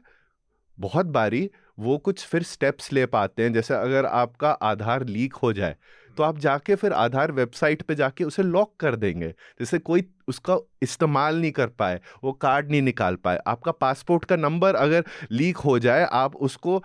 बहुत 0.79 1.07
बारी 1.09 1.49
वो 1.79 1.97
कुछ 1.99 2.25
फिर 2.27 2.43
स्टेप्स 2.43 2.93
ले 2.93 3.05
पाते 3.07 3.43
हैं। 3.43 3.53
जैसे 3.53 3.75
अगर 3.75 4.07
आपका 4.07 4.51
आधार 4.63 5.05
लीक 5.07 5.35
हो 5.35 5.53
जाए 5.53 5.77
तो 6.15 6.23
आप 6.23 6.39
जाके 6.39 6.75
फिर 6.75 6.93
आधार 6.95 7.33
वेबसाइट 7.33 7.83
पे 7.83 7.95
जाके 7.95 8.25
उसे 8.25 8.43
लॉक 8.43 8.73
कर 8.81 8.97
देंगे। 8.97 9.29
जैसे 9.29 9.79
कोई 9.81 10.05
उसका 10.29 10.59
इस्तेमाल 10.83 11.41
नहीं 11.41 11.53
कर 11.53 11.67
पाए 11.69 12.01
वो 12.25 12.33
कार्ड 12.35 12.71
नहीं 12.71 12.83
निकाल 12.83 13.17
पाए। 13.17 13.41
आपका 13.47 13.73
पासपोर्ट 13.73 14.25
का 14.25 14.37
नंबर 14.37 14.75
अगर 14.77 15.05
लीक 15.33 15.57
हो 15.59 15.79
जाए 15.79 16.07
आप 16.13 16.37
उसको 16.39 16.83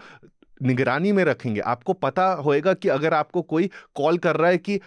निगरानी 0.61 1.11
में 1.11 1.23
रखेंगे। 1.23 1.59
आपको 1.61 1.93
पता 1.95 2.25
होएगा 2.35 2.73
कि 2.73 2.89
अगर 2.89 3.13
आपको 3.13 3.41
कोई 3.43 3.69
कॉल 3.95 4.17
कर 4.17 4.35
रहा 4.35 4.49
है 4.49 4.57
कि 4.59 4.79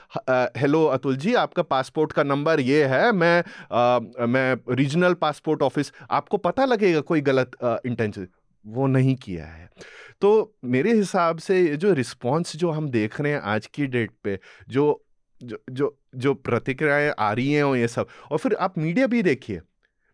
हेलो 0.58 0.84
अतुल 0.86 1.16
जी 1.16 1.34
आपका 1.34 1.62
पासपोर्ट 1.64 2.12
का 2.12 2.22
नंबर 2.22 2.60
ये 2.60 2.84
है 2.84 3.12
मैं 3.12 3.38
आ, 3.72 4.26
मैं 4.26 4.74
रीजनल 4.74 5.14
पासपोर्ट 5.14 5.62
ऑफ़िस 5.62 5.92
आपको 6.10 6.36
पता 6.38 6.64
लगेगा 6.64 7.00
कोई 7.02 7.20
गलत 7.22 7.56
इंटेंशन 7.86 8.26
वो 8.66 8.86
नहीं 8.86 9.16
किया 9.16 9.46
है। 9.46 9.70
तो 10.20 10.54
मेरे 10.64 10.92
हिसाब 10.92 11.38
से 11.38 11.60
ये 11.60 11.76
जो 11.76 11.92
रिस्पॉन्स 11.92 12.56
जो 12.56 12.70
हम 12.70 12.90
देख 12.90 13.20
रहे 13.20 13.32
हैं 13.32 13.40
आज 13.40 13.66
की 13.66 13.86
डेट 13.86 14.10
पे 14.24 14.38
जो 14.68 15.04
जो 15.42 15.62
जो 15.70 15.98
जो 16.16 16.34
प्रतिक्रियाएँ 16.34 17.12
आ 17.18 17.32
रही 17.32 17.52
हैं 17.52 17.62
और 17.62 17.76
ये 17.76 17.88
सब 17.88 18.06
और 18.30 18.38
फिर 18.38 18.54
आप 18.54 18.78
मीडिया 18.78 19.06
भी 19.06 19.22
देखिए 19.22 19.60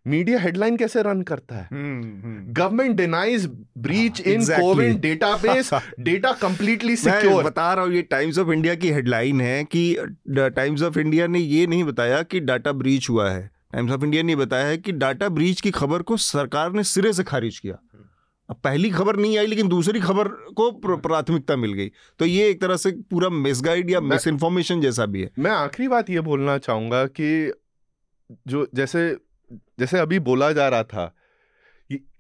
मीडिया 0.07 0.39
हेडलाइन 0.39 0.77
कैसे 0.77 1.03
रन 1.03 1.23
करता 1.23 1.55
है? 1.55 1.69
Government 1.73 2.97
denies 2.97 3.47
breach 3.79 4.21
in 4.21 4.45
Covid 4.45 5.01
database 5.01 5.71
data 6.01 6.33
completely 6.33 6.97
secure. 6.97 7.45
बता 7.45 7.75
रहा 7.75 7.85
हूँ 7.85 7.93
ये 7.93 8.03
टाइम्स 8.03 8.39
ऑफ़ 8.39 8.51
इंडिया 8.51 8.75
की 8.75 8.91
हेडलाइन 8.91 9.41
है 9.41 9.65
कि 9.65 9.97
टाइम्स 10.29 10.83
ऑफ़ 10.83 10.99
इंडिया 10.99 11.27
ने 11.27 11.39
ये 11.39 11.67
नहीं 11.67 11.85
बताया 11.85 12.23
कि 12.23 12.41
डाटा 12.41 12.73
ब्रीच 12.73 13.11
हुआ 13.11 13.31
है। 13.31 13.51
टाइम्स 13.73 13.93
ऑफ़ 13.93 14.05
इंडिया 14.05 14.23
ने 14.23 14.37
बताया 14.37 14.67
है 14.67 14.79
कि 14.79 14.93
डाटा 14.93 15.29
ब्रीच 15.29 15.61
की 15.61 15.71
खबर 15.71 16.03
को 16.03 16.17
सरकार 16.17 16.73
ने 16.73 16.85
सिरे 16.85 17.13
से 17.13 17.23
खारिज 17.23 17.59
किया। 17.59 17.75
अब 17.75 18.08
पहली 18.55 18.91
खबर 18.91 19.17
नहीं 19.17 19.39
आई 19.39 19.47
लेकिन 19.47 19.69
दूसरी 19.69 20.01
खबर 20.01 20.29
को 20.29 20.97
प्राथमिकता 20.97 21.57
मिल 21.57 21.73
गई। 21.73 21.91
तो 22.19 22.25
ये 22.25 22.49
एक 22.51 22.61
तरह 22.61 22.77
से 22.77 22.91
पूरा 22.91 23.29
मिसगाइड 23.29 23.91
या 23.91 24.01
मिस 24.01 24.27
इन्फॉर्मेशन 24.27 24.81
जैसा 24.81 25.07
भी 25.07 25.23
है। 25.23 25.31
मैं 25.39 25.51
आखिरी 25.51 25.89
बात 25.89 26.11
ये 26.11 26.21
बोलना 26.21 26.59
चाहूँगा 26.59 27.07
कि 27.07 27.53
जो 28.49 28.69
जैसे 28.75 29.17
जैसे 29.53 29.99
अभी 29.99 30.19
बोला 30.19 30.53
जा 30.53 30.69
रहा 30.69 30.83
था 30.83 31.15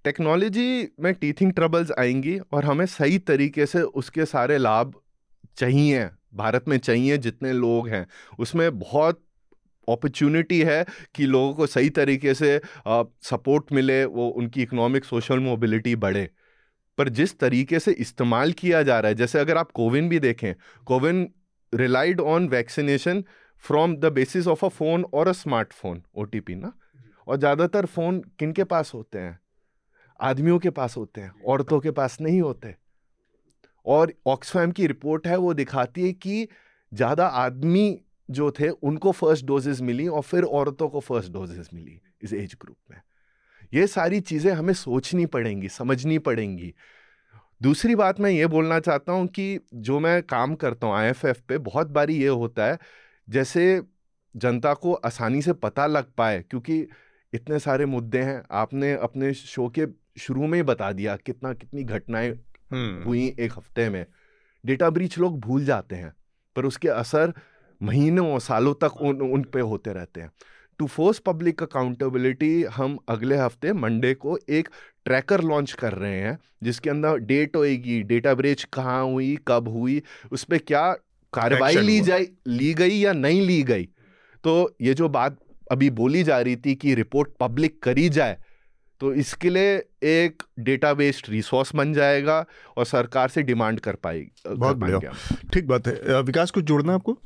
टेक्नोलॉजी 0.05 0.89
में 1.01 1.15
टीथिंग 1.15 1.53
ट्रबल्स 1.53 1.93
आएँगी 1.99 2.39
और 2.39 2.65
हमें 2.65 2.87
सही 2.87 3.19
तरीके 3.19 3.67
से 3.67 3.83
उसके 3.83 4.25
सारे 4.25 4.59
लाभ 4.59 4.95
चाहिए 5.57 6.11
भारत 6.35 6.65
में 6.69 6.79
चाहिए 6.79 7.19
जितने 7.19 7.53
लोग 7.53 7.89
हैं। 7.89 8.07
उसमें 8.39 8.79
बहुत 8.79 9.25
अपॉर्चुनिटी 9.93 10.61
है 10.63 10.85
कि 11.15 11.27
लोगों 11.27 11.55
को 11.55 11.67
सही 11.67 11.91
तरीके 11.91 12.35
से 12.35 12.61
सपोर्ट 12.89 13.73
मिले 13.73 14.05
वो 14.07 14.29
उनकी 14.31 14.63
इकोनॉमिक 14.63 15.05
सोशल 15.05 15.39
मोबिलिटी 15.41 15.95
बढ़े। 15.97 16.29
पर 16.99 17.09
जिस 17.11 17.39
तरीके 17.39 17.79
से 17.79 17.93
इस्तेमाल 17.95 18.53
किया 18.53 18.83
जा 18.83 18.99
रहा 19.01 19.09
है 19.09 19.15
जैसे 19.15 19.39
अगर 19.39 19.57
आप 19.57 19.71
कोविन 19.73 20.09
भी 20.09 20.19
देखें 20.21 20.55
CoWIN 20.87 21.29
relied 21.73 22.21
on 22.21 22.49
vaccination 22.49 23.23
from 23.65 23.97
the 23.97 24.13
basis 24.13 24.47
of 24.47 24.65
a 24.67 24.69
phone 24.71 25.05
और 25.05 25.29
अ 25.29 25.33
स्मार्टफ़ोन 25.33 26.03
ओ 26.17 26.27
ना? 26.51 26.73
और 27.27 27.37
ज़्यादातर 27.37 27.87
फ़ोन 27.87 28.21
किन 28.39 28.53
के 28.53 28.65
पास 28.65 28.93
होते 28.95 29.19
हैं? 29.19 29.39
आदमियों 30.21 30.59
के 30.59 30.71
पास 30.71 30.97
होते 30.97 31.21
हैं 31.21 31.33
औरतों 31.47 31.81
के 31.81 31.91
पास 31.91 32.21
नहीं 32.21 32.41
होते। 32.41 32.75
और 33.87 34.13
ऑक्सफैम 34.27 34.71
की 34.73 34.87
रिपोर्ट 34.87 35.27
है 35.27 35.37
वो 35.37 35.53
दिखाती 35.55 36.07
है 36.07 36.13
कि 36.15 36.49
ज़्यादा 36.93 37.27
आदमी 37.27 38.01
जो 38.31 38.51
थे 38.51 38.69
उनको 38.69 39.13
फ़र्स्ट 39.13 39.45
डोजेस 39.47 39.81
मिली 39.81 40.07
और 40.09 40.23
फिर 40.23 40.45
औरतों 40.45 40.89
को 40.89 41.01
फ़र्स्ट 41.01 41.33
डोजेस 41.33 41.71
मिली 41.75 42.01
इस 42.23 42.33
एज 42.33 42.57
ग्रुप 42.61 42.77
में। 42.91 43.01
ये 43.75 43.87
सारी 43.87 44.21
चीज़ें 44.21 44.53
हमें 44.53 44.73
सोचनी 44.75 45.27
पड़ेंगी 45.27 45.69
समझनी 45.69 46.19
पड़ेंगी। 46.19 46.73
दूसरी 47.63 47.95
बात 47.95 48.21
मैं 48.21 48.31
ये 48.31 48.47
बोलना 48.47 48.81
चाहता 48.81 49.13
हूँ 49.13 49.27
कि 49.27 49.59
जो 49.75 50.01
मैं 50.01 50.23
काम 50.23 50.55
करता 50.55 50.87
हूँ 50.87 50.97
आई 50.97 51.13
पे 51.49 51.59
बहुत 51.59 51.87
बारी 51.87 52.17
ये 52.17 52.29
होता 52.29 52.67
है 52.67 52.79
जैसे 53.29 53.83
जनता 54.37 54.75
को 54.75 54.93
आसानी 54.93 55.43
से 55.43 55.53
पता 55.53 55.87
लग 55.87 56.13
पाए 56.13 56.41
क्योंकि 56.41 56.87
इतने 57.33 57.59
सारे 57.59 57.87
मुद्दे 57.87 58.19
हैं 58.19 58.43
आपने 58.51 58.93
अपने 58.93 59.33
शो 59.35 59.69
के 59.69 59.87
शुरू 60.19 60.47
में 60.47 60.59
ही 60.59 60.63
बता 60.63 60.93
दिया 60.93 61.17
कितना 61.17 61.53
कितनी 61.53 61.85
घटनाएँ 61.85 62.31
हम्म। 62.71 63.05
हुई 63.05 63.37
एक 63.41 63.53
हफ़्ते 63.57 63.89
में। 63.89 64.07
डेटा 64.65 64.91
ब्रीच 64.91 65.19
लोग 65.19 65.41
भूल 65.41 65.65
जाते 65.65 65.97
हैं 65.97 66.13
पर 66.57 66.65
उसके 66.65 66.89
असर 66.89 67.33
महीनों 67.81 68.39
सालों 68.39 68.75
तक 68.75 69.01
उन 69.01 69.21
उन 69.23 69.43
पे 69.43 69.61
होते 69.63 69.93
रहते 69.93 70.21
हैं। 70.21 70.31
टू 70.81 70.87
फोर्स 70.87 71.19
पब्लिक 71.19 71.63
अकाउंटेबिलिटी 71.63 72.63
हम 72.73 72.99
अगले 73.09 73.37
हफ़्ते 73.37 73.73
मंडे 73.73 74.13
को 74.15 74.39
एक 74.51 74.69
ट्रैकर 75.05 75.41
लॉन्च 75.41 75.73
कर 75.73 75.93
रहे 75.93 76.19
हैं 76.21 76.39
जिसके 76.63 76.91
अंदर 76.91 77.17
डेट 77.27 77.57
होएगी 77.57 78.03
डेटा 78.03 78.35
ब्रेच 78.35 78.65
कहाँ 78.73 79.05
हुई 79.05 79.37
कब 79.49 79.69
हुई 79.69 80.03
उस 80.33 80.45
पर 80.45 80.59
क्या 80.59 80.91
कार्रवाई 81.33 81.77
ली 81.77 82.01
जाए 82.01 82.27
ली 82.49 82.73
गई 82.75 82.99
या 82.99 83.13
नहीं 83.13 83.41
ली 83.47 83.63
गई। 83.63 83.89
तो 84.45 84.77
ये 84.83 84.95
जो 84.95 85.09
बात 85.09 85.39
अभी 85.73 85.91
बोली 85.93 86.23
जा 86.25 86.41
रही 86.41 86.57
थी 86.57 86.75
कि 86.75 86.95
रिपोर्ट 86.95 87.31
पब्लिक 87.41 87.83
करी 87.83 88.09
जाए 88.09 88.37
तो 89.01 89.13
इसके 89.15 89.51
लिए 89.51 89.77
एक 90.05 90.43
डेटा 90.61 90.93
बेस्ड 90.95 91.29
रिसोर्स 91.29 91.75
बन 91.75 91.93
जाएगा 91.93 92.45
और 92.77 92.85
सरकार 92.85 93.29
से 93.29 93.43
डिमांड 93.43 93.81
कर 93.81 93.95
पाएगी 93.95 94.31
बहुत 94.49 94.77
बढ़िया। 94.77 95.13
ठीक 95.53 95.67
बात 95.67 95.87
है। 95.87 96.23
विकास 96.23 96.51
कुछ 96.51 96.65
जोड़ना 96.65 96.95
आपको? 96.95 97.19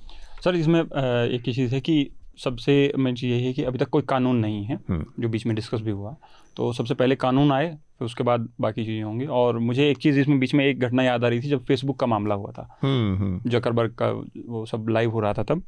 सर 0.45 0.55
इसमें 0.55 0.80
एक 0.80 1.43
ही 1.47 1.53
चीज़ 1.53 1.74
है 1.74 1.80
कि 1.80 2.11
सबसे 2.45 2.93
मेन 2.99 3.14
चीज़ 3.14 3.32
यही 3.32 3.45
है 3.47 3.53
कि 3.53 3.62
अभी 3.64 3.78
तक 3.78 3.88
कोई 3.88 4.03
कानून 4.03 4.36
नहीं 4.36 4.64
है 4.64 4.74
हम्म। 4.74 5.05
जो 5.20 5.28
बीच 5.28 5.47
में 5.47 5.55
डिस्कस 5.57 5.80
भी 5.80 5.90
हुआ। 5.90 6.16
तो 6.57 6.72
सबसे 6.72 6.95
पहले 6.95 7.14
कानून 7.16 7.53
आए 7.53 7.68
फिर 7.99 8.07
उसके 8.07 8.24
बाद 8.24 8.49
बाकी 8.61 8.84
चीज़ें 8.84 9.03
होंगी। 9.03 9.26
और 9.26 9.59
मुझे 9.59 9.90
एक 9.90 9.99
चीज़ 9.99 10.20
इसमें 10.20 10.38
बीच 10.38 10.55
में 10.55 10.64
एक 10.66 10.80
घटना 10.80 11.03
याद 11.03 11.24
आ 11.24 11.28
रही 11.28 11.40
थी 11.40 11.49
जब 11.49 11.64
फेसबुक 11.64 11.99
का 12.01 12.07
मामला 12.07 12.34
हुआ 12.34 12.51
था। 12.51 12.78
जकरबर्ग 12.84 13.95
हम्म, 14.03 14.11
हम्म। 14.11 14.22
का 14.22 14.53
वो 14.53 14.66
सब 14.66 14.86
लाइव 14.90 15.11
हो 15.11 15.20
रहा 15.20 15.32
था 15.32 15.43
तब। 15.43 15.62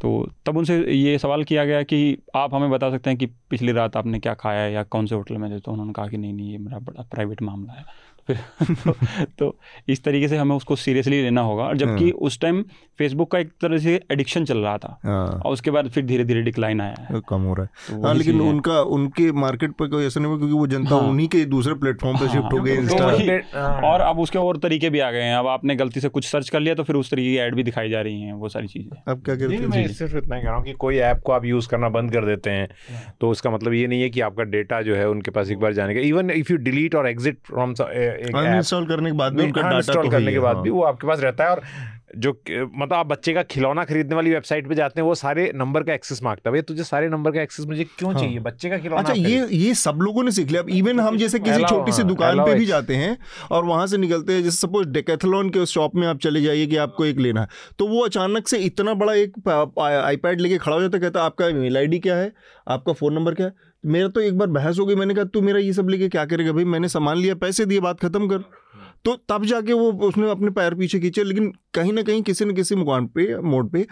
तो 0.00 0.30
तब 0.46 0.56
उनसे 0.56 0.92
ये 0.92 1.18
सवाल 1.18 1.44
किया 1.44 1.64
गया 1.64 1.82
कि 1.82 2.18
आप 2.36 2.54
हमें 2.54 2.70
बता 2.70 2.90
सकते 2.90 3.10
हैं 3.10 3.18
कि 3.18 3.26
पिछली 3.26 3.72
रात 3.72 3.96
आपने 3.96 4.18
क्या 4.18 4.34
खाया 4.34 4.60
है 4.60 4.72
या 4.72 4.82
कौन 4.82 5.06
से 5.06 5.14
होटल 5.14 5.36
में 5.36 5.56
थे? 5.56 5.60
तो 5.60 5.72
उन्होंने 5.72 5.92
कहा 5.92 6.08
कि 6.08 6.16
नहीं 6.16 6.32
नहीं 6.32 6.50
ये 6.52 6.58
मेरा 6.58 6.78
बड़ा 6.78 7.02
प्राइवेट 7.02 7.42
मामला 7.42 7.72
है। 7.72 7.84
तो, 8.30 8.92
तो 9.38 9.56
इस 9.88 10.02
तरीके 10.04 10.28
से 10.28 10.36
हमें 10.36 10.54
उसको 10.56 10.76
सीरियसली 10.76 11.22
लेना 11.22 11.40
होगा। 11.40 11.64
और 11.64 11.76
जबकि 11.76 12.04
हाँ। 12.04 12.18
उस 12.20 12.40
टाइम 12.40 12.62
फेसबुक 12.98 13.30
का 13.30 13.38
एक 13.38 13.50
तरह 13.62 13.78
से 13.78 13.94
एडिक्शन 14.12 14.44
चल 14.44 14.58
रहा 14.58 14.76
था। 14.78 14.98
हाँ। 15.04 15.26
और 15.44 15.52
उसके 15.52 15.70
बाद 15.70 15.88
फिर 15.88 16.04
धीरे 16.04 16.24
धीरे 16.24 16.42
डिक्लाइन 16.42 16.80
आया 16.80 16.94
है। 17.00 17.20
कम 17.28 17.40
हो 17.40 17.54
रहा 17.54 17.64
है। 17.64 17.96
तो 17.96 18.06
हाँ 18.06 18.14
लेकिन 18.14 18.40
उनका 18.40 18.80
उनके 18.96 19.30
मार्केट 19.32 19.72
पर 19.72 19.88
कोई 19.88 20.06
ऐसा 20.06 20.20
नहीं 20.20 20.30
हुआ 20.30 20.38
क्योंकि 20.38 20.54
वो 20.54 20.66
जनता 20.66 20.94
हाँ। 20.94 21.08
उन्हीं 21.08 21.28
के 21.28 21.44
दूसरे 21.44 21.74
प्लेटफॉर्म 21.74 22.18
पर 22.18 22.28
शिफ्ट 22.28 22.52
हो 22.52 22.60
गई 22.62 22.76
तो 22.76 23.86
और 23.88 24.00
अब 24.00 24.18
उसके 24.20 24.38
और 24.38 24.56
तरीके 24.56 24.90
भी 24.90 25.00
आ 25.00 25.10
गए 25.10 25.22
हैं। 25.22 25.36
अब 25.36 25.46
आपने 25.46 25.74
गलती 25.76 26.00
से 26.00 26.08
कुछ 26.08 26.26
सर्च 26.26 26.48
कर 26.48 26.60
लिया 26.60 26.74
तो 26.74 26.82
फिर 26.82 26.96
उस 26.96 27.10
तरीके 27.10 27.30
की 27.30 27.36
एड 27.36 27.54
भी 27.54 27.62
दिखाई 27.62 27.90
जा 27.90 28.00
रही 28.00 28.20
है 28.22 28.32
वो 28.34 28.48
सारी 28.48 28.66
चीज़ें। 28.66 28.96
अब 29.08 29.22
क्या 29.24 29.34
कहते 29.36 29.54
हैं? 29.54 29.66
मैं 29.66 29.86
सिर्फ़ 29.88 30.16
इतना 30.16 30.36
कह 30.36 30.46
रहा 30.46 30.56
हूँ 30.56 30.64
कि 30.64 30.72
कोई 30.72 30.96
ऐप 30.96 31.20
को 31.26 31.32
आप 31.32 31.44
यूज़ 31.44 31.68
करना 31.68 31.88
बंद 31.88 32.12
कर 32.12 32.24
देते 32.24 32.50
हैं 32.50 32.68
तो 33.20 33.30
उसका 33.30 33.50
मतलब 33.50 33.72
ये 33.72 33.86
नहीं 33.86 34.02
है 34.02 34.10
कि 34.10 34.20
आपका 34.20 34.42
डेटा 34.42 34.80
जो 34.82 34.94
है 34.96 35.08
उनके 35.08 35.30
पास 35.30 35.50
एक 35.50 35.58
बार 35.58 35.72
जाने 35.72 35.94
का 35.94 36.00
इवन 36.00 36.30
इफ़ 36.30 36.52
यू 36.52 36.58
डिलीट 36.58 36.94
और 36.94 37.08
एग्जिट 37.08 37.38
फ्रॉम 37.46 37.74
इंस्टॉल 38.16 38.86
करने 38.86 39.10
के 39.10 39.16
बाद 39.16 39.32
भी 39.32 39.44
उनका 39.44 39.62
डाटा 39.62 39.92
तो 39.92 40.08
करने 40.10 40.32
के 40.32 40.38
बाद 40.38 40.56
भी 40.56 40.70
वो 40.70 40.82
आपके 40.84 41.06
पास 41.06 41.20
रहता 41.20 41.44
है 41.44 41.50
और 41.50 41.62
जो 42.18 42.30
मतलब 42.50 42.92
आप 42.92 43.06
बच्चे 43.06 43.32
का 43.34 43.42
खिलौना 43.42 43.84
खरीदने 43.84 44.14
वाली 44.16 44.30
वेबसाइट 44.30 44.68
पे 44.68 44.74
जाते 44.74 45.00
हैं 45.00 45.06
वो 45.08 45.14
सारे 45.14 45.50
नंबर 45.54 45.82
का 45.82 45.92
एक्सेस 45.94 46.22
माँगता 46.22 46.50
है। 46.50 46.62
तुझे 46.62 46.84
सारे 46.84 47.08
नंबर 47.08 47.30
का 47.30 47.42
एक्सेस 47.42 47.66
मुझे 47.66 47.84
क्यों 47.98 48.12
हाँ। 48.12 48.20
चाहिए? 48.20 48.38
बच्चे 48.38 48.70
का 48.70 48.78
खिलौना 48.78 49.00
अच्छा 49.00 49.12
ये 49.12 49.46
ये 49.52 49.74
सब 49.74 49.98
लोगों 50.02 50.22
ने 50.24 50.30
सीख 50.30 50.48
लिया। 50.48 50.62
अब 50.62 50.68
इवन 50.70 51.00
हम 51.00 51.16
जैसे 51.16 51.38
किसी 51.38 51.64
छोटी 51.64 51.92
सी 51.92 52.02
दुकान 52.02 52.44
पे 52.44 52.54
भी 52.54 52.66
जाते 52.66 52.96
हैं 52.96 53.16
और 53.50 53.64
वहाँ 53.64 53.86
से 53.86 53.96
निकलते 53.96 54.32
हैं 54.32 54.42
जैसे 54.42 54.56
सपोज़ 54.56 54.88
डेकेथलॉन 54.88 55.50
के 55.50 55.66
शॉप 55.66 55.96
में 55.96 56.06
आप 56.08 56.18
चले 56.18 56.42
जाइए 56.42 56.66
कि 56.66 56.76
आपको 56.76 57.04
एक 57.04 57.18
लेना 57.18 57.40
है 57.40 57.48
तो 57.78 57.88
वो 57.88 58.04
अचानक 58.04 58.48
से 58.48 58.58
इतना 58.60 58.94
बड़ा 58.94 59.14
एक 59.14 59.78
आईपैड 59.80 60.40
लेके 60.40 60.58
खड़ा 60.58 60.74
हो 60.76 60.82
जाता 60.82 60.98
कहता 60.98 61.24
आपका 61.24 61.48
ईमेल 61.48 61.76
आईडी 61.76 61.98
क्या 61.98 62.16
है? 62.16 62.32
आपका 62.68 62.92
फ़ोन 62.92 63.14
नंबर 63.14 63.34
क्या 63.34 63.46
है? 63.46 63.52
मेरा 63.86 64.08
तो 64.08 64.20
एक 64.20 64.38
बार 64.38 64.48
बहस 64.50 64.78
हो 64.78 64.86
गई 64.86 64.94
मैंने 64.94 65.14
कहा 65.14 65.24
तू 65.26 65.40
मेरा 65.42 65.58
ये 65.58 65.72
सब 65.72 65.88
लेके 65.88 66.08
क्या 66.08 66.24
करेगा 66.26 66.52
भाई? 66.52 66.64
मैंने 66.66 66.88
सामान 66.88 67.18
लिया 67.18 67.34
पैसे 67.36 67.66
दिए 67.66 67.80
बात 67.80 68.00
खत्म 68.00 68.28
कर। 68.28 68.44
तो 69.04 69.16
तब 69.28 69.44
जाके 69.44 69.72
वो 69.72 69.90
उसने 70.06 70.30
अपने 70.30 70.50
पैर 70.50 70.74
पीछे 70.74 70.98
खींचे 71.00 71.24
लेकिन 71.24 71.52
कहीं 71.74 71.92
ना 71.92 72.02
कहीं 72.02 72.22
किसी 72.22 72.44
न 72.44 72.54
किसी 72.54 72.74
मुकाम 72.76 73.06
पे 73.08 73.34
मोड 73.42 73.70
पे 73.72 73.86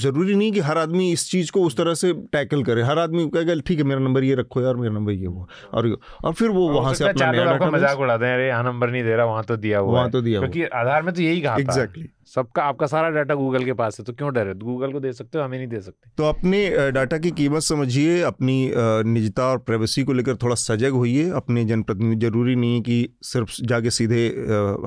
ज़रूरी 0.00 0.34
नहीं 0.34 0.50
कि 0.52 0.60
हर 0.60 0.78
आदमी 0.78 1.10
इस 1.12 1.30
चीज़ 1.30 1.50
को 1.52 1.62
उस 1.66 1.76
तरह 1.76 1.94
से 1.94 2.12
टैकल 2.32 2.62
करे। 2.64 2.82
हर 2.82 2.98
आदमी 2.98 3.24
कहेगा 3.34 3.54
ठीक 3.66 3.78
है 3.78 3.84
मेरा 3.84 4.00
नंबर 4.00 4.24
ये 4.24 4.34
रखो 4.34 4.60
यार 4.62 4.76
मेरा 4.76 4.94
नंबर 4.94 5.12
ये 5.12 5.26
वो 5.26 5.48
और 5.74 5.88
और 6.24 6.32
फिर 6.32 6.48
वो 6.50 6.68
वहाँ 6.70 6.92
से 6.94 7.04
अपना 7.04 7.70
मज़ाक 7.70 7.98
उड़ाते 7.98 8.26
हैं 8.26 8.34
अरे 8.34 8.48
यहाँ 8.48 8.64
नंबर 8.64 8.90
नहीं 8.90 9.02
दे 9.02 9.14
रहा 9.16 9.26
वहाँ 9.26 9.44
तो 9.44 9.56
दिया 9.56 9.78
हुआ 9.78 9.92
वहाँ 9.92 10.10
तो 10.10 10.20
दिया 10.20 10.40
क्योंकि 10.40 10.64
आधार 10.80 11.02
में 11.02 11.12
तो 11.14 11.22
यही 11.22 11.40
कहा 11.40 11.56
एग्जैक्टली 11.56 12.08
सबका, 12.32 12.62
आपका 12.62 12.86
सारा 12.86 13.08
डाटा 13.10 13.34
गूगल 13.34 13.64
के 13.64 13.72
पास 13.72 13.98
है 13.98 14.04
तो 14.04 14.12
क्यों 14.12 14.32
डरे 14.34 14.54
गूगल 14.56 14.92
को 14.92 15.00
दे 15.00 15.12
सकते 15.12 15.38
हो, 15.38 15.44
हमें 15.44 15.56
नहीं 15.58 15.68
दे 15.68 15.80
सकते। 15.80 16.10
तो 16.18 16.24
अपने 16.24 16.90
डाटा 16.92 17.18
की 17.18 17.30
कीमत 17.32 17.62
समझिए, 17.62 18.20
अपनी 18.22 18.70
निजता 19.10 19.46
और 19.46 19.58
प्राइवेसी 19.60 20.04
को 20.04 20.12
लेकर 20.12 20.36
थोड़ा 20.36 20.54
सजग 20.56 20.92
होइए, 20.92 21.28
अपने 21.32 21.64
जनप्रतिनिधि, 21.64 22.26
ज़रूरी 22.26 22.54
नहीं 22.56 22.74
है 22.74 22.80
कि 22.80 23.08
सिर्फ़ 23.22 23.50
जाके 23.64 23.90
सीधे 23.90 24.26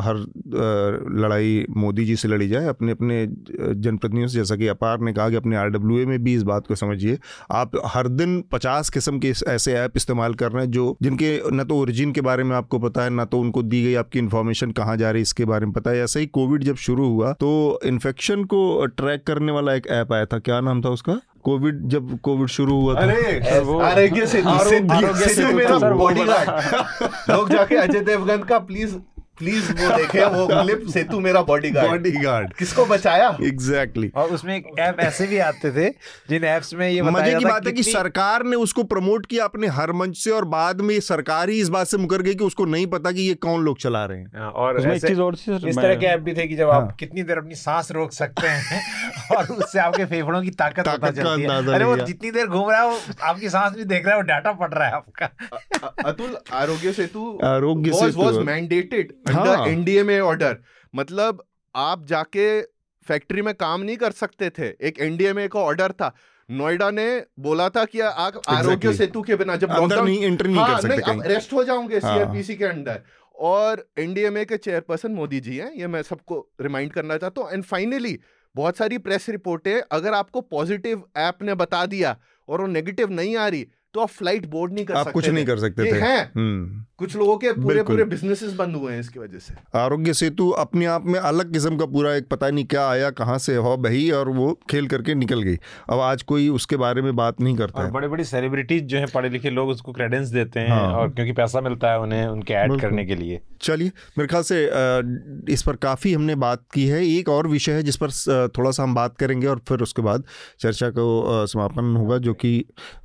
हर 0.02 0.24
लड़ाई 1.16 1.66
मोदी 1.78 2.06
जी 2.06 2.16
से 2.16 2.28
लड़ी 2.28 2.48
जाए, 2.48 2.68
अपने 2.68 2.92
अपने 2.92 3.26
जनप्रतिनिधियों 3.28 4.28
से, 4.28 4.38
जैसा 4.38 4.56
कि 4.56 4.68
अपार 4.68 5.00
ने 5.00 5.14
कहा 5.14 5.30
कि 5.30 5.36
अपने 5.36 5.56
आरडब्ल्यूए 5.56 6.06
में 6.06 6.18
भी 6.24 6.34
इस 6.36 6.44
बात 6.44 6.68
को 6.68 6.76
समझिए। 6.76 7.18
आप 7.52 7.72
हर 7.86 8.08
दिन 8.08 8.42
पचास 8.52 8.90
किस्म 8.90 9.20
के 9.20 9.34
ऐसे 9.48 9.74
ऐप 9.76 9.98
इस्तेमाल 9.98 10.34
कर 10.34 10.52
रहे 10.52 10.64
हैं, 10.64 10.72
जो, 10.72 10.98
जिनके, 11.02 11.40
न 11.54 11.64
तो 11.64 11.78
ओरिजिन 11.78 12.12
के 12.12 12.22
बारे 12.22 12.44
में 12.44 12.56
आपको 12.56 12.80
पता 12.80 13.04
है, 13.04 13.10
ना 13.10 13.26
तो 13.26 13.40
उनको 13.40 13.64
दी 13.64 13.84
गई 13.84 13.94
आपकी 13.96 14.20
इन्फॉर्मेशन 14.20 14.72
कहाँ 14.74 14.98
जा 14.98 15.12
रही 15.12 15.20
है, 15.20 15.24
इसके 15.24 15.46
बारे 15.46 15.66
में 15.66 15.74
पता 15.74 15.92
है। 15.92 16.04
ऐसा 16.04 16.20
ही 16.20 16.26
कोविड 16.28 16.64
जब 16.64 16.76
शुरू 16.78 17.08
हुआ 17.08 17.35
तो 17.40 17.80
इन्फेक्शन 17.86 18.44
को 18.44 18.86
ट्रैक 18.86 19.24
करने 19.28 19.52
वाला 19.52 19.74
एक 19.74 19.88
ऐप 19.88 20.14
आया 20.14 20.26
था। 20.26 20.40
क्या 20.40 20.60
नाम 20.62 20.82
था 20.82 20.90
उसका? 20.90 21.20
कोविड 21.44 21.82
जब 21.88 22.20
कोविड 22.20 22.48
शुरू 22.48 22.80
हुआ 22.82 22.94
था। 22.96 23.00
आरोग्य 23.88 24.26
से 24.26 24.42
मेरा 25.54 25.78
बॉडीगार्ड 25.80 26.50
लोग 27.30 27.50
जाके 27.50 27.76
अजय 27.76 28.00
देवगन 28.00 28.44
का 28.44 28.60
प्लीज़ 28.60 28.96
प्लीज़ 29.38 29.72
वो 29.74 29.96
देखे 29.98 30.26
वो 30.26 30.46
क्लिप 30.48 30.86
सेतु 30.88 31.20
मेरा 31.20 31.42
बॉडीगार्ड 31.42 31.90
बॉडीगार्ड 31.90 32.54
किसको 32.54 32.86
बचाया? 32.86 33.28
Exactly 33.44 34.08
exactly. 34.08 34.24
और 34.24 34.36
उसमें 34.36 34.56
एक 34.56 34.68
ऐप 34.80 35.00
ऐसे 35.00 35.28
भी 35.28 35.38
आते 35.38 35.72
थे 35.72 35.90
जिन 36.30 36.44
एप्स 36.44 36.74
में 36.74 36.90
ये 36.90 37.02
मज़े 37.02 37.34
की 37.36 37.46
बात 37.46 37.68
है 37.68 37.72
कि 37.72 37.84
सरकार 37.84 38.44
ने 38.44 38.56
उसको 38.56 38.84
प्रमोट 38.84 39.26
किया 39.26 39.46
अपने 39.46 39.68
हर 39.68 39.92
मंच 39.92 40.18
से 40.18 40.32
और 40.32 40.46
बाद 40.46 40.82
में 40.82 41.00
सरकार 41.00 41.50
ही 41.50 41.60
इस 41.62 41.70
बात 41.70 41.88
से 41.88 41.98
मुकर 41.98 42.22
गई 42.22 42.36
कि 42.36 42.44
उसको 42.44 42.66
नहीं 42.66 42.88
पता 42.88 43.12
कि 43.12 43.22
ये 43.22 43.34
कौन 43.34 43.62
लोग 43.62 43.80
चला 43.80 44.06
रहे 44.06 44.20
हैं। 44.20 44.32
हाँ, 44.36 44.50
और 44.52 44.80
ऐसे, 44.82 45.08
चीज़ 45.08 45.22
और 45.22 45.34
इस 45.34 45.78
तरह 45.78 45.96
के 45.96 46.06
ऐप 46.06 46.20
भी 46.20 46.34
थे 46.34 46.48
कि 46.48 46.56
जब 46.56 46.70
आप 46.70 46.84
हाँ। 46.84 46.96
कितनी 47.00 47.24
देर 47.24 47.38
अपनी 47.38 47.56
सांस 47.56 47.92
रोक 47.92 48.12
सकते 48.12 48.48
हैं 48.48 48.82
और 49.38 49.46
उससे 49.46 49.80
आपके 49.80 50.06
फेफड़ों 50.06 50.42
की 50.42 50.50
ताकत 50.50 50.88
पता 50.88 51.12
चलती 51.12 51.42
है। 51.42 51.74
अरे 51.74 51.86
वो 51.86 51.98
जितनी 51.98 52.32
देर 52.32 52.48
घूम 52.48 52.70
रहा 52.72 52.82
है 52.82 52.88
वो 52.90 53.00
आपकी 53.24 53.50
सांस 53.50 53.74
भी 53.74 53.84
देख 53.84 54.06
रहा 54.06 54.16
है 54.16 54.22
वो 54.22 54.28
डाटा 54.28 54.52
पड़ 54.52 54.72
रहा 54.74 54.88
है 54.88 54.94
आपका। 54.94 55.30
Atul 56.06 56.38
Aarogya 56.54 56.92
Setu 56.94 57.40
Aarogya 57.44 57.94
Setu. 57.94 58.22
Was 58.22 58.38
mandated 58.46 59.14
under 59.28 59.70
NDA 59.70 60.04
में 60.04 60.20
ऑर्डर 60.22 60.58
मतलब 60.94 61.44
आप 61.76 62.06
जाके 62.08 62.62
फैक्ट्री 63.08 63.42
में 63.42 63.54
काम 63.56 63.82
नहीं 63.82 63.98
कर 63.98 64.12
सकते 64.14 64.50
थे। 64.50 64.68
एक 64.88 65.00
एनडीए 65.00 65.34
में 65.34 65.44
एक 65.44 65.56
ऑर्डर 65.56 65.92
था। 65.92 66.14
नोएडा 66.50 66.90
ने 66.92 67.06
बोला 67.40 67.68
था 67.70 67.84
कि 67.86 68.00
आप 68.00 68.42
आरोग्य 68.50 68.94
सेतु 68.94 69.22
के 69.22 69.36
बिना 69.36 69.56
जब 69.56 69.72
अंदर 69.72 70.04
नहीं 70.04 70.24
एंटर 70.24 70.48
नहीं 70.48 70.58
हाँ, 70.58 70.74
कर 70.74 70.82
सकते 70.82 71.12
नहीं, 71.12 71.30
रेस्ट 71.30 71.54
हो 71.54 71.64
जाओगे 71.64 71.98
हाँ. 71.98 72.16
सीआरपीसी 72.16 72.56
के 72.56 72.66
अंदर। 72.66 73.02
और 73.36 73.86
एनडीएमए 74.00 74.44
के 74.46 74.58
चेयरपर्सन 74.58 75.12
मोदी 75.12 75.40
जी 75.40 75.58
हैं 75.58 75.72
ये 75.74 75.88
मैं 75.88 76.02
सबको 76.02 76.40
रिमाइंड 76.62 76.92
करना 76.92 77.18
चाहता 77.18 77.42
हूँ। 77.42 77.52
एंड 77.52 77.64
फाइनली 77.64 78.18
बहुत 78.56 78.78
सारी 78.78 78.98
प्रेस 78.98 79.30
रिपोर्टें 79.30 79.82
अगर 79.92 80.14
आपको 80.14 80.42
पॉजिटिव 80.42 81.04
ऐप 81.18 81.44
ने 81.44 81.54
बता 81.56 81.86
दिया 81.86 82.16
और 82.48 82.62
वो 82.62 82.68
नेगेटिव 82.68 83.12
नहीं 83.12 83.36
आ 83.38 83.48
रही 83.48 83.68
तो 83.94 84.00
आप 84.02 84.10
फ़्लाइट 84.10 84.46
बोर्ड 84.46 84.74
नहीं 84.74 84.86
कर 84.86 84.94
आप 84.94 85.06
सकते 85.06 85.14
कुछ 85.14 85.28
नहीं 85.30 85.46
कर 85.46 85.60
सकते 85.60 85.92
थे। 85.92 86.00
हैं। 86.00 86.32
हम्म। 86.36 86.86
कुछ 87.00 87.16
लोगों 87.18 87.36
के 87.38 87.52
पूरे 87.54 87.82
पूरे 87.84 88.04
बिजनेसेस 88.06 88.54
बंद 88.56 88.76
हुए 88.76 88.92
हैं 88.94 89.00
इसकी 89.00 89.20
वजह 89.20 89.40
से। 89.40 89.54
आरोग्य 89.80 90.14
सेतु 90.14 90.50
अपने 90.60 90.86
आप 90.86 91.06
में 91.06 91.20
अलग 91.20 91.52
किस्म 91.54 91.78
का 91.78 91.86
पूरा 91.86 92.14
एक 92.16 92.28
पता 92.28 92.50
नहीं 92.50 92.66
क्या 92.66 92.88
आया 92.90 93.10
कहाँ 93.12 93.38
से 93.38 93.56
हो 93.56 93.76
बही 93.78 94.10
और 94.12 94.30
वो 94.30 94.52
खेल 94.70 94.88
करके 94.88 95.16
निकल 95.16 95.42
गई। 95.42 95.56
अब 95.90 96.00
आज 96.02 96.22
कोई 96.24 96.48
उसके 96.50 96.78
बारे 96.78 97.02
में 97.02 97.16
बात 97.16 97.42
नहीं 97.42 97.56
करता 97.56 97.82
और 97.82 97.92
बड़े 97.92 98.08
बड़ी 98.08 98.24
सेलिब्रिटीज 98.24 98.84
जो 98.84 98.98
है 98.98 99.06
पढ़े 99.06 99.30
लिखे 99.30 99.50
लोग 99.50 99.70
उसको 99.70 99.92
क्रेडेंस 99.92 100.28
देते 100.30 100.60
हैं 100.60 100.70
हाँ। 100.70 100.94
और 100.94 101.10
क्योंकि 101.10 101.32
पैसा 101.32 101.62
मिलता 101.62 101.92
है 101.92 102.00
उन्हें 102.00 102.26
उनके 102.28 102.54
ऐड 102.54 102.80
करने 102.82 103.06
के 103.06 103.16
लिए। 103.16 103.42
चलिए 103.62 103.92
मेरे 104.18 104.28
ख्याल 104.28 104.44
से 104.44 104.64
इस 105.54 105.64
पर 105.64 105.76
काफ़ी 105.78 106.14
हमने 106.14 106.36
बात 106.38 106.64
की 106.74 106.88
है। 106.88 107.06
एक 107.08 107.30
और 107.30 107.48
विषय 107.48 107.72
है 107.72 107.84
जिस 107.84 107.98
पर 107.98 108.12
थोड़ा 108.50 108.72
सा 108.72 108.84
हम 108.84 108.96
बात 108.96 109.18
करेंगे 109.18 109.48
और 109.48 109.62
फिर 109.70 109.82
उसके 109.82 110.02
बाद 110.02 110.24
चर्चा 110.60 110.90
को 110.90 111.46
समापन 111.48 111.96
होगा 111.96 112.18
जो 112.20 112.34
कि 112.36 112.54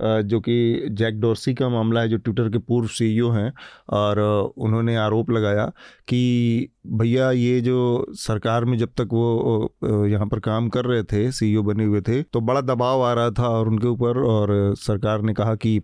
जो 0.01 0.41
कि 0.41 0.87
जैक 0.93 1.21
डोरसी 1.21 1.55
का 1.55 1.69
मामला 1.69 2.01
है 2.01 2.09
जो 2.09 2.17
ट्विटर 2.19 2.49
के 2.49 2.59
पूर्व 2.61 2.89
सीईओ 2.91 3.31
हैं। 3.31 3.53
और 3.91 4.19
उन्होंने 4.57 4.97
आरोप 4.97 5.31
लगाया 5.31 5.67
कि 6.09 6.69
भैया 6.87 7.31
ये 7.31 7.61
जो 7.61 8.07
सरकार 8.15 8.65
में 8.65 8.77
जब 8.79 8.89
तक 9.01 9.09
वो 9.13 10.07
यहाँ 10.07 10.27
पर 10.27 10.41
काम 10.41 10.69
कर 10.69 10.85
रहे 10.85 11.03
थे 11.03 11.31
सीईओ 11.33 11.63
बने 11.63 11.85
हुए 11.85 12.01
थे 12.01 12.23
तो 12.23 12.41
बड़ा 12.41 12.61
दबाव 12.61 13.03
आ 13.03 13.13
रहा 13.13 13.31
था 13.31 13.49
और 13.49 13.69
उनके 13.69 13.87
ऊपर 13.87 14.19
और 14.19 14.75
सरकार 14.77 15.23
ने 15.23 15.35
कहा 15.35 15.55
कि 15.55 15.77
आ, 15.79 15.83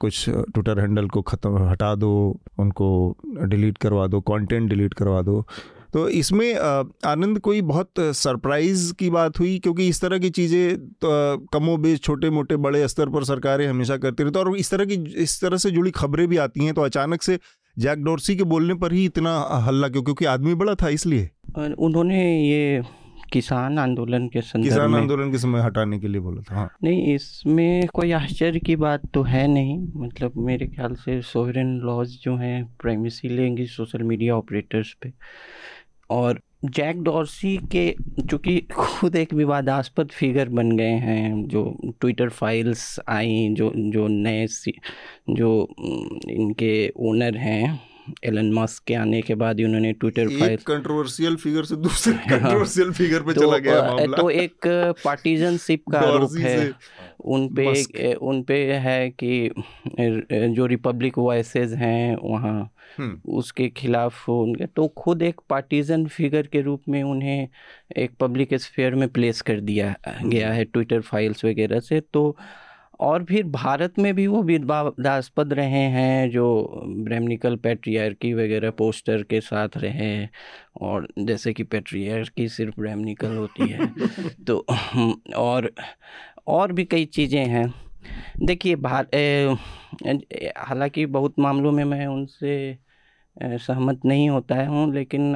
कुछ 0.00 0.28
ट्विटर 0.28 0.80
हैंडल 0.80 1.08
को 1.08 1.22
ख़त्म 1.22 1.68
हटा 1.68 1.94
दो 1.94 2.40
उनको 2.58 3.16
डिलीट 3.42 3.78
करवा 3.78 4.06
दो 4.06 4.20
कंटेंट 4.20 4.68
डिलीट 4.70 4.94
करवा 4.94 5.22
दो। 5.22 5.44
तो 5.92 6.08
इसमें 6.10 6.54
आनंद 6.54 7.38
कोई 7.40 7.60
बहुत 7.62 8.00
सरप्राइज़ 8.16 8.92
की 8.94 9.10
बात 9.10 9.38
हुई? 9.40 9.58
क्योंकि 9.58 9.88
इस 9.88 10.00
तरह 10.00 10.18
की 10.18 10.30
चीज़ें 10.30 10.78
तो, 10.78 11.46
कमो 11.52 11.76
बेश 11.78 12.00
छोटे 12.00 12.30
मोटे 12.30 12.56
बड़े 12.58 12.86
स्तर 12.88 13.08
पर 13.08 13.24
सरकारें 13.24 13.66
हमेशा 13.66 13.96
करती 13.96 14.22
रहती 14.22 14.38
और 14.38 14.56
इस 14.56 14.70
तरह 14.70 14.84
की 14.84 14.94
इस 15.22 15.40
तरह 15.40 15.56
से 15.56 15.70
जुड़ी 15.70 15.90
खबरें 15.92 16.26
भी 16.28 16.36
आती 16.38 16.64
हैं 16.64 16.74
तो 16.74 16.82
अचानक 16.82 17.22
से 17.22 17.38
जैक 17.76 18.04
डोरसी 18.04 18.36
के 18.36 18.44
बोलने 18.44 18.74
पर 18.76 18.92
ही 18.92 19.04
इतना 19.04 19.38
हल्ला 19.66 19.88
क्यों? 19.88 20.02
क्योंकि 20.02 20.24
आदमी 20.26 20.54
बड़ा 20.54 20.74
था 20.74 20.88
इसलिए। 20.90 21.28
उन्होंने 21.58 22.22
ये 22.40 22.82
किसान 23.32 23.78
आंदोलन 23.78 24.26
के 24.28 24.40
संदर्भ 24.40 24.68
किसान 24.68 24.94
आंदोलन 24.94 25.30
के 25.32 25.38
समय 25.38 25.60
हटाने 25.62 25.98
के 25.98 26.08
लिए 26.08 26.20
बोला 26.20 26.42
था 26.42 26.54
हाँ। 26.54 26.68
नहीं 26.84 27.14
इसमें 27.14 27.86
कोई 27.94 28.10
आश्चर्य 28.12 28.60
की 28.60 28.76
बात 28.76 29.02
तो 29.14 29.22
है 29.22 29.46
नहीं। 29.48 29.78
मतलब 29.96 30.32
मेरे 30.46 30.66
ख्याल 30.66 30.94
से 30.94 31.20
सोवरेन 31.22 31.78
लॉज 31.80 32.18
जो 32.22 32.36
हैं 32.36 32.64
प्राइमेसी 32.82 33.28
लेंगे 33.28 33.66
सोशल 33.66 34.02
मीडिया 34.02 34.36
ऑपरेटर्स 34.36 34.92
पे। 35.02 35.12
और 36.10 36.40
जैक 36.64 37.02
डॉर्सी 37.02 37.56
के 37.56 37.94
चूँकि 38.30 38.60
खुद 38.60 39.16
एक 39.16 39.34
विवादास्पद 39.34 40.08
फिगर 40.08 40.48
बन 40.48 40.76
गए 40.76 40.90
हैं, 40.90 41.48
जो 41.48 41.78
ट्विटर 42.00 42.28
फाइल्स 42.28 43.00
आई, 43.08 43.48
जो 43.52 43.72
जो 43.76 44.08
नए 44.08 44.46
जो 45.30 45.68
इनके 46.30 46.92
ओनर 46.96 47.36
हैं 47.36 47.89
एलन 48.24 48.52
मस्क 48.52 48.82
के 48.86 48.94
आने 48.94 49.20
के 49.22 49.34
बाद 49.34 49.60
उन्होंने 49.60 49.92
ट्विटर 49.94 50.28
फ़ाइल 50.30 50.56
कंट्रोवर्शियल 50.66 51.36
फिगर 51.36 51.64
से 51.64 51.76
दूसरे 51.78 52.14
कंट्रोवर्शियल 52.14 52.86
हाँ। 52.86 52.94
फिगर 52.94 53.22
पे 53.22 53.32
तो, 53.32 53.40
चला 53.40 53.58
गया 53.58 53.82
मामला 53.84 54.16
तो 54.16 54.30
एक 54.30 54.66
पार्टीजनशिप 55.04 55.84
का 55.92 56.00
आरोप 56.00 56.36
है 56.38 56.72
उन 57.26 57.48
पे 57.54 58.12
उन 58.14 58.42
पे 58.42 58.58
है 58.78 59.10
कि 59.12 59.50
जो 60.50 60.66
रिपब्लिक 60.66 61.18
वॉइसेस 61.18 61.72
हैं 61.72 62.16
वहाँ 62.22 62.70
हम्म। 62.98 63.32
उसके 63.32 63.68
खिलाफ 63.68 64.28
उनके 64.28 64.66
तो 64.66 64.86
खुद 64.96 65.22
एक 65.22 65.40
पार्टीजन 65.50 66.06
फिगर 66.06 66.46
के 66.46 66.60
रूप 66.60 66.88
में 66.88 67.02
उन्हें 67.02 67.48
एक 67.96 68.14
पब्लिक 68.20 68.54
स्फेयर 68.54 68.94
में 68.94 69.08
प्लेस 69.08 69.40
कर 69.42 69.60
दिया 69.60 69.94
गया 70.08 70.46
हम्म। 70.46 70.56
है 70.56 70.64
ट्विटर 70.64 71.00
फाइल्स 71.00 71.44
वगैरह 71.44 71.80
से 71.80 72.00
तो 72.12 72.36
और 73.00 73.24
फिर 73.24 73.44
भारत 73.44 73.98
में 73.98 74.14
भी 74.14 74.26
वो 74.26 74.42
विवादास्पद 74.42 75.52
रहे 75.52 75.80
हैं 75.80 76.30
जो 76.30 76.66
ब्रह्मनिकल 76.86 77.56
पेट्रियार्की 77.56 78.34
वगैरह 78.34 78.70
पोस्टर 78.70 79.22
के 79.22 79.40
साथ 79.40 79.68
रहे 79.76 80.28
और 80.80 81.08
जैसे 81.18 81.52
कि 81.52 81.62
पेट्रियार्की 81.62 82.48
सिर्फ़ 82.48 82.80
ब्रह्मनिकल 82.80 83.36
होती 83.36 83.68
है 83.68 83.94
तो 84.46 84.66
और 85.36 85.72
और 86.46 86.72
भी 86.72 86.84
कई 86.84 87.04
चीज़ें 87.04 87.46
हैं। 87.46 87.74
देखिए 88.42 88.74
हालाँकि 90.58 91.06
बहुत 91.06 91.34
मामलों 91.38 91.72
में 91.72 91.84
मैं 91.84 92.06
उनसे 92.06 92.78
सहमत 93.36 94.00
नहीं 94.04 94.28
होता 94.30 94.54
है 94.54 94.66
हूँ 94.66 94.92
लेकिन 94.94 95.34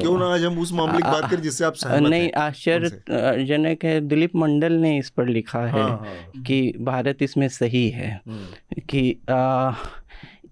क्यों 0.00 0.18
ना 0.18 0.26
आज 0.26 0.44
हम 0.44 0.58
उस 0.58 0.72
मामले 0.72 0.96
की 0.96 1.02
बात 1.02 1.30
करें 1.30 1.42
जिससे 1.42 1.64
आप 1.64 1.74
सहमत 1.74 2.10
नहीं 2.10 2.30
आश्चर्यजनक 2.36 3.84
है 3.84 4.00
दिलीप 4.00 4.36
मंडल 4.36 4.72
ने 4.72 4.96
इस 4.98 5.10
पर 5.10 5.28
लिखा 5.28 5.60
है 5.60 5.72
हाँ, 5.72 5.88
हाँ, 5.88 6.42
कि 6.42 6.72
भारत 6.80 7.22
इसमें 7.22 7.48
सही 7.48 7.88
है 7.90 8.10
हम्म। 8.28 8.80
कि 8.90 9.16
आ, 9.30 9.72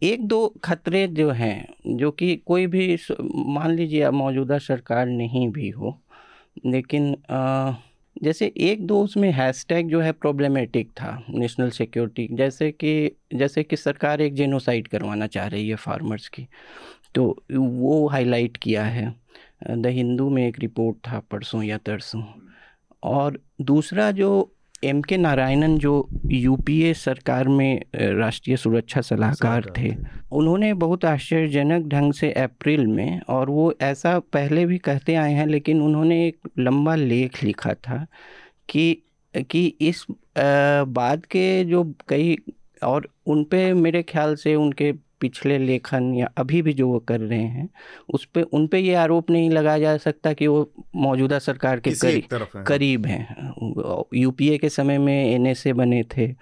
एक 0.03 0.27
दो 0.29 0.47
खतरे 0.65 1.07
जो 1.09 1.31
हैं 1.31 1.67
जो 1.97 2.11
कि 2.11 2.35
कोई 2.47 2.67
भी 2.67 2.97
मान 3.21 3.71
लीजिए 3.71 4.11
मौजूदा 4.11 4.59
सरकार 4.59 5.07
नहीं 5.07 5.49
भी 5.49 5.69
हो 5.71 5.99
लेकिन 6.67 7.17
आ, 7.31 7.73
जैसे 8.23 8.53
एक 8.57 8.87
दो 8.87 9.03
उसमें 9.03 9.31
हैशटैग 9.33 9.89
जो 9.89 10.01
है 10.01 10.13
प्रॉब्लमेटिक 10.13 10.91
था 10.91 11.25
नेशनल 11.31 11.71
सिक्योरिटी 11.71 12.29
जैसे 12.33 12.71
कि 12.73 13.11
जैसे 13.35 13.63
कि 13.63 13.77
सरकार 13.77 14.21
एक 14.21 14.35
जेनोसाइड 14.35 14.89
करवाना 14.89 15.27
चाह 15.27 15.47
रही 15.47 15.69
है 15.69 15.77
फार्मर्स 15.77 16.29
की 16.29 16.47
तो 17.15 17.45
वो 17.53 18.07
हाईलाइट 18.09 18.57
किया 18.57 18.85
है। 18.85 19.15
द 19.71 19.87
हिंदू 19.87 20.29
में 20.31 20.47
एक 20.49 20.59
रिपोर्ट 20.59 20.97
था 21.09 21.19
परसों 21.31 21.63
या 21.63 21.79
तरसों। 21.79 22.23
और 23.03 23.41
दूसरा 23.61 24.11
जो 24.11 24.31
एम 24.85 25.01
के 25.03 25.17
नारायणन 25.17 25.77
जो 25.79 25.93
यूपीए 26.33 26.93
सरकार 26.95 27.49
में 27.49 27.81
राष्ट्रीय 27.95 28.57
सुरक्षा 28.57 29.01
सलाहकार 29.01 29.73
थे 29.79 29.95
उन्होंने 30.33 30.73
बहुत 30.75 31.05
आश्चर्यजनक 31.05 31.87
ढंग 31.89 32.13
से 32.13 32.33
अप्रैल 32.33 32.87
में 32.87 33.21
और 33.29 33.51
वो 33.51 33.73
ऐसा 33.83 34.19
पहले 34.33 34.67
भी 34.67 34.79
कहते 34.79 35.15
आए 35.15 35.33
हैं 35.33 35.47
लेकिन 35.47 35.81
उन्होंने 35.83 36.27
एक 36.27 36.51
लंबा 36.59 36.95
लेख 36.95 37.43
लिखा 37.45 37.75
था 37.87 38.05
कि 38.69 38.87
कि 39.51 39.67
इस 39.81 40.07
बात 40.39 41.25
के 41.25 41.65
जो 41.65 41.85
कई 42.09 42.37
और 42.83 43.09
उन 43.27 43.45
पे 43.45 43.73
मेरे 43.75 44.03
ख्याल 44.03 44.35
से 44.35 44.55
उनके 44.55 44.93
पिछले 45.25 45.59
लेखन 45.59 46.13
या 46.15 46.29
अभी 46.37 46.63
भी 46.63 46.73
जो 46.73 46.89
वो 46.89 46.99
कर 46.99 47.21
रहे 47.21 47.39
हैं 47.39 47.69
उस 48.09 48.25
पर 48.25 48.43
उन 48.43 48.67
पे 48.67 48.79
ये 48.79 48.95
आरोप 48.95 49.31
नहीं 49.31 49.51
लगाया 49.51 49.79
जा 49.79 49.97
सकता 49.97 50.33
कि 50.33 50.47
वो 50.47 50.71
मौजूदा 50.97 51.39
सरकार 51.39 51.81
के 51.81 51.91
करीब 51.91 52.35
है। 52.35 52.65
करीब 52.65 53.07
हैं 53.07 54.07
यूपीए 54.15 54.59
के 54.59 54.69
समय 54.69 54.99
में 54.99 55.17
एनएसए 55.31 55.73
बने 55.73 56.03
थे 56.17 56.35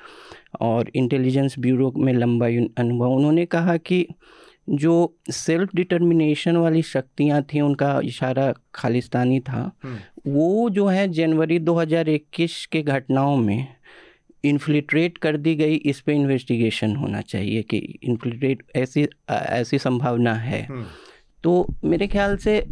और 0.61 0.91
इंटेलिजेंस 0.95 1.55
ब्यूरो 1.59 1.93
में 1.97 2.13
लंबा 2.13 2.47
अनुभव 2.79 3.11
उन्होंने 3.11 3.47
कहा 3.47 3.77
कि 3.77 4.07
जो 4.71 4.93
सेल्फ 5.31 5.75
डिटर्मिनेशन 5.75 6.57
वाली 6.57 6.83
शक्तियाँ 6.83 7.43
थी 7.43 7.61
उनका 7.61 8.01
इशारा 8.05 8.53
खालिस्तानी 8.75 9.41
था। 9.41 9.63
वो 10.27 10.71
जो 10.71 10.87
है 10.87 11.09
जनवरी 11.09 11.59
2021 11.59 12.67
के 12.67 12.83
घटनाओं 12.83 13.37
में 13.37 13.67
इन्फ्लिट्रेट 14.45 15.19
कर 15.19 15.37
दी 15.37 15.55
गई 15.55 15.75
इस 15.75 16.01
पे 16.01 16.15
इन्वेस्टिगेशन 16.15 16.97
होना 16.97 17.21
चाहिए 17.21 17.63
कि 17.63 17.79
इन्फ्लिट्रेट 18.03 18.63
ऐसी 18.77 19.07
ऐसी 19.31 19.79
संभावना 19.79 20.35
है। 20.35 20.65
हम्म। 20.65 20.85
तो 21.45 21.67
मेरे 21.85 22.07
ख्याल 22.07 22.37
से 22.37 22.65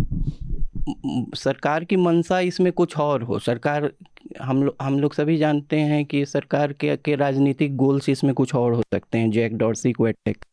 सरकार 1.37 1.85
की 1.85 1.97
मंशा 1.97 2.41
इसमें 2.41 2.73
कुछ 2.73 2.97
और 2.97 3.23
हो। 3.23 3.39
सरकार 3.39 3.91
हम 4.43 4.63
लोग 4.63 4.77
हम 4.83 4.99
लोग 5.01 5.15
सभी 5.15 5.37
जानते 5.37 5.77
हैं 5.77 6.05
कि 6.05 6.25
सरकार 6.27 6.73
के 6.73 6.97
के 6.97 7.15
राजनीतिक 7.17 7.77
गोल्स 7.77 8.09
इसमें 8.09 8.35
कुछ 8.35 8.55
और 8.55 8.73
हो 8.73 8.83
सकते 8.95 9.19
हैं 9.19 9.31
जैक 9.31 9.57
डॉर्सी 9.57 9.93
को 9.93 10.05
अटैक 10.05 10.45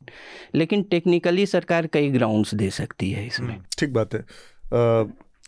लेकिन 0.55 0.83
टेक्निकली 0.83 1.45
सरकार 1.45 1.87
कई 1.87 2.09
ग्राउंड्स 2.09 2.55
दे 2.55 2.69
सकती 2.69 3.11
है 3.11 3.27
इसमें। 3.27 3.53
हम्म, 3.53 3.63
ठीक 3.79 3.93
बात 3.93 4.13
है। 4.13 4.21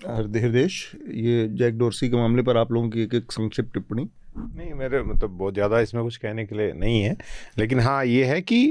हृदय 0.08 0.68
ये 1.14 1.48
जैक 1.48 1.78
डॉर्सी 1.78 2.10
के 2.10 2.16
मामले 2.16 2.42
पर 2.42 2.58
आप 2.58 2.72
लोगों 2.72 2.90
की 2.90 3.04
एक 3.04 3.14
एक 3.14 3.32
संक्षिप्त 3.32 3.74
टिप्पणी। 3.74 4.08
नहीं 4.38 4.74
मेरे 4.74 5.02
मतलब 5.04 5.30
बहुत 5.30 5.54
ज़्यादा 5.54 5.80
इसमें 5.80 6.04
कुछ 6.04 6.18
कहने 6.18 6.46
के 6.46 6.56
लिए 6.56 6.72
नहीं 6.74 7.02
है। 7.04 7.16
लेकिन 7.58 7.80
हाँ 7.80 8.04
ये 8.06 8.26
है 8.26 8.42
कि 8.42 8.62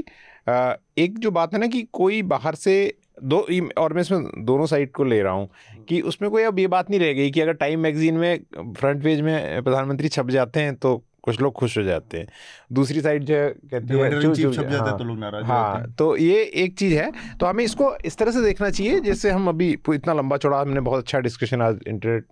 एक 0.49 1.17
जो 1.19 1.31
बात 1.31 1.53
है 1.53 1.59
ना 1.59 1.67
कि 1.67 1.81
कोई 1.93 2.21
बाहर 2.25 2.55
से 2.55 2.75
दो 3.23 3.45
और 3.77 3.93
मैं 3.93 4.01
इसमें 4.01 4.45
दोनों 4.45 4.65
साइड 4.65 4.91
को 4.91 5.03
ले 5.03 5.21
रहा 5.21 5.33
हूँ 5.33 5.49
कि 5.89 5.99
उसमें 6.01 6.29
कोई 6.31 6.43
अब 6.43 6.59
ये 6.59 6.67
बात 6.67 6.89
नहीं 6.89 6.99
रह 6.99 7.13
गई 7.13 7.31
कि 7.31 7.41
अगर 7.41 7.53
टाइम 7.55 7.79
मैगजीन 7.79 8.17
में 8.17 8.39
फ्रंट 8.73 9.03
पेज 9.03 9.21
में 9.21 9.63
प्रधानमंत्री 9.63 10.09
छप 10.09 10.29
जाते 10.29 10.59
हैं 10.59 10.75
तो 10.75 11.01
कुछ 11.23 11.39
लोग 11.41 11.53
खुश 11.53 11.77
हो 11.77 11.83
जाते 11.83 12.17
हैं। 12.17 12.27
दूसरी 12.73 13.01
साइड 13.01 13.23
जो 13.23 13.35
कहती 13.71 13.93
है 13.93 14.21
चू, 14.21 14.35
चू, 14.35 14.53
छप 14.53 14.69
हाँ, 14.71 14.97
तो 14.97 15.03
लोग 15.03 15.17
नाराज़ 15.19 15.45
हाँ 15.45 15.85
तो 15.97 16.15
ये 16.17 16.41
एक 16.63 16.77
चीज़ 16.79 16.93
है। 16.95 17.11
तो 17.37 17.45
हमें 17.45 17.63
इसको 17.63 17.95
इस 18.05 18.17
तरह 18.17 18.31
से 18.31 18.41
देखना 18.41 18.69
चाहिए 18.69 18.99
जैसे 19.01 19.31
हम 19.31 19.49
अभी 19.49 19.71
इतना 19.93 20.13
लंबा 20.13 20.37
चौड़ा 20.37 20.59
हमने 20.61 20.81
बहुत 20.81 21.03
अच्छा 21.03 21.19
डिस्कशन 21.19 21.61
आज 21.61 21.79
इंटरनेट 21.87 22.25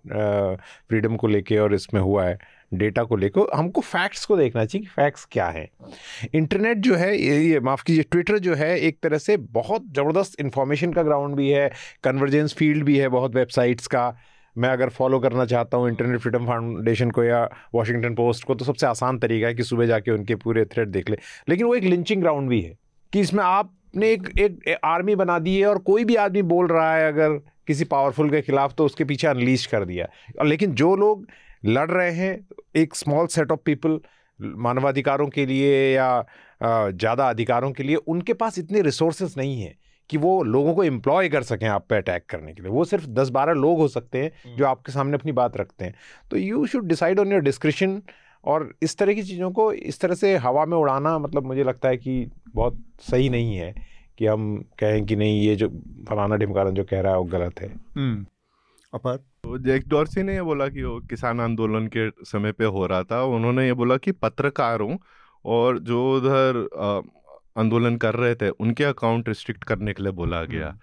फ्रीडम 0.88 1.16
को 1.16 1.26
लेके 1.28 1.58
और 1.58 1.74
इसमें 1.74 2.00
हुआ 2.00 2.24
है। 2.24 2.38
डेटा 2.72 3.02
को 3.02 3.16
लेकर, 3.16 3.46
हमको 3.54 3.80
फैक्ट्स 3.80 4.24
को 4.26 4.36
देखना 4.36 4.64
चाहिए 4.64 4.82
कि 4.82 4.90
फैक्ट्स 4.92 5.26
क्या 5.32 5.46
है। 5.46 5.68
इंटरनेट 6.34 6.78
जो 6.78 6.94
है, 6.94 7.16
ये 7.18 7.60
माफ़ 7.60 7.82
कीजिए 7.84 8.02
ट्विटर 8.02 8.38
जो 8.38 8.54
है, 8.54 8.78
एक 8.78 8.98
तरह 9.02 9.18
से 9.18 9.36
बहुत 9.36 9.86
ज़बरदस्त 9.96 10.40
इन्फॉर्मेशन 10.40 10.92
का 10.92 11.02
ग्राउंड 11.02 11.36
भी 11.36 11.48
है 11.50 11.70
कन्वर्जेंस 12.04 12.54
फ़ील्ड 12.54 12.84
भी 12.84 12.98
है 12.98 13.08
बहुत 13.08 13.34
वेबसाइट्स 13.34 13.86
का। 13.86 14.12
मैं 14.56 14.68
अगर 14.68 14.88
फॉलो 14.88 15.18
करना 15.18 15.44
चाहता 15.44 15.76
हूँ 15.76 15.88
इंटरनेट 15.88 16.20
फ्रीडम 16.20 16.46
फाउंडेशन 16.46 17.10
को 17.10 17.24
या 17.24 17.42
वाशिंगटन 17.74 18.14
पोस्ट 18.14 18.44
को 18.44 18.54
तो 18.54 18.64
सबसे 18.64 18.86
आसान 18.86 19.18
तरीका 19.18 19.46
है 19.46 19.54
कि 19.54 19.62
सुबह 19.62 19.86
जाके 19.86 20.10
उनके 20.10 20.34
पूरे 20.36 20.64
थ्रेड 20.64 20.88
देख 20.88 21.10
ले। 21.10 21.16
लेकिन 21.48 21.66
वो 21.66 21.74
एक 21.74 21.84
लिंचिंग 21.84 22.22
ग्राउंड 22.22 22.48
भी 22.48 22.60
है 22.60 22.76
कि 23.12 23.20
इसमें 23.20 23.42
आपने 23.44 24.10
एक 24.12 24.28
एक 24.38 24.78
आर्मी 24.84 25.14
बना 25.14 25.38
दी 25.38 25.56
है 25.58 25.66
और 25.66 25.78
कोई 25.82 26.04
भी 26.04 26.14
आदमी 26.16 26.42
बोल 26.44 26.66
रहा 26.66 26.94
है 26.96 27.06
अगर 27.08 27.38
किसी 27.66 27.84
पावरफुल 27.84 28.30
के 28.30 28.40
खिलाफ 28.42 28.74
तो 28.74 28.84
उसके 28.84 29.04
पीछे 29.04 29.26
अनलीश 29.26 29.66
कर 29.66 29.84
दिया। 29.84 30.08
लेकिन 30.44 30.72
जो 30.74 30.94
लोग 30.96 31.26
लड़ 31.62 31.90
रहे 31.90 32.10
हैं 32.12 32.38
एक 32.76 32.94
स्मॉल 32.94 33.26
सेट 33.26 33.52
ऑफ़ 33.52 33.60
पीपल 33.64 34.00
मानवाधिकारों 34.58 35.28
के 35.28 35.46
लिए 35.46 35.74
या 35.92 36.24
ज़्यादा 36.60 37.28
अधिकारों 37.30 37.70
के 37.72 37.82
लिए 37.82 37.96
उनके 38.08 38.32
पास 38.34 38.58
इतने 38.58 38.82
रिसोर्सेज 38.82 39.34
नहीं 39.38 39.60
हैं 39.60 39.76
कि 40.10 40.16
वो 40.16 40.42
लोगों 40.44 40.74
को 40.74 40.84
एम्प्लॉय 40.84 41.28
कर 41.28 41.42
सकें 41.42 41.66
आप 41.68 41.86
पे 41.88 41.96
अटैक 41.96 42.24
करने 42.26 42.52
के 42.54 42.62
लिए 42.62 42.70
वो 42.70 42.84
सिर्फ़ 42.84 43.06
दस 43.10 43.28
बारह 43.28 43.52
लोग 43.54 43.78
हो 43.78 43.88
सकते 43.88 44.22
हैं 44.22 44.30
जो 44.46 44.52
हम्म। 44.54 44.66
आपके 44.66 44.92
सामने 44.92 45.16
अपनी 45.16 45.32
बात 45.32 45.56
रखते 45.56 45.84
हैं 45.84 45.94
तो 46.30 46.36
you 46.36 46.66
should 46.66 46.86
decide 46.86 47.20
on 47.20 47.32
your 47.32 47.40
description 47.40 48.00
और 48.44 48.72
इस 48.82 48.96
तरह 48.96 49.14
की 49.14 49.22
चीज़ों 49.22 49.50
को 49.50 49.72
इस 49.72 50.00
तरह 50.00 50.14
से 50.14 50.36
हवा 50.36 50.64
में 50.64 50.76
उड़ाना 50.76 51.18
मतलब 51.18 51.46
मुझे 51.46 51.64
लगता 51.64 51.88
है 51.88 51.96
कि 51.96 52.30
बहुत 52.54 52.78
सही 53.02 53.28
नहीं 53.28 53.56
है 53.56 53.74
कि 54.18 54.26
हम 54.26 54.56
कहें 54.78 55.04
कि 55.06 55.16
नहीं 55.16 55.40
ये 55.40 55.56
जो 55.56 55.68
फलाना 56.08 56.36
ढिमकाना 56.36 56.70
जो 56.70 56.84
कह 56.84 57.00
रहा 57.00 57.12
है 57.12 57.18
वो 57.18 57.24
गलत 57.28 57.60
है 57.60 57.68
हम्म। 57.96 58.24
अपार 58.92 59.18
जैक 59.44 59.88
डॉर्सी 59.88 60.22
ने 60.22 60.34
ये 60.34 60.42
बोला 60.42 60.68
कि 60.68 60.82
वो 60.82 60.98
किसान 61.00 61.40
आंदोलन 61.40 61.86
के 61.86 62.08
समय 62.24 62.52
पे 62.52 62.64
हो 62.66 62.86
रहा 62.86 63.02
था 63.02 63.22
उन्होंने 63.26 63.66
ये 63.66 63.72
बोला 63.72 63.96
कि 63.96 64.12
पत्रकारों 64.14 64.96
और 65.44 65.78
जो 65.80 66.02
उधर 66.16 66.68
आंदोलन 67.58 67.96
कर 67.96 68.14
रहे 68.14 68.34
थे 68.34 68.48
उनके 68.50 68.84
अकाउंट 68.84 69.28
रिस्ट्रिक्ट 69.28 69.64
करने 69.64 69.92
के 69.92 70.02
लिए 70.02 70.12
बोला 70.12 70.42
गया 70.44 70.68
हम्म। 70.68 70.78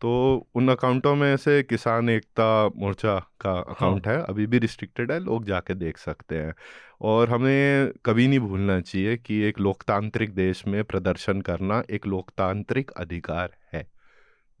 तो 0.00 0.46
उन 0.54 0.68
अकाउंटों 0.68 1.14
में 1.16 1.36
से 1.36 1.62
किसान 1.62 2.08
एकता 2.08 2.46
मोर्चा 2.76 3.18
का 3.40 3.52
अकाउंट 3.60 4.06
हाँ। 4.06 4.14
है 4.14 4.22
अभी 4.22 4.46
भी 4.46 4.58
रिस्ट्रिक्टेड 4.58 5.12
है 5.12 5.18
लोग 5.20 5.44
जाके 5.44 5.74
देख 5.74 5.98
सकते 5.98 6.38
हैं 6.38 6.54
और 7.02 7.30
हमें 7.30 7.92
कभी 8.04 8.26
नहीं 8.28 8.38
भूलना 8.40 8.80
चाहिए 8.80 9.16
कि 9.16 9.40
एक 9.42 9.58
लोकतांत्रिक 9.60 10.34
देश 10.34 10.66
में 10.66 10.82
प्रदर्शन 10.84 11.40
करना 11.40 11.82
एक 11.90 12.06
लोकतांत्रिक 12.06 12.90
अधिकार 12.96 13.56
है 13.74 13.86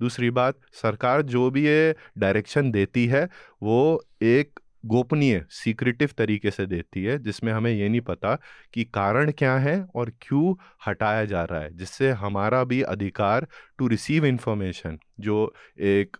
दूसरी 0.00 0.30
बात 0.30 0.58
सरकार 0.72 1.22
जो 1.22 1.50
भी 1.50 1.66
ये 1.66 1.94
डायरेक्शन 2.18 2.70
देती 2.70 3.06
है 3.06 3.28
वो 3.62 4.04
एक 4.22 4.60
गोपनीय 4.86 5.44
सीक्रेटिव 5.50 6.10
तरीके 6.18 6.50
से 6.50 6.66
देती 6.66 7.04
है 7.04 7.18
जिसमें 7.18 7.52
हमें 7.52 7.72
ये 7.72 7.88
नहीं 7.88 8.00
पता 8.00 8.40
कि 8.74 8.84
कारण 8.84 9.30
क्या 9.30 9.56
है 9.56 9.86
और 9.94 10.12
क्यों 10.20 10.54
हटाया 10.86 11.24
जा 11.24 11.44
रहा 11.44 11.60
है 11.60 11.76
जिससे 11.76 12.10
हमारा 12.10 12.64
भी 12.64 12.82
अधिकार 12.82 13.46
टू 13.78 13.88
रिसीव 13.88 14.26
इंफॉर्मेशन 14.26 14.98
जो 15.20 15.54
एक 15.80 16.16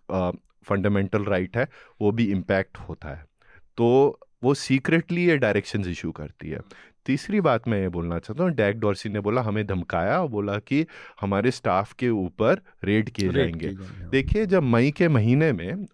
फंडामेंटल 0.63 1.21
uh, 1.21 1.27
राइट 1.27 1.49
right 1.49 1.59
है 1.59 1.69
वो 2.01 2.11
भी 2.11 2.31
इम्पैक्ट 2.31 2.77
होता 2.77 3.09
है। 3.09 3.25
तो 3.77 4.19
वो 4.43 4.53
सीक्रेटली 4.53 5.25
ये 5.25 5.37
डायरेक्शंस 5.37 5.87
इशू 5.87 6.11
करती 6.11 6.49
है। 6.49 6.59
तीसरी 7.07 7.41
बात 7.41 7.67
मैं 7.67 7.79
ये 7.81 7.89
बोलना 7.89 8.17
चाहता 8.19 8.43
हूँ 8.43 8.51
डैक 8.51 8.79
डॉर्सी 8.79 9.09
ने 9.09 9.19
बोला 9.19 9.41
हमें 9.41 9.65
धमकाया 9.67 10.19
और 10.21 10.27
बोला 10.27 10.57
कि 10.59 10.85
हमारे 11.21 11.51
स्टाफ 11.51 11.93
के 11.93 12.09
ऊपर 12.09 12.61
रेड 12.83 13.09
किए 13.09 13.29
जाएँगे। 13.29 13.67
हाँ। 13.67 14.09
देखिए 14.09 14.45
जब 14.45 14.63
मई 14.63 14.91
के 14.91 15.07
महीने 15.07 15.51
में 15.53 15.85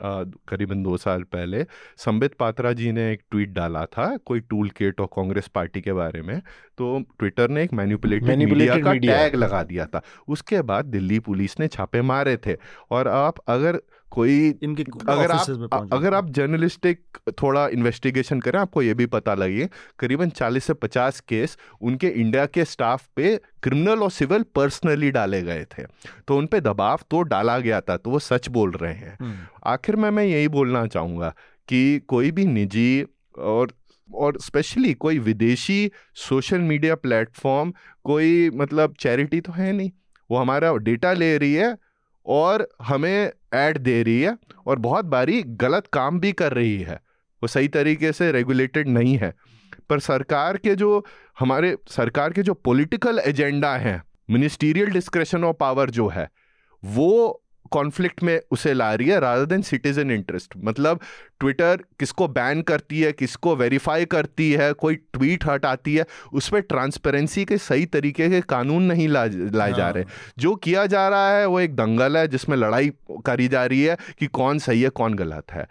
करीबन 0.47 0.83
दो 0.83 0.97
साल 0.97 1.23
पहले 1.23 1.63
संबित 1.97 2.33
पात्रा 2.33 2.73
जी 2.73 2.91
ने 2.91 3.11
एक 3.11 3.21
ट्वीट 3.31 3.49
डाला 3.49 3.85
था 3.87 4.05
कोई 4.25 4.39
टूल 4.39 4.69
किट 4.69 5.01
और 5.01 5.07
कांग्रेस 5.15 5.47
पार्टी 5.47 5.81
के 5.81 5.93
बारे 5.93 6.21
में 6.21 6.39
तो 6.77 6.99
ट्विटर 7.19 7.49
ने 7.49 7.63
एक 7.63 7.73
मैनिपुलेटेड 7.73 8.37
मीडिया 8.39 8.77
का 8.77 8.93
टैग 8.93 9.35
लगा 9.35 9.63
दिया 9.63 9.85
था। 9.85 10.01
उसके 10.27 10.61
बाद 10.61 10.85
दिल्ली 10.85 11.19
पुलिस 11.19 11.59
ने 11.59 11.67
छापे 11.67 12.01
मारे 12.03 12.37
थे। 12.37 12.55
और 12.91 13.07
आप 13.07 13.39
अगर 13.47 13.79
कोई 14.13 14.53
इनके 14.63 14.83
अगर 15.09 15.31
आप 15.31 15.89
अगर 15.93 16.13
आप 16.13 16.29
जर्नलिस्टिक 16.29 17.17
थोड़ा 17.41 17.67
इन्वेस्टिगेशन 17.67 18.39
करें 18.39 18.59
आपको 18.59 18.81
ये 18.81 18.93
भी 18.93 19.05
पता 19.05 19.33
लगे 19.33 19.69
करीबन 19.99 20.29
40 20.29 20.63
से 20.63 20.73
50 20.73 21.19
केस 21.19 21.57
उनके 21.81 22.07
इंडिया 22.07 22.45
के 22.45 22.65
स्टाफ 22.65 23.07
पे 23.15 23.39
क्रिमिनल 23.63 24.03
और 24.03 24.11
सिविल 24.11 24.43
पर्सनली 24.55 25.11
डाले 25.11 25.41
गए 25.41 25.63
थे। 25.63 25.83
तो 26.27 26.37
उन 26.37 26.47
पे 26.47 26.61
दबाव 26.61 26.99
तो 27.11 27.21
डाला 27.21 27.59
गया 27.59 27.81
था 27.81 27.97
तो 27.97 28.09
वो 28.09 28.19
सच 28.19 28.49
बोल 28.49 28.71
रहे 28.71 28.93
हैं। 28.93 29.17
हम्म। 29.21 29.35
आखिर 29.65 29.95
में 29.95 30.09
मैं 30.09 30.23
यही 30.23 30.47
बोलना 30.47 30.85
चाहूँगा 30.87 31.33
कि 31.67 32.01
कोई 32.07 32.31
भी 32.31 32.45
निजी 32.45 33.05
और 33.37 33.73
और 34.15 34.37
स्पेशली 34.39 34.93
कोई 34.93 35.19
विदेशी 35.19 35.91
सोशल 36.15 36.59
मीडिया 36.59 36.95
प्लेटफॉर्म 36.95 37.73
कोई 38.03 38.49
मतलब 38.49 38.95
चैरिटी 38.99 39.41
तो 39.41 39.53
है 39.53 39.71
नहीं। 39.71 39.91
वो 40.31 40.37
हमारा 40.37 40.75
डेटा 40.75 41.13
ले 41.13 41.37
रही 41.37 41.53
है 41.53 41.77
और 42.25 42.69
हमें 42.81 43.31
ऐड 43.53 43.77
दे 43.77 44.03
रही 44.03 44.21
है 44.21 44.37
और 44.67 44.79
बहुत 44.79 45.05
बारी 45.05 45.43
गलत 45.43 45.87
काम 45.87 46.19
भी 46.19 46.31
कर 46.31 46.53
रही 46.53 46.77
है। 46.77 46.95
वो 47.43 47.47
सही 47.47 47.67
तरीके 47.67 48.11
से 48.11 48.31
रेगुलेटेड 48.31 48.87
नहीं 48.87 49.17
है। 49.17 49.33
पर 49.89 49.99
सरकार 49.99 50.57
के 50.57 50.75
जो, 50.75 51.05
हमारे 51.39 51.77
सरकार 51.87 52.33
के 52.33 52.43
जो 52.43 52.53
पॉलिटिकल 52.53 53.19
एजेंडा 53.19 53.75
हैं 53.75 54.03
मिनिस्टीरियल 54.29 54.87
डिस्क्रेशन 54.87 55.43
ऑफ़ 55.43 55.57
पावर 55.59 55.89
जो 55.89 56.07
है, 56.07 56.29
वो 56.85 57.42
कॉन्फ्लिक्ट 57.71 58.23
में 58.23 58.41
उसे 58.51 58.73
ला 58.73 58.93
रही 58.93 59.07
है 59.07 59.19
रादर 59.19 59.45
देन 59.45 59.61
सिटीजन 59.61 60.11
इंटरेस्ट 60.11 60.53
मतलब 60.63 60.99
ट्विटर 61.39 61.77
किसको 61.99 62.27
बैन 62.27 62.61
करती 62.61 63.01
है 63.01 63.11
किसको 63.11 63.55
वेरीफाई 63.55 64.05
करती 64.05 64.51
है 64.51 64.73
कोई 64.73 64.95
ट्वीट 64.95 65.45
हटाती 65.45 65.95
है 65.95 66.05
उस 66.33 66.49
पर 66.49 66.59
ट्रांसपेरेंसी 66.59 67.45
के 67.45 67.57
सही 67.57 67.85
तरीके 67.85 68.29
के 68.29 68.41
कानून 68.41 68.83
नहीं 68.83 69.07
ला 69.07 69.25
लाए 69.25 69.69
हाँ। 69.69 69.77
जा 69.77 69.89
रहे 69.89 70.05
जो 70.37 70.55
किया 70.55 70.85
जा 70.85 71.09
रहा 71.09 71.37
है 71.37 71.45
वो 71.45 71.59
एक 71.59 71.75
दंगल 71.75 72.17
है 72.17 72.27
जिसमें 72.27 72.57
लड़ाई 72.57 72.91
करी 73.11 73.47
जा 73.47 73.65
रही 73.65 73.83
है 73.83 73.97
कि 74.19 74.27
कौन 74.27 74.59
सही 74.59 74.81
है 74.81 74.89
कौन 74.89 75.13
गलत 75.13 75.51
है। 75.51 75.67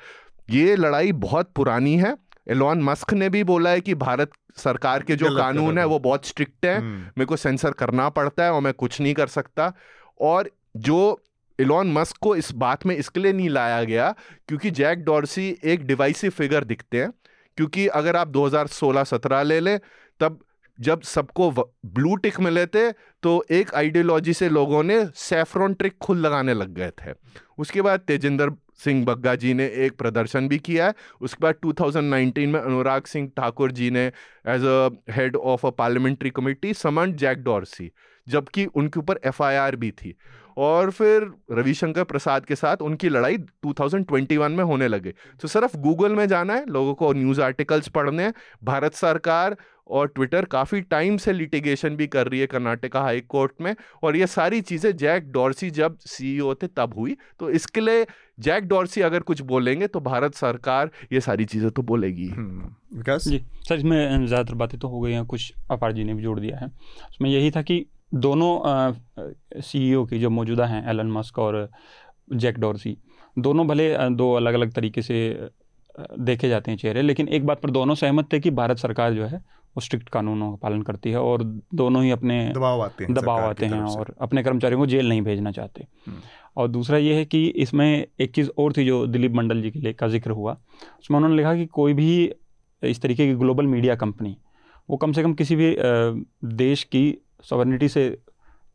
ये 0.50 0.76
लड़ाई 0.76 1.12
बहुत 1.12 1.50
पुरानी 1.56 1.96
है। 1.96 2.16
एलॉन 2.50 2.82
मस्क 2.82 3.12
ने 3.12 3.28
भी 3.28 3.44
बोला 3.44 3.70
है 3.70 3.80
कि 3.80 3.94
भारत 3.94 4.30
सरकार 4.56 5.02
के 5.02 5.16
जो 5.16 5.36
कानून 5.36 5.78
है 5.78 5.84
वो 5.84 5.98
बहुत 5.98 6.26
स्ट्रिक्ट 6.26 6.66
है। 6.66 6.78
हम्म। 6.78 6.98
मेरे 6.98 7.24
को 7.24 7.36
सेंसर 7.36 7.70
करना 7.70 8.08
पड़ता 8.08 8.44
है 8.44 8.52
और 8.52 8.60
मैं 8.60 8.72
कुछ 8.72 9.00
नहीं 9.00 9.14
कर 9.14 9.26
सकता। 9.26 9.72
और 10.20 10.50
जो 10.76 11.20
इलॉन 11.58 11.92
मस्क 11.92 12.16
को 12.16 12.34
इस 12.36 12.52
बात 12.54 12.86
में 12.86 12.96
इसके 12.96 13.20
लिए 13.20 13.32
नहीं 13.32 13.48
लाया 13.48 13.82
गया 13.84 14.14
क्योंकि 14.48 14.70
जैक 14.70 15.04
डॉर्सी 15.04 15.56
एक 15.64 15.86
डिवाइसिव 15.86 16.30
फिगर 16.30 16.64
दिखते 16.64 17.00
हैं। 17.00 17.12
क्योंकि 17.58 17.86
अगर 17.86 18.16
आप 18.16 18.28
2016-17 18.28 19.42
ले 19.42 19.60
लें, 19.60 19.78
तब 20.20 20.38
जब 20.78 21.02
सबको 21.02 21.50
ब्लू 21.86 22.14
टिक 22.16 22.40
मिले 22.40 22.66
थे 22.66 22.90
तो 22.92 23.44
एक 23.50 23.74
आइडियोलॉजी 23.74 24.32
से 24.32 24.48
लोगों 24.48 24.82
ने 24.82 25.04
सेफ्रॉन 25.14 25.74
ट्रिक 25.74 25.96
खुद 25.98 26.18
लगाने 26.18 26.54
लग 26.54 26.74
गए 26.74 26.90
थे। 26.90 27.12
उसके 27.58 27.82
बाद 27.82 28.00
तेजिंदर 28.00 28.50
सिंह 28.84 29.04
बग्गा 29.04 29.34
जी 29.34 29.52
ने 29.54 29.66
एक 29.76 29.96
प्रदर्शन 29.98 30.48
भी 30.48 30.58
किया 30.58 30.86
है। 30.86 30.94
उसके 31.20 31.42
बाद 31.42 31.54
2019 31.62 32.46
में 32.46 32.60
अनुराग 32.60 33.04
सिंह 33.04 33.30
ठाकुर 33.36 33.72
जी 33.72 33.90
ने 33.90 34.06
as 34.48 34.64
a 34.64 34.88
head 35.10 35.36
of 35.36 35.66
a 35.66 35.70
parliamentary 35.70 36.30
committee 36.30 36.74
summon 36.74 37.12
Jack 37.12 37.38
Dorsey 37.38 37.90
जबकि 38.26 38.64
उनके 38.66 39.00
ऊपर 39.00 39.20
एफआईआर 39.24 39.76
भी 39.76 39.90
थी। 39.92 40.14
और 40.56 40.90
फिर 40.90 41.30
रविशंकर 41.52 42.04
प्रसाद 42.04 42.44
के 42.44 42.54
साथ 42.54 42.82
उनकी 42.82 43.08
लड़ाई 43.08 43.36
2021 43.66 44.48
में 44.50 44.64
होने 44.64 44.88
लगे। 44.88 45.14
तो 45.40 45.48
सिर्फ़ 45.48 45.76
गूगल 45.78 46.14
में 46.14 46.26
जाना 46.28 46.54
है 46.54 46.66
लोगों 46.66 46.94
को 46.94 47.12
न्यूज़ 47.12 47.40
आर्टिकल्स 47.40 47.88
पढ़ने 47.88 48.22
हैं। 48.22 48.32
भारत 48.64 48.94
सरकार 48.94 49.56
और 49.86 50.06
ट्विटर 50.08 50.44
काफ़ी 50.44 50.80
टाइम 50.80 51.16
से 51.16 51.32
लिटिगेशन 51.32 51.96
भी 51.96 52.06
कर 52.06 52.28
रही 52.28 52.40
है 52.40 52.46
कर्नाटका 52.46 53.00
हाई 53.00 53.20
कोर्ट 53.20 53.52
में 53.60 53.74
और 54.02 54.16
ये 54.16 54.26
सारी 54.26 54.60
चीज़ें 54.60 54.96
जैक 54.96 55.30
डॉर्सी 55.32 55.70
जब 55.70 55.96
सीईओ 55.98 56.54
थे 56.54 56.66
तब 56.66 56.94
हुई। 56.96 57.16
तो 57.40 57.50
इसके 57.50 57.80
लिए 57.80 58.06
जैक 58.40 58.68
डॉर्सी 58.68 59.00
अगर 59.00 59.20
कुछ 59.20 59.40
बोलेंगे 59.42 59.86
तो 59.86 60.00
भारत 60.00 60.34
सरकार 60.34 60.90
ये 61.12 61.20
सारी 61.20 61.44
चीज़ें 61.44 61.70
तो 61.70 61.82
बोलेगी 61.82 62.28
हम्म, 62.28 62.74
विकास? 62.96 63.24
जी 63.24 63.42
सर 63.68 63.74
इसमें 63.74 64.26
ज़्यादातर 64.26 64.54
बातें 64.54 64.78
तो 64.80 64.88
हो 64.88 65.00
गई 65.00 65.12
हैं 65.12 65.24
कुछ 65.26 65.52
अपार 65.70 65.92
जी 65.92 66.04
ने 66.04 66.14
भी 66.14 66.22
जोड़ 66.22 66.38
दिया 66.40 66.58
है। 66.58 66.66
उसमें 67.10 67.30
यही 67.30 67.50
था 67.50 67.62
कि 67.62 67.84
दोनों 68.12 68.92
सीईओ 69.62 70.04
की 70.04 70.18
जो 70.18 70.30
मौजूदा 70.30 70.66
हैं 70.66 70.88
एलन 70.90 71.10
मस्क 71.10 71.38
और 71.38 71.68
जैक 72.34 72.58
डॉर्सी 72.58 72.96
दोनों 73.36 73.66
भले 73.66 73.94
दो 74.10 74.32
अलग 74.34 74.54
अलग 74.54 74.72
तरीके 74.72 75.02
से 75.02 75.18
देखे 76.20 76.48
जाते 76.48 76.70
हैं 76.70 76.78
चेहरे 76.78 77.02
लेकिन 77.02 77.28
एक 77.28 77.46
बात 77.46 77.60
पर 77.60 77.70
दोनों 77.70 77.94
सहमत 77.94 78.32
थे 78.32 78.40
कि 78.40 78.50
भारत 78.52 78.78
सरकार 78.78 79.14
जो 79.14 79.26
है 79.26 79.38
वो 79.76 79.80
स्ट्रिक्ट 79.80 80.08
कानूनों 80.08 80.50
का 80.50 80.56
पालन 80.58 80.82
करती 80.82 81.10
है 81.10 81.18
और 81.18 81.42
दोनों 81.74 82.02
ही 82.04 82.10
अपने 82.10 82.38
दबाव 82.54 82.82
आते 82.82 83.04
हैं 83.04 83.14
दबाव 83.14 83.44
आते 83.44 83.66
हैं 83.66 83.80
और 83.80 84.14
अपने 84.20 84.42
कर्मचारियों 84.42 84.80
को 84.80 84.86
जेल 84.86 85.08
नहीं 85.08 85.22
भेजना 85.22 85.50
चाहते 85.50 85.86
हम्म। 86.06 86.20
और 86.56 86.68
दूसरा 86.68 86.98
ये 86.98 87.14
है 87.14 87.24
कि 87.24 87.46
इसमें 87.56 88.06
एक 88.20 88.34
चीज़ 88.34 88.48
और 88.58 88.72
थी 88.72 88.84
जो 88.86 89.06
दिलीप 89.06 89.32
मंडल 89.32 89.62
जी 89.62 89.70
के 89.70 89.80
लिए 89.80 89.92
का 89.92 90.08
ज़िक्र 90.08 90.30
हुआ 90.30 90.56
उसमें 91.00 91.16
उन्होंने 91.18 91.36
लिखा 91.36 91.54
कि 91.54 91.66
कोई 91.72 91.94
भी 91.94 92.32
इस 92.82 93.00
तरीके 93.02 93.26
की 93.26 93.34
ग्लोबल 93.34 93.66
मीडिया 93.66 93.94
कंपनी 93.94 94.36
वो 94.88 94.96
कम 94.96 95.12
से 95.12 95.22
कम 95.22 95.34
किसी 95.34 95.56
भी 95.56 95.74
देश 96.56 96.82
की 96.84 97.04
सॉवर्निटी 97.44 97.88
से 97.88 98.08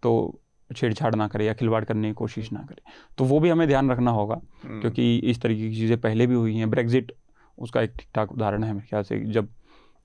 तो 0.03 0.39
छेड़छाड़ 0.69 1.13
ना 1.15 1.27
करे 1.27 1.45
या 1.45 1.53
खिलवाड़ 1.53 1.83
करने 1.85 2.07
की 2.07 2.13
कोशिश 2.13 2.51
ना 2.53 2.59
करे। 2.59 2.81
तो 3.17 3.23
वो 3.23 3.39
भी 3.39 3.49
हमें 3.49 3.67
ध्यान 3.67 3.91
रखना 3.91 4.11
होगा 4.11 4.39
हम्म। 4.63 4.79
क्योंकि 4.81 5.17
इस 5.17 5.41
तरीके 5.41 5.69
की 5.69 5.75
चीज़ें 5.75 5.99
पहले 6.01 6.27
भी 6.27 6.35
हुई 6.35 6.55
हैं। 6.55 6.69
ब्रेग्जिट 6.69 7.11
उसका 7.57 7.81
एक 7.81 7.93
ठीक 7.99 8.07
ठाक 8.15 8.31
उदाहरण 8.31 8.63
है 8.63 8.73
मेरे 8.73 8.87
ख्याल 8.89 9.03
से। 9.03 9.19
जब 9.31 9.47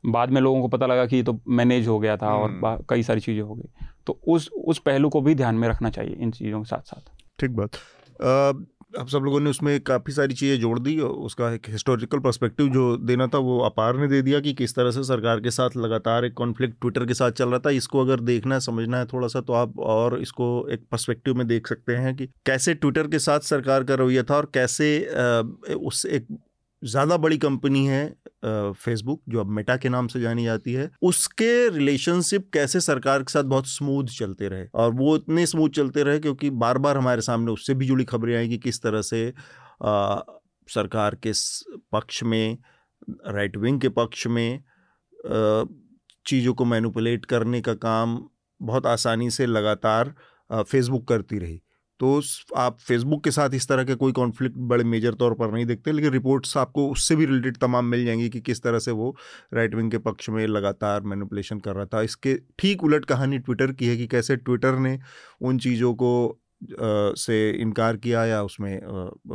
बाद 0.05 0.31
में 0.31 0.41
लोगों 0.41 0.61
को 0.63 0.69
पता 0.69 0.87
लगा 0.87 1.07
कि 1.07 1.17
ये 1.17 1.23
तो 1.23 1.39
मैनेज 1.49 1.89
हो 1.89 1.99
गया 1.99 2.17
था 2.17 2.35
और 2.35 2.51
हम्म। 2.51 2.77
कई 2.89 3.03
सारी 3.03 3.21
चीज़ें 3.21 3.43
हो 3.43 3.55
गई। 3.55 3.87
तो 4.07 4.19
उस 4.29 4.49
उस 4.65 4.79
पहलू 4.79 5.09
को 5.09 5.21
भी 5.21 5.35
ध्यान 5.35 5.55
में 5.55 5.69
रखना 5.69 5.91
चाहिए 5.91 6.15
इन 6.15 6.31
चीज़ों 6.31 6.61
के 6.61 6.69
साथ 6.69 6.89
साथ 6.89 7.11
ठीक 7.39 7.51
बात। 7.51 7.71
अब 8.99 9.09
सब 9.09 9.19
लोगों 9.19 9.39
ने 9.41 9.51
उसमें 9.51 9.81
काफ़ी 9.81 10.13
सारी 10.13 10.35
चीज़ें 10.35 10.59
जोड़ 10.61 10.79
दी 10.79 10.99
उसका 11.01 11.51
एक 11.53 11.69
हिस्टोरिकल 11.69 12.19
पर्सपेक्टिव 12.19 12.69
जो 12.69 12.97
देना 12.97 13.27
था 13.27 13.39
वो 13.39 13.59
अपार 13.61 13.97
ने 13.97 14.09
दे 14.09 14.21
दिया 14.23 14.41
कि 14.41 14.53
किस 14.53 14.75
तरह 14.75 14.91
से 14.91 15.03
सरकार 15.05 15.41
के 15.41 15.51
साथ 15.51 15.77
लगातार 15.77 16.25
एक 16.25 16.35
कॉन्फ्लिक्ट 16.35 16.75
ट्विटर 16.81 17.07
के 17.07 17.15
साथ 17.15 17.31
चल 17.33 17.49
रहा 17.49 17.59
था। 17.59 17.71
इसको 17.71 18.01
अगर 18.01 18.21
देखना 18.21 18.55
है, 18.55 18.61
समझना 18.61 18.99
है 18.99 19.07
थोड़ा 19.07 19.29
सा 19.29 19.41
तो 19.41 19.53
आप 19.53 19.79
और 19.79 20.21
इसको 20.21 20.49
एक 20.71 20.85
पर्सपेक्टिव 20.91 21.35
में 21.35 21.47
देख 21.47 21.69
सकते 21.69 21.97
हैं 21.97 22.15
कि 22.17 22.27
कैसे 22.47 22.75
ट्विटर 22.75 23.09
के 23.09 23.19
साथ 23.19 23.41
सरकार 23.41 23.85
का 23.85 23.95
रवैया 23.95 24.23
था 24.23 24.37
और 24.37 24.51
कैसे 24.55 24.89
उस 25.75 26.05
एक 26.07 26.27
ज़्यादा 26.85 27.17
बड़ी 27.17 27.39
कंपनी 27.39 27.87
है 27.87 28.05
फेसबुक 28.45 29.21
जो 29.29 29.41
अब 29.41 29.47
मेटा 29.47 29.77
के 29.77 29.89
नाम 29.89 30.07
से 30.07 30.21
जानी 30.21 30.45
जाती 30.45 30.73
है 30.73 30.91
उसके 31.03 31.69
रिलेशनशिप 31.69 32.49
कैसे 32.55 32.81
सरकार 32.81 33.23
के 33.23 33.33
साथ 33.33 33.45
बहुत 33.45 33.67
स्मूथ 33.67 34.05
चलते 34.19 34.49
रहे 34.49 34.67
और 34.75 34.93
वो 34.95 35.17
इतने 35.17 35.47
स्मूथ 35.47 35.71
चलते 35.71 36.03
रहे 36.03 36.19
क्योंकि 36.19 36.51
बार 36.51 36.79
बार 36.79 36.97
हमारे 36.97 37.21
सामने 37.21 37.53
उससे 37.53 37.75
भी 37.75 37.87
जुड़ी 37.87 38.05
खबरें 38.05 38.37
आई 38.37 38.49
कि 38.49 38.59
किस 38.59 38.83
तरह 38.83 39.03
से 39.03 39.33
आ, 39.85 40.21
सरकार 40.69 41.15
के 41.27 41.33
पक्ष 41.93 42.23
में 42.23 42.59
राइट 43.27 43.57
विंग 43.57 43.81
के 43.81 43.89
पक्ष 43.89 44.27
में 44.27 44.63
चीज़ों 46.27 46.55
को 46.55 46.65
मैनुपुलेट 46.65 47.25
करने 47.25 47.61
का 47.61 47.75
काम 47.75 48.29
बहुत 48.61 48.87
आसानी 48.87 49.31
से 49.31 49.47
लगातार 49.47 50.15
फेसबुक 50.51 51.09
करती 51.09 51.39
रही। 51.39 51.63
तो 52.03 52.21
आप 52.57 52.79
फेसबुक 52.81 53.23
के 53.25 53.31
साथ 53.31 53.51
इस 53.55 53.69
तरह 53.69 53.85
के 53.85 53.95
कोई 53.95 54.13
कॉन्फ्लिक्ट 54.13 54.57
बड़े 54.71 54.85
मेजर 54.85 55.15
तौर 55.15 55.35
पर 55.35 55.53
नहीं 55.53 55.67
देखते, 55.67 55.93
लेकिन 55.93 56.13
रिपोर्ट्स 56.13 56.57
आपको 56.57 56.89
उससे 56.91 57.17
भी 57.17 57.27
रिलेटेड 57.27 57.57
तमाम 57.57 57.85
मिल 57.87 58.05
जाएँगी 58.07 58.29
कि 58.31 58.41
किस 58.41 58.63
तरह 58.63 58.79
से 58.79 58.91
वो 58.91 59.15
राइट 59.55 59.75
विंग 59.75 59.91
के 59.91 59.99
पक्ष 59.99 60.29
में 60.29 60.47
लगातार 60.47 61.03
मैनिपुलेशन 61.03 61.61
कर 61.61 61.75
रहा 61.77 61.87
था। 61.87 62.03
इसके 62.03 62.35
ठीक 62.59 62.85
उलट 62.85 63.05
कहानी 63.05 63.39
ट्विटर 63.39 63.73
की 63.73 63.89
है 63.89 63.97
कि 63.97 64.07
कैसे 64.07 64.37
ट्विटर 64.37 64.79
ने 64.79 64.99
उन 65.41 65.59
चीज़ों 65.59 65.95
को 65.95 66.39
से 67.17 67.51
इनकार 67.53 67.97
किया 67.97 68.25
या 68.25 68.43
उसमें 68.43 68.81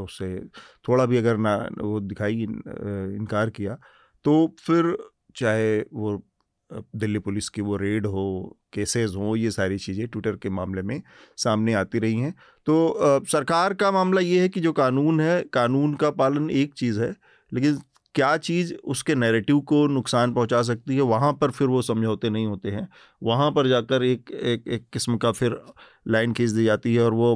उससे 0.01 0.35
थोड़ा 0.87 1.05
भी 1.05 1.17
अगर 1.17 1.37
ना 1.37 1.55
वो 1.81 1.99
दिखाई 1.99 2.33
इनकार 2.43 3.49
किया 3.49 3.77
तो 4.25 4.55
फिर 4.59 4.95
चाहे 5.35 5.79
वो 5.93 6.17
दिल्ली 6.71 7.19
पुलिस 7.19 7.49
की 7.49 7.61
वो 7.61 7.77
रेड 7.77 8.05
हो 8.05 8.23
केसेस 8.73 9.13
हो 9.17 9.35
ये 9.35 9.51
सारी 9.51 9.77
चीज़ें 9.77 10.07
ट्विटर 10.07 10.35
के 10.35 10.49
मामले 10.49 10.81
में 10.81 11.01
सामने 11.37 11.73
आती 11.73 11.99
रही 11.99 12.19
हैं। 12.19 12.33
तो 12.67 12.87
आ, 12.89 13.19
सरकार 13.27 13.73
का 13.73 13.91
मामला 13.91 14.21
ये 14.21 14.41
है 14.41 14.49
कि 14.49 14.59
जो 14.61 14.73
कानून 14.73 15.19
है 15.21 15.41
कानून 15.53 15.93
का 15.95 16.09
पालन 16.13 16.49
एक 16.51 16.73
चीज़ 16.73 16.99
है 17.01 17.13
लेकिन 17.51 17.77
क्या 18.15 18.35
चीज़ 18.39 18.73
उसके 18.85 19.15
नैरेटिव 19.15 19.59
को 19.61 19.85
नुकसान 19.87 20.33
पहुँचा 20.33 20.61
सकती 20.63 20.95
है 20.95 21.01
वहाँ 21.03 21.31
पर 21.41 21.51
फिर 21.51 21.67
वो 21.67 21.81
समझौते 21.81 22.29
नहीं 22.29 22.45
होते 22.47 22.71
हैं। 22.71 22.87
वहाँ 23.23 23.51
पर 23.51 23.67
जाकर 23.67 24.03
एक 24.03 24.31
एक 24.33 24.67
एक 24.67 24.85
किस्म 24.93 25.17
का 25.17 25.31
फिर 25.31 25.59
लाइन 26.07 26.33
खींच 26.33 26.49
दी 26.49 26.65
जाती 26.65 26.95
है 26.95 27.03
और 27.03 27.13
वो 27.13 27.31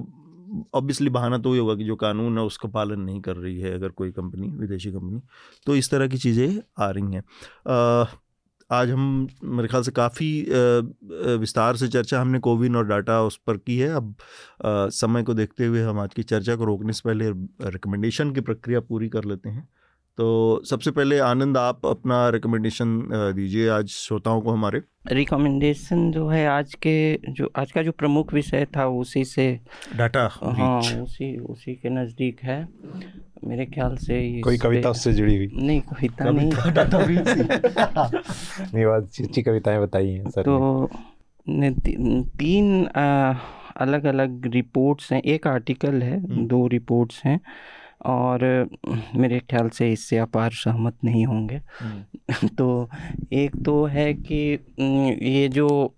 ऑब्वियसली 0.76 1.10
बहाना 1.10 1.38
तो 1.38 1.54
ही 1.54 1.60
होगा 1.60 1.76
कि 1.76 1.84
जो 1.84 1.96
कानून 1.96 2.38
है 2.38 2.44
उसका 2.44 2.70
पालन 2.70 3.00
नहीं 3.02 3.22
कर 3.22 3.36
रही 3.36 3.60
है 3.60 3.74
अगर 3.74 3.90
कोई 3.92 4.12
कंपनी 4.12 4.48
विदेशी 4.58 4.92
कंपनी 4.92 5.22
तो 5.68 5.76
इस 5.76 5.90
तरह 5.92 6.08
की 6.08 6.18
चीज़ें 6.18 6.60
आ 6.80 6.90
रही 6.90 7.14
हैं। 7.16 7.24
आज 8.72 8.90
हम, 8.90 9.28
मेरे 9.44 9.68
ख्याल 9.68 9.84
से 9.84 9.92
काफ़ी 9.92 10.28
विस्तार 11.40 11.76
से 11.78 11.88
चर्चा 11.88 12.20
हमने 12.22 12.40
कोविन 12.40 12.76
और 12.76 12.86
डाटा 12.88 13.22
उस 13.24 13.38
पर 13.48 13.58
की 13.58 13.78
है। 13.78 13.90
अब 13.96 14.16
समय 14.64 15.24
को 15.24 15.34
देखते 15.34 15.66
हुए 15.66 15.82
हम 15.82 16.00
आज 16.00 16.14
की 16.14 16.24
चर्चा 16.24 16.56
को 16.56 16.66
रोकने 16.66 16.94
से 16.94 17.02
पहले 17.06 17.30
रिकमेंडेशन 17.70 18.32
की 18.34 18.42
प्रक्रिया 18.42 18.80
पूरी 18.80 19.10
कर 19.10 19.24
लेते 19.24 19.50
हैं। 19.50 19.68
तो 20.18 20.62
सबसे 20.66 20.92
पहले 20.92 21.20
आनंद 21.20 21.58
आप 21.58 21.86
अपना 21.86 22.30
रिकमेंडेशन 22.30 23.10
दीजिए 23.36 23.70
आज 23.70 23.88
श्रोताओं 23.88 24.42
को 24.42 24.52
हमारे। 24.52 24.82
रिकमेंडेशन 25.08 26.12
जो 26.12 26.28
है 26.28 26.48
आज 26.48 26.74
के 26.74 27.20
जो 27.32 27.52
आज 27.56 27.72
का 27.72 27.84
जो 27.84 27.92
प्रमुख 27.92 28.34
विषय 28.34 28.68
था 28.78 28.88
उसी 28.88 29.26
से 29.26 29.60
डाटा 29.96 30.30
हाँ 30.34 30.80
उसी 30.80 31.38
उसी 31.38 31.76
के 31.76 31.90
नज़दीक 31.90 32.40
है। 32.44 32.68
मेरे 33.48 33.66
ख्याल 33.66 33.96
से 33.96 34.42
कोई 34.42 34.58
कविता 34.58 34.90
उससे 34.90 35.14
जुड़ी 35.14 35.38
हुई? 35.38 35.50
नहीं 35.56 35.82
कविता 35.82 36.30
नहीं। 36.30 36.52
डाटा 36.74 36.98
नहीं 38.74 38.86
बात 38.86 39.04
अच्छी 39.04 39.42
कविताएँ 39.42 39.80
बताई 39.80 40.10
हैं 40.10 40.30
सर 40.30 40.42
तो 40.42 40.90
ने। 41.50 41.72
ती, 41.72 42.24
तीन 42.24 42.86
अलग 43.78 44.06
अलग 44.06 44.48
रिपोर्ट्स 44.48 45.12
हैं। 45.14 45.22
एक 45.22 45.48
आर्टिकल 45.48 46.02
है 46.02 46.20
हम्म। 46.24 46.48
दो 46.48 46.68
रिपोर्ट्स 46.68 47.22
हैं। 47.26 47.40
और 48.06 48.70
मेरे 49.16 49.40
ख्याल 49.40 49.70
से 49.70 49.92
इससे 49.92 50.18
अपार 50.18 50.52
सहमत 50.52 50.98
नहीं 51.04 51.26
होंगे। 51.26 51.62
हम्म। 51.80 52.48
तो 52.48 52.90
एक 53.34 53.56
तो 53.66 53.86
है 53.86 54.14
कि 54.14 54.60
ये 55.26 55.48
जो 55.48 55.96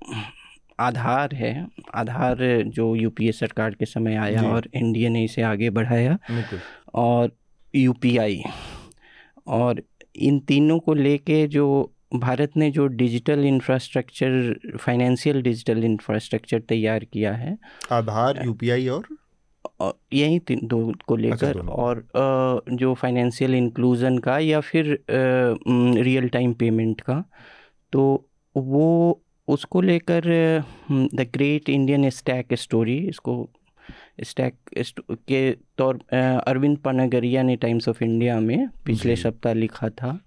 आधार 0.79 1.35
है 1.35 1.67
आधार 1.95 2.63
जो 2.65 2.95
यूपीए 2.95 3.31
सरकार 3.31 3.71
के 3.71 3.85
समय 3.85 4.15
आया 4.15 4.41
और 4.43 4.69
एनडीए 4.75 5.09
ने 5.09 5.23
इसे 5.23 5.41
आगे 5.41 5.69
बढ़ाया 5.69 6.17
और 6.93 7.31
यूपीआई 7.75 8.43
और 9.47 9.81
इन 10.15 10.39
तीनों 10.39 10.79
को 10.79 10.93
लेके 10.93 11.47
जो 11.47 11.93
भारत 12.15 12.51
ने 12.57 12.71
जो 12.71 12.87
digital 12.87 13.39
infrastructure 13.39 14.59
financial 14.77 15.41
digital 15.41 15.83
infrastructure 15.83 16.59
तैयार 16.59 17.03
किया 17.03 17.33
है। 17.33 17.57
आधार 17.91 18.41
यूपीआई 18.45 18.87
और 18.87 19.03
यही 20.13 20.39
तीन 20.39 20.59
दो 20.67 20.79
को 21.07 21.15
लेकर 21.15 21.47
अच्छा, 21.47 21.59
लेकर 21.59 21.71
और 21.71 22.05
जो 22.73 22.93
फाइनेंशियल 22.93 23.55
इंक्लूजन 23.55 24.17
का 24.17 24.37
या 24.39 24.59
फिर 24.59 24.97
रियल 25.09 26.27
टाइम 26.29 26.53
पेमेंट 26.53 27.01
का 27.01 27.23
तो 27.93 28.03
वो 28.55 29.21
उसको 29.47 29.81
लेकर 29.81 30.23
the 30.91 31.27
great 31.33 31.69
Indian 31.69 32.09
stack 32.09 32.53
story 32.53 32.97
इसको 33.07 33.49
स्टैक 34.23 34.55
के 35.27 35.51
तौर 35.77 35.99
अरविंद 36.13 36.77
पनागरिया 36.77 37.43
ने 37.43 37.55
टाइम्स 37.55 37.89
ऑफ़ 37.89 38.03
इंडिया 38.03 38.39
में 38.39 38.67
पिछले 38.85 39.15
सप्ताह 39.15 39.53
लिखा 39.53 39.89
था 39.89 40.19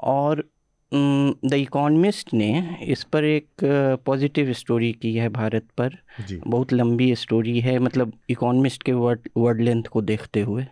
और 0.00 0.44
द 0.92 1.54
इकोनमिस्ट 1.54 2.32
ने 2.34 2.78
इस 2.82 3.02
पर 3.12 3.24
एक 3.24 3.64
पॉजिटिव 4.06 4.52
स्टोरी 4.52 4.92
की 4.92 5.14
है 5.14 5.28
भारत 5.28 5.66
पर। 5.78 5.96
बहुत 6.46 6.72
लंबी 6.72 7.14
स्टोरी 7.16 7.58
है 7.60 7.78
मतलब 7.78 8.12
इकोनमिस्ट 8.30 8.82
के 8.82 8.92
वर्ड 8.92 9.28
वर्ड 9.36 9.60
लेंथ 9.60 9.82
को 9.92 10.02
देखते 10.02 10.40
हुए 10.40 10.66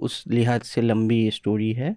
उस 0.00 0.22
लिहाज 0.28 0.62
से 0.62 0.80
लंबी 0.82 1.30
स्टोरी 1.30 1.72
है। 1.72 1.94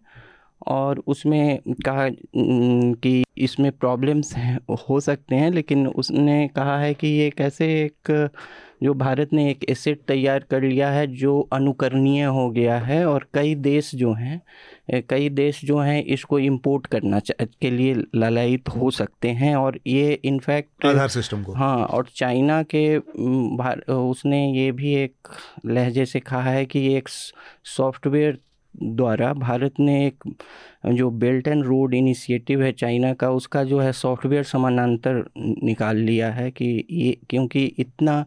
और 0.68 1.00
उसमें 1.08 1.60
कहा 1.86 2.08
कि 2.38 3.24
इसमें 3.38 3.72
प्रॉब्लम्स 3.72 4.34
हैं 4.36 4.58
हो 4.90 5.00
सकते 5.00 5.36
हैं 5.36 5.52
लेकिन 5.52 5.86
उसने 5.88 6.48
कहा 6.48 6.80
है 6.80 6.94
कि 6.94 7.08
ये 7.08 7.30
कैसे 7.30 7.66
एक 7.84 8.30
जो 8.84 8.94
भारत 8.94 9.34
ने 9.34 9.50
एक 9.52 9.64
एसेट 9.70 10.02
तैयार 10.08 10.46
कर 10.52 10.62
लिया 10.64 10.90
है 10.92 11.06
जो 11.16 11.40
अनुकरणीय 11.54 12.24
हो 12.24 12.50
गया 12.52 12.78
है 12.80 13.06
और 13.06 13.28
कई 13.34 13.54
देश 13.56 13.94
जो 13.96 14.14
हैं 14.14 14.42
कई 14.92 15.30
देश 15.30 15.66
जो 15.66 15.78
हैं 15.78 16.04
इसको 16.04 16.40
इंपोर्ट 16.40 16.86
करना 16.86 17.20
के 17.42 17.72
लिए 17.72 17.94
ललायित 18.16 18.70
हो 18.70 18.92
सकते 18.92 19.30
हैं 19.30 19.56
और 19.56 19.80
ये 19.88 20.20
इनफैक्ट 20.26 20.86
आधार 20.86 21.08
सिस्टम 21.08 21.44
को। 21.44 21.54
हाँ 21.54 21.86
और 21.86 22.08
चाइना 22.16 22.64
के 22.76 22.98
उसने 23.94 24.46
ये 24.52 24.72
भी 24.72 24.94
एक 24.96 25.14
लहजे 25.66 26.06
से 26.06 26.20
कहा 26.20 26.42
है 26.42 26.66
कि 26.66 26.94
एक 26.94 27.08
सॉफ्टवेयर 27.66 28.40
द्वारा 28.84 29.34
भारत 29.34 29.74
ने 29.80 30.08
एक 30.08 30.24
जो 30.86 31.10
बेल्ट 31.10 31.48
एंड 31.48 31.64
रोड 31.64 31.94
इनिशिएटिव 31.94 32.64
है 32.64 32.72
चाइना 32.72 33.14
का 33.14 33.30
उसका 33.30 33.64
जो 33.64 33.80
है 33.80 33.92
सॉफ्टवेयर 33.92 34.44
समानांतर 34.44 35.24
निकाल 35.38 35.98
लिया 35.98 36.32
है 36.32 36.52
कि 36.52 36.88
ये 36.92 37.18
क्योंकि 37.30 37.66
इतना 37.66 38.26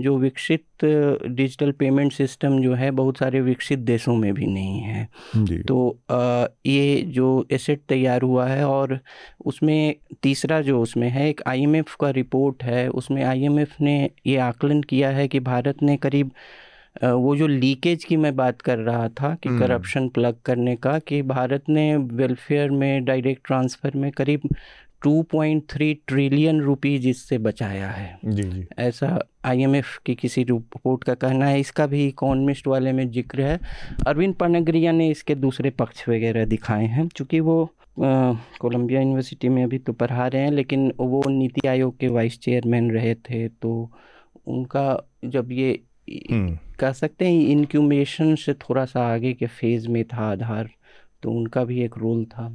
जो 0.00 0.16
विकसित 0.18 0.84
डिजिटल 0.84 1.72
पेमेंट 1.72 2.12
सिस्टम 2.12 2.58
जो 2.60 2.74
है 2.74 2.90
बहुत 2.92 3.18
सारे 3.18 3.40
विकसित 3.40 3.78
देशों 3.80 4.14
में 4.16 4.32
भी 4.34 4.46
नहीं 4.46 4.80
है 4.80 5.08
तो 5.62 5.98
ये 6.66 7.02
जो 7.10 7.28
एसेट 7.50 7.82
तैयार 7.88 8.22
हुआ 8.22 8.46
है 8.46 8.64
और 8.66 8.98
उसमें 9.44 9.94
तीसरा 10.22 10.60
जो 10.62 10.80
उसमें 10.80 11.08
है 11.10 11.28
एक 11.28 11.42
आईएमएफ 11.46 11.94
का 12.00 12.10
रिपोर्ट 12.12 12.62
है 12.62 12.88
उसमें 12.94 13.22
आईएमएफ 13.24 13.80
ने 13.80 13.98
ये 14.26 14.36
आकलन 14.42 14.82
किया 14.84 15.10
है 15.10 15.28
कि 15.28 15.40
भारत 15.42 15.82
ने 15.82 15.96
करीब 15.98 16.32
वो 17.02 17.34
जो 17.36 17.46
लीकेज 17.46 18.04
की 18.04 18.16
मैं 18.16 18.34
बात 18.36 18.62
कर 18.62 18.78
रहा 18.78 19.08
था 19.10 19.34
कि 19.34 19.48
करप्शन 19.50 20.00
हम्म। 20.00 20.10
प्लग 20.10 20.36
करने 20.44 20.74
का 20.76 20.98
कि 21.00 21.20
भारत 21.24 21.68
ने 21.68 21.94
वेलफेयर 21.96 22.70
में 22.72 23.04
डायरेक्ट 23.04 23.46
ट्रांसफ़र 23.46 23.96
में 23.96 24.10
करीब 24.12 24.48
2.3 25.02 25.94
ट्रिलियन 26.06 26.60
रुपीज़ 26.60 27.08
इससे 27.08 27.38
बचाया 27.38 27.88
है। 27.88 28.18
जी 28.24 28.42
जी। 28.42 28.66
ऐसा 28.78 29.18
आईएमएफ 29.44 29.96
की 30.06 30.14
किसी 30.14 30.44
रिपोर्ट 30.44 31.04
का 31.04 31.14
कहना 31.14 31.46
है। 31.46 31.60
इसका 31.60 31.86
भी 31.86 32.06
इकोनमिस्ट 32.06 32.66
वाले 32.66 32.92
में 32.92 33.10
ज़िक्र 33.10 33.40
है। 33.40 33.58
अरविंद 34.06 34.34
पनगरिया 34.34 34.92
ने 34.92 35.08
इसके 35.08 35.34
दूसरे 35.34 35.70
पक्ष 35.70 36.08
वगैरह 36.08 36.44
दिखाए 36.44 36.86
हैं 36.86 37.08
चूँकि 37.08 37.40
वो 37.40 37.68
कोलंबिया 37.98 39.00
यूनिवर्सिटी 39.00 39.48
में 39.48 39.62
अभी 39.64 39.78
तो 39.78 39.92
पढ़ा 39.92 40.26
रहे 40.26 40.42
हैं 40.42 40.50
लेकिन 40.50 40.92
वो 40.98 41.22
नीति 41.28 41.66
आयोग 41.68 41.98
के 41.98 42.08
वाइस 42.08 42.38
चेयरमैन 42.40 42.90
रहे 42.90 43.14
थे 43.14 43.48
तो 43.48 43.90
उनका 44.46 44.84
जब 45.24 45.52
ये 45.52 45.80
हम्म। 46.30 46.58
कह 46.78 46.92
सकते 46.92 47.28
हैं 47.28 47.40
इनक्यूमेशन 47.48 48.34
से 48.34 48.54
थोड़ा 48.54 48.84
सा 48.84 49.02
आगे 49.12 49.32
के 49.32 49.46
फ़ेज़ 49.46 49.88
में 49.88 50.04
था 50.04 50.30
आधार 50.30 50.70
तो 51.22 51.32
उनका 51.32 51.64
भी 51.64 51.82
एक 51.82 51.98
रोल 51.98 52.24
था। 52.24 52.48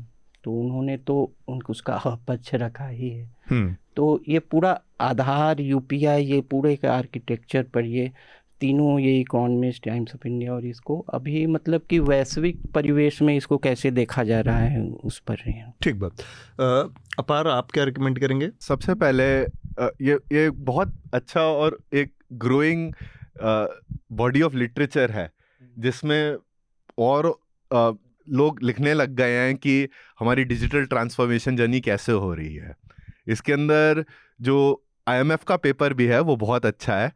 तो 0.45 0.51
उन्होंने 0.53 0.97
तो 0.97 1.31
उनको 1.47 1.71
उसका 1.71 1.97
पक्ष 2.27 2.53
रखा 2.53 2.87
ही 2.87 3.09
है। 3.09 3.25
हम्म। 3.49 3.75
तो 3.95 4.23
ये 4.29 4.39
पूरा 4.39 4.79
आधार 5.01 5.59
यूपीआई 5.59 6.25
ये 6.25 6.41
पूरे 6.41 6.75
के 6.75 6.87
आर्किटेक्चर 6.87 7.63
पर 7.63 7.85
ये 7.85 8.11
तीनों 8.61 8.99
ये 8.99 9.19
इकोनमिस्ट 9.19 9.83
टाइम्स 9.83 10.15
ऑफ़ 10.15 10.27
इंडिया 10.27 10.53
और 10.53 10.65
इसको 10.65 10.99
अभी 11.13 11.45
मतलब 11.45 11.81
कि 11.89 11.99
वैश्विक 11.99 12.61
परिवेश 12.75 13.21
में 13.21 13.35
इसको 13.37 13.57
कैसे 13.57 13.91
देखा 13.91 14.23
जा 14.23 14.39
रहा 14.41 14.59
है 14.59 14.81
उस 15.03 15.19
पर 15.19 15.35
ठीक 15.83 15.99
बात। 15.99 16.21
अपार 17.19 17.47
आप 17.47 17.71
क्या 17.71 17.83
रिकमेंड 17.83 18.19
करेंगे? 18.19 18.49
सबसे 18.61 18.93
पहले 18.93 19.25
ये 20.01 20.15
ये 20.31 20.49
बहुत 20.49 20.93
अच्छा 21.13 21.41
और 21.41 21.79
एक 21.93 22.11
ग्रोइंग 22.33 22.93
बॉडी 24.11 24.41
ऑफ़ 24.41 24.55
लिटरेचर 24.55 25.11
है 25.11 25.31
जिसमें 25.79 26.37
और 26.97 27.27
लोग 28.29 28.63
लिखने 28.63 28.93
लग 28.93 29.09
गए 29.09 29.31
हैं 29.31 29.55
कि 29.55 29.89
हमारी 30.19 30.43
डिजिटल 30.43 30.85
ट्रांसफॉर्मेशन 30.85 31.55
जर्नी 31.55 31.81
कैसे 31.81 32.11
हो 32.11 32.33
रही 32.33 32.55
है। 32.55 32.75
इसके 33.27 33.53
अंदर 33.53 34.05
जो 34.41 34.83
आईएमएफ 35.07 35.43
का 35.43 35.57
पेपर 35.57 35.93
भी 35.93 36.05
है, 36.05 36.19
वो 36.19 36.35
बहुत 36.35 36.65
अच्छा 36.65 36.95
है। 36.95 37.13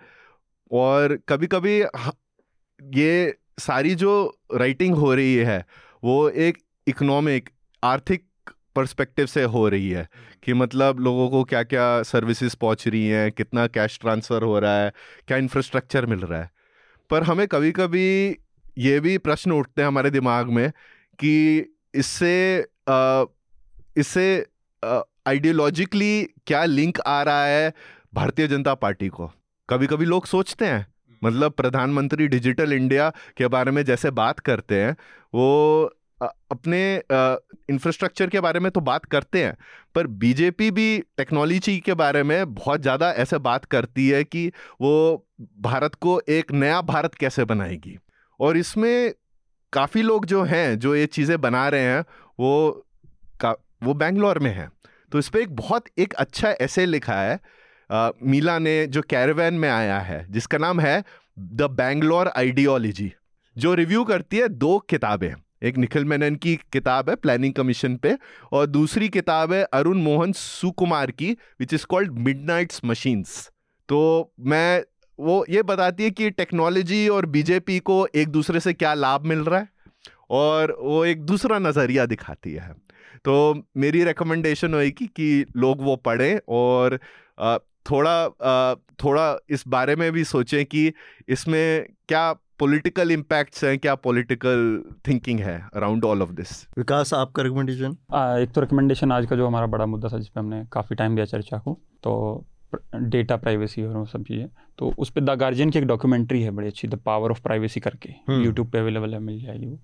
और 0.72 1.20
कभी 1.30 1.48
कभी 1.48 1.84
ये 3.00 3.38
सारी 3.60 3.96
जो 3.96 4.40
राइटिंग 4.56 4.96
हो 4.96 5.16
रही 5.16 5.36
है, 5.36 5.66
वो 6.04 6.30
एक 6.30 6.58
इकोनॉमिक, 6.88 7.50
आर्थिक 7.84 8.26
पर्सपेक्टिव 8.76 9.26
से 9.26 9.44
हो 9.44 9.70
रही 9.70 9.90
है 9.90 10.10
कि 10.44 10.54
मतलब 10.54 11.00
लोगों 11.00 11.30
को 11.30 11.44
क्या 11.44 11.64
क्या 11.64 12.04
सर्विसेज़ 12.04 12.56
पहुँच 12.62 12.88
रही 12.88 13.08
हैं, 13.08 13.32
कितना 13.32 13.68
कैश 13.68 14.00
ट्रांसफ़र 14.02 14.44
हो 14.44 14.60
रहा 14.60 14.84
है, 14.84 14.92
क्या 15.28 15.38
इंफ्रास्ट्रक्चर 15.38 16.06
मिल 16.06 16.20
रहा 16.20 16.42
है। 16.42 16.52
पर 17.10 17.24
हमें 17.24 17.48
कभी 17.48 17.72
कभी 17.72 18.38
ये 18.78 19.00
भी 19.00 19.18
प्रश्न 19.18 19.52
उठते 19.52 19.82
हैं 19.82 19.88
हमारे 19.88 20.10
दिमाग 20.10 20.50
में 20.50 20.72
कि 21.20 21.76
इससे 21.96 22.66
इससे 23.98 24.46
आइडियोलॉजिकली 25.28 26.24
क्या 26.48 26.66
लिंक 26.66 27.00
आ 27.00 27.24
रहा 27.24 27.46
है 27.46 27.74
भारतीय 28.14 28.48
जनता 28.48 28.74
पार्टी 28.74 29.08
को? 29.08 29.32
कभी 29.70 29.88
कभी 29.88 30.06
लोग 30.06 30.26
सोचते 30.26 30.66
हैं 30.66 30.88
मतलब 31.24 31.52
प्रधानमंत्री 31.52 32.28
डिजिटल 32.28 32.74
इंडिया 32.74 33.10
के 33.38 33.48
बारे 33.48 33.72
में 33.72 33.86
जैसे 33.86 34.12
बात 34.12 34.40
करते 34.40 34.82
हैं 34.82 34.96
वो 35.34 35.50
अपने 36.52 36.80
इंफ्रास्ट्रक्चर 37.70 38.30
के 38.30 38.40
बारे 38.40 38.60
में 38.60 38.72
तो 38.72 38.82
बात 38.82 39.06
करते 39.06 39.44
हैं 39.44 39.58
पर 39.96 40.08
बीजेपी 40.08 40.72
भी 40.72 41.00
टेक्नोलॉजी 41.18 41.78
के 41.80 41.94
बारे 41.94 42.24
में 42.24 42.54
बहुत 42.54 42.82
ज़्यादा 42.82 43.12
ऐसे 43.12 43.38
बात 43.38 43.66
करती 43.66 44.10
है 44.10 44.24
कि 44.24 44.52
वो 44.82 45.28
भारत 45.60 45.96
को 45.96 46.22
एक 46.30 46.52
नया 46.52 46.82
भारत 46.82 47.16
कैसे 47.16 47.46
बनाएगी? 47.46 47.98
और 48.40 48.58
इसमें 48.58 49.14
काफ़ी 49.74 50.02
लोग 50.02 50.26
जो 50.26 50.44
हैं 50.44 50.80
जो 50.80 50.96
ये 50.96 51.06
चीज़ें 51.06 51.40
बना 51.42 51.68
रहे 51.70 51.82
हैं 51.82 52.04
वो 52.40 52.86
का 53.42 53.56
वो 53.84 53.94
बेंगलोर 53.94 54.40
में 54.40 54.52
हैं। 54.52 54.70
तो 55.12 55.20
इस 55.20 55.30
पर 55.30 55.40
एक 55.40 55.56
बहुत 55.56 55.86
एक 55.98 56.14
अच्छा 56.14 56.50
ऐसे 56.62 56.86
लिखा 56.86 57.22
है 57.22 57.40
आ, 57.90 58.10
मीला 58.24 58.58
ने 58.60 58.86
जो 58.88 59.02
कैरवैन 59.02 59.54
में 59.54 59.70
आया 59.70 60.00
है 60.00 60.26
जिसका 60.32 60.58
नाम 60.58 60.80
है 60.80 61.04
द 61.40 61.70
बैंगलोर 61.72 62.32
आइडियोलॉजी 62.38 63.12
जो 63.56 63.74
रिव्यू 63.74 64.04
करती 64.04 64.38
है 64.38 64.48
दो 64.48 64.78
किताबें। 64.80 65.34
एक 65.64 65.78
निखिल 65.78 66.06
मेनन 66.06 66.36
की 66.36 66.56
किताब 66.74 67.10
है 67.10 67.16
प्लानिंग 67.16 67.54
कमीशन 67.54 67.96
पे 67.96 68.18
और 68.52 68.66
दूसरी 68.66 69.10
किताब 69.10 69.54
है 69.54 69.64
अरुण 69.64 69.98
मोहन 69.98 70.32
सुकुमार 70.32 71.12
की 71.12 71.32
which 71.60 71.74
is 71.74 71.86
called 71.86 72.20
midnight's 72.20 72.82
machines 72.86 73.50
तो 73.90 74.00
मैं 74.40 74.84
वो 75.20 75.46
ये 75.50 75.64
बताती 75.64 76.04
है 76.04 76.12
कि 76.12 76.30
टेक्नोलॉजी 76.30 77.08
और 77.08 77.26
बीजेपी 77.26 77.80
को 77.80 78.08
एक 78.16 78.30
दूसरे 78.30 78.60
से 78.60 78.74
क्या 78.74 78.94
लाभ 78.94 79.26
मिल 79.26 79.40
रहा 79.40 79.60
है 79.60 79.70
और 80.30 80.78
वो 80.82 81.06
एक 81.06 81.22
दूसरा 81.22 81.60
नज़रिया 81.60 82.06
दिखाती 82.06 82.54
है। 82.54 82.76
तो 83.26 83.64
मेरी 83.78 84.04
रिकमेंडेशन 84.04 84.74
होगी 84.74 84.92
कि 84.92 85.46
लोग 85.58 85.82
वो 85.82 85.96
पढ़ें 85.96 86.40
और 86.50 87.00
थोड़ा 87.92 88.30
थोड़ा 88.76 89.38
इस 89.50 89.64
बारे 89.68 89.96
में 89.96 90.12
भी 90.12 90.24
सोचें 90.24 90.66
कि 90.66 90.94
इसमें 91.28 91.86
क्या 92.08 92.34
पॉलिटिकल 92.34 93.12
इम्पैक्ट्स 93.12 93.64
हैं 93.64 93.80
क्या 93.80 93.96
पॉलिटिकल 93.96 94.84
थिंकिंग 95.08 95.40
है 95.40 95.70
around 95.76 96.06
all 96.06 96.22
of 96.22 96.30
this 96.30 96.68
Vikas 96.78 97.14
आपका 97.14 97.44
रिकमेंडेशन 97.44 97.92
एक 98.14 98.52
तो 98.56 98.62
रिकमेंडेशन 98.62 99.12
आज 99.12 99.26
का 99.26 99.36
जो 99.36 99.48
हमारा 99.48 99.66
बड़ा 99.66 99.86
मुद्दा 99.86 100.10
था 100.10 100.18
जिसपे 100.18 100.40
हमने 100.40 100.66
काफ़ी 100.72 100.96
टाइम 100.96 101.16
दिया 101.16 101.26
चर्चा 101.26 101.58
को 101.58 101.82
तो 102.04 102.46
डेटा 102.96 103.38
प्राइवेसी 103.38 103.84
और 103.84 103.98
वो 103.98 104.06
सब 104.06 104.24
चीज़ें। 104.24 104.48
तो 104.78 104.94
उस 104.98 105.10
पर 105.10 105.22
द 105.22 105.30
गार्जियन 105.30 105.70
की 105.70 105.80
एक 105.80 105.86
डॉक्यूमेंट्री 105.86 106.42
है 106.42 106.52
बड़ी 106.52 106.68
अच्छी 106.68 106.88
द 106.88 106.96
पावर 106.96 107.32
ऑफ़ 107.32 107.42
प्राइवेसी 107.42 107.80
करके। 107.80 108.10
यूट्यूब 108.10 108.60
हम्म। 108.60 108.70
पे 108.70 108.80
अवेलेबल 108.80 109.14
है 109.14 109.20
मिल 109.20 109.42
जाएगी 109.42 109.66
वो 109.66 109.80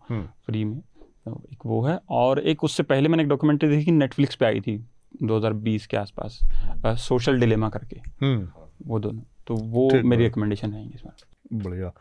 फ्री 0.45 0.61
हम्म। 0.61 0.73
में। 0.73 0.81
तो 1.25 1.43
एक 1.51 1.59
वो 1.65 1.81
है 1.81 1.99
और 2.09 2.39
एक 2.39 2.63
उससे 2.63 2.83
पहले 2.83 3.09
मैंने 3.09 3.23
एक 3.23 3.29
डॉक्यूमेंट्री 3.29 3.69
देखी 3.69 3.91
नेटफ्लिक्स 3.91 4.35
पे 4.35 4.45
आई 4.45 4.61
थी 4.61 4.85
2020 5.23 5.85
के 5.85 5.97
आसपास 5.97 6.39
सोशल 6.87 7.39
डिलेमा 7.39 7.69
करके। 7.69 8.25
हम्म। 8.25 8.49
वो 8.85 8.99
दोनों। 8.99 9.21
तो 9.47 9.55
वो 9.55 9.89
मेरी 10.03 10.23
रिकमेंडेशन 10.23 10.73
है 10.73 10.91
इसमें 10.95 11.13
बढ़िया। 11.53 11.91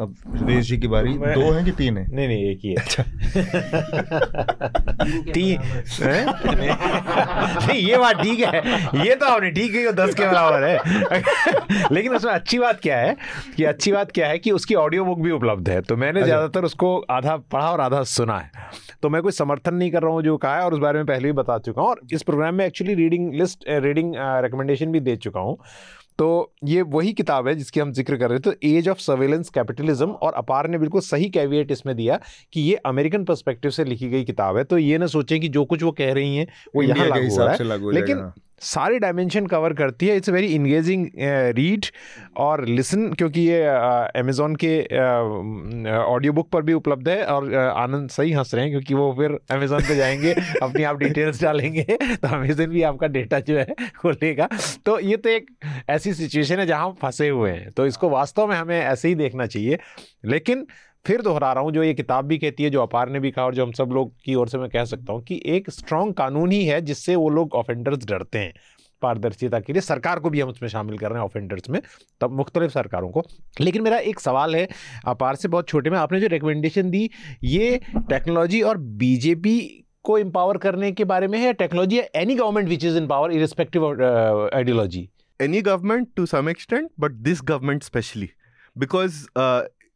अब 0.00 0.14
सुरेश 0.36 0.66
जी 0.66 0.76
की 0.78 0.88
बारी। 0.88 1.12
दो 1.12 1.50
हैं 1.52 1.64
कि 1.64 1.70
तीन 1.78 1.96
है? 1.98 2.06
नहीं 2.10 2.28
नहीं 2.28 2.44
एक 2.50 2.60
ही 2.64 2.70
है। 2.70 2.76
अच्छा। 2.76 3.02
तीन 5.32 5.60
नहीं 7.66 7.80
ये 7.80 7.96
बात 7.96 8.20
ठीक 8.22 8.40
है। 8.40 8.60
ये 9.06 9.14
तो 9.14 9.26
आपने 9.26 9.50
ठीक 9.50 9.74
है 9.74 9.92
दस 9.92 10.14
के 10.14 10.26
बराबर 10.26 10.64
है। 10.64 10.78
लेकिन 11.92 12.14
उसमें 12.16 12.32
अच्छी 12.32 12.58
बात 12.58 12.80
क्या 12.80 12.98
है 12.98 13.16
कि 13.56 13.64
अच्छी 13.64 13.92
बात 13.92 14.10
क्या 14.12 14.28
है 14.28 14.38
कि 14.38 14.50
उसकी 14.50 14.74
ऑडियो 14.74 15.04
बुक 15.04 15.18
भी 15.18 15.30
उपलब्ध 15.30 15.68
है। 15.68 15.80
तो 15.80 15.96
मैंने 15.96 16.20
अच्छा। 16.20 16.26
ज़्यादातर 16.26 16.64
उसको 16.64 16.98
आधा 17.10 17.36
पढ़ा 17.52 17.70
और 17.70 17.80
आधा 17.80 18.02
सुना 18.14 18.38
है। 18.38 18.50
तो 19.02 19.08
मैं 19.10 19.22
कोई 19.22 19.32
समर्थन 19.32 19.74
नहीं 19.74 19.90
कर 19.90 20.02
रहा 20.02 20.12
हूँ 20.12 20.22
जो 20.22 20.36
कहा 20.36 20.56
है 20.56 20.62
और 20.64 20.74
उस 20.74 20.78
बारे 20.78 20.98
में 20.98 21.06
पहले 21.06 21.24
भी 21.24 21.32
बता 21.32 21.58
चुका 21.58 21.82
हूँ। 21.82 21.90
और 21.90 22.00
इस 22.12 22.22
प्रोग्राम 22.22 22.54
में 22.54 22.66
actually 22.66 22.94
reading 22.94 23.34
list 23.34 23.64
reading 23.68 24.12
recommendation 24.16 24.92
भी 24.92 25.00
दे 25.00 25.16
चुका 25.16 25.40
हूँ। 25.40 25.56
तो 26.20 26.52
ये 26.64 26.80
वही 26.84 27.12
किताब 27.12 27.46
है 27.48 27.54
जिसकी 27.54 27.80
हम 27.80 27.92
ज़िक्र 27.92 28.16
कर 28.16 28.30
रहे 28.30 28.38
थे 28.40 28.50
एज 28.68 28.88
ऑफ़ 28.88 28.98
सर्वेलेंस 28.98 29.48
कैपिटलिज्म 29.50 30.10
और 30.22 30.32
अपार 30.32 30.68
ने 30.68 30.78
बिल्कुल 30.78 31.00
सही 31.00 31.28
कैवियट 31.30 31.70
इसमें 31.70 31.94
दिया 31.96 32.18
कि 32.52 32.60
ये 32.60 32.74
अमेरिकन 32.86 33.24
परस्पेक्टिव 33.24 33.70
से 33.70 33.84
लिखी 33.84 34.08
गई 34.08 34.24
किताब 34.24 34.56
है 34.56 34.64
तो 34.64 34.78
ये 34.78 34.98
ना 34.98 35.06
सोचें 35.06 35.40
कि 35.40 35.48
जो 35.48 35.64
कुछ 35.64 35.82
वो 35.82 35.92
कह 35.92 36.12
रही 36.12 36.36
हैं 36.36 36.46
वो 36.76 36.82
यहाँ 36.82 37.06
लागू 37.08 37.28
हो 37.30 37.38
रहा 37.38 37.52
है 37.52 37.92
लेकिन 37.92 38.18
हाँ। 38.18 38.34
सारे 38.60 38.98
डायमेंशन 38.98 39.46
कवर 39.46 39.72
करती 39.72 40.06
है। 40.06 40.16
इट्स 40.16 40.28
वेरी 40.28 40.46
इंगेजिंग 40.46 41.06
रीड 41.56 41.86
और 42.36 42.64
लिसन 42.64 43.12
क्योंकि 43.12 43.40
ये 43.40 43.62
अमेज़ोन 44.20 44.54
uh, 44.54 44.60
के 44.64 44.80
ऑडियो 45.90 46.32
uh, 46.32 46.36
बुक 46.36 46.50
पर 46.50 46.62
भी 46.62 46.72
उपलब्ध 46.72 47.08
है 47.08 47.24
और 47.24 47.48
uh, 47.48 47.56
आनंद 47.56 48.10
सही 48.10 48.32
हंस 48.32 48.54
रहे 48.54 48.62
हैं 48.62 48.72
क्योंकि 48.72 48.94
वो 48.94 49.12
फिर 49.12 49.38
अमेज़ोन 49.50 49.80
पे 49.80 49.96
जाएँगे 49.96 50.32
अपनी 50.62 50.82
आप 50.82 50.96
डिटेल्स 50.96 51.42
डालेंगे 51.42 51.82
तो 51.82 52.28
अमेज़न 52.28 52.66
भी 52.66 52.82
आपका 52.82 53.06
डेटा 53.06 53.40
जो 53.40 53.58
है 53.58 53.66
वो 54.04 54.10
लेगा 54.10 54.48
तो 54.86 54.98
ये 55.00 55.16
तो 55.16 55.28
एक 55.28 55.50
ऐसी 55.88 56.14
सिचुएशन 56.14 56.58
है 56.58 56.66
जहाँ 56.66 56.86
हम 56.86 56.94
फंसे 57.02 57.28
हुए 57.28 57.50
हैं। 57.50 57.70
तो 57.70 57.86
इसको 57.86 58.08
वास्तव 58.08 58.46
में 58.46 58.56
हमें 58.56 58.80
ऐसे 58.80 59.08
ही 59.08 59.14
देखना 59.14 59.46
चाहिए। 59.46 59.78
लेकिन 60.24 60.66
फिर 61.06 61.22
दोहरा 61.22 61.52
रहा 61.52 61.62
हूँ, 61.62 61.72
जो 61.72 61.82
ये 61.82 61.94
किताब 61.94 62.24
भी 62.24 62.38
कहती 62.38 62.62
है, 62.62 62.70
जो 62.70 62.82
अपार 62.82 63.10
ने 63.10 63.20
भी 63.20 63.30
कहा 63.30 63.44
और 63.44 63.54
जो 63.54 63.64
हम 63.64 63.72
सब 63.72 63.90
लोग 63.92 64.12
की 64.24 64.34
ओर 64.34 64.48
से 64.48 64.58
मैं 64.58 64.68
कह 64.70 64.84
सकता 64.84 65.12
हूँ 65.12 65.22
कि 65.22 65.40
एक 65.46 65.70
स्ट्रॉन्ग 65.70 66.14
कानून 66.14 66.52
ही 66.52 66.64
है 66.64 66.80
जिससे 66.82 67.16
वो 67.16 67.28
लोग 67.30 67.54
ऑफेंडर्स 67.54 68.04
डरते 68.06 68.38
हैं 68.38 68.52
पारदर्शिता 69.02 69.60
के 69.60 69.72
लिए। 69.72 69.82
सरकार 69.82 70.18
को 70.20 70.30
भी 70.30 70.40
हम 70.40 70.48
उसमें 70.48 70.68
शामिल 70.68 70.98
कर 70.98 71.10
रहे 71.10 71.18
हैं 71.18 71.24
ऑफेंडर्स 71.24 71.70
में, 71.70 71.80
तब 72.20 72.32
मुख्तलिफ़ 72.36 72.72
सरकारों 72.72 73.08
को। 73.10 73.22
लेकिन 73.60 73.82
मेरा 73.82 73.98
एक 73.98 74.20
सवाल 74.20 74.56
है, 74.56 74.68
अपार 75.06 75.36
से 75.36 75.48
बहुत 75.48 75.68
छोटे 75.68 75.90
में 75.90 75.98
आपने 75.98 76.20
जो 76.20 76.26
रिकमेंडेशन 76.26 76.90
दी, 76.90 77.08
ये 77.44 77.80
टेक्नोलॉजी 78.10 78.60
और 78.62 78.78
बीजेपी 78.78 79.58
को 80.04 80.18
एम्पावर 80.18 80.58
करने 80.58 80.92
के 80.92 81.04
बारे 81.04 81.26
में 81.28 81.38
है 81.38 81.52
टेक्नोलॉजी 81.54 81.98
या 81.98 82.04
any 82.20 82.34
government 82.34 82.68
which 82.68 82.84
is 82.84 82.96
in 82.96 83.06
power 83.06 83.32
irrespective 83.32 83.86
ideology 84.54 85.08
any 85.40 85.60
government 85.62 86.08
to 86.16 86.26
some 86.26 86.48
extent 86.48 86.90
but 87.00 87.12
this 87.22 87.42
government 87.44 87.82
specially 87.82 88.30
because 88.76 89.24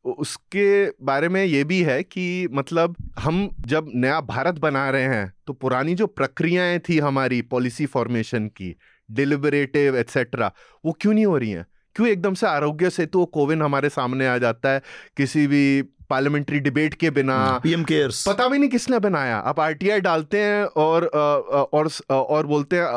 उसके 0.04 0.90
बारे 1.04 1.28
में 1.28 1.44
ये 1.44 1.62
भी 1.64 1.82
है 1.82 2.02
कि 2.02 2.48
मतलब 2.52 2.96
हम 3.18 3.48
जब 3.66 3.86
नया 3.94 4.20
भारत 4.20 4.54
बना 4.54 4.88
रहे 4.90 5.02
हैं 5.02 5.32
तो 5.46 5.52
पुरानी 5.52 5.94
जो 5.94 6.06
प्रक्रियाएँ 6.06 6.78
थी 6.78 6.98
हमारी 6.98 7.40
पॉलिसी 7.42 7.86
फॉर्मेशन 7.86 8.46
की 8.46 8.74
डिलिबरेटिव 9.08 9.96
एट्सेट्रा 9.96 10.52
वो 10.84 10.92
क्यों 11.00 11.14
नहीं 11.14 11.26
हो 11.26 11.36
रही 11.38 11.50
हैं? 11.50 11.66
क्यों 11.96 12.08
एकदम 12.08 12.34
से 12.34 12.46
आरोग्य 12.46 12.90
से 12.90 13.06
तो 13.06 13.24
कोविन 13.24 13.62
हमारे 13.62 13.88
सामने 13.88 14.26
आ 14.26 14.38
जाता 14.38 14.68
है 14.68 14.82
किसी 15.16 15.46
भी 15.46 15.82
पार्लियामेंट्री 16.10 16.60
डिबेट 16.60 16.94
के 16.94 17.10
बिना? 17.10 17.36
पीएम 17.62 17.84
केयर्स 17.84 18.24
पता 18.28 18.48
भी 18.48 18.58
नहीं 18.58 18.70
किसने 18.70 18.98
बनाया। 18.98 19.36
आप 19.38 19.60
आरटीआई 19.60 20.00
डालते 20.00 20.38
हैं 20.38 20.64
और 20.64 21.04
और 21.04 21.90
और 22.10 22.46
बोलते 22.46 22.76
हैं 22.76 22.88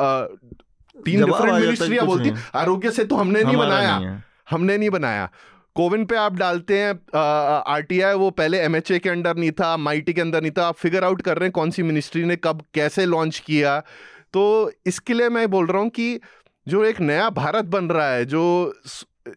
तीन 0.95 1.25
डिफरेंट 1.25 1.53
मिनिस्ट्रियाँ 1.53 2.05
बोलती 2.05 2.31
आरोग्य 2.55 2.91
से 2.91 3.03
तो 3.03 3.15
हमने 3.15 3.43
नहीं 3.43 3.57
बनाया। 3.57 4.21
हमने 4.49 4.77
नहीं 4.77 4.89
बनाया। 4.89 5.29
कोविन 5.77 6.05
पे 6.05 6.15
आप 6.15 6.35
डालते 6.35 6.77
हैं 6.79 6.91
आर 7.15 7.81
टी 7.81 7.99
आई 8.01 8.13
वो 8.15 8.29
पहले 8.31 8.59
एम 8.59 8.75
एच 8.75 8.91
ए 8.91 8.97
के 8.99 9.09
अंडर 9.09 9.35
नहीं 9.37 9.51
था 9.51 9.75
माइटी 9.77 10.13
के 10.13 10.21
अंदर 10.21 10.41
नहीं 10.41 10.51
था, 10.51 10.67
आप 10.67 10.75
फिगर 10.75 11.03
आउट 11.03 11.21
कर 11.21 11.37
रहे 11.37 11.45
हैं 11.45 11.51
कौन 11.51 11.71
सी 11.71 11.83
मिनिस्ट्री 11.83 12.23
ने 12.23 12.35
कब, 12.35 12.63
कैसे 12.73 13.05
लॉन्च 13.05 13.39
किया। 13.39 13.79
तो 14.33 14.71
इसके 14.87 15.13
लिए 15.13 15.29
मैं 15.29 15.49
बोल 15.49 15.67
रहा 15.67 15.81
हूँ 15.81 15.89
कि 15.89 16.19
जो 16.67 16.83
एक 16.85 17.01
नया 17.01 17.29
भारत 17.31 17.65
बन 17.67 17.89
रहा 17.89 18.09
है, 18.09 18.25
जो 18.25 18.73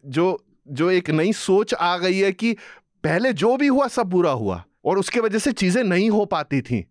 जो 0.07 0.43
जो 0.69 0.89
एक 0.91 1.09
नई 1.09 1.33
सोच 1.35 1.73
आ 1.73 1.97
गई 1.97 2.17
है 2.17 2.31
कि 2.31 2.53
पहले 3.03 3.33
जो 3.33 3.55
भी 3.57 3.67
हुआ, 3.67 3.87
सब 3.89 4.09
बुरा 4.09 4.31
हुआ 4.31 4.63
और 4.85 4.99
उसके 4.99 5.19
वजह 5.19 5.39
से 5.39 5.51
चीज़ें 5.53 5.83
नहीं 5.83 6.09
हो 6.09 6.25
पाती 6.27 6.61
थी। 6.61 6.85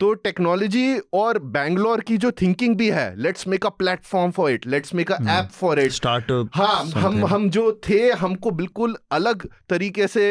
तो 0.00 0.12
टेक्नोलॉजी 0.14 0.98
और 1.14 1.38
बैंगलोर 1.38 2.00
की 2.00 2.16
जो 2.16 2.30
थिंकिंग 2.30 2.76
भी 2.76 2.88
है 2.90 3.04
let's 3.16 3.46
make 3.48 3.66
a 3.66 3.68
platform 3.68 4.30
for 4.30 4.50
it 4.50 4.66
let's 4.66 4.94
make 4.94 5.12
a 5.12 5.16
app 5.28 5.48
for 5.52 5.80
it 5.80 5.92
startup 5.92 6.50
हाँ 6.54 6.84
हम 6.94 7.24
हम 7.26 7.48
जो 7.50 7.80
थे 7.88 8.00
हमको 8.12 8.50
बिल्कुल 8.50 8.96
अलग 9.12 9.48
तरीके 9.68 10.06
से 10.06 10.30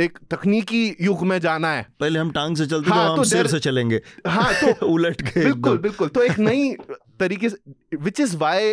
एक 0.00 0.18
तकनीकी 0.30 0.84
युग 1.00 1.22
में 1.26 1.38
जाना 1.40 1.72
है। 1.72 1.86
पहले 2.00 2.18
हम 2.18 2.30
टांग 2.30 2.56
से 2.56 2.66
चलते 2.66 2.90
हाँ, 2.90 3.16
तो 3.16 3.24
सिर 3.24 3.46
से 3.46 3.58
चलेंगे। 3.58 4.00
हाँ 4.26 4.52
तो 4.54 4.86
उलट 4.92 5.22
के 5.22 5.44
बिल्कुल 5.44 5.78
बिल्कुल 5.78 6.08
तो 6.08 6.22
एक 6.22 6.38
नई 6.38 6.72
तरीके 7.20 7.48
से 7.48 7.96
which 7.96 8.20
is 8.20 8.36
why 8.36 8.72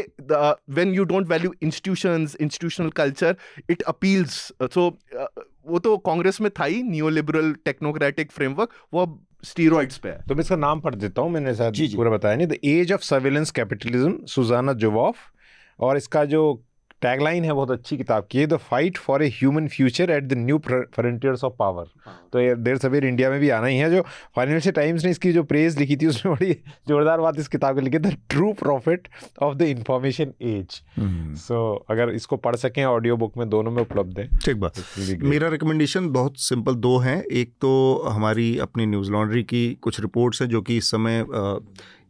when 0.69 0.93
you 0.93 1.03
don't 1.03 1.27
value 1.27 1.53
institution 1.61 2.27
institutional 2.41 2.89
culture 2.89 3.35
it 3.69 3.81
appeals 3.81 4.41
so 4.73 4.87
वो 5.67 5.79
तो 5.79 5.97
कांग्रेस 5.97 6.41
में 6.41 6.49
था 6.59 6.65
ही 6.65 6.81
न्यू 6.83 7.09
लिबरल 7.09 7.53
टेक्नोक्रेटिक 7.65 8.31
फ्रेमवर्क 8.31 8.69
वो 8.93 9.05
स्टीरोइड्स 9.43 9.97
पे 9.97 10.09
है। 10.09 10.21
तो 10.29 10.35
मैं 10.35 10.41
इसका 10.41 10.55
नाम 10.55 10.79
पढ़ 10.81 10.95
देता 10.95 11.21
हूँ 11.21 11.31
मैंने 11.31 11.53
शायद 11.55 11.95
पूरा 11.95 12.11
बताया 12.11 12.35
नहीं। 12.35 12.47
The 12.47 12.57
age 12.63 12.91
of 12.93 13.01
surveillance 13.01 13.51
capitalism 13.51 14.25
Shoshana 14.25 14.73
Zuboff 14.73 15.15
और 15.79 15.97
इसका 15.97 16.23
जो 16.25 16.43
टैगलाइन 17.03 17.45
है 17.45 17.53
बहुत 17.53 17.71
अच्छी 17.71 17.97
किताब 17.97 18.27
की 18.31 18.45
the 18.45 18.57
fight 18.65 18.97
for 18.97 19.23
a 19.23 19.27
human 19.35 19.67
future 19.67 20.11
at 20.11 20.23
the 20.23 20.33
new 20.37 20.57
frontiers 20.67 21.43
of 21.43 21.53
power 21.59 21.87
तो 22.33 22.39
ये 22.39 22.55
देर 22.57 22.77
सवेर 22.77 23.05
इंडिया 23.05 23.29
में 23.29 23.39
भी 23.39 23.49
आना 23.49 23.67
ही 23.67 23.77
है 23.77 23.89
जो 23.91 24.01
फाइनेंशियल 24.35 24.73
टाइम्स 24.73 25.05
ने 25.05 25.11
इसकी 25.11 25.31
जो 25.33 25.43
प्रेज 25.45 25.79
लिखी 25.79 25.95
थी 25.95 26.07
उसमें 26.07 26.33
बड़ी 26.35 26.53
जोरदार 26.87 27.19
बात 27.21 27.39
इस 27.39 27.47
किताब 27.47 27.79
की 27.79 27.85
लिखी 27.85 27.99
the 27.99 28.15
true 28.29 28.51
profit 28.61 29.07
of 29.41 29.55
the 29.57 29.61
information 29.73 30.33
age 30.41 30.81
so 31.39 31.63
अगर 31.89 32.09
इसको 32.11 32.37
पढ़ 32.37 32.55
सकें 32.55 32.83
ऑडियो 32.85 33.17
बुक 33.17 33.37
में 33.37 33.47
दोनों 33.49 33.71
में 33.71 33.81
उपलब्ध 33.81 34.19
है। 34.19 34.27
ठीक 34.35 34.59
बात। 34.59 34.73
मेरा 35.23 35.47
रिकमेंडेशन 35.49 36.09
बहुत 36.11 36.39
सिंपल 36.39 36.75
दो 36.77 36.97
हैं। 36.97 37.21
एक 37.23 37.53
तो 37.61 37.71
हमारी 38.07 38.57
अपनी 38.59 38.85
न्यूज़ 38.85 39.11
लॉन्ड्री 39.11 39.43
की 39.43 39.63
कुछ 39.81 39.99
रिपोर्ट्स 40.01 40.41
हैं 40.41 40.49
जो 40.49 40.61
कि 40.61 40.77
इस 40.77 40.91
समय 40.91 41.25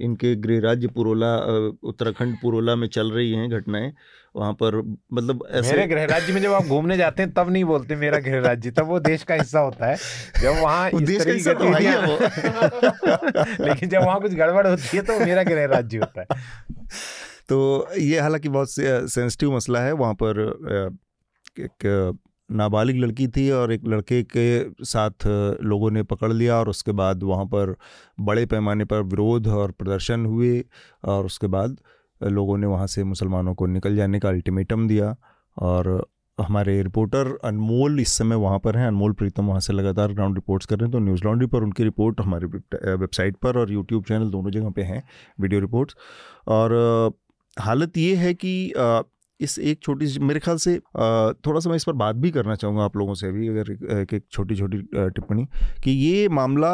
इनके 0.02 0.36
गृह 0.38 0.60
राज्य 0.62 0.88
पुरोला 0.96 1.36
उत्तराखंड 1.84 2.36
पुरोला 2.42 2.76
में 2.76 2.88
चल 2.88 3.12
रही 3.12 3.32
हैं 3.32 3.50
घटनाएँ। 3.52 3.92
वहाँ 4.36 4.54
पर 4.54 4.82
मतलब 5.14 5.48
ऐसे 5.52 5.72
मेरे 5.72 5.88
गृह 5.88 6.06
राज्य 6.06 6.34
में 6.34 6.42
जब 6.42 6.54
आप 6.54 6.66
घूमने 6.66 6.98
जाते 6.98 7.24
हैं 7.24 7.32
तब 7.34 7.52
नहीं 7.52 7.64
बोलते 7.64 7.96
मेरा 7.96 8.20
गृह 8.20 8.40
राज्य 8.40 8.72
तब 8.72 8.88
वो 8.88 9.00
देश 9.00 9.24
का 9.24 9.36
हिस्सा 9.36 9.60
होता 9.60 9.86
है। 9.86 9.98
जब 10.42 10.62
वहाँ 10.62 10.90
देश 10.94 11.26
का 11.26 11.32
हिस्सा 11.32 11.54
तो 11.54 11.66
लेकिन 13.66 13.90
जब 13.90 14.02
वहाँ 14.02 14.20
कुछ 14.22 14.34
गड़बड़ 14.34 14.68
होती 14.68 14.98
है 14.98 15.04
तो 15.04 15.20
मेरा 15.20 15.44
गृह 15.44 15.66
राज्य 15.66 15.98
होता 15.98 16.22
है। 16.22 16.28
तो 17.50 17.88
ये 17.98 18.20
हालाँकि 18.20 18.50
बहुत 18.50 18.72
सेंसिटिव 18.72 19.56
मसला 19.56 19.80
है। 19.80 19.94
वहाँ 19.94 20.14
पर 20.14 20.58
एक 21.60 22.18
नाबालिग 22.50 22.98
लड़की 22.98 23.28
थी 23.28 23.52
और 23.52 23.74
एक 23.74 23.82
लड़के 23.88 24.24
के 24.38 24.86
साथ 24.86 25.12
लोगों 25.64 25.92
ने 25.92 26.04
पकड़ 26.04 26.34
लिया 26.34 26.56
और 26.56 26.70
उसके 26.70 26.92
बाद 26.92 27.24
वहाँ 27.24 27.46
पर 27.46 27.76
बड़े 28.20 28.46
पैमाने 28.46 28.86
पर 28.86 29.04
विरोध 29.04 29.48
और 29.48 29.72
प्रदर्शन 29.72 30.26
हुए 30.26 30.66
और 31.04 31.26
उसके 31.26 31.48
बाद 31.48 31.78
लोगों 32.22 32.58
ने 32.58 32.68
वहाँ 32.68 32.88
से 32.88 33.04
मुसलमानों 33.04 33.54
को 33.56 33.66
निकल 33.68 33.96
जाने 33.96 34.20
का 34.20 34.30
अल्टीमेटम 34.30 34.88
दिया 34.88 35.16
और 35.58 36.06
हमारे 36.38 36.82
रिपोर्टर 36.84 37.28
अनमोल 37.46 38.00
इस 38.00 38.14
समय 38.18 38.36
वहाँ 38.36 38.60
पर 38.60 38.78
हैं। 38.78 38.88
अनमोल 38.88 39.12
प्रीतम 39.14 39.48
वहाँ 39.48 39.60
से 39.60 39.74
लगातार 39.74 40.14
ग्राउंड 40.14 40.36
रिपोर्ट्स 40.36 40.66
कर 40.66 40.78
रहे 40.78 40.86
हैं। 40.86 40.92
तो 40.92 41.00
न्यूज़ 41.00 41.24
लॉन्ड्री 41.24 41.48
पर 41.48 41.64
उनकी 41.64 41.84
रिपोर्ट 41.84 42.22
हमारे 42.22 42.48
वेबसाइट 42.48 43.36
पर 43.38 43.58
और 43.58 43.72
यूट्यूब 43.72 44.04
चैनल 44.04 44.30
दोनों 44.30 44.52
जगह 44.52 44.70
पे 44.70 44.84
हैं 44.84 45.04
वीडियो 45.42 45.62
रिपोर्ट्स 45.62 45.96
और 46.48 46.74
हालत 47.58 47.98
ये 47.98 48.16
है 48.16 48.34
कि 48.34 48.74
इस 49.40 49.58
एक 49.60 49.82
छोटी 49.82 50.08
सी 50.08 50.20
मेरे 50.20 50.40
ख्याल 50.40 50.58
से 50.58 50.78
थोड़ा 51.46 51.60
सा 51.60 51.70
मैं 51.70 51.76
इस 51.76 51.84
पर 51.84 51.94
बात 51.94 52.16
भी 52.16 52.32
करना 52.32 52.56
चाहूँगा 52.56 52.84
आप 52.84 52.98
लोगों 52.98 53.14
से 53.14 53.32
भी 53.32 53.48
अगर 53.48 53.72
एक, 53.72 54.22
छोटी 54.32 54.56
छोटी 54.56 54.78
टिप्पणी 54.96 55.46
कि 55.84 55.92
ये 55.92 56.28
मामला 56.30 56.74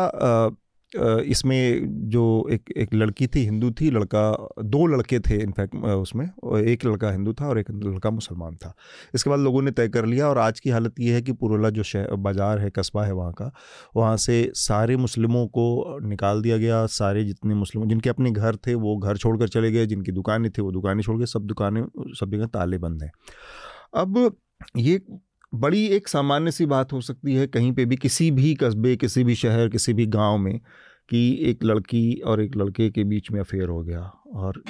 इसमें 0.94 2.10
जो 2.10 2.24
एक 2.52 2.72
एक 2.78 2.94
लड़की 2.94 3.28
थी, 3.28 3.44
हिंदू 3.46 3.70
थी, 3.72 3.90
लड़का, 3.92 4.22
दो 4.64 4.86
लड़के 4.88 5.20
थे 5.20 5.36
इनफैक्ट 5.36 5.76
उसमें 5.76 6.26
एक 6.62 6.86
लड़का 6.86 7.12
हिंदू 7.12 7.34
था 7.34 7.48
और 7.48 7.60
एक 7.60 7.70
लड़का 7.74 8.10
मुसलमान 8.12 8.56
था। 8.56 8.74
इसके 9.16 9.30
बाद 9.30 9.40
लोगों 9.40 9.62
ने 9.62 9.72
तय 9.72 9.88
कर 9.90 10.06
लिया 10.06 10.28
और 10.30 10.38
आज 10.38 10.60
की 10.60 10.70
हालत 10.70 11.00
ये 11.00 11.14
है 11.14 11.22
कि 11.22 11.34
पुरोला 11.34 11.70
जो 11.70 11.84
शहर 11.84 12.16
बाज़ार 12.18 12.60
है, 12.60 12.70
कस्बा 12.70 13.06
है 13.06 13.12
वहाँ 13.14 13.34
का, 13.34 13.52
वहाँ 13.96 14.18
से 14.18 14.52
सारे 14.56 14.98
मुस्लिमों 14.98 15.46
को 15.50 16.00
निकाल 16.02 16.42
दिया 16.42 16.58
गया। 16.58 16.86
सारे 16.90 17.24
जितने 17.24 17.56
मुस्लिम, 17.56 17.88
जिनके 17.88 18.10
अपने 18.10 18.32
घर 18.32 18.56
थे, 18.58 18.76
वो 18.76 18.98
घर 18.98 19.18
छोड़ 19.18 19.38
चले 19.40 19.72
गए, 19.72 19.86
जिनकी 19.86 20.12
दुकानें 20.12 20.52
थी, 20.52 20.62
वो 20.62 20.72
दुकानें 20.72 21.02
छोड़ 21.04 21.18
गए, 21.18 21.26
सब 21.28 21.46
दुकानें, 21.46 21.84
सब 22.20 22.32
जगह 22.32 22.46
ताले 22.50 22.78
बंद 22.80 23.04
हैं। 23.04 23.12
अब 23.96 24.38
ये 24.78 25.00
बड़ी 25.54 25.86
एक 25.88 26.08
सामान्य 26.08 26.52
सी 26.52 26.66
बात 26.66 26.94
हो 26.94 27.02
सकती 27.02 27.36
है 27.36 27.48
कहीं 27.48 27.72
पे 27.74 27.86
भी 27.86 27.96
किसी 27.96 28.32
भी 28.32 28.56
कस्बे 28.56 28.96
किसी 28.96 29.24
भी 29.24 29.36
शहर 29.36 29.70
किसी 29.70 29.94
भी 29.94 30.06
गाँव 30.06 30.38
में 30.38 30.60
कि 31.10 31.38
एक 31.42 31.64
लड़की 31.64 32.14
और 32.26 32.42
एक 32.42 32.56
लड़के 32.58 32.90
के 32.90 33.04
बीच 33.04 33.32
में 33.32 33.40
अफेयर 33.40 33.68
हो 33.68 33.84
गया 33.84 34.02
और 34.34 34.64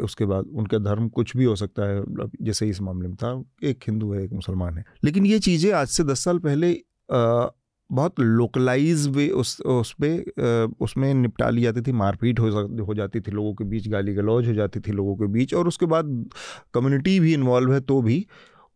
उसके 0.00 0.24
बाद 0.24 0.44
उनका 0.54 0.78
धर्म 0.78 1.08
कुछ 1.08 1.36
भी 1.36 1.44
हो 1.44 1.56
सकता 1.56 1.88
है 1.88 2.04
जैसे 2.42 2.68
इस 2.68 2.80
मामले 2.80 3.08
में 3.08 3.16
था 3.16 3.44
एक 3.64 3.78
हिंदू 3.88 4.12
है 4.12 4.24
एक 4.24 4.32
मुसलमान 4.32 4.78
है। 4.78 4.84
लेकिन 5.04 5.26
ये 5.26 5.38
चीज़ें 5.38 5.72
आज 5.72 5.88
से 5.88 6.04
दस 6.04 6.24
साल 6.24 6.38
पहले 6.38 6.72
आ, 7.12 7.46
बहुत 7.92 8.20
लोकलाइज 8.20 9.08
वे 9.08 9.28
उस 9.28 9.60
उस 9.60 9.96
पर 10.02 10.68
उसमें 10.80 11.14
निपटा 11.14 11.50
ली 11.50 11.62
जाती 11.62 11.80
थी 11.80 11.92
मारपीट 11.92 12.40
हो 12.40 12.48
हो 12.84 12.94
जाती 12.94 13.20
थी 13.20 13.30
लोगों 13.30 13.54
के 13.54 13.64
बीच 13.64 13.88
गाली 13.88 14.14
गलौज 14.14 14.48
हो 14.48 14.52
जाती 14.52 14.80
थी 14.80 14.92
लोगों 14.92 15.16
के 15.16 15.26
बीच 15.26 15.54
और 15.54 15.68
उसके 15.68 15.86
बाद 15.86 16.30
कम्युनिटी 16.74 17.20
भी 17.20 17.34
इन्वॉल्व 17.34 17.72
है 17.72 17.80
तो 17.80 18.02
भी 18.02 18.26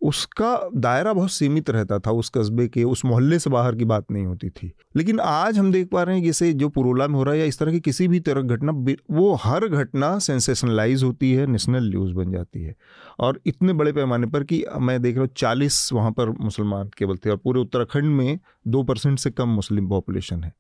उसका 0.03 0.69
दायरा 0.75 1.13
बहुत 1.13 1.31
सीमित 1.31 1.71
रहता 1.71 1.99
था 1.99 2.11
उस 2.11 2.29
कस्बे 2.29 2.67
के, 2.69 2.85
उस 2.85 3.05
मोहल्ले 3.05 3.39
से 3.39 3.51
बाहर 3.51 3.75
की 3.75 3.85
बात 3.85 4.11
नहीं 4.11 4.27
होती 4.27 4.49
थी। 4.51 4.73
लेकिन 4.97 5.21
आज 5.21 5.59
हम 5.59 5.73
देख 5.73 5.89
पा 5.89 6.03
रहे 6.03 6.17
हैं, 6.17 6.25
जैसे 6.25 6.53
जो 6.53 6.69
पुरोला 6.69 7.09
में 7.09 7.15
हो 7.15 7.23
रहा 7.23 7.35
है 7.35 7.41
या 7.41 7.47
इस 7.47 7.59
तरह 7.59 7.73
की 7.73 7.81
किसी 7.81 8.09
भी 8.09 8.21
तरह 8.21 8.43
घटना 8.43 8.73
वो 9.11 9.33
हर 9.35 9.67
घटना 9.69 10.19
सेंसेशनलाइज 10.19 11.03
होती 11.03 11.33
है, 11.33 11.47
नेशनल 11.47 11.89
न्यूज़ 11.91 12.15
बन 12.15 12.33
जाती 12.33 12.63
है। 12.63 12.75
और 13.19 13.41
इतने 13.47 13.73
बड़े 13.73 13.93
पैमाने 13.93 14.27
पर 14.27 14.45
कि 14.45 14.65
मैं 14.81 15.01
देख 15.03 15.15
रहा 15.15 15.23
हूँ, 15.23 15.31
चालीस 15.37 15.93
वहाँ 15.93 16.11
पर 16.11 16.31
मुसलमान 16.41 16.91
केवल 16.99 17.17
थे 17.17 17.31
और 17.31 17.37
पूरे 17.37 17.61
उत्तराखंड 17.61 18.17
में 18.17 18.39
दो 18.69 18.83
परसेंट 18.83 19.19
से 19.19 19.31
कम 19.31 19.49
मुस्लिम 19.49 19.89
पॉपुलेशन 19.89 20.45
है। 20.45 20.53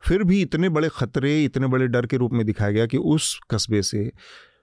फिर 0.00 0.22
भी 0.22 0.40
इतने 0.42 0.68
बड़े 0.68 0.88
ख़तरे, 0.88 1.44
इतने 1.44 1.66
बड़े 1.66 1.86
डर 1.86 2.06
के 2.06 2.16
रूप 2.16 2.32
में 2.32 2.44
दिखाया 2.46 2.70
गया 2.70 2.86
कि 2.86 2.96
उस 2.96 3.38
कस्बे 3.50 3.82
से 3.82 4.10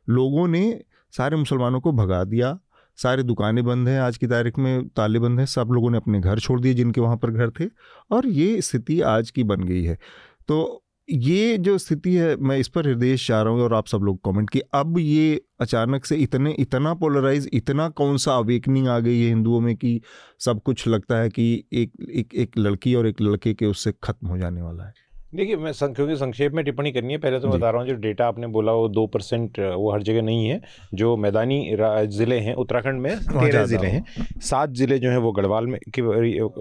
लोगों 0.09 0.47
ने 0.47 0.81
सारे 1.13 1.37
मुसलमानों 1.37 1.79
को 1.79 1.91
भगा 1.91 2.23
दिया 2.23 2.57
सारी 2.97 3.23
दुकानें 3.23 3.63
बंद 3.65 3.87
हैं 3.89 3.99
आज 3.99 4.17
की 4.17 4.27
तारीख 4.27 4.57
में, 4.59 4.87
ताले 4.87 5.19
बंद 5.19 5.39
हैं, 5.39 5.45
सब 5.45 5.69
लोगों 5.71 5.89
ने 5.91 5.97
अपने 5.97 6.19
घर 6.19 6.39
छोड़ 6.39 6.59
दिए 6.59 6.73
जिनके 6.73 7.01
वहाँ 7.01 7.17
पर 7.17 7.31
घर 7.31 7.49
थे 7.59 7.69
और 8.11 8.27
ये 8.27 8.61
स्थिति 8.61 9.01
आज 9.01 9.31
की 9.31 9.43
बन 9.43 9.63
गई 9.63 9.83
है। 9.83 9.97
तो 10.47 10.79
ये 11.09 11.57
जो 11.57 11.77
स्थिति 11.77 12.13
है, 12.15 12.35
मैं 12.35 12.57
इस 12.57 12.67
पर 12.67 12.85
निर्देश 12.85 13.27
चाह 13.27 13.41
रहा 13.41 13.53
हूँ 13.53 13.61
और 13.61 13.73
आप 13.73 13.87
सब 13.87 14.01
लोग 14.03 14.19
कमेंट 14.25 14.49
कि 14.49 14.59
अब 14.73 14.97
ये 14.99 15.41
अचानक 15.61 16.05
से 16.05 16.15
इतने, 16.15 16.51
इतना 16.51 16.93
पोलराइज 16.93 17.49
इतना 17.53 17.89
कौन 17.89 18.17
सा 18.17 18.35
अवेकनिंग 18.37 18.87
आ 18.87 18.99
गई 18.99 19.19
है 19.21 19.27
हिंदुओं 19.27 19.59
में 19.59 19.75
कि 19.75 20.01
सब 20.39 20.61
कुछ 20.61 20.87
लगता 20.87 21.17
है 21.17 21.29
कि 21.29 21.63
एक 21.73 21.91
एक 22.09 22.35
एक 22.35 22.57
लड़की 22.57 22.95
और 22.95 23.07
एक 23.07 23.21
लड़के 23.21 23.53
के 23.53 23.65
उससे 23.65 23.93
खत्म 24.03 24.27
हो 24.27 24.37
जाने 24.37 24.61
वाला 24.61 24.83
है। 24.83 24.93
देखिए 25.33 25.55
मैं 25.55 25.71
क्योंकि 25.73 26.15
संक्षेप 26.15 26.53
में 26.53 26.63
टिप्पणी 26.65 26.91
करनी 26.91 27.13
है 27.13 27.19
पहले 27.19 27.39
तो 27.39 27.47
बता 27.47 27.69
रहा 27.69 27.81
हूँ 27.81 27.89
जो 27.89 27.95
डेटा 28.01 28.25
आपने 28.27 28.47
बोला 28.47 28.71
वो 28.71 28.87
दो 28.89 29.05
परसेंट 29.07 29.59
वो 29.59 29.91
हर 29.91 30.01
जगह 30.03 30.21
नहीं 30.21 30.47
है 30.47 30.59
जो 30.93 31.15
मैदानी 31.17 31.57
ज़िले 32.07 32.39
हैं 32.39 32.53
उत्तराखंड 32.55 33.01
में 33.01 33.17
तेरह 33.19 33.65
ज़िले 33.65 33.87
हैं। 33.87 34.03
सात 34.41 34.69
ज़िले 34.71 34.99
जो 34.99 35.09
हैं 35.09 35.17
वो 35.17 35.31
गढ़वाल 35.31 35.67
में 35.67 35.79
के 35.93 36.01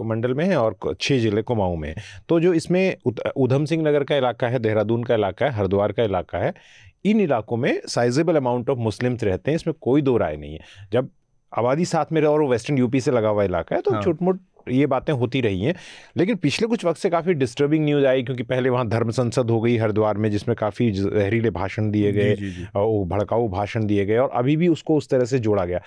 मंडल 0.04 0.34
में 0.34 0.44
हैं 0.44 0.56
और 0.56 0.76
छः 1.00 1.18
ज़िले 1.18 1.42
कुमाऊँ 1.42 1.76
में 1.76 1.94
तो 2.28 2.40
जो 2.40 2.52
इसमें 2.54 2.96
ऊधम 3.36 3.64
सिंह 3.64 3.82
नगर 3.82 4.04
का 4.04 4.16
इलाका 4.16 4.48
है 4.48 4.58
देहरादून 4.58 5.04
का 5.04 5.14
इलाका 5.14 5.46
है 5.46 5.52
हरिद्वार 5.52 5.92
का 5.92 6.02
इलाका 6.02 6.38
है 6.38 6.54
इन 7.04 7.20
इलाकों 7.20 7.56
में 7.56 7.72
साइजेबल 7.88 8.36
अमाउंट 8.36 8.70
ऑफ़ 8.70 8.78
मुस्लिम्स 8.80 9.24
रहते 9.24 9.50
हैं 9.50 9.56
इसमें 9.56 9.74
कोई 9.80 10.02
दो 10.02 10.16
राय 10.16 10.36
नहीं 10.36 10.52
है। 10.52 10.88
जब 10.92 11.10
आबादी 11.52 11.84
साथ 11.84 12.12
में 12.12 12.20
रहे 12.20 12.30
और 12.30 12.42
वेस्टर्न 12.48 12.78
यूपी 12.78 13.00
से 13.00 13.10
लगा 13.10 13.28
हुआ 13.28 13.44
इलाका 13.44 13.76
है 13.76 13.82
तो 13.82 13.92
हाँ। 13.92 14.02
छोट 14.02 14.22
मोट 14.22 14.38
ये 14.70 14.86
बातें 14.86 15.12
होती 15.12 15.40
रही 15.40 15.60
हैं। 15.60 15.74
लेकिन 16.16 16.36
पिछले 16.36 16.68
कुछ 16.68 16.84
वक्त 16.84 17.00
से 17.00 17.10
काफ़ी 17.10 17.34
डिस्टर्बिंग 17.34 17.84
न्यूज़ 17.84 18.06
आई 18.06 18.22
क्योंकि 18.22 18.42
पहले 18.44 18.68
वहाँ 18.68 18.88
धर्म 18.88 19.10
संसद 19.10 19.50
हो 19.50 19.60
गई 19.60 19.76
हरिद्वार 19.76 20.16
में 20.16 20.30
जिसमें 20.30 20.56
काफ़ी 20.56 20.90
जहरीले 20.92 21.50
भाषण 21.52 21.90
दिए 21.90 22.12
गए 22.12 22.34
भड़काऊ 23.06 23.48
भाषण 23.48 23.86
दिए 23.86 24.04
गए 24.06 24.16
और 24.16 24.30
अभी 24.34 24.56
भी 24.56 24.68
उसको 24.68 24.96
उस 24.96 25.08
तरह 25.08 25.24
से 25.24 25.38
जोड़ा 25.38 25.64
गया। 25.64 25.80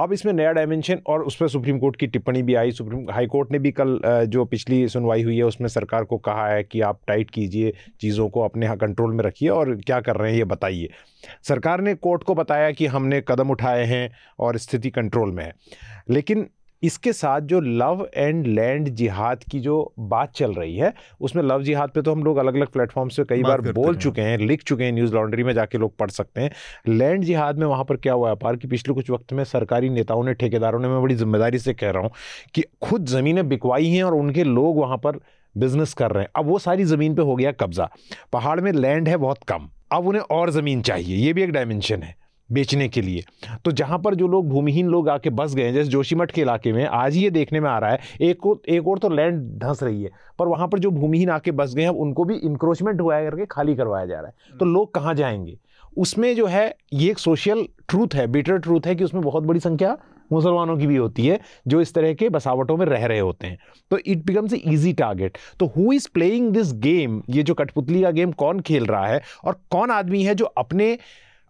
अब 0.00 0.12
इसमें 0.12 0.32
नया 0.32 0.50
डायमेंशन 0.52 0.98
और 1.06 1.22
उस 1.22 1.36
पर 1.36 1.48
सुप्रीम 1.48 1.78
कोर्ट 1.78 1.96
की 1.96 2.06
टिप्पणी 2.06 2.42
भी 2.42 2.54
आई। 2.54 2.70
सुप्रीम 2.70 3.10
हाई 3.10 3.26
कोर्ट 3.26 3.52
ने 3.52 3.58
भी 3.58 3.70
कल 3.72 3.98
जो 4.28 4.44
पिछली 4.44 4.88
सुनवाई 4.88 5.22
हुई 5.22 5.36
है 5.36 5.42
उसमें 5.44 5.68
सरकार 5.68 6.04
को 6.04 6.16
कहा 6.18 6.48
है 6.48 6.62
कि 6.62 6.80
आप 6.80 7.00
टाइट 7.08 7.30
कीजिए 7.30 7.72
चीज़ों 8.00 8.28
को 8.28 8.40
अपने 8.40 8.66
यहाँ 8.66 8.76
कंट्रोल 8.76 9.14
में 9.14 9.24
रखिए 9.24 9.48
और 9.48 9.74
क्या 9.76 10.00
कर 10.00 10.16
रहे 10.16 10.30
हैं 10.30 10.38
ये 10.38 10.44
बताइए। 10.46 10.88
सरकार 11.42 11.80
ने 11.80 11.94
कोर्ट 11.96 12.22
को 12.22 12.34
बताया 12.34 12.70
कि 12.70 12.86
हमने 12.86 13.22
कदम 13.28 13.50
उठाए 13.50 13.84
हैं 13.84 14.10
और 14.38 14.56
स्थिति 14.58 14.90
कंट्रोल 14.90 15.30
में 15.30 15.44
है। 15.44 15.52
लेकिन 16.10 16.46
इसके 16.82 17.12
साथ 17.12 17.40
जो 17.42 17.60
लव 17.60 18.06
एंड 18.14 18.46
लैंड 18.46 18.88
जिहाद 18.90 19.44
की 19.44 19.60
जो 19.60 19.92
बात 19.98 20.32
चल 20.32 20.52
रही 20.52 20.76
है 20.76 20.92
उसमें 21.20 21.42
लव 21.42 21.62
जिहाद 21.62 21.90
पे 21.90 22.02
तो 22.02 22.12
हम 22.12 22.24
लोग 22.24 22.36
अलग 22.36 22.54
अलग 22.54 22.68
प्लेटफॉर्म 22.68 23.08
से 23.08 23.24
कई 23.24 23.42
बार 23.42 23.60
बोल 23.72 23.96
चुके 23.96 24.22
हैं 24.22 24.38
लिख 24.38 24.62
चुके 24.62 24.84
हैं 24.84 24.92
न्यूज़ 24.92 25.14
लॉन्ड्री 25.14 25.44
में 25.44 25.52
जाके 25.54 25.78
लोग 25.78 25.96
पढ़ 25.98 26.10
सकते 26.10 26.40
हैं। 26.40 26.50
लैंड 26.88 27.24
जिहाद 27.24 27.58
में 27.58 27.66
वहाँ 27.66 27.84
पर 27.84 27.96
क्या 27.96 28.12
हुआ 28.12 28.28
व्यापार 28.28 28.56
कि 28.56 28.68
पिछले 28.68 28.94
कुछ 28.94 29.10
वक्त 29.10 29.32
में 29.32 29.42
सरकारी 29.44 29.88
नेताओं 29.88 30.24
ने 30.24 30.34
ठेकेदारों 30.34 30.80
ने 30.80 30.88
मैं 30.88 31.00
बड़ी 31.02 31.14
ज़िम्मेदारी 31.14 31.58
से 31.58 31.74
कह 31.74 31.90
रहा 31.90 32.02
हूँ 32.02 32.10
कि 32.54 32.64
खुद 32.82 33.06
ज़मीनें 33.06 33.48
बिकवाई 33.48 33.88
हैं 33.88 34.04
और 34.04 34.14
उनके 34.14 34.44
लोग 34.44 34.78
वहाँ 34.78 34.96
पर 34.96 35.20
बिज़नेस 35.54 35.94
कर 35.94 36.10
रहे 36.10 36.22
हैं। 36.22 36.30
अब 36.36 36.46
वो 36.46 36.58
सारी 36.58 36.84
ज़मीन 36.84 37.14
पे 37.14 37.22
हो 37.22 37.36
गया 37.36 37.52
कब्जा। 37.52 37.88
पहाड़ 38.32 38.60
में 38.60 38.70
लैंड 38.72 39.08
है 39.08 39.16
बहुत 39.16 39.42
कम 39.48 39.68
अब 39.92 40.06
उन्हें 40.06 40.22
और 40.22 40.50
ज़मीन 40.50 40.82
चाहिए 40.82 41.16
ये 41.16 41.32
भी 41.32 41.42
एक 41.42 41.50
डायमेंशन 41.50 42.02
है। 42.02 42.14
बेचने 42.50 42.88
के 42.88 43.00
लिए। 43.00 43.22
तो 43.64 43.72
जहाँ 43.72 43.98
पर 43.98 44.14
जो 44.14 44.28
लोग 44.28 44.48
भूमिहीन 44.48 44.86
लोग 44.86 45.08
आके 45.08 45.30
बस 45.30 45.54
गए 45.54 45.64
हैं 45.64 45.72
जैसे 45.72 45.90
जोशीमठ 45.90 46.30
के 46.30 46.40
इलाके 46.40 46.72
में 46.72 46.84
आज 46.84 47.16
ये 47.16 47.30
देखने 47.30 47.60
में 47.60 47.68
आ 47.70 47.78
रहा 47.78 47.90
है 47.90 47.98
एक 48.20 48.62
एक 48.68 48.88
और 48.88 48.98
तो 48.98 49.08
लैंड 49.08 49.42
धंस 49.58 49.82
रही 49.82 50.02
है 50.02 50.10
पर 50.38 50.48
वहाँ 50.48 50.68
पर 50.68 50.78
जो 50.78 50.90
भूमिहीन 50.90 51.30
आके 51.30 51.50
बस 51.50 51.74
गए 51.74 51.82
हैं 51.82 51.90
उनको 51.90 52.24
भी 52.24 52.34
इंक्रोचमेंट 52.36 53.00
हुआ 53.00 53.20
करके 53.20 53.46
खाली 53.46 53.76
करवाया 53.76 54.06
जा 54.06 54.20
रहा 54.20 54.26
है। 54.26 54.58
तो 54.58 54.64
लोग 54.64 54.94
कहाँ 54.94 55.14
जाएँगे? 55.14 55.58
उसमें 55.96 56.34
जो 56.36 56.46
है 56.46 56.74
ये 56.92 57.10
एक 57.10 57.18
सोशल 57.18 57.64
ट्रूथ 57.88 58.14
है 58.14 58.26
बिटर 58.26 58.58
ट्रूथ 58.58 58.86
है 58.86 58.94
कि 58.94 59.04
उसमें 59.04 59.22
बहुत 59.24 59.44
बड़ी 59.44 59.60
संख्या 59.60 59.96
मुसलमानों 60.32 60.76
की 60.78 60.86
भी 60.86 60.96
होती 60.96 61.26
है 61.26 61.38
जो 61.68 61.80
इस 61.80 61.94
तरह 61.94 62.12
के 62.14 62.28
बसावटों 62.28 62.76
में 62.76 62.84
रह 62.86 63.06
रहे 63.06 63.18
होते 63.18 63.46
हैं। 63.46 63.58
तो 63.90 63.98
it 63.98 64.24
becomes 64.26 64.52
a 64.52 64.62
easy 64.66 64.92
target 64.92 65.38
तो 65.60 65.66
who 65.66 65.92
is 65.92 66.08
playing 66.14 66.50
this 66.50 66.72
game 66.74 67.22
ये 67.30 67.42
जो 67.42 67.54
कठपुतली 67.54 68.02
का 68.02 68.10
गेम 68.10 68.32
कौन 68.32 68.60
खेल 68.60 68.86
रहा 68.86 69.06
है? 69.06 69.20
और 69.44 69.60
कौन 69.70 69.90
आदमी 69.90 70.22
है 70.22 70.34
जो 70.34 70.44
अपने 70.44 70.98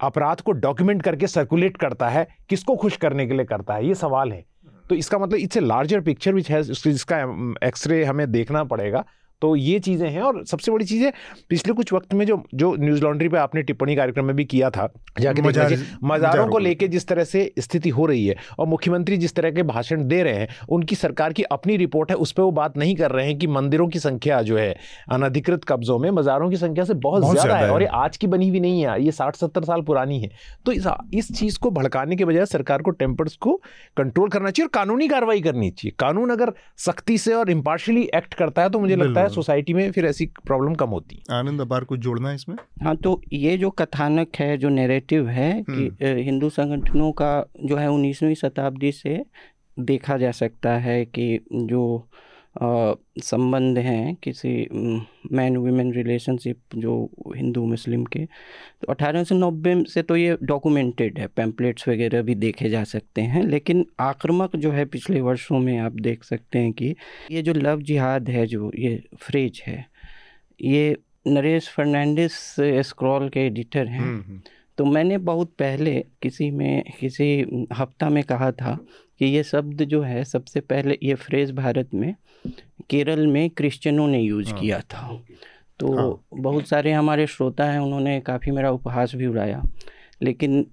अपराध 0.01 0.41
को 0.41 0.53
डॉक्यूमेंट 0.53 1.03
करके 1.03 1.27
सर्कुलेट 1.27 1.77
करता 1.77 2.09
है, 2.09 2.27
किसको 2.49 2.77
खुश 2.77 2.97
करने 2.97 3.27
के 3.27 3.35
लिए 3.35 3.45
करता 3.45 3.75
है, 3.75 3.87
ये 3.87 3.95
सवाल 3.95 4.33
है। 4.33 4.45
तो 4.89 4.95
इसका 4.95 5.19
मतलब 5.19 5.39
it's 5.39 5.57
a 5.57 5.61
larger 5.61 6.01
picture 6.01 6.35
which 6.35 6.51
है 6.51 6.63
जिसका 6.63 7.19
एक्सरे 7.65 8.05
हमें 8.05 8.31
देखना 8.33 8.65
पड़ेगा। 8.65 9.05
तो 9.43 9.55
ये 9.57 9.79
चीज़ें 9.79 10.09
हैं 10.09 10.21
और 10.23 10.45
सबसे 10.47 10.73
बड़ी 10.73 10.85
चीज़ 10.85 11.05
है 11.05 11.13
पिछले 11.51 11.73
कुछ 11.75 11.93
वक्त 11.93 12.15
में 12.15 12.25
जो 12.27 12.43
जो 12.55 12.75
न्यूज़ 12.77 13.03
लॉन्ड्री 13.03 13.29
पे 13.29 13.39
आपने 13.39 13.63
टिप्पणी 13.63 13.97
कार्यक्रम 13.97 14.25
में 14.25 14.35
भी 14.37 14.45
किया 14.45 14.71
था 14.71 14.89
जाके 15.21 15.43
मजार, 15.43 15.77
मजारों 16.05 16.47
को 16.49 16.59
लेके 16.59 16.89
जिस 16.89 17.07
तरह 17.09 17.25
से 17.25 17.53
स्थिति 17.59 17.89
हो 17.89 18.07
रही 18.07 18.27
है 18.27 18.37
और 18.59 18.67
मुख्यमंत्री 18.67 19.17
जिस 19.17 19.35
तरह 19.35 19.51
के 19.51 19.63
भाषण 19.65 20.07
दे 20.09 20.23
रहे 20.23 20.35
हैं 20.35 20.49
उनकी 20.69 20.95
सरकार 20.95 21.33
की 21.33 21.43
अपनी 21.51 21.77
रिपोर्ट 21.77 22.11
है 22.11 22.17
उस 22.17 22.33
पर 22.33 22.43
वो 22.43 22.51
बात 22.53 22.77
नहीं 22.77 22.95
कर 22.97 23.11
रहे 23.11 23.27
हैं 23.27 23.39
कि 23.39 23.47
मंदिरों 23.49 23.89
की 23.89 23.99
संख्या 23.99 24.41
जो 24.43 24.57
है 24.59 24.71
अनधिकृत 25.13 25.65
कब्जों 25.65 25.99
में 25.99 26.11
मज़ारों 26.11 26.51
की 26.51 26.57
संख्या 26.57 26.85
से 26.85 26.95
बहुत, 26.97 27.31
ज़्यादा 27.33 27.57
है 27.57 27.71
और 27.71 27.83
ये 27.83 27.89
आज 27.95 28.17
की 28.17 28.27
बनी 28.27 28.49
हुई 28.49 28.61
नहीं 28.61 28.83
है 28.83 29.03
ये 29.05 29.13
साठ 29.13 29.37
सत्तर 29.37 29.65
साल 29.65 29.83
पुरानी 29.83 30.21
है। 30.21 30.31
तो 30.67 30.73
इस 30.73 30.87
इस 31.15 31.31
चीज़ 31.33 31.59
को 31.59 31.71
भड़काने 31.73 32.17
के 32.17 32.25
बजाय 32.25 32.47
सरकार 32.47 32.83
को 32.83 32.91
टेम्पर्स 32.93 33.37
को 33.39 33.55
कंट्रोल 33.97 34.29
करना 34.31 34.51
चाहिए 34.51 34.67
और 34.67 34.71
कानूनी 34.75 35.09
कार्रवाई 35.09 35.41
करनी 35.43 35.71
चाहिए। 35.71 35.95
कानून 35.99 36.31
अगर 36.31 36.53
सख्ती 36.87 37.19
से 37.19 37.35
और 37.35 37.51
इम्पार्शली 37.51 38.09
एक्ट 38.15 38.35
करता 38.35 38.63
है 38.63 38.71
तो 38.71 38.79
मुझे 38.79 38.97
लगता 38.97 39.21
है 39.21 39.26
सोसाइटी 39.29 39.75
में 39.75 39.93
फिर 39.93 40.07
ऐसी 40.07 40.27
प्रॉब्लम 40.27 40.75
कम 40.75 40.89
होती। 40.89 41.23
है 41.31 41.37
आनंद 41.37 41.61
अबार 41.61 41.85
कुछ 41.85 42.01
जोड़ना 42.01 42.29
है 42.29 42.35
इसमें? 42.35 42.57
हाँ 42.83 42.97
तो 42.97 43.23
ये 43.33 43.57
जो 43.57 43.71
कथानक 43.71 44.29
है 44.37 44.59
जो 44.59 44.69
नेरेटिव 44.69 45.29
है 45.29 45.65
कि 45.71 46.07
हम्म। 46.07 46.17
हिंदू 46.17 46.51
संगठनों 46.51 47.13
का 47.13 47.47
जो 47.65 47.77
है 47.77 47.91
उन्नीसवीं 47.91 48.35
शताब्दी 48.35 48.93
से 48.93 49.25
देखा 49.79 50.17
जा 50.17 50.31
सकता 50.31 50.73
है 50.79 51.05
कि 51.05 51.41
जो 51.53 52.09
संबंध 52.57 53.79
हैं 53.79 54.15
किसी 54.15 54.51
मैन 55.33 55.57
वीमेन 55.57 55.93
रिलेशनशिप 55.93 56.77
जो 56.77 56.95
हिंदू 57.37 57.65
मुस्लिम 57.65 58.05
के 58.07 58.25
तो 58.25 58.93
अठारह 58.93 59.25
सौ 59.25 59.35
नब्बे 59.37 59.75
से 59.85 60.03
तो 60.03 60.17
ये 60.17 60.37
डॉक्यूमेंटेड 60.43 61.19
है 61.19 61.27
पैम्पलेट्स 61.37 61.89
वगैरह 61.89 62.23
भी 62.23 62.35
देखे 62.37 62.71
जा 62.71 62.83
सकते 62.87 63.23
हैं 63.25 63.43
लेकिन 63.45 63.85
आक्रामक 64.01 64.57
जो 64.57 64.71
है 64.71 64.85
पिछले 64.87 65.21
वर्षों 65.21 65.59
में 65.59 65.79
आप 65.79 66.01
देख 66.01 66.25
सकते 66.25 66.59
हैं 66.59 66.73
कि 66.73 66.95
ये 67.31 67.43
जो 67.43 67.53
लव 67.53 67.83
जिहाद 67.83 68.29
है 68.29 68.47
जो 68.47 68.71
ये 68.79 69.03
फ्रेज 69.19 69.63
है 69.67 69.85
ये 70.61 70.97
नरेश 71.29 71.69
फर्नांडिस 71.69 72.35
स्क्रॉल 72.87 73.29
के 73.29 73.41
एडिटर 73.41 73.87
हैं 73.87 74.01
हम्म, 74.01 74.21
हम्म। 74.21 74.41
तो 74.79 74.85
मैंने 74.85 75.19
बहुत 75.21 75.53
पहले 75.59 75.95
किसी 76.23 76.51
में 76.51 76.83
किसी 77.01 77.29
हफ़्ता 77.73 78.09
में 78.09 78.23
कहा 78.25 78.51
था 78.53 78.79
कि 79.19 79.27
ये 79.27 79.43
शब्द 79.43 79.83
जो 79.83 80.03
है 80.03 80.25
सबसे 80.25 80.61
पहले 80.61 80.99
ये 81.03 81.15
फ्रेज 81.15 81.51
भारत 81.51 81.91
में 81.95 82.15
केरल 82.91 83.27
में 83.27 83.51
क्रिश्चियनों 83.51 84.09
ने 84.09 84.21
यूज़ 84.21 84.51
हाँ, 84.51 84.61
किया 84.61 84.81
था। 84.81 85.23
तो 85.79 85.97
हाँ, 85.97 86.41
बहुत 86.41 86.67
सारे 86.67 86.93
हमारे 86.93 87.27
श्रोता 87.27 87.65
हैं 87.65 87.81
उन्होंने 87.81 88.21
काफ़ी 88.21 88.53
मेरा 88.53 88.71
उपहास 88.71 89.15
भी 89.15 89.27
उड़ाया। 89.27 89.63
लेकिन 90.23 90.67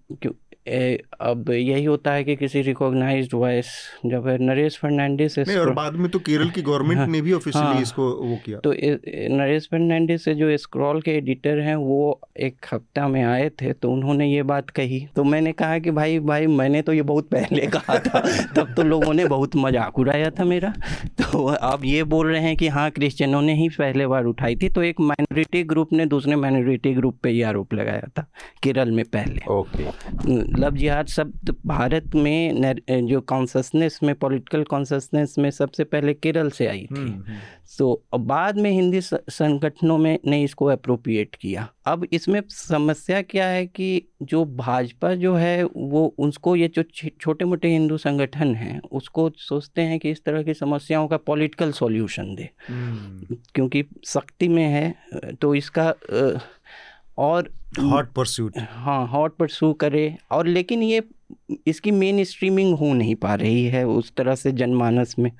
ए, 0.68 0.98
अब 1.22 1.50
यही 1.50 1.84
होता 1.86 2.12
है 2.12 2.24
कि 2.24 2.36
किसी 2.36 2.62
रिकॉग्नाइज्ड 2.62 3.34
वॉइस 3.34 3.68
जब 4.06 4.28
नरेश 4.42 4.78
फर्नांडिस 4.78 5.38
और 5.40 5.72
बाद 5.74 5.94
में 5.94 6.10
तो 6.12 6.20
केरल 6.20 6.50
की 6.50 6.62
गवर्नमेंट 6.62 7.00
हाँ, 7.00 7.08
ने 7.08 7.22
भी 7.22 7.34
ऑफिशियली 7.34 7.68
हाँ, 7.68 7.82
इसको 7.82 8.10
वो 8.24 8.38
किया। 8.46 8.60
तो 8.60 8.74
नरेश 9.36 9.68
फर्नांडिस 9.72 10.24
से 10.26 10.36
जो 10.36 10.58
स्क्रॉल 10.58 11.02
के 11.02 11.12
एडिटर 11.12 11.60
हैं 11.60 11.76
वो 11.76 12.20
एक 12.40 12.66
हफ़्ता 12.74 13.08
में 13.08 13.22
आए 13.24 13.50
थे 13.62 13.74
तो 13.74 13.92
उन्होंने 13.92 14.28
ये 14.28 14.44
बात 14.44 14.70
कही। 14.70 15.00
तो 15.16 15.24
मैंने 15.24 15.52
कहा 15.52 15.80
कि 15.80 15.92
भाई 15.92 16.20
भाई 16.20 16.48
मैंने 16.48 16.82
तो 16.82 16.94
ये 16.94 17.02
बहुत 17.02 17.30
पहले 17.30 17.68
कहा 17.76 17.98
था 18.00 18.20
तब 18.56 18.74
तो 18.76 18.84
लोगों 18.84 19.14
ने 19.14 19.26
बहुत 19.26 19.56
मज़ाक 19.56 20.00
उड़ाया 20.00 20.30
था 20.30 20.44
मेरा। 20.44 20.74
तो 21.22 21.46
अब 21.46 21.86
ये 21.86 22.04
बोल 22.04 22.32
रहे 22.32 22.42
हैं 22.42 22.56
कि 22.58 22.68
हाँ 22.68 22.90
क्रिश्चियनों 22.92 23.42
ने 23.42 23.54
ही 23.54 23.70
पहले 23.70 24.08
बार 24.08 24.26
उठाई 24.26 24.56
थी 24.56 24.70
तो 24.70 24.84
एक 24.84 25.00
माइनॉरिटी 25.02 25.64
ग्रुप 25.64 25.94
ने 25.94 26.06
दूसरे 26.06 26.36
माइनॉरिटी 26.36 26.94
ग्रुप 26.94 27.20
पे 27.24 27.32
ये 27.32 27.44
आरोप 27.44 27.74
लगाया 27.74 28.10
था 28.18 28.26
केरल 28.64 28.92
में 28.92 29.06
पहले। 29.06 29.46
ओके। 29.50 30.53
लव 30.56 30.76
जिहाद 30.76 31.08
शब्द 31.08 31.56
भारत 31.66 32.16
में 32.16 32.76
जो 33.08 33.20
कॉन्सनेस 33.24 34.00
में 34.04 34.14
पॉलिटिकल 34.16 34.64
कॉन्सनेस 34.64 35.36
में 35.38 35.50
सबसे 35.52 35.84
पहले 35.84 36.14
केरल 36.14 36.50
से 36.50 36.68
आई 36.68 36.86
थी। 36.88 37.12
तो 37.78 38.04
बाद 38.16 38.58
में 38.58 38.70
हिंदी 38.72 39.02
संगठनों 39.02 39.98
में 39.98 40.18
ने 40.26 40.42
इसको 40.44 40.66
अप्रोप्रिएट 40.66 41.36
किया। 41.36 41.68
अब 41.86 42.06
इसमें 42.14 42.42
समस्या 42.50 43.22
क्या 43.24 43.48
है 43.48 43.66
कि 43.68 44.02
जो 44.24 44.44
भाजपा 44.46 45.14
जो 45.16 45.34
है 45.36 45.64
वो 45.66 46.06
उसको 46.20 46.56
ये 46.56 46.68
जो 46.76 46.84
छोटे 47.22 47.46
मोटे 47.46 47.68
हिंदू 47.68 47.98
संगठन 47.98 48.54
हैं 48.56 48.80
उसको 48.92 49.30
सोचते 49.40 49.82
हैं 49.82 50.00
कि 50.00 50.12
इस 50.12 50.24
तरह 50.26 50.44
की 50.44 50.54
समस्याओं 50.54 51.08
का 51.08 51.18
पॉलिटिकल 51.20 51.72
सॉल्यूशन 51.72 52.36
दे। 52.36 52.50
क्योंकि 52.70 53.84
शक्ति 54.06 54.48
में 54.48 54.66
है 54.66 55.36
तो 55.42 55.56
इसका 55.56 55.94
और 57.18 57.50
हॉट 57.82 58.12
परस्यूट 58.14 58.58
हाँ 58.58 59.06
हॉट 59.08 59.36
परस्यू 59.38 59.72
करे। 59.74 60.16
और 60.32 60.48
लेकिन 60.48 60.84
ये 60.84 61.02
इसकी 61.68 61.92
मेन 61.92 62.24
स्ट्रीमिंग 62.24 62.76
हो 62.78 62.94
नहीं 62.94 63.16
पा 63.16 63.34
रही 63.36 63.66
है 63.66 63.84
उस 63.88 64.14
तरह 64.16 64.36
से 64.36 64.52
जनमानस 64.52 65.16
में। 65.20 65.32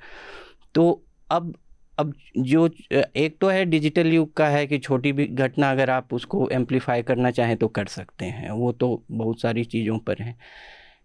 तो 0.74 1.02
अब 1.30 1.54
अब 1.98 2.12
जो 2.38 2.68
एक 2.90 3.36
तो 3.40 3.48
है 3.48 3.64
डिजिटल 3.64 4.06
युग 4.06 4.32
का 4.36 4.48
है 4.48 4.66
कि 4.66 4.78
छोटी 4.78 5.12
भी 5.12 5.26
घटना 5.26 5.70
अगर 5.70 5.90
आप 5.90 6.14
उसको 6.14 6.48
एम्पलीफाई 6.52 7.02
करना 7.02 7.30
चाहें 7.30 7.56
तो 7.56 7.68
कर 7.68 7.86
सकते 7.86 8.24
हैं। 8.26 8.50
वो 8.50 8.72
तो 8.72 9.02
बहुत 9.10 9.40
सारी 9.40 9.64
चीज़ों 9.64 9.98
पर 9.98 10.22
है। 10.22 10.36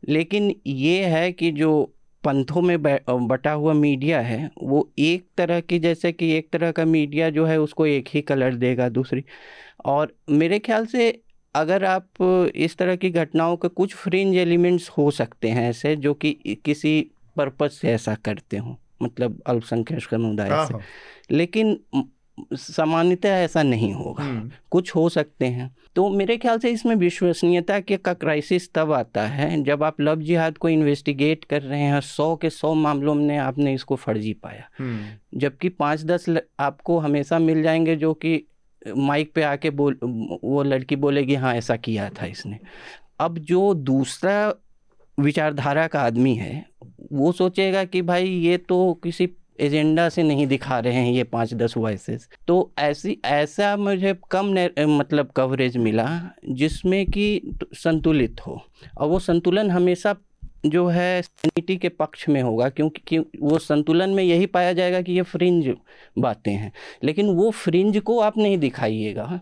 लेकिन 0.08 0.54
ये 0.68 1.04
है 1.06 1.32
कि 1.32 1.52
जो 1.52 1.72
पंथों 2.24 2.62
में 2.62 2.82
बटा 2.82 3.52
हुआ 3.52 3.74
मीडिया 3.74 4.20
है 4.22 4.50
वो 4.64 4.90
एक 5.00 5.28
तरह 5.38 5.60
की 5.62 5.80
जैसे 5.80 6.12
कि 6.12 6.32
एक 6.34 6.50
तरह 6.54 6.72
का 6.72 6.86
मीडिया 6.86 7.30
जो 7.30 7.46
है 7.46 7.60
उसको 7.62 7.86
एक 7.86 8.10
ही 8.14 8.22
कलर 8.22 8.56
देगा 8.56 8.90
दूसरी। 8.90 9.24
और 9.86 10.14
मेरे 10.30 10.60
ख्याल 10.60 10.86
से 10.86 11.22
अगर 11.56 11.84
आप 11.86 12.22
इस 12.56 12.78
तरह 12.78 12.96
की 12.96 13.10
घटनाओं 13.10 13.56
के 13.58 13.68
कुछ 13.68 13.96
फ्रिंज 13.96 14.36
एलिमेंट्स 14.36 14.90
हो 14.90 15.10
सकते 15.12 15.50
हैं 15.50 15.70
ऐसे 15.70 15.96
जो 15.96 16.14
कि 16.14 16.32
किसी 16.66 17.12
पर्पज 17.38 17.72
से 17.72 17.92
ऐसा 17.92 18.16
करते 18.16 18.58
हों 18.58 18.76
मतलब 19.04 19.42
अल्पसंख्यक 19.48 20.00
समुदाय 20.00 20.50
से 20.50 20.74
हाँ। 20.74 20.82
लेकिन 21.32 21.80
सामान्यतः 22.54 23.30
ऐसा 23.30 23.64
नहीं 23.64 23.94
होगा 23.94 24.24
हम्म। 24.24 24.52
कुछ 24.72 24.96
हो 24.96 25.08
सकते 25.10 25.46
हैं 25.46 25.76
तो 25.96 26.10
मेरे 26.10 26.38
ख्याल 26.38 26.60
से 26.60 26.70
इसमें 26.70 26.96
विश्वसनीयता 26.96 27.80
के 27.80 27.98
का 27.98 28.14
क्राइसिस 28.14 28.72
तब 28.74 28.92
आता 28.92 29.26
है 29.28 29.64
जब 29.64 29.84
आप 29.84 30.02
लव 30.02 30.22
जिहाद 30.22 30.58
को 30.58 30.70
इन्वेस्टिगेट 30.70 31.46
कर 31.46 31.62
रहे 31.62 31.80
हैं 31.80 32.00
सौ 32.02 32.36
के 32.36 32.50
सौ 32.50 32.74
मामलों 32.74 33.16
में 33.16 33.38
आपने 33.38 33.74
इसको 33.74 33.96
फर्जी 33.96 34.34
पाया 34.34 34.70
हम्म। 34.80 35.40
जबकि 35.40 35.70
पाँच 35.70 36.04
दस 36.04 36.26
आपको 36.60 37.00
हमेशा 37.00 37.40
मिल 37.40 37.62
जाएँगे 37.64 37.96
जो 37.96 38.14
कि 38.14 38.42
माइक 38.88 39.32
पे 39.36 39.44
आके 39.44 39.70
बोल, 39.70 40.00
वो 40.44 40.64
लड़की 40.64 40.96
बोलेगी 40.96 41.36
हाँ 41.36 41.54
ऐसा 41.56 41.76
किया 41.78 42.10
था 42.12 42.26
इसने। 42.26 42.60
अब 43.20 43.38
जो 43.40 43.74
दूसरा 43.74 44.54
विचारधारा 45.18 45.88
का 45.88 46.02
आदमी 46.02 46.34
है, 46.36 46.66
वो 47.12 47.32
सोचेगा 47.32 47.84
कि 47.84 48.02
भाई, 48.02 48.28
ये 48.28 48.58
तो 48.60 48.94
किसी 49.04 49.30
एजेंडा 49.60 50.08
से 50.10 50.24
नहीं 50.24 50.46
दिखा 50.48 50.78
रहे 50.80 50.94
हैं 50.94 51.12
ये 51.12 51.24
पाँच 51.24 51.54
दस 51.54 51.74
वॉइसेस 51.78 52.28
तो 52.48 52.72
ऐसी, 52.80 53.18
ऐसा 53.26 53.76
मुझे 53.78 54.16
कम 54.32 54.54
मतलब 54.98 55.32
कवरेज 55.36 55.76
मिला, 55.78 56.08
जिसमें 56.50 57.06
कि 57.06 57.58
संतुलित 57.76 58.46
हो। 58.48 58.62
और 58.98 59.08
वो 59.08 59.20
संतुलन 59.20 59.72
हमेशा 59.72 60.16
जो 60.66 60.86
है 60.88 61.22
सैनिटी 61.22 61.78
के 61.78 61.90
पक्ष 61.90 62.28
में 62.30 62.42
होगा 62.42 62.70
क्योंकि 62.70 63.02
क्यों 63.08 63.24
वो 63.42 63.58
संतुलन 63.60 64.10
में 64.10 64.24
यही 64.24 64.46
पाया 64.48 64.74
जाएगा 64.74 65.02
कि 65.02 65.14
ये 65.14 65.22
फ्रिंज 65.24 65.74
बातें 66.20 66.52
हैं। 66.52 66.72
लेकिन 67.04 67.30
वो 67.30 67.50
फ्रिंज 67.52 67.98
को 68.00 68.20
आप 68.20 68.38
नहीं 68.38 68.58
दिखाइएगा 68.58 69.40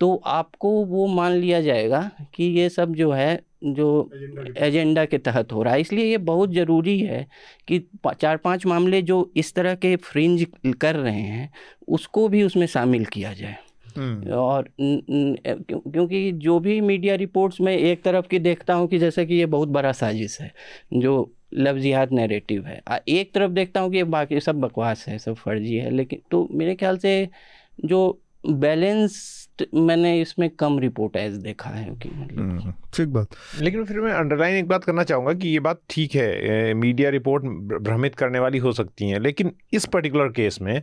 तो 0.00 0.14
आपको 0.26 0.70
वो 0.84 1.06
मान 1.06 1.32
लिया 1.32 1.60
जाएगा 1.60 2.00
कि 2.34 2.44
ये 2.58 2.68
सब 2.68 2.94
जो 2.94 3.10
है 3.12 3.40
जो 3.64 4.10
एजेंडा 4.58 5.04
के 5.04 5.18
तहत 5.18 5.52
हो 5.52 5.62
रहा 5.62 5.74
है। 5.74 5.80
इसलिए 5.80 6.04
ये 6.04 6.18
बहुत 6.18 6.52
ज़रूरी 6.52 6.98
है 7.00 7.26
कि 7.68 7.78
चार 8.20 8.36
पाँच 8.36 8.66
मामले 8.66 9.00
जो 9.02 9.30
इस 9.36 9.52
तरह 9.54 9.74
के 9.74 9.94
फ्रिंज 9.96 10.46
कर 10.80 10.96
रहे 10.96 11.20
हैं 11.20 11.50
उसको 11.88 12.28
भी 12.28 12.42
उसमें 12.42 12.66
शामिल 12.66 13.04
किया 13.04 13.32
जाए। 13.32 13.56
हम्म। 13.98 14.30
और 14.32 14.68
क्योंकि 14.80 16.32
जो 16.32 16.58
भी 16.60 16.80
मीडिया 16.80 17.14
रिपोर्ट्स 17.14 17.60
में 17.60 17.76
एक 17.76 18.02
तरफ़ 18.02 18.26
की 18.26 18.38
देखता 18.38 18.74
हूँ 18.74 18.88
कि 18.88 18.98
जैसे 18.98 19.26
कि 19.26 19.34
ये 19.34 19.46
बहुत 19.46 19.68
बड़ा 19.68 19.92
साजिश 19.92 20.40
है, 20.40 20.52
जो 20.94 21.34
लफ्जियात 21.54 22.12
नैरेटिव 22.12 22.66
है 22.66 22.80
एक 23.08 23.32
तरफ़ 23.34 23.50
देखता 23.52 23.80
हूँ 23.80 23.90
कि 23.92 24.02
बाकी 24.04 24.40
सब 24.40 24.60
बकवास 24.60 25.04
है, 25.08 25.18
सब 25.18 25.34
फर्जी 25.34 25.76
है, 25.76 25.90
लेकिन 25.90 26.20
तो 26.30 26.48
मेरे 26.52 26.74
ख्याल 26.74 26.98
से 26.98 27.28
जो 27.84 28.20
बैलेंस 28.46 29.47
मैंने 29.74 30.20
इसमें 30.20 30.50
कम 30.50 30.78
रिपोर्ट 30.78 31.16
एज 31.16 31.32
देखा 31.32 31.70
है 31.70 31.84
कि 31.94 32.10
मतलब 32.20 32.38
हम्म, 32.38 32.72
ठीक 32.96 33.08
बात। 33.08 33.28
लेकिन 33.60 33.84
फिर 33.84 34.00
मैं 34.00 34.12
अंडरलाइन 34.12 34.56
एक 34.56 34.68
बात 34.68 34.84
करना 34.84 35.02
चाहूँगा 35.02 35.32
कि 35.32 35.48
ये 35.48 35.60
बात 35.60 35.80
ठीक 35.90 36.14
है 36.14 36.74
मीडिया 36.74 37.10
रिपोर्ट 37.10 37.44
भ्रमित 37.82 38.14
करने 38.14 38.38
वाली 38.38 38.58
हो 38.58 38.72
सकती 38.72 39.08
है 39.08 39.18
लेकिन 39.18 39.52
इस 39.72 39.86
पर्टिकुलर 39.86 40.28
केस 40.28 40.58
में 40.62 40.82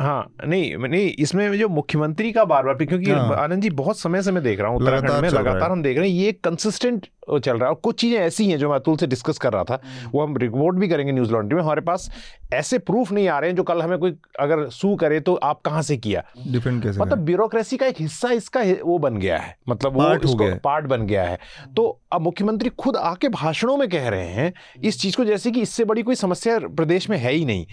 हाँ 0.00 0.34
नहीं। 0.46 0.76
नहीं 0.76 1.10
इसमें 1.18 1.58
जो 1.58 1.68
मुख्यमंत्री 1.68 2.32
का 2.32 2.44
बार 2.44 2.64
बार 2.64 2.74
क्योंकि 2.74 3.10
हाँ। 3.10 3.36
आनंद 3.36 3.62
जी 3.62 3.70
बहुत 3.70 3.98
समय 3.98 4.22
से 4.22 4.32
मैं 4.32 4.42
देख 4.42 4.60
रहा 4.60 4.68
हूँ 4.68 4.80
उत्तराखंड 4.80 5.22
में 5.22 5.28
लगातार 5.30 5.70
हम 5.70 5.82
देख 5.82 5.98
रहे 5.98 6.10
हैं 6.10 6.16
ये 6.16 6.32
कंसिस्टेंट 6.32 7.06
चल 7.30 7.52
रहा 7.52 7.64
है। 7.64 7.68
और 7.68 7.80
कुछ 7.80 8.00
चीज़ें 8.00 8.18
ऐसी 8.18 8.48
हैं 8.50 8.58
जो 8.58 8.68
मैं 8.68 8.76
अतुल 8.76 8.96
से 8.96 9.06
डिस्कस 9.06 9.38
कर 9.38 9.52
रहा 9.52 9.64
था 9.64 9.80
हम्म। 9.84 10.10
वो 10.10 10.22
हम 10.22 10.36
रिपोर्ट 10.36 10.76
भी 10.76 10.88
करेंगे 10.88 11.12
न्यूज़ 11.12 11.32
लॉन्ड्री 11.32 11.56
में। 11.56 11.62
हमारे 11.62 11.80
पास 11.80 12.10
ऐसे 12.52 12.78
प्रूफ 12.80 13.12
नहीं 13.12 13.28
आ 13.28 13.38
रहे 13.38 13.50
हैं 13.50 13.56
जो 13.56 13.62
कल 13.62 13.82
हमें 13.82 13.98
कोई 13.98 14.16
अगर 14.40 14.68
सू 14.70 14.94
करे 14.96 15.20
तो 15.20 15.34
आप 15.34 15.60
कहाँ 15.60 15.82
से 15.82 15.96
किया? 15.96 16.22
डिफेंड 16.46 16.82
कैसे 16.82 17.00
मतलब 17.00 17.18
ब्यूरोक्रेसी 17.18 17.76
का 17.76 17.86
एक 17.86 18.00
हिस्सा 18.00 18.30
इसका 18.32 18.62
वो 18.84 18.98
बन 18.98 19.16
गया 19.16 19.38
है। 19.38 19.56
मतलब 19.68 19.92
वो 19.92 20.54
पार्ट 20.64 20.86
बन 20.86 21.06
गया 21.06 21.24
है। 21.24 21.38
तो 21.76 21.88
अब 22.12 22.20
मुख्यमंत्री 22.20 22.70
खुद 22.78 22.96
आके 22.96 23.28
भाषणों 23.28 23.76
में 23.76 23.88
कह 23.88 24.08
रहे 24.08 24.28
हैं 24.28 24.52
इस 24.84 25.00
चीज़ 25.00 25.16
को 25.16 25.24
जैसे 25.24 25.50
कि 25.50 25.62
इससे 25.62 25.84
बड़ी 25.84 26.02
कोई 26.02 26.14
समस्या 26.14 26.58
प्रदेश 26.58 27.08
में 27.10 27.16
है 27.18 27.32
ही 27.32 27.44
नहीं। 27.44 27.66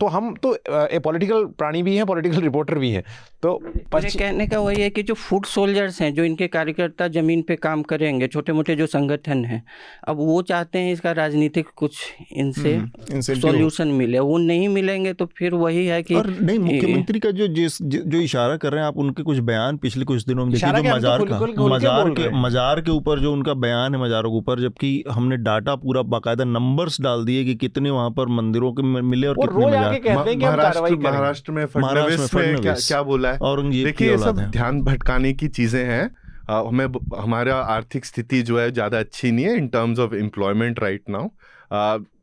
तो 0.00 0.06
हम 0.06 0.34
तो 0.42 0.54
ए 0.54 0.98
पॉलिटिकल 1.04 1.44
प्राणी 1.58 1.82
भी 1.82 1.96
हैं 1.96 2.06
पॉलिटिकल 2.06 2.40
रिपोर्टर 2.40 2.78
भी 2.78 2.90
हैं। 2.90 3.02
तो 3.42 3.52
कहने 3.94 4.46
का 4.46 4.58
वही 4.60 4.82
है 4.82 4.88
कि 4.90 5.02
जो 5.02 5.14
फ़ूड 5.14 5.46
सोल्जर्स 5.46 6.00
हैं 6.02 6.12
जो 6.14 6.24
इनके 6.24 6.46
कार्यकर्ता 6.48 7.08
ज़मीन 7.08 7.42
पे 7.48 7.56
काम 7.56 7.82
करेंगे 7.82 8.28
छोटे 8.28 8.52
मोटे 8.52 8.76
जो 8.76 8.86
संगठन 8.86 9.44
हैं 9.44 9.62
अब 10.08 10.16
वो 10.16 10.40
चाहते 10.42 10.78
हैं 10.78 10.92
इसका 10.92 11.12
राजनीतिक 11.12 11.68
कुछ 11.76 11.98
इनसे 12.32 12.74
हम्म, 12.74 13.20
सॉल्यूशन 13.20 13.88
मिले। 13.88 14.18
वो 14.18 14.38
नहीं 14.38 14.68
मिलेंगे 14.68 15.12
तो 15.12 15.26
फिर 15.38 15.54
वही 15.54 15.86
है 15.86 16.02
कि 16.02 16.14
और 16.14 16.28
नहीं 16.30 16.58
मुख्यमंत्री 16.58 17.20
का 17.20 17.30
जो 17.30 17.46
जिस 17.54 17.78
जो 17.82 18.20
इशारा 18.20 18.56
कर 18.56 18.72
रहे 18.72 18.80
हैं 18.80 18.88
आप 18.88 18.96
उनके 18.96 19.22
कुछ 19.22 19.38
बयान 19.50 19.76
पिछले 19.76 20.04
कुछ 20.04 20.26
दिनों 20.26 20.46
में 20.46 20.54
देखिए 20.54 20.82
जो 20.82 20.94
मजार 20.94 21.24
का 21.24 21.38
मजार 21.68 22.10
के 22.10 22.30
मजार 22.40 22.80
के 22.80 22.90
ऊपर 22.90 23.20
जो 23.20 23.32
उनका 23.32 23.54
बयान 23.66 23.94
है 23.94 24.00
मजारों 24.00 24.30
के 24.30 24.36
ऊपर 24.38 24.60
जबकि 24.60 24.92
हमने 25.10 25.36
डाटा 25.44 25.74
पूरा 25.84 26.02
बाकायदा 26.16 26.44
नंबर्स 26.44 27.00
डाल 27.00 27.24
दिए 27.24 27.44
कि 27.44 27.54
कितने 27.56 27.90
वहाँ 27.90 28.10
पर 28.10 28.28
मंदिरों 28.36 28.72
के 28.72 28.82
मिले 29.02 29.26
और 29.26 29.36
कितने 29.36 29.83
महाराष्ट्र 29.86 31.52
महाराष्ट्र 31.52 31.52
में 31.52 32.60
क्या 32.60 32.74
क्या 32.74 33.02
बोला 33.02 33.32
है? 33.32 33.38
और 33.38 33.62
देखिए 33.62 34.10
ये 34.10 34.18
सब 34.18 34.38
ध्यान 34.50 34.82
भटकाने 34.82 35.32
की 35.32 35.48
चीज़ें 35.48 35.84
हैं। 35.84 36.04
हमें 36.50 36.86
हमारा 37.18 37.56
आर्थिक 37.56 38.04
स्थिति 38.04 38.42
जो 38.42 38.58
है 38.58 38.70
ज़्यादा 38.70 38.98
अच्छी 38.98 39.30
नहीं 39.30 39.44
है 39.44 39.56
in 39.56 39.68
terms 39.68 39.98
of 39.98 40.14
employment 40.14 40.80
right 40.80 41.02
now 41.08 41.28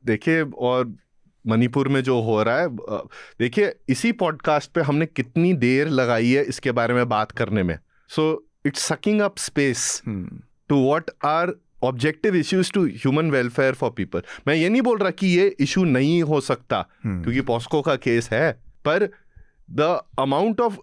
देखिए 0.05 0.41
और 0.41 0.93
मणिपुर 1.47 1.87
में 1.87 2.01
जो 2.03 2.19
हो 2.21 2.43
रहा 2.43 2.57
है 2.57 2.67
देखिए 3.39 3.73
इसी 3.89 4.11
पॉडकास्ट 4.11 4.71
पे 4.71 4.81
हमने 4.81 5.05
कितनी 5.05 5.53
देर 5.53 5.87
लगाई 5.89 6.31
है 6.31 6.43
इसके 6.43 6.71
बारे 6.71 6.93
में 6.93 7.09
बात 7.09 7.31
करने 7.31 7.63
में। 7.63 7.77
So 8.09 8.47
it's 8.65 8.83
sucking 8.83 9.21
up 9.21 9.37
space 9.37 10.01
to 10.07 10.85
what 10.85 11.09
are 11.25 11.53
objective 11.83 12.35
issues 12.35 12.71
to 12.71 12.85
human 12.85 13.31
welfare 13.31 13.73
for 13.73 13.91
people 13.91 14.23
मैं 14.47 14.55
ये 14.55 14.69
नहीं 14.69 14.81
बोल 14.81 14.97
रहा 14.97 15.11
कि 15.11 15.27
ये 15.27 15.55
इशू 15.59 15.83
नहीं 15.83 16.23
हो 16.23 16.41
सकता 16.41 16.85
hmm. 16.85 17.23
क्योंकि 17.23 17.41
पॉस्को 17.41 17.81
का 17.81 17.95
केस 17.95 18.29
है 18.33 18.51
पर 18.85 19.09
the 19.71 19.99
amount 20.19 20.61
of 20.61 20.77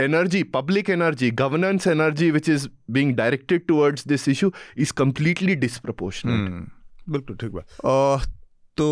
energy 0.00 0.42
public 0.42 0.90
energy 0.90 1.30
governance 1.30 1.86
energy 1.86 2.30
which 2.30 2.48
is 2.48 2.68
being 2.90 3.14
directed 3.14 3.66
towards 3.66 4.06
this 4.06 4.28
issue 4.28 4.52
is 4.78 4.92
completely 4.92 5.54
disproportionate 5.54 6.68
बिल्कुल 7.08 7.36
ठीक 7.36 7.50
बात। 7.50 8.30
तो 8.76 8.86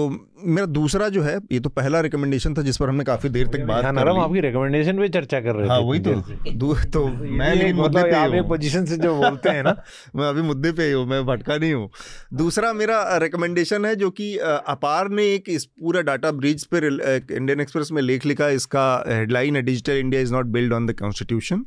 मेरा 0.44 0.66
दूसरा 0.66 1.08
जो 1.08 1.22
है 1.22 1.36
ये 1.52 1.58
तो 1.60 1.68
पहला 1.68 2.00
रिकमेंडेशन 2.00 2.54
था 2.54 2.62
जिस 2.62 2.76
पर 2.76 2.88
हमने 2.88 3.04
काफ़ी 3.04 3.28
देर 3.28 3.46
तक 3.46 3.60
बात 3.60 3.84
नरम 3.84 4.18
आपकी 4.20 4.40
रिकमेंडेशन 4.40 4.98
पे 4.98 5.08
चर्चा 5.08 5.40
कर 5.40 5.54
रहे 5.54 5.68
हाँ, 5.68 5.78
वही 5.78 6.00
तो। 6.00 6.12
दू, 6.52 6.74
तो 6.74 7.06
मैं 7.38 7.54
लेकिन 7.54 7.76
मुद्दे 7.76 8.02
पे 8.02 8.14
आप 8.16 8.34
एक 8.34 8.48
पोजीशन 8.48 8.84
से 8.84 8.96
जो 8.96 9.14
बोलते 9.16 9.48
हैं 9.48 9.62
ना 9.62 9.74
मैं 10.16 10.28
अभी 10.28 10.42
मुद्दे 10.42 10.72
पे 10.72 10.92
हूँ 10.92 11.06
मैं 11.06 11.24
भटका 11.26 11.56
नहीं 11.56 11.72
हूँ। 11.74 11.90
दूसरा 12.34 12.72
मेरा 12.72 13.16
रिकमेंडेशन 13.16 13.84
है 13.84 13.94
जो 13.96 14.10
कि 14.10 14.36
अपार 14.38 15.08
ने 15.08 15.26
एक 15.34 15.48
इस 15.48 15.64
पूरा 15.64 16.00
डाटा 16.00 16.30
ब्रिज 16.32 16.64
पर 16.64 16.84
इंडियन 16.84 17.60
एक्सप्रेस 17.60 17.92
में 17.92 18.02
लेख 18.02 18.26
लिखा 18.26 18.48
इसका 18.48 18.86
हेडलाइन 19.08 19.56
है 19.56 19.62
digital 19.62 19.92
India 19.92 20.22
is 20.22 20.32
not 20.32 20.46
build 20.46 20.72
on 20.72 20.86
the 20.86 20.98
constitution 20.98 21.64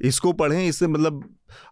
इसको 0.00 0.32
पढ़ें, 0.32 0.66
इससे 0.68 0.86
मतलब 0.86 1.22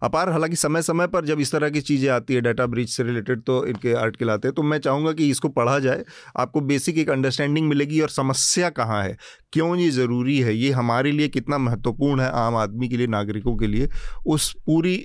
अपार, 0.03 0.29
हालाँकि 0.29 0.55
समय 0.55 0.81
समय 0.81 1.07
पर 1.07 1.25
जब 1.25 1.39
इस 1.39 1.51
तरह 1.51 1.69
की 1.69 1.81
चीज़ें 1.81 2.09
आती 2.09 2.33
है 2.33 2.41
डाटा 2.41 2.65
ब्रिज 2.65 2.89
से 2.89 3.03
रिलेटेड 3.03 3.41
तो 3.41 3.65
इनके 3.67 3.93
आर्टिकल 3.93 4.29
आते 4.29 4.47
हैं 4.47 4.55
तो 4.55 4.63
मैं 4.63 4.77
चाहूँगा 4.79 5.11
कि 5.13 5.29
इसको 5.29 5.49
पढ़ा 5.49 5.77
जाए, 5.79 6.03
आपको 6.37 6.61
बेसिक 6.61 6.97
एक 6.97 7.09
अंडरस्टैंडिंग 7.09 7.67
मिलेगी 7.69 7.99
और 8.01 8.09
समस्या 8.09 8.69
कहाँ 8.71 9.03
है, 9.03 9.17
क्यों 9.53 9.75
ये 9.75 9.89
ज़रूरी 9.91 10.39
है, 10.39 10.55
ये 10.55 10.71
हमारे 10.71 11.11
लिए 11.11 11.27
कितना 11.29 11.57
महत्वपूर्ण 11.57 12.21
है 12.21 12.29
आम 12.35 12.55
आदमी 12.55 12.89
के 12.89 12.97
लिए, 12.97 13.07
नागरिकों 13.07 13.55
के 13.57 13.67
लिए, 13.67 13.89
उस 14.25 14.51
पूरी 14.65 14.95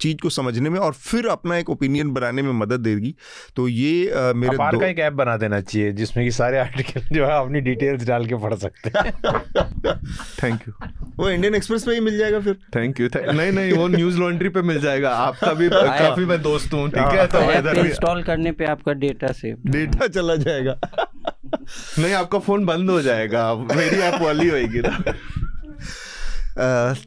चीज़ 0.00 0.16
को 0.16 0.30
समझने 0.30 0.70
में 0.70 0.78
और 0.80 0.92
फिर 0.92 1.26
अपना 1.26 1.56
एक 1.56 1.70
ओपिनियन 1.70 2.10
बनाने 2.10 2.42
में 2.42 2.52
मदद 2.52 2.80
देगी। 2.80 3.14
तो 3.56 3.68
ये 3.68 4.10
आ, 4.10 4.32
मेरे 4.32 4.56
दो... 4.56 4.78
का 4.78 4.86
एक 4.86 4.98
ऐप 4.98 5.12
बना 5.12 5.36
देना 5.36 5.60
चाहिए 5.60 5.92
जिसमें 5.92 6.26
कि 6.26 6.32
सारे 6.32 6.58
आर्टिकल 6.58 7.00
जो 7.12 7.26
है 7.26 7.32
अपनी 7.32 7.60
डिटेल्स 7.60 8.06
डाल 8.06 8.26
के 8.26 8.34
पढ़ 8.34 8.54
सकते 8.54 8.92
हैं। 8.98 9.12
थैंक 10.42 10.60
यू 10.68 10.74
वो 11.16 11.30
इंडियन 11.30 11.54
एक्सप्रेस 11.54 11.84
पे 11.84 11.94
ही 11.94 12.00
मिल 12.00 12.18
जाएगा 12.18 12.40
फिर। 12.40 12.58
थैंक 12.76 13.00
यू 13.00 13.08
नहीं 13.16 13.52
नहीं 13.52 13.72
वो 13.72 13.88
न्यूज़ 13.88 14.18
लॉन्ड्री 14.18 14.48
पे 14.48 14.62
मिल 14.62 14.80
जाएगा। 14.80 15.10
आपका 15.10 15.52
भी 15.52 15.68
काफ़ी 15.72 16.24
मैं 16.24 16.42
दोस्त 16.42 16.72
हूँ 16.72 16.88
ठीक 16.88 17.18
है? 17.18 17.26
तो 17.26 17.70
इंस्टॉल 17.74 18.22
करने 18.22 18.52
पे 18.52 18.64
आपका 18.64 18.92
डेटा 18.92 19.26
सेव 19.26 19.56
डेटा 19.66 20.06
चला 20.06 20.36
जाएगा। 20.36 20.80
नहीं 21.98 22.12
आपका 22.12 22.38
फ़ोन 22.38 22.64
बंद 22.64 22.90
हो 22.90 23.02
जाएगा। 23.02 23.54
मेरी 23.54 23.96
ऐप 23.96 24.22
वाली 24.22 24.48
होगी 24.48 24.80
ना। 24.80 25.12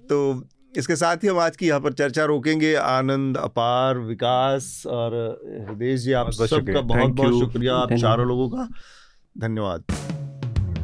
तो 0.10 0.50
इसके 0.78 0.96
साथ 0.96 1.18
ही 1.18 1.28
हम 1.28 1.40
आज 1.40 1.58
की 1.58 1.68
यहाँ 1.68 1.80
पर 1.80 1.94
चर्चा 1.94 2.24
रोकेंगे। 2.26 2.74
आनंद 2.76 3.38
अपार 3.38 3.98
विकास 3.98 4.84
और 4.88 5.16
हृदय 5.70 5.96
जी 5.98 6.12
आप 6.12 6.32
सबका 6.32 6.82
बहुत 6.82 7.12
बहुत 7.12 7.40
शुक्रिया। 7.40 7.76
आप 7.76 7.94
चारों 7.94 8.28
लोगों 8.28 8.50
का 8.50 8.68
धन्यवाद। 9.36 9.84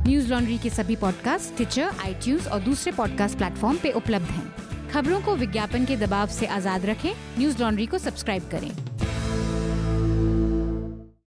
न्यूज़ 0.07 0.30
लॉन्ड्री 0.30 0.57
के 0.57 0.70
सभी 0.70 0.95
पॉडकास्ट 0.95 1.56
ट्विटर 1.57 1.91
आई 2.06 2.38
और 2.52 2.60
दूसरे 2.60 2.91
पॉडकास्ट 2.91 3.38
प्लेटफॉर्म 3.38 3.78
पे 3.78 3.91
उपलब्ध 3.91 4.26
हैं। 4.26 4.90
खबरों 4.90 5.22
को 5.22 5.36
विज्ञापन 5.36 5.86
के 5.86 5.98
दबाव 5.98 6.28
से 6.28 6.45
आज़ाद 6.45 6.86
रखें। 6.86 7.11
न्यूज़ 7.38 7.61
लॉन्ड्री 7.61 7.86
को 7.86 7.98
सब्सक्राइब 7.98 8.49
करें। 8.52 8.72